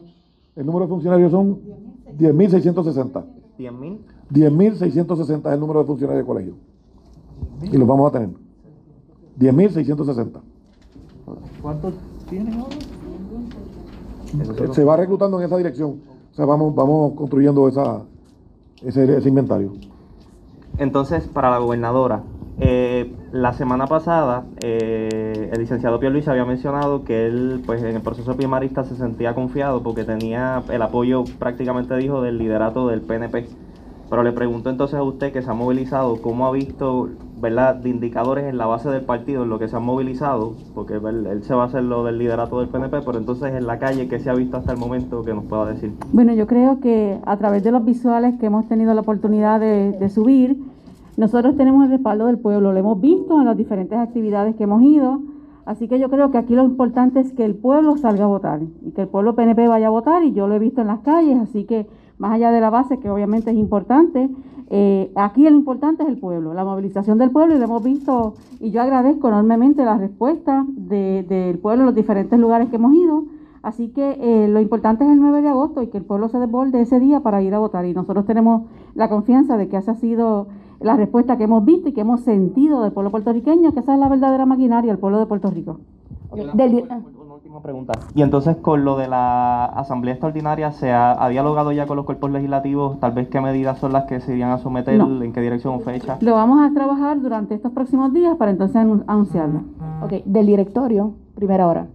el 0.55 0.65
número 0.65 0.85
de 0.85 0.89
funcionarios 0.89 1.31
son 1.31 1.59
10.660. 2.17 3.25
¿10.000? 3.59 3.97
10.660 4.31 5.47
es 5.47 5.53
el 5.53 5.59
número 5.59 5.81
de 5.81 5.85
funcionarios 5.85 6.23
de 6.23 6.27
colegio. 6.27 6.53
Y 7.61 7.77
los 7.77 7.85
vamos 7.85 8.07
a 8.09 8.13
tener. 8.13 8.29
10.660. 9.37 10.39
¿Cuántos 11.61 11.93
tienen 12.29 12.53
ahora? 12.53 12.75
Se 14.73 14.83
va 14.85 14.95
reclutando 14.95 15.39
en 15.39 15.45
esa 15.45 15.57
dirección. 15.57 15.99
O 16.31 16.33
sea, 16.33 16.45
vamos, 16.45 16.73
vamos 16.73 17.15
construyendo 17.15 17.67
esa, 17.67 18.01
ese, 18.81 19.17
ese 19.17 19.27
inventario. 19.27 19.73
Entonces, 20.77 21.27
para 21.27 21.49
la 21.49 21.57
gobernadora, 21.57 22.23
eh, 22.59 23.13
la 23.33 23.51
semana 23.53 23.87
pasada 23.87 24.45
eh, 24.61 25.26
el 25.43 25.59
licenciado 25.59 25.99
Pierluisi 25.99 26.30
había 26.30 26.45
mencionado 26.45 27.03
que 27.03 27.26
él, 27.26 27.61
pues 27.65 27.84
en 27.84 27.95
el 27.95 28.01
proceso 28.01 28.35
primarista 28.35 28.84
se 28.84 28.95
sentía 28.95 29.34
confiado 29.35 29.84
porque 29.84 30.03
tenía 30.03 30.64
el 30.69 30.81
apoyo, 30.81 31.23
prácticamente 31.39 31.95
dijo, 31.97 32.22
del 32.22 32.38
liderato 32.38 32.88
del 32.88 33.01
PNP. 33.01 33.47
Pero 34.09 34.23
le 34.23 34.31
pregunto 34.31 34.69
entonces 34.69 34.97
a 34.97 35.03
usted 35.03 35.34
que 35.34 35.41
se 35.41 35.49
ha 35.49 35.53
movilizado, 35.53 36.22
¿cómo 36.22 36.47
ha 36.47 36.51
visto, 36.51 37.09
verdad, 37.41 37.76
de 37.76 37.89
indicadores 37.89 38.45
en 38.45 38.57
la 38.57 38.65
base 38.65 38.89
del 38.89 39.01
partido 39.01 39.43
en 39.43 39.49
lo 39.49 39.59
que 39.59 39.68
se 39.68 39.76
han 39.76 39.84
movilizado? 39.84 40.53
Porque 40.73 40.93
él, 40.93 41.43
se 41.43 41.53
va 41.53 41.64
a 41.64 41.65
hacer 41.65 41.84
lo 41.84 42.05
del 42.05 42.18
liderato 42.18 42.59
del 42.59 42.69
PNP, 42.69 43.01
pero 43.05 43.18
entonces 43.18 43.53
en 43.53 43.68
la 43.68 43.80
calle, 43.80 44.07
¿qué 44.07 44.19
se 44.19 44.30
ha 44.30 44.34
visto 44.34 44.55
hasta 44.55 44.72
el 44.72 44.77
momento 44.77 45.23
que 45.23 45.34
nos 45.34 45.43
pueda 45.43 45.65
decir? 45.65 45.91
Bueno, 46.14 46.34
yo 46.34 46.47
creo 46.47 46.80
que 46.80 47.19
a 47.26 47.38
través 47.38 47.64
de 47.64 47.72
los 47.72 47.84
visuales 47.84 48.35
que 48.39 48.45
hemos 48.45 48.68
tenido 48.69 48.93
la 48.93 49.01
oportunidad 49.01 49.59
de, 49.59 50.09
subir, 50.09 50.55
nosotros 51.18 51.57
tenemos 51.57 51.84
el 51.84 51.91
respaldo 51.91 52.27
del 52.27 52.38
pueblo, 52.38 52.72
lo 52.72 52.77
hemos 52.77 53.02
visto 53.02 53.39
en 53.39 53.45
las 53.45 53.57
diferentes 53.57 53.98
actividades 53.98 54.56
que 54.56 54.64
hemos 54.64 54.84
ido. 54.84 55.19
Así 55.65 55.88
que 55.88 55.99
yo 55.99 56.10
creo 56.10 56.31
que 56.31 56.38
aquí 56.38 56.56
lo 56.56 56.64
importante 56.64 57.19
es 57.19 57.34
que 57.34 57.44
el 57.44 57.56
pueblo 57.56 57.98
salga 57.98 58.23
a 58.23 58.27
votar 58.27 58.61
y 58.81 58.91
que 58.91 59.02
el 59.02 59.07
pueblo 59.10 59.35
PNP 59.35 59.68
vaya 59.68 59.88
a 59.88 59.89
votar 59.89 60.23
y 60.23 60.31
yo 60.31 60.48
lo 60.48 60.56
he 60.56 60.60
visto 60.60 60.80
en 60.80 60.88
las 60.88 60.99
calles, 60.99 61.38
así 61.41 61.65
que 61.65 61.88
más 62.19 62.31
allá 62.31 62.52
de 62.52 62.61
la 62.61 62.69
base, 62.69 62.99
que 62.99 63.10
obviamente 63.10 63.52
es 63.52 63.57
importante, 63.57 64.30
eh, 64.69 65.11
aquí 65.15 65.44
lo 65.44 65.56
importante 65.56 66.03
es 66.03 66.10
el 66.10 66.19
pueblo, 66.19 66.53
la 66.53 66.64
movilización 66.64 67.18
del 67.18 67.31
pueblo 67.31 67.56
y 67.56 67.57
lo 67.57 67.65
hemos 67.65 67.84
visto 67.84 68.35
y 68.60 68.72
yo 68.72 68.81
agradezco 68.81 69.27
enormemente 69.30 69.84
la 69.85 69.98
respuesta 69.98 70.65
del 70.68 71.60
pueblo 71.60 71.81
en 71.81 71.85
los 71.88 71.95
diferentes 71.95 72.39
lugares 72.39 72.69
que 72.69 72.76
hemos 72.76 72.94
ido. 72.94 73.26
Así 73.64 73.89
que 73.89 74.18
eh, 74.22 74.48
lo 74.48 74.61
importante 74.61 75.03
es 75.03 75.10
el 75.10 75.19
9 75.19 75.41
de 75.41 75.49
agosto 75.49 75.81
y 75.81 75.88
que 75.88 75.98
el 75.98 76.06
pueblo 76.06 76.30
se 76.30 76.39
desborde 76.39 76.80
ese 76.80 76.99
día 76.99 77.22
para 77.22 77.41
ir 77.41 77.53
a 77.53 77.60
votar. 77.60 77.85
Y 77.85 77.94
nosotros 77.94 78.26
tenemos 78.26 78.64
la 78.94 79.10
confianza 79.10 79.57
de 79.57 79.68
que 79.68 79.77
esa 79.77 79.91
ha 79.91 79.95
sido 79.95 80.48
la 80.79 80.95
respuesta 80.95 81.37
que 81.37 81.43
hemos 81.45 81.65
visto 81.65 81.89
y 81.89 81.93
que 81.93 82.01
hemos 82.01 82.21
sentido 82.21 82.81
del 82.83 82.91
pueblo 82.91 83.11
puertorriqueño, 83.11 83.73
que 83.73 83.79
esa 83.79 83.93
es 83.93 83.99
la 83.99 84.09
verdadera 84.09 84.45
maquinaria, 84.45 84.91
el 84.91 84.99
pueblo 84.99 85.19
de 85.19 85.25
Puerto 85.25 85.49
Rico 85.49 85.79
pregunta. 87.61 87.93
Y 88.13 88.21
entonces 88.21 88.57
con 88.57 88.85
lo 88.85 88.97
de 88.97 89.07
la 89.07 89.65
Asamblea 89.65 90.13
Extraordinaria, 90.13 90.71
¿se 90.71 90.91
ha, 90.91 91.27
dialogado 91.29 91.71
ya 91.71 91.87
con 91.87 91.97
los 91.97 92.05
cuerpos 92.05 92.31
legislativos? 92.31 92.99
Tal 92.99 93.11
vez 93.11 93.27
qué 93.29 93.41
medidas 93.41 93.79
son 93.79 93.93
las 93.93 94.05
que 94.05 94.19
se 94.19 94.33
irían 94.33 94.51
a 94.51 94.57
someter, 94.57 94.99
en 94.99 95.33
qué 95.33 95.41
dirección 95.41 95.75
o 95.75 95.79
fecha. 95.79 96.17
Lo 96.21 96.35
vamos 96.35 96.59
a 96.59 96.73
trabajar 96.73 97.21
durante 97.21 97.55
estos 97.55 97.71
próximos 97.71 98.13
días 98.13 98.35
para 98.37 98.51
entonces 98.51 98.75
anunciarlo. 98.75 99.61
Ok, 100.01 100.25
del 100.25 100.45
directorio, 100.45 101.13
primera 101.35 101.67
hora. 101.67 101.87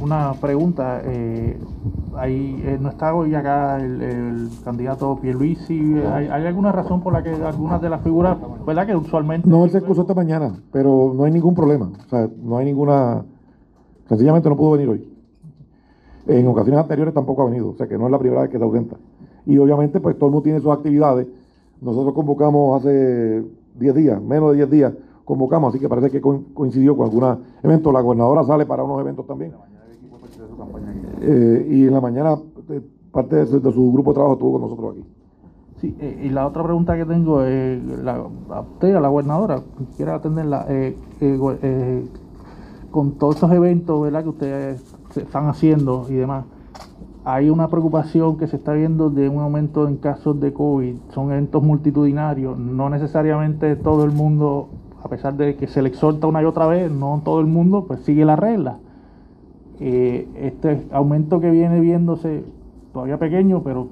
Una 0.00 0.32
pregunta, 0.40 1.00
eh, 1.04 1.56
ahí, 2.16 2.60
eh, 2.64 2.78
¿no 2.80 2.88
está 2.88 3.14
hoy 3.14 3.34
acá 3.34 3.80
el, 3.80 4.48
candidato 4.64 5.18
Pierluisi? 5.20 5.94
¿Hay, 6.12 6.26
¿Hay 6.26 6.46
alguna 6.46 6.72
razón 6.72 7.00
por 7.00 7.12
la 7.12 7.22
que 7.22 7.30
algunas 7.30 7.80
de 7.80 7.90
las 7.90 8.02
figuras, 8.02 8.36
verdad 8.66 8.86
que 8.86 8.96
usualmente... 8.96 9.48
No, 9.48 9.64
él 9.64 9.70
se 9.70 9.78
excusó 9.78 10.02
esta 10.02 10.14
mañana, 10.14 10.52
pero 10.72 11.12
no 11.14 11.24
hay 11.24 11.32
ningún 11.32 11.54
problema, 11.54 11.90
o 12.06 12.08
sea, 12.08 12.28
no 12.42 12.58
hay 12.58 12.66
ninguna 12.66 13.22
Sencillamente 14.08 14.48
no 14.48 14.56
pudo 14.56 14.72
venir 14.72 14.88
hoy. 14.88 15.08
En 16.26 16.46
ocasiones 16.46 16.80
anteriores 16.80 17.14
tampoco 17.14 17.42
ha 17.42 17.46
venido, 17.46 17.70
o 17.70 17.74
sea 17.74 17.86
que 17.86 17.98
no 17.98 18.06
es 18.06 18.12
la 18.12 18.18
primera 18.18 18.42
vez 18.42 18.50
que 18.50 18.58
se 18.58 18.64
ausenta. 18.64 18.96
Y 19.46 19.58
obviamente, 19.58 20.00
pues 20.00 20.16
todo 20.16 20.26
el 20.26 20.32
mundo 20.32 20.44
tiene 20.44 20.60
sus 20.60 20.72
actividades. 20.72 21.26
Nosotros 21.80 22.14
convocamos 22.14 22.80
hace 22.80 23.44
10 23.78 23.94
días, 23.94 24.22
menos 24.22 24.50
de 24.50 24.56
10 24.56 24.70
días, 24.70 24.92
convocamos, 25.26 25.68
así 25.74 25.78
que 25.78 25.88
parece 25.88 26.10
que 26.10 26.22
coincidió 26.22 26.96
con 26.96 27.06
algún 27.06 27.44
evento. 27.62 27.92
La 27.92 28.00
gobernadora 28.00 28.44
sale 28.44 28.64
para 28.64 28.82
unos 28.82 29.00
eventos 29.00 29.26
también. 29.26 29.52
Eh, 31.20 31.66
y 31.68 31.86
en 31.86 31.92
la 31.92 32.00
mañana 32.00 32.38
eh, 32.70 32.80
parte 33.10 33.36
de 33.36 33.72
su, 33.72 33.92
grupo 33.92 34.12
de 34.12 34.14
trabajo 34.14 34.34
estuvo 34.34 34.52
con 34.52 34.60
nosotros 34.62 34.92
aquí. 34.92 35.04
Sí, 35.80 35.94
eh, 36.00 36.22
y 36.24 36.28
la 36.30 36.46
otra 36.46 36.62
pregunta 36.62 36.96
que 36.96 37.04
tengo 37.04 37.42
es, 37.42 37.82
la, 38.02 38.24
a 38.50 38.60
usted, 38.60 38.94
a 38.94 39.00
la 39.00 39.08
gobernadora, 39.08 39.60
quiere 39.96 40.12
atenderla, 40.12 40.64
eh, 40.70 40.96
con 42.90 43.12
todos 43.18 43.34
estos 43.34 43.52
eventos 43.52 44.00
¿verdad? 44.00 44.22
que 44.22 44.28
ustedes 44.30 44.94
están 45.14 45.48
haciendo 45.48 46.06
y 46.08 46.14
demás, 46.14 46.46
hay 47.26 47.50
una 47.50 47.66
preocupación 47.66 48.36
que 48.36 48.46
se 48.46 48.54
está 48.54 48.72
viendo 48.72 49.10
de 49.10 49.28
un 49.28 49.40
aumento 49.40 49.88
en 49.88 49.96
casos 49.96 50.38
de 50.40 50.52
COVID. 50.52 50.94
Son 51.12 51.32
eventos 51.32 51.60
multitudinarios, 51.60 52.56
no 52.56 52.88
necesariamente 52.88 53.74
todo 53.74 54.04
el 54.04 54.12
mundo, 54.12 54.68
a 55.06 55.08
pesar 55.08 55.34
de 55.36 55.56
que 55.56 55.66
se 55.66 55.82
le 55.82 55.88
exhorta 55.88 56.26
una 56.26 56.42
y 56.42 56.44
otra 56.44 56.66
vez, 56.66 56.90
no 56.90 57.20
todo 57.24 57.40
el 57.40 57.46
mundo 57.46 57.84
pues 57.86 58.00
sigue 58.00 58.24
la 58.24 58.36
regla. 58.36 58.78
Eh, 59.78 60.28
este 60.36 60.86
aumento 60.90 61.40
que 61.40 61.50
viene 61.50 61.80
viéndose 61.80 62.44
todavía 62.92 63.18
pequeño, 63.18 63.62
pero 63.62 63.88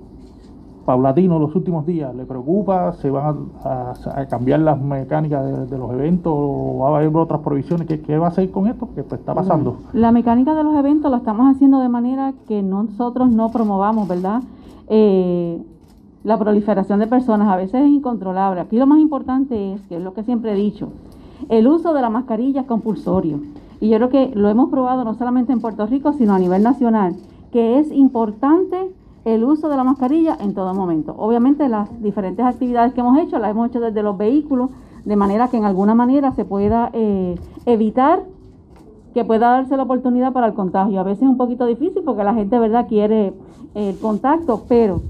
paulatino 0.84 1.38
los 1.38 1.54
últimos 1.54 1.86
días? 1.86 2.14
¿Le 2.14 2.24
preocupa? 2.24 2.92
¿Se 2.92 3.10
van 3.10 3.50
a, 3.64 3.94
cambiar 4.28 4.60
las 4.60 4.80
mecánicas 4.80 5.70
de, 5.70 5.78
los 5.78 5.92
eventos 5.92 6.32
o 6.34 6.78
va 6.78 6.88
a 6.88 7.00
haber 7.00 7.16
otras 7.16 7.40
provisiones? 7.40 7.86
¿Qué, 7.86 8.18
va 8.18 8.26
a 8.26 8.28
hacer 8.30 8.50
con 8.50 8.66
esto? 8.66 8.88
¿Qué 8.94 9.02
pues, 9.02 9.20
está 9.20 9.34
pasando? 9.34 9.78
La 9.92 10.12
mecánica 10.12 10.54
de 10.54 10.64
los 10.64 10.74
eventos 10.76 11.10
la 11.10 11.18
estamos 11.18 11.54
haciendo 11.54 11.80
de 11.80 11.88
manera 11.88 12.34
que 12.46 12.62
nosotros 12.62 13.30
no 13.30 13.50
promovamos, 13.50 14.08
¿verdad? 14.08 14.42
Eh, 14.88 15.62
la 16.24 16.38
proliferación 16.38 16.98
de 16.98 17.06
personas 17.06 17.48
a 17.48 17.56
veces 17.56 17.82
es 17.82 17.88
incontrolable. 17.88 18.60
Aquí 18.60 18.78
lo 18.78 18.86
más 18.86 18.98
importante 18.98 19.74
es, 19.74 19.82
que 19.82 19.96
es 19.96 20.02
lo 20.02 20.14
que 20.14 20.24
siempre 20.24 20.52
he 20.52 20.56
dicho, 20.56 20.88
el 21.50 21.68
uso 21.68 21.92
de 21.92 22.00
la 22.00 22.10
mascarilla 22.10 22.62
es 22.62 22.66
compulsorio. 22.66 23.40
Y 23.80 23.90
yo 23.90 23.98
creo 23.98 24.08
que 24.08 24.30
lo 24.34 24.48
hemos 24.48 24.70
probado 24.70 25.04
no 25.04 25.14
solamente 25.14 25.52
en 25.52 25.60
Puerto 25.60 25.86
Rico, 25.86 26.14
sino 26.14 26.34
a 26.34 26.38
nivel 26.38 26.62
nacional, 26.62 27.14
que 27.52 27.78
es 27.78 27.92
importante 27.92 28.90
el 29.26 29.44
uso 29.44 29.68
de 29.68 29.76
la 29.76 29.84
mascarilla 29.84 30.36
en 30.40 30.54
todo 30.54 30.74
momento. 30.74 31.14
Obviamente 31.18 31.68
las 31.68 31.90
diferentes 32.02 32.44
actividades 32.44 32.94
que 32.94 33.00
hemos 33.00 33.18
hecho 33.18 33.38
las 33.38 33.50
hemos 33.50 33.68
hecho 33.68 33.80
desde 33.80 34.02
los 34.02 34.16
vehículos, 34.16 34.70
de 35.04 35.16
manera 35.16 35.48
que 35.48 35.58
en 35.58 35.64
alguna 35.64 35.94
manera 35.94 36.32
se 36.32 36.46
pueda 36.46 36.88
eh, 36.94 37.38
evitar 37.66 38.22
que 39.12 39.24
pueda 39.24 39.50
darse 39.50 39.76
la 39.76 39.84
oportunidad 39.84 40.32
para 40.32 40.46
el 40.46 40.54
contagio. 40.54 40.98
A 40.98 41.04
veces 41.04 41.22
es 41.22 41.28
un 41.28 41.36
poquito 41.36 41.66
difícil 41.66 42.02
porque 42.02 42.24
la 42.24 42.34
gente, 42.34 42.58
¿verdad?, 42.58 42.88
quiere 42.88 43.32
el 43.74 43.96
contacto, 43.98 44.62
pero 44.68 45.02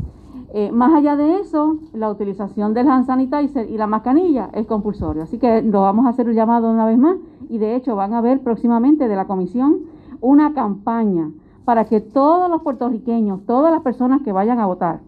eh, 0.57 0.71
más 0.71 0.95
allá 0.95 1.17
de 1.17 1.41
eso, 1.41 1.79
la 1.95 2.09
utilización 2.09 2.75
del 2.75 2.89
hand 2.89 3.07
sanitizer 3.07 3.69
y 3.69 3.77
la 3.77 3.89
mascarilla 3.89 4.51
es 4.53 4.69
compulsorio. 4.69 5.25
Así 5.25 5.37
que 5.37 5.63
lo 5.63 5.83
vamos 5.83 6.07
a 6.07 6.11
hacer 6.11 6.29
un 6.29 6.35
llamado 6.35 6.71
una 6.71 6.87
vez 6.87 6.97
más 6.97 7.17
y 7.49 7.59
de 7.59 7.75
hecho 7.75 7.97
van 7.97 8.15
a 8.15 8.21
ver 8.21 8.41
próximamente 8.41 9.09
de 9.09 9.17
la 9.17 9.25
comisión 9.25 9.81
una 10.21 10.55
campaña 10.55 11.33
para 11.65 11.87
que 11.87 12.01
todos 12.01 12.49
los 12.49 12.63
puertorriqueños, 12.63 13.45
todas 13.47 13.73
las 13.73 13.83
personas 13.83 14.23
que 14.23 14.31
vayan 14.31 14.61
a 14.61 14.67
votar, 14.67 15.01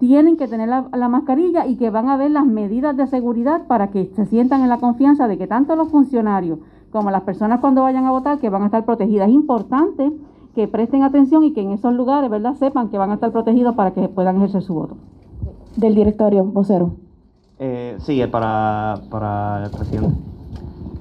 tienen 0.00 0.36
que 0.36 0.48
tener 0.48 0.68
la, 0.68 1.08
mascarilla 1.08 1.64
y 1.68 1.76
que 1.76 1.90
van 1.90 2.08
a 2.08 2.16
ver 2.16 2.32
las 2.32 2.44
medidas 2.44 2.96
de 2.96 3.06
seguridad 3.06 3.68
para 3.68 3.92
que 3.92 4.06
se 4.16 4.26
sientan 4.26 4.62
en 4.62 4.68
la 4.68 4.78
confianza 4.78 5.28
de 5.28 5.38
que 5.38 5.46
tanto 5.46 5.76
los 5.76 5.90
funcionarios 5.90 6.58
como 6.90 7.12
las 7.12 7.22
personas 7.22 7.60
cuando 7.60 7.82
vayan 7.82 8.04
a 8.04 8.10
votar 8.10 8.40
que 8.40 8.50
van 8.50 8.62
a 8.62 8.66
estar 8.66 8.84
protegidas. 8.84 9.28
Es 9.28 9.34
importante 9.34 10.10
que 10.56 10.66
presten 10.66 11.02
atención 11.02 11.44
y 11.44 11.52
que 11.52 11.60
en 11.60 11.70
esos 11.70 11.92
lugares, 11.92 12.30
¿verdad?, 12.30 12.54
sepan 12.54 12.88
que 12.88 12.96
van 12.96 13.10
a 13.10 13.14
estar 13.14 13.30
protegidos 13.30 13.74
para 13.76 13.92
que 13.92 14.08
puedan 14.08 14.38
ejercer 14.38 14.62
su 14.62 14.74
voto. 14.74 14.96
Del 15.76 15.94
directorio, 15.94 16.44
vocero. 16.44 16.92
Eh, 17.58 17.96
sí, 17.98 18.22
para, 18.30 18.94
para 19.10 19.64
el 19.64 19.70
presidente. 19.70 20.16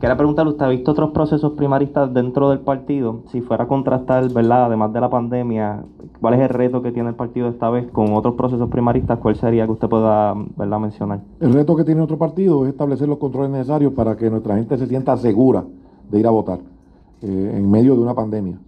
Quería 0.02 0.18
preguntarle, 0.18 0.52
¿usted 0.52 0.66
ha 0.66 0.70
visto 0.70 0.92
otros 0.92 1.12
procesos 1.12 1.54
primaristas 1.54 2.14
dentro 2.14 2.50
del 2.50 2.60
partido? 2.60 3.22
Si 3.32 3.40
fuera 3.40 3.64
a 3.64 3.68
contrastar, 3.68 4.30
¿verdad? 4.34 4.66
Además 4.66 4.92
de 4.92 5.00
la 5.00 5.10
pandemia, 5.10 5.86
¿cuál 6.20 6.34
es 6.34 6.42
el 6.42 6.50
reto 6.50 6.82
que 6.82 6.92
tiene 6.92 7.10
el 7.10 7.16
partido 7.16 7.48
esta 7.48 7.70
vez 7.70 7.90
con 7.92 8.14
otros 8.14 8.36
procesos 8.36 8.70
primaristas? 8.70 9.20
¿Cuál 9.20 9.38
sería 9.38 9.66
que 9.66 9.72
usted 9.72 9.88
pueda, 9.88 10.36
¿verdad? 10.58 10.80
mencionar? 10.80 11.22
El 11.40 11.54
reto 11.54 11.78
que 11.78 11.86
tiene 11.86 12.02
otro 12.02 12.18
partido 12.18 12.66
es 12.66 12.72
establecer 12.72 13.08
los 13.08 13.20
controles 13.20 13.52
necesarios 13.52 13.94
para 13.94 14.18
que 14.18 14.30
nuestra 14.30 14.56
gente 14.56 14.78
se 14.78 14.86
sienta 14.86 15.16
segura 15.16 15.64
de 16.12 16.20
ir 16.20 16.28
a 16.28 16.32
votar 16.32 16.60
eh, 17.22 17.54
en 17.56 17.72
medio 17.72 17.96
de 17.96 18.02
una 18.02 18.14
pandemia. 18.14 18.60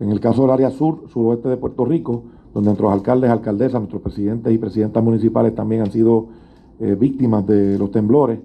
En 0.00 0.10
el 0.10 0.20
caso 0.20 0.42
del 0.42 0.50
área 0.52 0.70
sur, 0.70 1.08
suroeste 1.08 1.48
de 1.48 1.56
Puerto 1.56 1.84
Rico, 1.84 2.22
donde 2.54 2.68
nuestros 2.68 2.92
alcaldes, 2.92 3.30
alcaldesas, 3.30 3.80
nuestros 3.80 4.02
presidentes 4.02 4.52
y 4.52 4.58
presidentas 4.58 5.02
municipales 5.02 5.54
también 5.54 5.82
han 5.82 5.90
sido 5.90 6.26
eh, 6.80 6.96
víctimas 6.98 7.46
de 7.46 7.78
los 7.78 7.90
temblores 7.90 8.38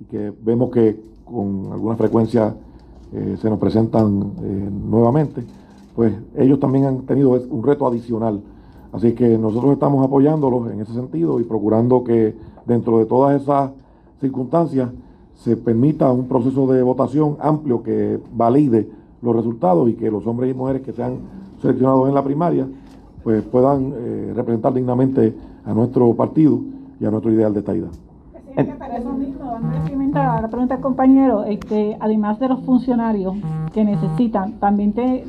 y 0.00 0.04
que 0.04 0.32
vemos 0.42 0.70
que 0.70 1.00
con 1.24 1.68
alguna 1.72 1.96
frecuencia 1.96 2.54
eh, 3.12 3.36
se 3.40 3.50
nos 3.50 3.58
presentan 3.58 4.34
eh, 4.42 4.70
nuevamente, 4.70 5.42
pues 5.96 6.14
ellos 6.36 6.60
también 6.60 6.84
han 6.86 7.00
tenido 7.02 7.30
un 7.30 7.62
reto 7.62 7.86
adicional. 7.86 8.40
Así 8.92 9.12
que 9.12 9.36
nosotros 9.38 9.72
estamos 9.72 10.04
apoyándolos 10.04 10.70
en 10.70 10.80
ese 10.80 10.92
sentido 10.92 11.40
y 11.40 11.44
procurando 11.44 12.02
que 12.04 12.34
dentro 12.66 12.98
de 12.98 13.06
todas 13.06 13.40
esas 13.40 13.70
circunstancias 14.20 14.90
se 15.34 15.56
permita 15.56 16.12
un 16.12 16.28
proceso 16.28 16.66
de 16.66 16.82
votación 16.82 17.36
amplio 17.40 17.82
que 17.82 18.20
valide 18.34 18.88
los 19.22 19.36
resultados 19.36 19.88
y 19.90 19.94
que 19.94 20.10
los 20.10 20.26
hombres 20.26 20.50
y 20.50 20.54
mujeres 20.54 20.82
que 20.82 20.92
sean 20.92 21.18
seleccionados 21.60 22.08
en 22.08 22.14
la 22.14 22.24
primaria 22.24 22.66
pues 23.22 23.42
puedan 23.42 23.92
eh, 23.94 24.32
representar 24.34 24.72
dignamente 24.72 25.34
a 25.64 25.74
nuestro 25.74 26.14
partido 26.14 26.60
y 26.98 27.04
a 27.04 27.10
nuestro 27.10 27.30
ideal 27.32 27.52
de 27.52 27.60
esta 27.60 27.74
eso 27.74 29.12
mismo, 29.12 29.58
la 30.12 30.48
pregunta 30.48 30.74
del 30.74 30.82
compañero, 30.82 31.44
este, 31.44 31.96
además 32.00 32.38
de 32.40 32.48
los 32.48 32.60
funcionarios 32.60 33.34
que 33.72 33.84
necesitan, 33.84 34.54
también 34.54 34.92
te, 34.92 35.24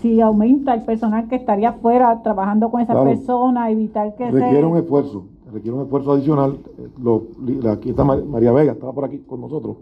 si 0.00 0.20
aumenta 0.20 0.74
el 0.74 0.82
personal 0.82 1.28
que 1.28 1.36
estaría 1.36 1.70
afuera 1.70 2.22
trabajando 2.22 2.70
con 2.70 2.80
esa 2.80 3.00
persona, 3.02 3.70
evitar 3.70 4.14
que 4.16 4.30
requiere 4.30 4.64
un 4.64 4.78
esfuerzo, 4.78 5.24
requiere 5.52 5.76
un 5.76 5.84
esfuerzo 5.84 6.12
adicional. 6.12 6.58
Lo, 7.00 7.24
aquí 7.70 7.90
está 7.90 8.04
María 8.04 8.52
Vega, 8.52 8.72
estaba 8.72 8.92
por 8.92 9.04
aquí 9.04 9.18
con 9.18 9.40
nosotros, 9.40 9.76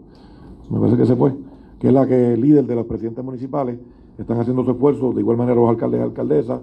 me 0.69 0.79
parece 0.79 0.97
que 0.97 1.05
se 1.05 1.15
fue. 1.15 1.33
Que 1.81 1.87
es 1.87 1.93
la 1.93 2.05
que 2.05 2.37
líder 2.37 2.65
de 2.67 2.75
los 2.75 2.85
presidentes 2.85 3.25
municipales, 3.25 3.79
están 4.15 4.39
haciendo 4.39 4.63
su 4.63 4.69
esfuerzo, 4.69 5.13
de 5.13 5.21
igual 5.21 5.35
manera 5.35 5.55
los 5.55 5.67
alcaldes 5.67 5.99
y 5.99 6.03
alcaldesas, 6.03 6.61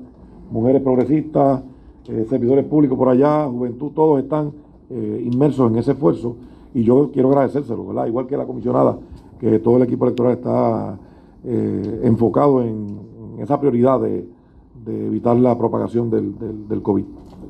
mujeres 0.53 0.81
progresistas, 0.81 1.61
eh, 2.09 2.25
servidores 2.31 2.65
públicos 2.67 2.97
por 2.97 3.09
allá, 3.09 3.49
juventud, 3.49 3.91
todos 3.93 4.23
están 4.23 4.53
eh, 4.91 5.29
inmersos 5.29 5.73
en 5.73 5.79
ese 5.79 5.91
esfuerzo 5.91 6.37
y 6.73 6.85
yo 6.85 7.11
quiero 7.13 7.31
agradecérselo, 7.31 7.85
¿verdad? 7.89 8.07
Igual 8.07 8.29
que 8.29 8.37
la 8.37 8.47
comisionada, 8.47 8.97
que 9.41 9.59
todo 9.59 9.79
el 9.79 9.83
equipo 9.83 10.05
electoral 10.05 10.35
está 10.35 10.97
eh, 11.45 12.01
enfocado 12.05 12.63
en, 12.63 13.09
esa 13.41 13.59
prioridad 13.59 14.01
de, 14.01 14.25
evitar 14.87 15.37
la 15.37 15.59
propagación 15.59 16.11
del, 16.11 16.35
del, 16.69 16.81
COVID. 16.81 17.05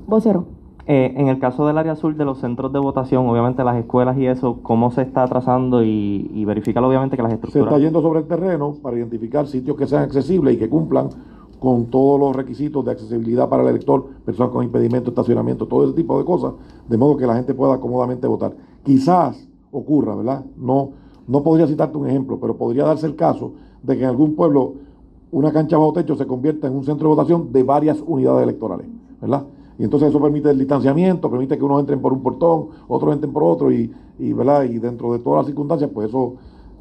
Vocero. 0.07 0.45
Eh, 0.91 1.13
en 1.19 1.29
el 1.29 1.39
caso 1.39 1.67
del 1.67 1.77
área 1.77 1.93
azul 1.93 2.17
de 2.17 2.25
los 2.25 2.39
centros 2.39 2.73
de 2.73 2.79
votación, 2.79 3.29
obviamente 3.29 3.63
las 3.63 3.77
escuelas 3.77 4.17
y 4.17 4.25
eso, 4.25 4.61
¿cómo 4.63 4.91
se 4.91 5.03
está 5.03 5.27
trazando 5.27 5.85
y, 5.85 6.31
y 6.33 6.47
verificar 6.47 6.83
obviamente 6.83 7.15
que 7.15 7.23
las 7.23 7.35
estructuras... 7.35 7.69
Se 7.69 7.75
está 7.75 7.79
yendo 7.79 8.01
sobre 8.01 8.21
el 8.21 8.27
terreno 8.27 8.75
para 8.81 8.97
identificar 8.97 9.47
sitios 9.47 9.77
que 9.77 9.87
sean 9.87 10.05
accesibles 10.05 10.55
y 10.55 10.59
que 10.59 10.71
cumplan 10.71 11.11
con 11.59 11.87
todos 11.91 12.19
los 12.19 12.35
requisitos 12.35 12.83
de 12.87 12.93
accesibilidad 12.93 13.51
para 13.51 13.65
el 13.65 13.69
elector, 13.69 14.07
personas 14.25 14.51
con 14.51 14.65
impedimento, 14.65 15.11
estacionamiento, 15.11 15.67
todo 15.67 15.85
ese 15.85 15.93
tipo 15.93 16.19
de 16.19 16.25
cosas, 16.25 16.55
de 16.89 16.97
modo 16.97 17.19
que 17.19 17.27
la 17.27 17.35
gente 17.35 17.53
pueda 17.53 17.79
cómodamente 17.79 18.27
votar. 18.27 18.55
Quizás 18.83 19.47
ocurra, 19.71 20.15
¿verdad? 20.15 20.43
No, 20.57 20.93
no 21.27 21.43
podría 21.43 21.67
citarte 21.67 21.99
un 21.99 22.09
ejemplo, 22.09 22.39
pero 22.41 22.57
podría 22.57 22.85
darse 22.85 23.05
el 23.05 23.15
caso 23.15 23.53
de 23.83 23.95
que 23.95 24.05
en 24.05 24.09
algún 24.09 24.35
pueblo 24.35 24.73
una 25.33 25.53
cancha 25.53 25.77
bajo 25.77 25.93
techo 25.93 26.17
se 26.17 26.27
convierta 26.27 26.67
en 26.67 26.75
un 26.75 26.85
centro 26.85 27.11
de 27.11 27.15
votación 27.15 27.53
de 27.53 27.63
varias 27.63 28.03
unidades 28.07 28.45
electorales, 28.45 28.87
¿verdad? 29.21 29.45
Y 29.79 29.85
entonces 29.85 30.09
eso 30.09 30.21
permite 30.21 30.51
el 30.51 30.59
distanciamiento, 30.59 31.31
permite 31.31 31.57
que 31.57 31.65
unos 31.65 31.81
entren 31.81 32.01
por 32.01 32.13
un 32.13 32.23
portón, 32.23 32.69
otros 32.89 33.15
entren 33.15 33.33
por 33.33 33.45
otro, 33.45 33.73
y, 33.73 33.91
¿verdad? 34.19 34.65
y 34.65 34.79
dentro 34.79 35.13
de 35.13 35.21
todas 35.21 35.39
las 35.39 35.47
circunstancias, 35.47 35.89
pues 35.95 36.09
eso 36.09 36.35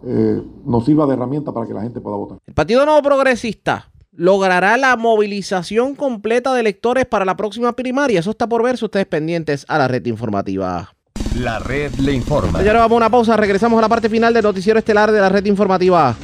eh, 0.06 0.42
nos 0.66 0.84
sirva 0.86 1.06
de 1.06 1.14
herramienta 1.14 1.52
para 1.52 1.68
que 1.68 1.74
la 1.74 1.84
gente 1.84 2.02
pueda 2.02 2.18
votar. 2.18 2.40
El 2.46 2.54
Partido 2.56 2.86
Nuevo 2.86 3.02
Progresista 3.04 3.92
logrará 4.12 4.78
la 4.78 4.98
movilización 4.98 5.94
completa 5.94 6.54
de 6.54 6.62
electores 6.62 7.06
para 7.06 7.24
la 7.24 7.38
próxima 7.38 7.74
primaria. 7.74 8.20
Eso 8.20 8.32
está 8.32 8.48
por 8.48 8.64
verse 8.64 8.84
ustedes 8.84 9.06
pendientes 9.06 9.64
a 9.68 9.78
la 9.78 9.88
red 9.88 10.04
informativa. 10.08 10.92
La 11.40 11.60
red 11.60 11.94
le 11.96 12.14
informa. 12.14 12.58
Señores, 12.58 12.82
vamos 12.82 12.94
a 12.94 12.98
una 12.98 13.10
pausa. 13.12 13.38
Regresamos 13.38 13.78
a 13.78 13.82
la 13.82 13.90
parte 13.90 14.10
final 14.10 14.34
del 14.34 14.44
noticiero 14.44 14.80
estelar 14.80 15.12
de 15.12 15.20
la 15.20 15.30
red 15.30 15.46
informativa. 15.46 16.16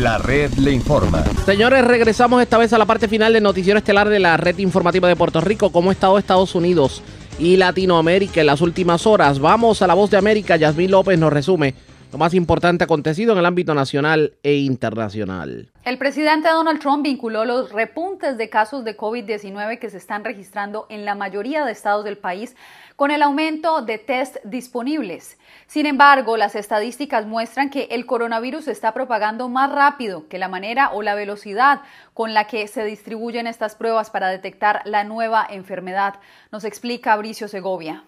La 0.00 0.16
red 0.16 0.54
le 0.54 0.72
informa. 0.72 1.22
Señores, 1.44 1.84
regresamos 1.84 2.40
esta 2.40 2.56
vez 2.56 2.72
a 2.72 2.78
la 2.78 2.86
parte 2.86 3.06
final 3.06 3.34
del 3.34 3.42
noticiero 3.42 3.78
estelar 3.78 4.08
de 4.08 4.18
la 4.18 4.38
red 4.38 4.56
informativa 4.56 5.06
de 5.08 5.14
Puerto 5.14 5.42
Rico. 5.42 5.70
¿Cómo 5.70 5.90
ha 5.90 5.92
estado 5.92 6.16
Estados 6.16 6.54
Unidos 6.54 7.02
y 7.38 7.58
Latinoamérica 7.58 8.40
en 8.40 8.46
las 8.46 8.62
últimas 8.62 9.06
horas? 9.06 9.40
Vamos 9.40 9.82
a 9.82 9.86
la 9.86 9.92
voz 9.92 10.10
de 10.10 10.16
América. 10.16 10.56
Yasmín 10.56 10.90
López 10.90 11.18
nos 11.18 11.30
resume 11.30 11.74
lo 12.12 12.16
más 12.16 12.32
importante 12.32 12.84
acontecido 12.84 13.34
en 13.34 13.40
el 13.40 13.44
ámbito 13.44 13.74
nacional 13.74 14.32
e 14.42 14.54
internacional. 14.54 15.68
El 15.84 15.98
presidente 15.98 16.48
Donald 16.48 16.80
Trump 16.80 17.04
vinculó 17.04 17.44
los 17.44 17.70
repuntes 17.70 18.38
de 18.38 18.48
casos 18.48 18.84
de 18.84 18.96
COVID-19 18.96 19.78
que 19.78 19.90
se 19.90 19.98
están 19.98 20.24
registrando 20.24 20.86
en 20.88 21.04
la 21.04 21.14
mayoría 21.14 21.66
de 21.66 21.72
estados 21.72 22.06
del 22.06 22.16
país 22.16 22.56
con 22.96 23.10
el 23.10 23.22
aumento 23.22 23.82
de 23.82 23.98
test 23.98 24.36
disponibles. 24.44 25.36
Sin 25.70 25.86
embargo, 25.86 26.36
las 26.36 26.56
estadísticas 26.56 27.26
muestran 27.26 27.70
que 27.70 27.86
el 27.92 28.04
coronavirus 28.04 28.66
está 28.66 28.92
propagando 28.92 29.48
más 29.48 29.70
rápido 29.70 30.26
que 30.26 30.36
la 30.36 30.48
manera 30.48 30.90
o 30.90 31.00
la 31.00 31.14
velocidad 31.14 31.82
con 32.12 32.34
la 32.34 32.48
que 32.48 32.66
se 32.66 32.84
distribuyen 32.84 33.46
estas 33.46 33.76
pruebas 33.76 34.10
para 34.10 34.30
detectar 34.30 34.82
la 34.84 35.04
nueva 35.04 35.46
enfermedad, 35.48 36.14
nos 36.50 36.64
explica 36.64 37.14
Bricio 37.14 37.46
Segovia. 37.46 38.02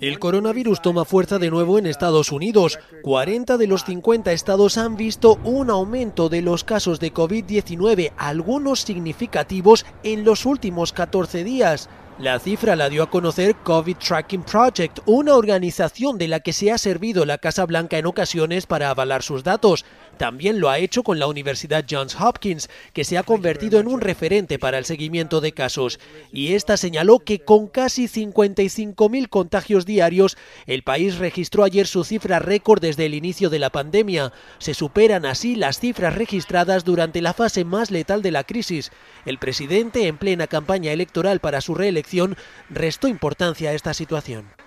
El 0.00 0.18
coronavirus 0.18 0.80
toma 0.80 1.04
fuerza 1.04 1.38
de 1.38 1.50
nuevo 1.50 1.78
en 1.78 1.84
Estados 1.84 2.32
Unidos. 2.32 2.78
40 3.02 3.58
de 3.58 3.66
los 3.66 3.84
50 3.84 4.32
estados 4.32 4.78
han 4.78 4.96
visto 4.96 5.38
un 5.44 5.68
aumento 5.68 6.30
de 6.30 6.40
los 6.40 6.64
casos 6.64 7.00
de 7.00 7.12
COVID-19, 7.12 8.12
algunos 8.16 8.80
significativos 8.80 9.84
en 10.04 10.24
los 10.24 10.46
últimos 10.46 10.94
14 10.94 11.44
días. 11.44 11.90
La 12.20 12.40
cifra 12.40 12.74
la 12.74 12.88
dio 12.88 13.04
a 13.04 13.10
conocer 13.10 13.54
COVID 13.62 13.96
Tracking 13.96 14.42
Project, 14.42 14.98
una 15.06 15.36
organización 15.36 16.18
de 16.18 16.26
la 16.26 16.40
que 16.40 16.52
se 16.52 16.72
ha 16.72 16.76
servido 16.76 17.24
la 17.24 17.38
Casa 17.38 17.64
Blanca 17.64 17.96
en 17.96 18.06
ocasiones 18.06 18.66
para 18.66 18.90
avalar 18.90 19.22
sus 19.22 19.44
datos. 19.44 19.84
También 20.18 20.58
lo 20.58 20.68
ha 20.68 20.78
hecho 20.78 21.04
con 21.04 21.18
la 21.20 21.28
Universidad 21.28 21.84
Johns 21.88 22.20
Hopkins, 22.20 22.68
que 22.92 23.04
se 23.04 23.16
ha 23.16 23.22
convertido 23.22 23.78
en 23.78 23.86
un 23.86 24.00
referente 24.00 24.58
para 24.58 24.76
el 24.76 24.84
seguimiento 24.84 25.40
de 25.40 25.52
casos. 25.52 26.00
Y 26.32 26.54
esta 26.54 26.76
señaló 26.76 27.20
que 27.20 27.38
con 27.38 27.68
casi 27.68 28.08
55.000 28.08 29.28
contagios 29.28 29.86
diarios, 29.86 30.36
el 30.66 30.82
país 30.82 31.18
registró 31.18 31.62
ayer 31.62 31.86
su 31.86 32.02
cifra 32.02 32.40
récord 32.40 32.80
desde 32.80 33.06
el 33.06 33.14
inicio 33.14 33.48
de 33.48 33.60
la 33.60 33.70
pandemia. 33.70 34.32
Se 34.58 34.74
superan 34.74 35.24
así 35.24 35.54
las 35.54 35.78
cifras 35.78 36.16
registradas 36.16 36.84
durante 36.84 37.22
la 37.22 37.32
fase 37.32 37.64
más 37.64 37.92
letal 37.92 38.20
de 38.20 38.32
la 38.32 38.42
crisis. 38.42 38.90
El 39.24 39.38
presidente, 39.38 40.08
en 40.08 40.18
plena 40.18 40.48
campaña 40.48 40.90
electoral 40.90 41.38
para 41.38 41.60
su 41.60 41.76
reelección, 41.76 42.36
restó 42.70 43.06
importancia 43.06 43.70
a 43.70 43.74
esta 43.74 43.94
situación. 43.94 44.57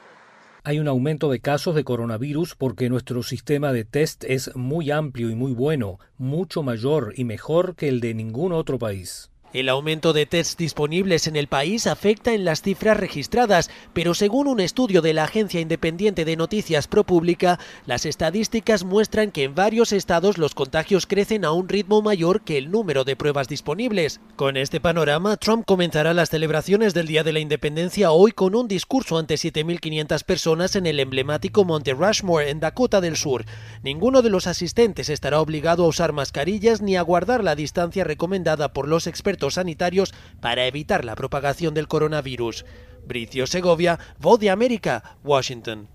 Hay 0.64 0.78
un 0.78 0.88
aumento 0.88 1.32
de 1.32 1.40
casos 1.40 1.74
de 1.74 1.84
coronavirus 1.84 2.54
porque 2.54 2.88
nuestro 2.88 3.24
sistema 3.24 3.74
de 3.74 3.84
test 3.84 4.24
es 4.26 4.56
muy 4.56 4.92
amplio 4.92 5.32
y 5.32 5.36
muy 5.36 5.54
bueno, 5.54 5.98
mucho 6.20 6.62
mayor 6.62 7.14
y 7.18 7.24
mejor 7.24 7.76
que 7.76 7.90
el 7.90 8.00
de 8.00 8.14
ningún 8.14 8.52
otro 8.52 8.78
país. 8.78 9.32
El 9.54 9.68
aumento 9.68 10.14
de 10.14 10.26
tests 10.26 10.56
disponibles 10.56 11.28
en 11.28 11.36
el 11.36 11.48
país 11.48 11.86
afecta 11.86 12.34
en 12.34 12.46
las 12.46 12.62
cifras 12.62 12.96
registradas, 12.96 13.70
pero 13.92 14.14
según 14.14 14.48
un 14.48 14.62
estudio 14.62 15.02
de 15.02 15.14
la 15.14 15.26
agencia 15.26 15.60
independiente 15.60 16.24
de 16.24 16.38
noticias 16.38 16.88
ProPublica, 16.88 17.60
las 17.86 18.06
estadísticas 18.06 18.86
muestran 18.86 19.30
que 19.30 19.44
en 19.44 19.54
varios 19.54 19.92
estados 19.92 20.38
los 20.38 20.56
contagios 20.56 21.06
crecen 21.06 21.44
a 21.44 21.52
un 21.52 21.68
ritmo 21.68 22.02
mayor 22.02 22.44
que 22.44 22.58
el 22.58 22.72
número 22.72 23.04
de 23.04 23.18
pruebas 23.18 23.50
disponibles. 23.50 24.22
Con 24.38 24.56
este 24.56 24.80
panorama, 24.80 25.36
Trump 25.36 25.66
comenzará 25.66 26.14
las 26.14 26.30
celebraciones 26.30 26.94
del 26.94 27.08
Día 27.08 27.26
de 27.26 27.34
la 27.34 27.40
Independencia 27.40 28.12
hoy 28.12 28.32
con 28.32 28.56
un 28.56 28.70
discurso 28.70 29.18
ante 29.18 29.36
7.500 29.36 30.24
personas 30.24 30.78
en 30.78 30.86
el 30.86 30.98
emblemático 30.98 31.66
Monte 31.66 31.94
Rushmore 31.94 32.50
en 32.50 32.62
Dakota 32.62 33.02
del 33.02 33.18
Sur. 33.18 33.44
Ninguno 33.84 34.22
de 34.22 34.30
los 34.30 34.48
asistentes 34.48 35.10
estará 35.10 35.42
obligado 35.42 35.84
a 35.84 35.88
usar 35.90 36.14
mascarillas 36.14 36.82
ni 36.82 36.96
a 36.96 37.02
guardar 37.02 37.44
la 37.44 37.56
distancia 37.56 38.06
recomendada 38.06 38.72
por 38.72 38.88
los 38.88 39.08
expertos 39.08 39.41
sanitarios 39.50 40.14
para 40.40 40.66
evitar 40.66 41.04
la 41.06 41.16
propagación 41.16 41.74
del 41.74 41.88
coronavirus. 41.88 42.66
Bricio 43.08 43.48
Segovia, 43.48 43.98
Voz 44.20 44.40
de 44.40 44.52
América, 44.52 45.18
Washington. 45.24 45.88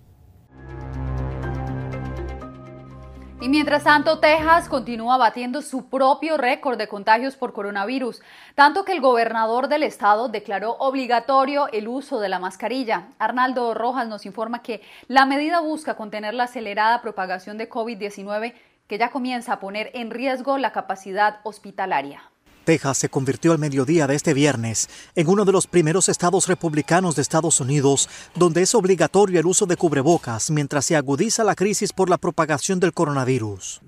Y 3.38 3.50
mientras 3.50 3.84
tanto, 3.84 4.18
Texas 4.18 4.66
continúa 4.66 5.18
batiendo 5.18 5.60
su 5.60 5.90
propio 5.90 6.38
récord 6.38 6.78
de 6.78 6.88
contagios 6.88 7.36
por 7.36 7.52
coronavirus, 7.52 8.22
tanto 8.54 8.84
que 8.84 8.92
el 8.92 9.02
gobernador 9.02 9.68
del 9.68 9.82
estado 9.82 10.28
declaró 10.28 10.72
obligatorio 10.78 11.68
el 11.68 11.86
uso 11.86 12.18
de 12.18 12.30
la 12.30 12.38
mascarilla. 12.38 13.08
Arnaldo 13.18 13.74
Rojas 13.74 14.08
nos 14.08 14.24
informa 14.24 14.62
que 14.62 14.80
la 15.06 15.26
medida 15.26 15.60
busca 15.60 15.96
contener 15.96 16.32
la 16.32 16.44
acelerada 16.44 17.02
propagación 17.02 17.58
de 17.58 17.68
COVID-19 17.68 18.54
que 18.86 18.98
ya 18.98 19.10
comienza 19.10 19.52
a 19.52 19.60
poner 19.60 19.90
en 19.92 20.10
riesgo 20.10 20.56
la 20.56 20.72
capacidad 20.72 21.40
hospitalaria. 21.42 22.22
Texas 22.66 22.98
se 22.98 23.08
convirtió 23.08 23.52
al 23.52 23.60
mediodía 23.60 24.08
de 24.08 24.16
este 24.16 24.34
viernes 24.34 24.90
en 25.14 25.28
uno 25.28 25.44
de 25.44 25.52
los 25.52 25.68
primeros 25.68 26.08
estados 26.08 26.48
republicanos 26.48 27.14
de 27.14 27.22
Estados 27.22 27.60
Unidos 27.60 28.08
donde 28.34 28.62
es 28.62 28.74
obligatorio 28.74 29.38
el 29.38 29.46
uso 29.46 29.66
de 29.66 29.76
cubrebocas 29.76 30.50
mientras 30.50 30.84
se 30.84 30.96
agudiza 30.96 31.44
la 31.44 31.54
crisis 31.54 31.92
por 31.92 32.10
la 32.10 32.18
propagación 32.18 32.80
del 32.80 32.92
coronavirus. 32.92 33.80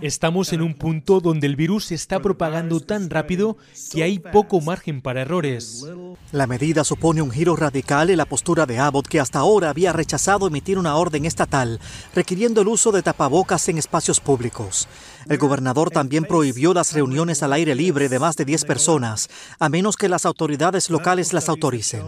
Estamos 0.00 0.52
en 0.52 0.62
un 0.62 0.74
punto 0.74 1.20
donde 1.20 1.48
el 1.48 1.56
virus 1.56 1.86
se 1.86 1.96
está 1.96 2.20
propagando 2.20 2.78
tan 2.78 3.10
rápido 3.10 3.56
que 3.90 4.04
hay 4.04 4.20
poco 4.20 4.60
margen 4.60 5.02
para 5.02 5.22
errores. 5.22 5.84
La 6.30 6.46
medida 6.46 6.84
supone 6.84 7.20
un 7.20 7.32
giro 7.32 7.56
radical 7.56 8.10
en 8.10 8.18
la 8.18 8.26
postura 8.26 8.64
de 8.64 8.78
Abbott, 8.78 9.08
que 9.08 9.18
hasta 9.18 9.40
ahora 9.40 9.70
había 9.70 9.92
rechazado 9.92 10.46
emitir 10.46 10.78
una 10.78 10.94
orden 10.94 11.24
estatal 11.24 11.80
requiriendo 12.14 12.60
el 12.60 12.68
uso 12.68 12.92
de 12.92 13.02
tapabocas 13.02 13.68
en 13.68 13.78
espacios 13.78 14.20
públicos. 14.20 14.86
El 15.28 15.38
gobernador 15.38 15.90
también 15.90 16.22
prohibió 16.22 16.72
las 16.72 16.92
reuniones 16.92 17.42
al 17.42 17.54
aire 17.54 17.74
libre 17.74 18.08
de 18.08 18.20
más 18.20 18.36
de 18.36 18.44
10 18.44 18.64
personas, 18.66 19.28
a 19.58 19.68
menos 19.68 19.96
que 19.96 20.08
las 20.08 20.26
autoridades 20.26 20.90
locales 20.90 21.32
las 21.32 21.48
autoricen. 21.48 22.02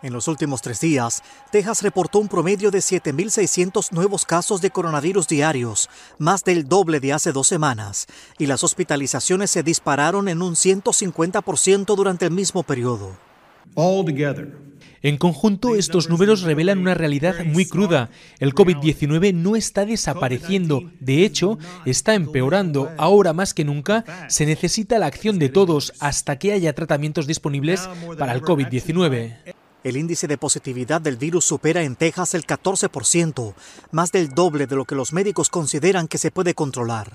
En 0.00 0.12
los 0.12 0.28
últimos 0.28 0.62
tres 0.62 0.80
días, 0.80 1.24
Texas 1.50 1.82
reportó 1.82 2.20
un 2.20 2.28
promedio 2.28 2.70
de 2.70 2.78
7.600 2.78 3.90
nuevos 3.90 4.24
casos 4.24 4.60
de 4.60 4.70
coronavirus 4.70 5.26
diarios, 5.26 5.90
más 6.18 6.44
del 6.44 6.68
doble 6.68 7.00
de 7.00 7.12
hace 7.12 7.32
dos 7.32 7.48
semanas, 7.48 8.06
y 8.38 8.46
las 8.46 8.62
hospitalizaciones 8.62 9.50
se 9.50 9.64
dispararon 9.64 10.28
en 10.28 10.40
un 10.40 10.54
150% 10.54 11.96
durante 11.96 12.26
el 12.26 12.30
mismo 12.30 12.62
periodo. 12.62 13.16
En 15.02 15.16
conjunto, 15.16 15.74
estos 15.74 16.08
números 16.08 16.42
revelan 16.42 16.78
una 16.78 16.94
realidad 16.94 17.44
muy 17.44 17.66
cruda. 17.66 18.10
El 18.38 18.54
COVID-19 18.54 19.34
no 19.34 19.56
está 19.56 19.84
desapareciendo, 19.84 20.92
de 21.00 21.24
hecho, 21.24 21.58
está 21.86 22.14
empeorando. 22.14 22.90
Ahora 22.98 23.32
más 23.32 23.52
que 23.52 23.64
nunca 23.64 24.04
se 24.28 24.46
necesita 24.46 24.98
la 25.00 25.06
acción 25.06 25.40
de 25.40 25.48
todos 25.48 25.92
hasta 25.98 26.38
que 26.38 26.52
haya 26.52 26.72
tratamientos 26.72 27.26
disponibles 27.26 27.88
para 28.16 28.32
el 28.32 28.42
COVID-19. 28.42 29.57
El 29.84 29.96
índice 29.96 30.26
de 30.26 30.38
positividad 30.38 31.00
del 31.00 31.16
virus 31.16 31.44
supera 31.44 31.82
en 31.82 31.94
Texas 31.94 32.34
el 32.34 32.44
14%, 32.44 33.54
más 33.92 34.10
del 34.10 34.30
doble 34.30 34.66
de 34.66 34.74
lo 34.74 34.84
que 34.84 34.96
los 34.96 35.12
médicos 35.12 35.50
consideran 35.50 36.08
que 36.08 36.18
se 36.18 36.32
puede 36.32 36.54
controlar. 36.54 37.12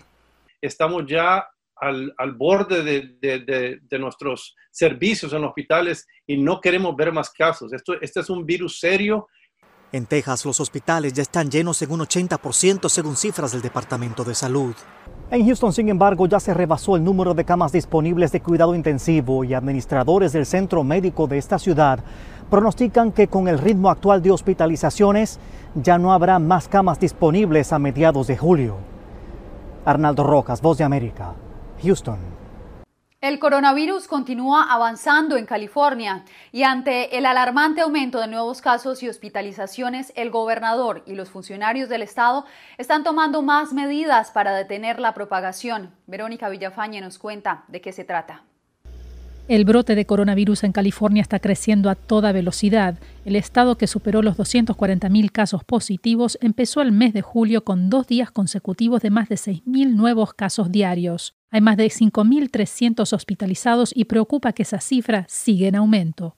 Estamos 0.62 1.04
ya 1.06 1.46
al, 1.76 2.14
al 2.18 2.32
borde 2.34 2.84
de, 2.84 3.18
de, 3.20 3.40
de, 3.40 3.80
de, 3.82 4.00
nuestros 4.00 4.56
servicios 4.72 5.34
en 5.34 5.44
hospitales 5.44 6.08
y 6.26 6.38
no 6.38 6.62
queremos 6.62 6.96
ver 6.96 7.12
más 7.12 7.30
casos. 7.32 7.74
Esto, 7.74 8.00
este 8.00 8.22
es 8.22 8.30
un 8.30 8.46
virus 8.46 8.80
serio. 8.80 9.28
En 9.92 10.06
Texas, 10.06 10.46
los 10.46 10.60
hospitales 10.60 11.14
ya 11.14 11.22
están 11.22 11.52
llenos 11.52 11.82
en 11.82 11.92
un 11.92 12.00
80% 12.00 12.90
según 12.90 13.18
cifras 13.18 13.52
del 13.52 13.62
Departamento 13.62 14.24
de 14.24 14.34
Salud. 14.34 14.74
En 15.30 15.46
Houston, 15.46 15.74
sin 15.74 15.90
embargo, 15.90 16.28
ya 16.28 16.40
se 16.40 16.54
rebasó 16.54 16.96
el 16.96 17.04
número 17.04 17.34
de 17.34 17.46
camas 17.46 17.72
disponibles 17.72 18.32
de 18.32 18.42
cuidado 18.42 18.74
intensivo 18.74 19.44
y 19.44 19.54
administradores 19.54 20.32
del 20.32 20.46
centro 20.46 20.84
médico 20.84 21.28
de 21.28 21.38
esta 21.38 21.60
ciudad 21.60 22.04
pronostican 22.54 23.12
que 23.12 23.30
con 23.30 23.48
el 23.48 23.58
ritmo 23.58 23.90
actual 23.90 24.22
de 24.22 24.30
hospitalizaciones 24.30 25.40
ya 25.74 25.98
no 25.98 26.14
habrá 26.14 26.38
más 26.38 26.68
camas 26.68 27.00
disponibles 27.00 27.74
a 27.74 27.80
mediados 27.80 28.28
de 28.28 28.38
julio. 28.38 28.78
Arnaldo 29.86 30.24
Rojas, 30.24 30.62
Voz 30.62 30.78
de 30.78 30.84
América, 30.84 31.34
Houston. 31.82 32.20
El 33.22 33.40
coronavirus 33.40 34.08
continúa 34.08 34.72
avanzando 34.72 35.36
en 35.36 35.48
California 35.48 36.26
y 36.52 36.62
ante 36.62 37.18
el 37.18 37.26
alarmante 37.26 37.82
aumento 37.82 38.20
de 38.20 38.28
nuevos 38.28 38.62
casos 38.62 39.02
y 39.02 39.10
hospitalizaciones, 39.10 40.14
el 40.16 40.30
gobernador 40.30 41.02
y 41.08 41.16
los 41.16 41.32
funcionarios 41.32 41.90
del 41.90 42.04
estado 42.04 42.46
están 42.78 43.04
tomando 43.04 43.42
más 43.42 43.74
medidas 43.74 44.30
para 44.30 44.54
detener 44.56 45.00
la 45.00 45.16
propagación. 45.16 45.96
Verónica 46.06 46.50
Villafañe 46.50 47.02
nos 47.02 47.18
cuenta 47.18 47.64
de 47.68 47.82
qué 47.82 47.92
se 47.92 48.04
trata. 48.04 48.44
El 49.50 49.66
brote 49.66 49.96
de 49.96 50.06
coronavirus 50.06 50.64
en 50.64 50.72
California 50.72 51.22
está 51.22 51.40
creciendo 51.40 51.90
a 51.90 51.96
toda 51.96 52.32
velocidad. 52.32 52.98
El 53.26 53.36
estado 53.36 53.78
que 53.78 53.88
superó 53.88 54.22
los 54.22 54.38
240.000 54.38 55.32
casos 55.32 55.66
positivos 55.66 56.38
empezó 56.40 56.82
el 56.82 56.94
mes 56.94 57.14
de 57.14 57.22
julio 57.22 57.66
con 57.66 57.90
dos 57.90 58.08
días 58.08 58.32
consecutivos 58.32 59.02
de 59.02 59.10
más 59.10 59.28
de 59.28 59.36
6.000 59.36 59.96
nuevos 59.96 60.34
casos 60.34 60.72
diarios. 60.72 61.36
Hay 61.52 61.60
más 61.60 61.76
de 61.76 61.88
5.300 61.88 63.12
hospitalizados 63.12 63.92
y 63.94 64.06
preocupa 64.06 64.54
que 64.54 64.64
esa 64.64 64.80
cifra 64.80 65.26
siga 65.28 65.68
en 65.68 65.76
aumento. 65.76 66.36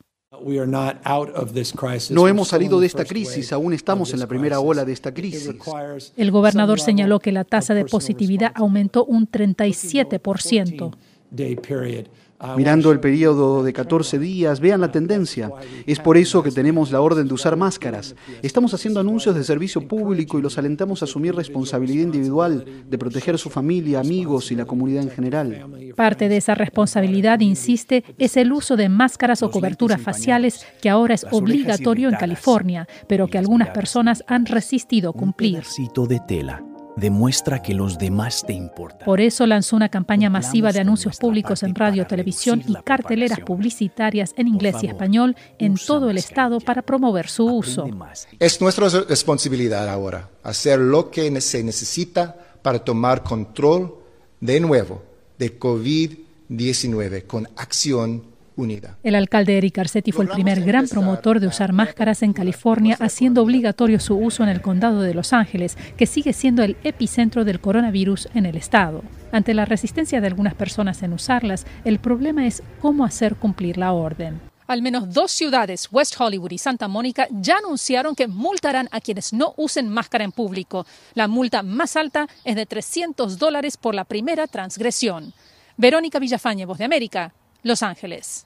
No 2.10 2.28
hemos 2.28 2.48
salido 2.48 2.80
de 2.80 2.88
esta 2.88 3.06
crisis, 3.06 3.54
aún 3.54 3.74
estamos 3.74 4.14
en 4.14 4.20
la 4.20 4.28
primera 4.28 4.60
ola 4.60 4.84
de 4.84 4.94
esta 4.94 5.14
crisis. 5.14 5.52
El 6.18 6.32
gobernador 6.32 6.80
señaló 6.80 7.20
que 7.20 7.32
la 7.32 7.44
tasa 7.44 7.76
de 7.76 7.86
positividad 7.86 8.52
aumentó 8.56 9.06
un 9.06 9.30
37%. 9.30 10.96
Mirando 12.58 12.92
el 12.92 13.00
periodo 13.00 13.64
de 13.64 13.72
14 13.72 14.20
días, 14.20 14.60
vean 14.60 14.82
la 14.82 14.92
tendencia. 14.92 15.50
Es 15.86 16.00
por 16.00 16.18
eso 16.18 16.44
que 16.44 16.52
tenemos 16.52 16.92
la 16.92 17.02
orden 17.02 17.28
de 17.28 17.34
usar 17.34 17.56
máscaras. 17.56 18.16
Estamos 18.42 18.74
haciendo 18.74 19.00
anuncios 19.00 19.36
de 19.36 19.44
servicio 19.44 19.88
público 19.88 20.38
y 20.38 20.42
los 20.42 20.58
alentamos 20.58 21.02
a 21.02 21.06
asumir 21.06 21.34
responsabilidad 21.34 22.04
individual 22.04 22.66
de 22.88 22.98
proteger 22.98 23.36
a 23.36 23.38
su 23.38 23.50
familia, 23.50 24.02
amigos 24.02 24.52
y 24.52 24.56
la 24.56 24.66
comunidad 24.66 25.04
en 25.04 25.12
general. 25.12 25.94
Parte 25.96 26.28
de 26.28 26.38
esa 26.38 26.56
responsabilidad, 26.56 27.40
insiste, 27.40 28.04
es 28.18 28.36
el 28.38 28.52
uso 28.52 28.76
de 28.76 28.90
máscaras 28.90 29.42
o 29.42 29.50
coberturas 29.50 30.02
faciales 30.02 30.66
que 30.82 30.90
ahora 30.90 31.16
es 31.16 31.26
obligatorio 31.32 32.10
en 32.10 32.16
California, 32.16 32.88
pero 33.08 33.28
que 33.28 33.38
algunas 33.38 33.70
personas 33.70 34.24
han 34.28 34.46
resistido 34.46 35.14
cumplir. 35.14 35.64
de 36.08 36.20
tela 36.28 36.75
demuestra 36.96 37.62
que 37.62 37.74
los 37.74 37.98
demás 37.98 38.44
te 38.46 38.54
importan. 38.54 39.06
Por 39.06 39.20
eso 39.20 39.46
lanzó 39.46 39.76
una 39.76 39.90
campaña 39.90 40.30
masiva 40.30 40.72
de 40.72 40.80
anuncios 40.80 41.18
públicos 41.18 41.64
en 41.64 41.76
radio, 41.76 42.08
televisión 42.08 42.64
y 42.66 42.76
carteleras 42.84 43.40
publicitarias 43.42 44.34
en 44.38 44.48
inglés 44.48 44.78
y 44.82 44.88
español 44.88 45.36
en 45.60 45.76
todo 45.76 46.10
el 46.10 46.18
estado 46.18 46.60
para 46.60 46.82
promover 46.82 47.28
su 47.28 47.46
uso. 47.46 47.88
Es 48.40 48.62
nuestra 48.62 48.90
responsabilidad 48.90 49.90
ahora 49.90 50.30
hacer 50.44 50.80
lo 50.80 51.12
que 51.12 51.42
se 51.42 51.64
necesita 51.64 52.36
para 52.62 52.80
tomar 52.80 53.24
control 53.24 53.96
de 54.40 54.60
nuevo 54.60 55.04
de 55.38 55.60
COVID-19 55.60 57.28
con 57.28 57.48
acción 57.56 58.35
Unida. 58.56 58.98
El 59.04 59.16
alcalde 59.16 59.58
Eric 59.58 59.78
Garcetti 59.78 60.12
fue 60.12 60.26
el 60.26 60.32
primer 60.32 60.62
gran 60.62 60.88
promotor 60.88 61.40
de 61.40 61.48
usar 61.48 61.74
máscaras 61.74 62.24
en 62.24 62.34
California, 62.34 62.98
haciendo 63.00 63.42
obligatorio 63.42 64.00
su 64.00 64.16
uso 64.16 64.44
en 64.44 64.50
el 64.50 64.62
condado 64.62 65.02
de 65.02 65.14
Los 65.14 65.34
Ángeles, 65.34 65.78
que 65.98 66.06
sigue 66.06 66.34
siendo 66.34 66.64
el 66.64 66.78
epicentro 66.84 67.46
del 67.46 67.60
coronavirus 67.60 68.30
en 68.34 68.46
el 68.46 68.56
estado. 68.56 69.04
Ante 69.32 69.54
la 69.54 69.66
resistencia 69.66 70.22
de 70.22 70.28
algunas 70.28 70.54
personas 70.54 71.04
en 71.04 71.14
usarlas, 71.14 71.66
el 71.84 72.00
problema 72.00 72.46
es 72.48 72.64
cómo 72.82 73.06
hacer 73.06 73.36
cumplir 73.36 73.78
la 73.78 73.94
orden. 73.94 74.40
Al 74.68 74.82
menos 74.82 75.14
dos 75.14 75.32
ciudades, 75.32 75.90
West 75.92 76.20
Hollywood 76.20 76.52
y 76.52 76.58
Santa 76.58 76.88
Mónica, 76.88 77.28
ya 77.30 77.58
anunciaron 77.58 78.16
que 78.16 78.28
multarán 78.28 78.90
a 78.92 79.00
quienes 79.00 79.32
no 79.32 79.54
usen 79.58 79.90
máscara 79.90 80.24
en 80.24 80.32
público. 80.32 80.88
La 81.14 81.28
multa 81.28 81.62
más 81.62 81.96
alta 81.96 82.28
es 82.44 82.56
de 82.56 82.66
300 82.66 83.38
dólares 83.38 83.78
por 83.78 83.94
la 83.94 84.06
primera 84.06 84.48
transgresión. 84.48 85.34
Verónica 85.78 86.18
Villafañe, 86.18 86.66
Voz 86.66 86.80
de 86.80 86.86
América, 86.86 87.34
los 87.66 87.82
Ángeles. 87.82 88.46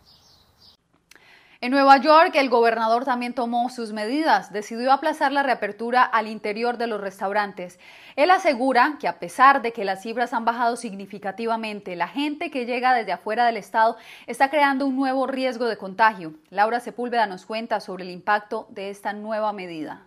En 1.59 1.71
Nueva 1.71 1.97
York, 1.97 2.31
el 2.35 2.49
gobernador 2.49 3.03
también 3.03 3.33
tomó 3.33 3.69
sus 3.69 3.91
medidas. 3.91 4.53
Decidió 4.53 4.93
aplazar 4.93 5.33
la 5.33 5.43
reapertura 5.43 6.03
al 6.03 6.27
interior 6.27 6.77
de 6.77 6.87
los 6.87 7.01
restaurantes. 7.01 7.79
Él 8.15 8.31
asegura 8.31 8.95
que 8.97 9.09
a 9.09 9.19
pesar 9.19 9.61
de 9.61 9.73
que 9.73 9.83
las 9.83 10.03
cifras 10.03 10.31
han 10.31 10.45
bajado 10.45 10.77
significativamente, 10.77 11.97
la 11.97 12.07
gente 12.07 12.49
que 12.49 12.65
llega 12.65 12.93
desde 12.93 13.11
afuera 13.11 13.45
del 13.45 13.57
estado 13.57 13.97
está 14.25 14.49
creando 14.49 14.85
un 14.85 14.95
nuevo 14.95 15.27
riesgo 15.27 15.65
de 15.65 15.75
contagio. 15.75 16.33
Laura 16.49 16.79
Sepúlveda 16.79 17.27
nos 17.27 17.45
cuenta 17.45 17.81
sobre 17.81 18.05
el 18.05 18.11
impacto 18.11 18.67
de 18.69 18.89
esta 18.89 19.11
nueva 19.11 19.51
medida. 19.51 20.05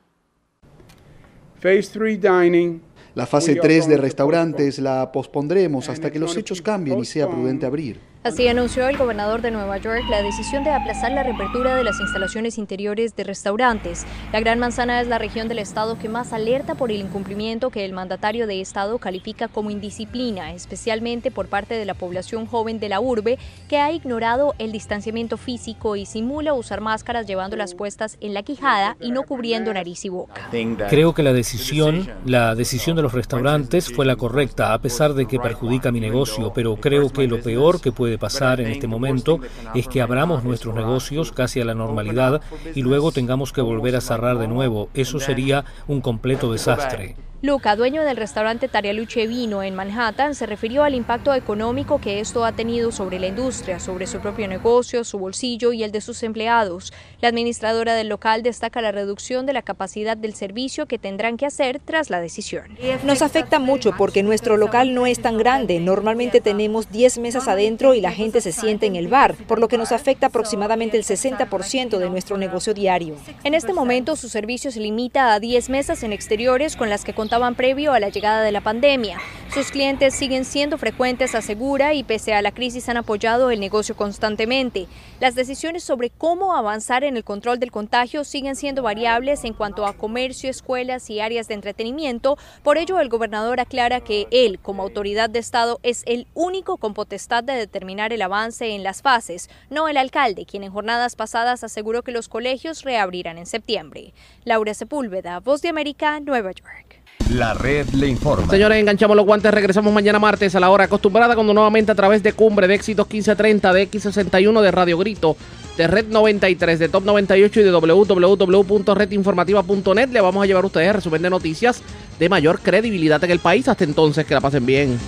Phase 1.60 1.90
3 1.93 2.18
dining 2.18 2.82
la 3.14 3.26
fase 3.26 3.56
3 3.56 3.89
de 3.89 3.98
restaurantes 3.98 4.78
la 4.78 5.12
pospondremos 5.12 5.90
hasta 5.90 6.10
que 6.10 6.18
los 6.18 6.34
hechos 6.34 6.62
cambien 6.62 6.98
y 6.98 7.05
sea 7.05 7.28
prudente 7.28 7.66
abrir. 7.66 8.11
Así 8.24 8.47
anunció 8.47 8.86
el 8.86 8.97
gobernador 8.97 9.43
de 9.43 9.51
Nueva 9.51 9.78
York 9.78 10.05
la 10.09 10.23
decisión 10.23 10.62
de 10.62 10.70
aplazar 10.70 11.11
la 11.11 11.24
reapertura 11.24 11.74
de 11.74 11.82
las 11.82 11.99
instalaciones 11.99 12.57
interiores 12.57 13.16
de 13.16 13.24
restaurantes. 13.24 14.07
La 14.32 14.39
Gran 14.39 14.61
Manzana 14.61 15.01
es 15.01 15.09
la 15.09 15.19
región 15.19 15.49
del 15.49 15.59
estado 15.59 15.99
que 15.99 16.09
más 16.09 16.32
alerta 16.32 16.77
por 16.77 16.93
el 16.93 17.01
incumplimiento 17.01 17.70
que 17.70 17.85
el 17.85 17.93
mandatario 17.93 18.47
de 18.47 18.61
estado 18.61 18.99
califica 18.99 19.49
como 19.49 19.73
indisciplina, 19.73 20.53
especialmente 20.53 21.32
por 21.32 21.49
parte 21.49 21.74
de 21.74 21.85
la 21.85 21.94
población 21.94 22.47
joven 22.47 22.78
de 22.78 22.90
la 22.90 23.01
urbe 23.01 23.40
que 23.69 23.78
ha 23.78 23.90
ignorado 23.90 24.55
el 24.61 24.70
distanciamiento 24.70 25.36
físico 25.36 25.97
y 25.97 26.07
simula 26.07 26.55
usar 26.55 26.81
máscaras 26.81 27.27
llevándolas 27.27 27.74
puestas 27.74 28.19
en 28.20 28.35
la 28.35 28.44
quijada 28.44 28.97
y 29.01 29.11
no 29.11 29.24
cubriendo 29.24 29.74
nariz 29.74 30.05
y 30.05 30.11
boca. 30.11 30.49
Creo 30.89 31.12
que 31.12 31.24
la 31.24 31.32
decisión, 31.32 32.09
la 32.24 32.55
decisión 32.55 32.94
de 32.94 33.03
los 33.03 33.15
restaurantes 33.15 33.93
fue 33.93 34.07
la 34.07 34.15
correcta, 34.15 34.74
a 34.74 34.78
pesar 34.78 35.15
de 35.15 35.27
que 35.27 35.40
perjudica 35.40 35.90
mi 35.90 35.99
negocio, 35.99 36.53
pero 36.55 36.77
creo 36.77 37.12
que 37.12 37.27
lo 37.27 37.43
peor 37.43 37.81
que 37.81 37.90
puede 37.90 38.11
pasar 38.18 38.60
en 38.60 38.68
este 38.68 38.86
momento 38.86 39.40
es 39.74 39.89
que 39.89 40.01
abramos 40.01 40.44
nuestros 40.44 40.74
negocios 40.74 41.32
casi 41.32 41.60
a 41.60 41.64
la 41.64 41.74
normalidad 41.74 42.40
y 42.74 42.82
luego 42.82 43.12
tengamos 43.12 43.52
que 43.52 43.60
volver 43.60 43.97
a 43.97 44.01
cerrar 44.01 44.39
de 44.39 44.48
nuevo. 44.48 44.89
Eso 44.94 45.20
sería 45.20 45.64
un 45.89 46.01
completo 46.01 46.52
desastre. 46.52 47.16
Luca, 47.44 47.74
dueño 47.74 48.05
del 48.05 48.16
restaurante 48.16 48.69
Tarialuche 48.69 49.27
Vino 49.27 49.64
en 49.64 49.74
Manhattan, 49.74 50.36
se 50.36 50.47
refirió 50.47 50.85
al 50.85 50.94
impacto 50.94 51.35
económico 51.35 52.01
que 52.01 52.20
esto 52.20 52.44
ha 52.44 52.52
tenido 52.52 52.93
sobre 52.93 53.19
la 53.19 53.27
industria, 53.27 53.81
sobre 53.81 54.06
su 54.06 54.20
propio 54.20 54.47
negocio, 54.47 55.02
su 55.02 55.19
bolsillo 55.19 55.73
y 55.73 55.82
el 55.82 55.90
de 55.90 56.01
sus 56.01 56.23
empleados. 56.23 56.93
La 57.20 57.27
administradora 57.27 57.97
del 57.97 58.09
local 58.09 58.44
destaca 58.44 58.81
la 58.81 58.93
reducción 58.93 59.44
de 59.44 59.55
la 59.55 59.62
capacidad 59.62 60.16
del 60.16 60.35
servicio 60.35 60.86
que 60.86 60.98
tendrán 60.98 61.36
que 61.36 61.44
hacer 61.44 61.81
tras 61.85 62.10
la 62.10 62.20
decisión. 62.20 62.78
Nos 63.02 63.23
afecta 63.23 63.59
mucho 63.59 63.90
porque 63.98 64.23
nuestro 64.23 64.56
local 64.56 64.94
no 64.94 65.06
es 65.09 65.20
tan 65.20 65.36
grande. 65.36 65.81
Normalmente 65.81 66.40
tenemos 66.40 66.93
10 66.93 67.19
mesas 67.19 67.48
adentro 67.48 67.94
y 67.94 68.01
la 68.01 68.12
gente 68.12 68.40
se 68.40 68.52
siente 68.52 68.86
en 68.86 68.94
el 68.94 69.09
bar, 69.09 69.35
por 69.48 69.59
lo 69.59 69.66
que 69.66 69.78
nos 69.78 69.90
afecta 69.90 70.28
aproximadamente 70.28 70.97
el 70.97 71.02
60% 71.02 71.98
de 71.98 72.09
nuestro 72.09 72.39
negocio 72.39 72.73
diario. 72.73 73.16
En 73.43 73.55
este 73.55 73.73
momento 73.73 74.14
su 74.14 74.28
servicio 74.28 74.70
se 74.70 74.78
limita 74.78 75.35
a 75.35 75.40
10 75.40 75.70
mesas 75.70 76.05
en 76.05 76.12
exteriores 76.12 76.77
con 76.77 76.89
las 76.89 77.05
que 77.05 77.14
contaban 77.33 77.55
previo 77.55 77.95
a 77.95 77.99
la 77.99 78.11
llegada 78.11 78.43
de 78.43 78.53
la 78.53 78.61
pandemia. 78.61 79.19
Sus 79.55 79.71
clientes 79.71 80.15
siguen 80.15 80.45
siendo 80.45 80.77
frecuentes, 80.77 81.35
asegura, 81.35 81.95
y 81.95 82.05
pese 82.05 82.35
a 82.35 82.43
la 82.43 82.53
crisis 82.53 82.91
han 82.91 82.99
apoyado 82.99 83.51
el 83.51 83.59
negocio 83.59 83.97
constantemente. 83.97 84.87
Las 85.19 85.35
decisiones 85.35 85.83
sobre 85.83 86.11
cómo 86.11 86.55
avanzar 86.55 87.05
en 87.05 87.17
el 87.17 87.25
control 87.25 87.59
del 87.59 87.71
contagio 87.71 88.25
siguen 88.25 88.55
siendo 88.55 88.83
variables 88.83 89.45
en 89.45 89.55
cuanto 89.55 89.87
a 89.87 89.95
comercio, 89.95 90.51
escuelas 90.51 91.09
y 91.09 91.21
áreas 91.21 91.49
de 91.49 91.55
entretenimiento. 91.55 92.37
Por 92.63 92.77
ello, 92.77 93.01
el 93.01 93.09
gobernador 93.09 93.61
aclara 93.61 94.01
que 94.01 94.27
él, 94.31 94.59
como 94.61 94.83
autoridad 94.83 95.31
de 95.31 95.39
Estado, 95.39 95.81
es 95.83 96.03
el 96.05 96.27
único 96.35 96.77
con 96.77 96.93
potestad 96.93 97.43
de 97.43 97.55
determinar 97.55 98.13
el 98.13 98.21
avance 98.21 98.75
en 98.75 98.83
las 98.83 99.01
fases, 99.01 99.49
no 99.71 99.89
el 99.89 99.97
alcalde, 99.97 100.45
quien 100.45 100.65
en 100.65 100.73
jornadas 100.73 101.17
pasadas 101.17 101.65
aseguró 101.65 102.03
que 102.03 102.13
los 102.13 102.29
colegios 102.29 102.83
reabrirán 102.83 103.39
en 103.39 103.47
septiembre. 103.47 104.13
Laura 104.45 104.75
Sepúlveda, 104.75 105.41
Voz 105.41 105.63
de 105.63 105.71
América, 105.71 106.21
Nueva 106.21 106.53
York. 106.53 106.91
La 107.31 107.55
red 107.55 107.89
le 107.90 108.09
informa. 108.09 108.51
Señores, 108.51 108.78
enganchamos 108.78 109.16
los 109.16 109.24
guantes. 109.24 109.53
Regresamos 109.53 109.93
mañana 109.93 110.19
martes 110.19 110.55
a 110.55 110.61
la 110.61 110.70
hora 110.70 110.85
acostumbrada, 110.85 111.35
cuando 111.35 111.55
nuevamente 111.55 111.93
a 111.93 111.94
través 111.94 112.23
de 112.23 112.32
Cumbre 112.32 112.69
de 112.69 112.74
Éxitos 112.74 113.07
1530 113.09 113.73
de 113.73 113.90
X61 113.90 114.61
de 114.61 114.70
Radio 114.70 114.99
Grito 114.99 115.36
de 115.77 115.86
Red 115.86 116.07
93, 116.09 116.78
de 116.78 116.89
Top 116.89 117.05
98 117.05 117.61
y 117.61 117.65
de 117.65 117.70
www.redinformativa.net. 117.70 120.09
Le 120.11 120.20
vamos 120.20 120.43
a 120.43 120.47
llevar 120.47 120.65
a 120.65 120.66
ustedes 120.66 120.94
resumen 120.94 121.23
de 121.23 121.31
noticias 121.31 121.82
de 122.19 122.28
mayor 122.28 122.59
credibilidad 122.61 123.24
en 123.24 123.31
el 123.31 123.39
país. 123.39 123.69
Hasta 123.69 123.85
entonces, 123.85 124.27
que 124.27 124.35
la 124.35 124.40
pasen 124.40 124.66
bien. 124.66 124.99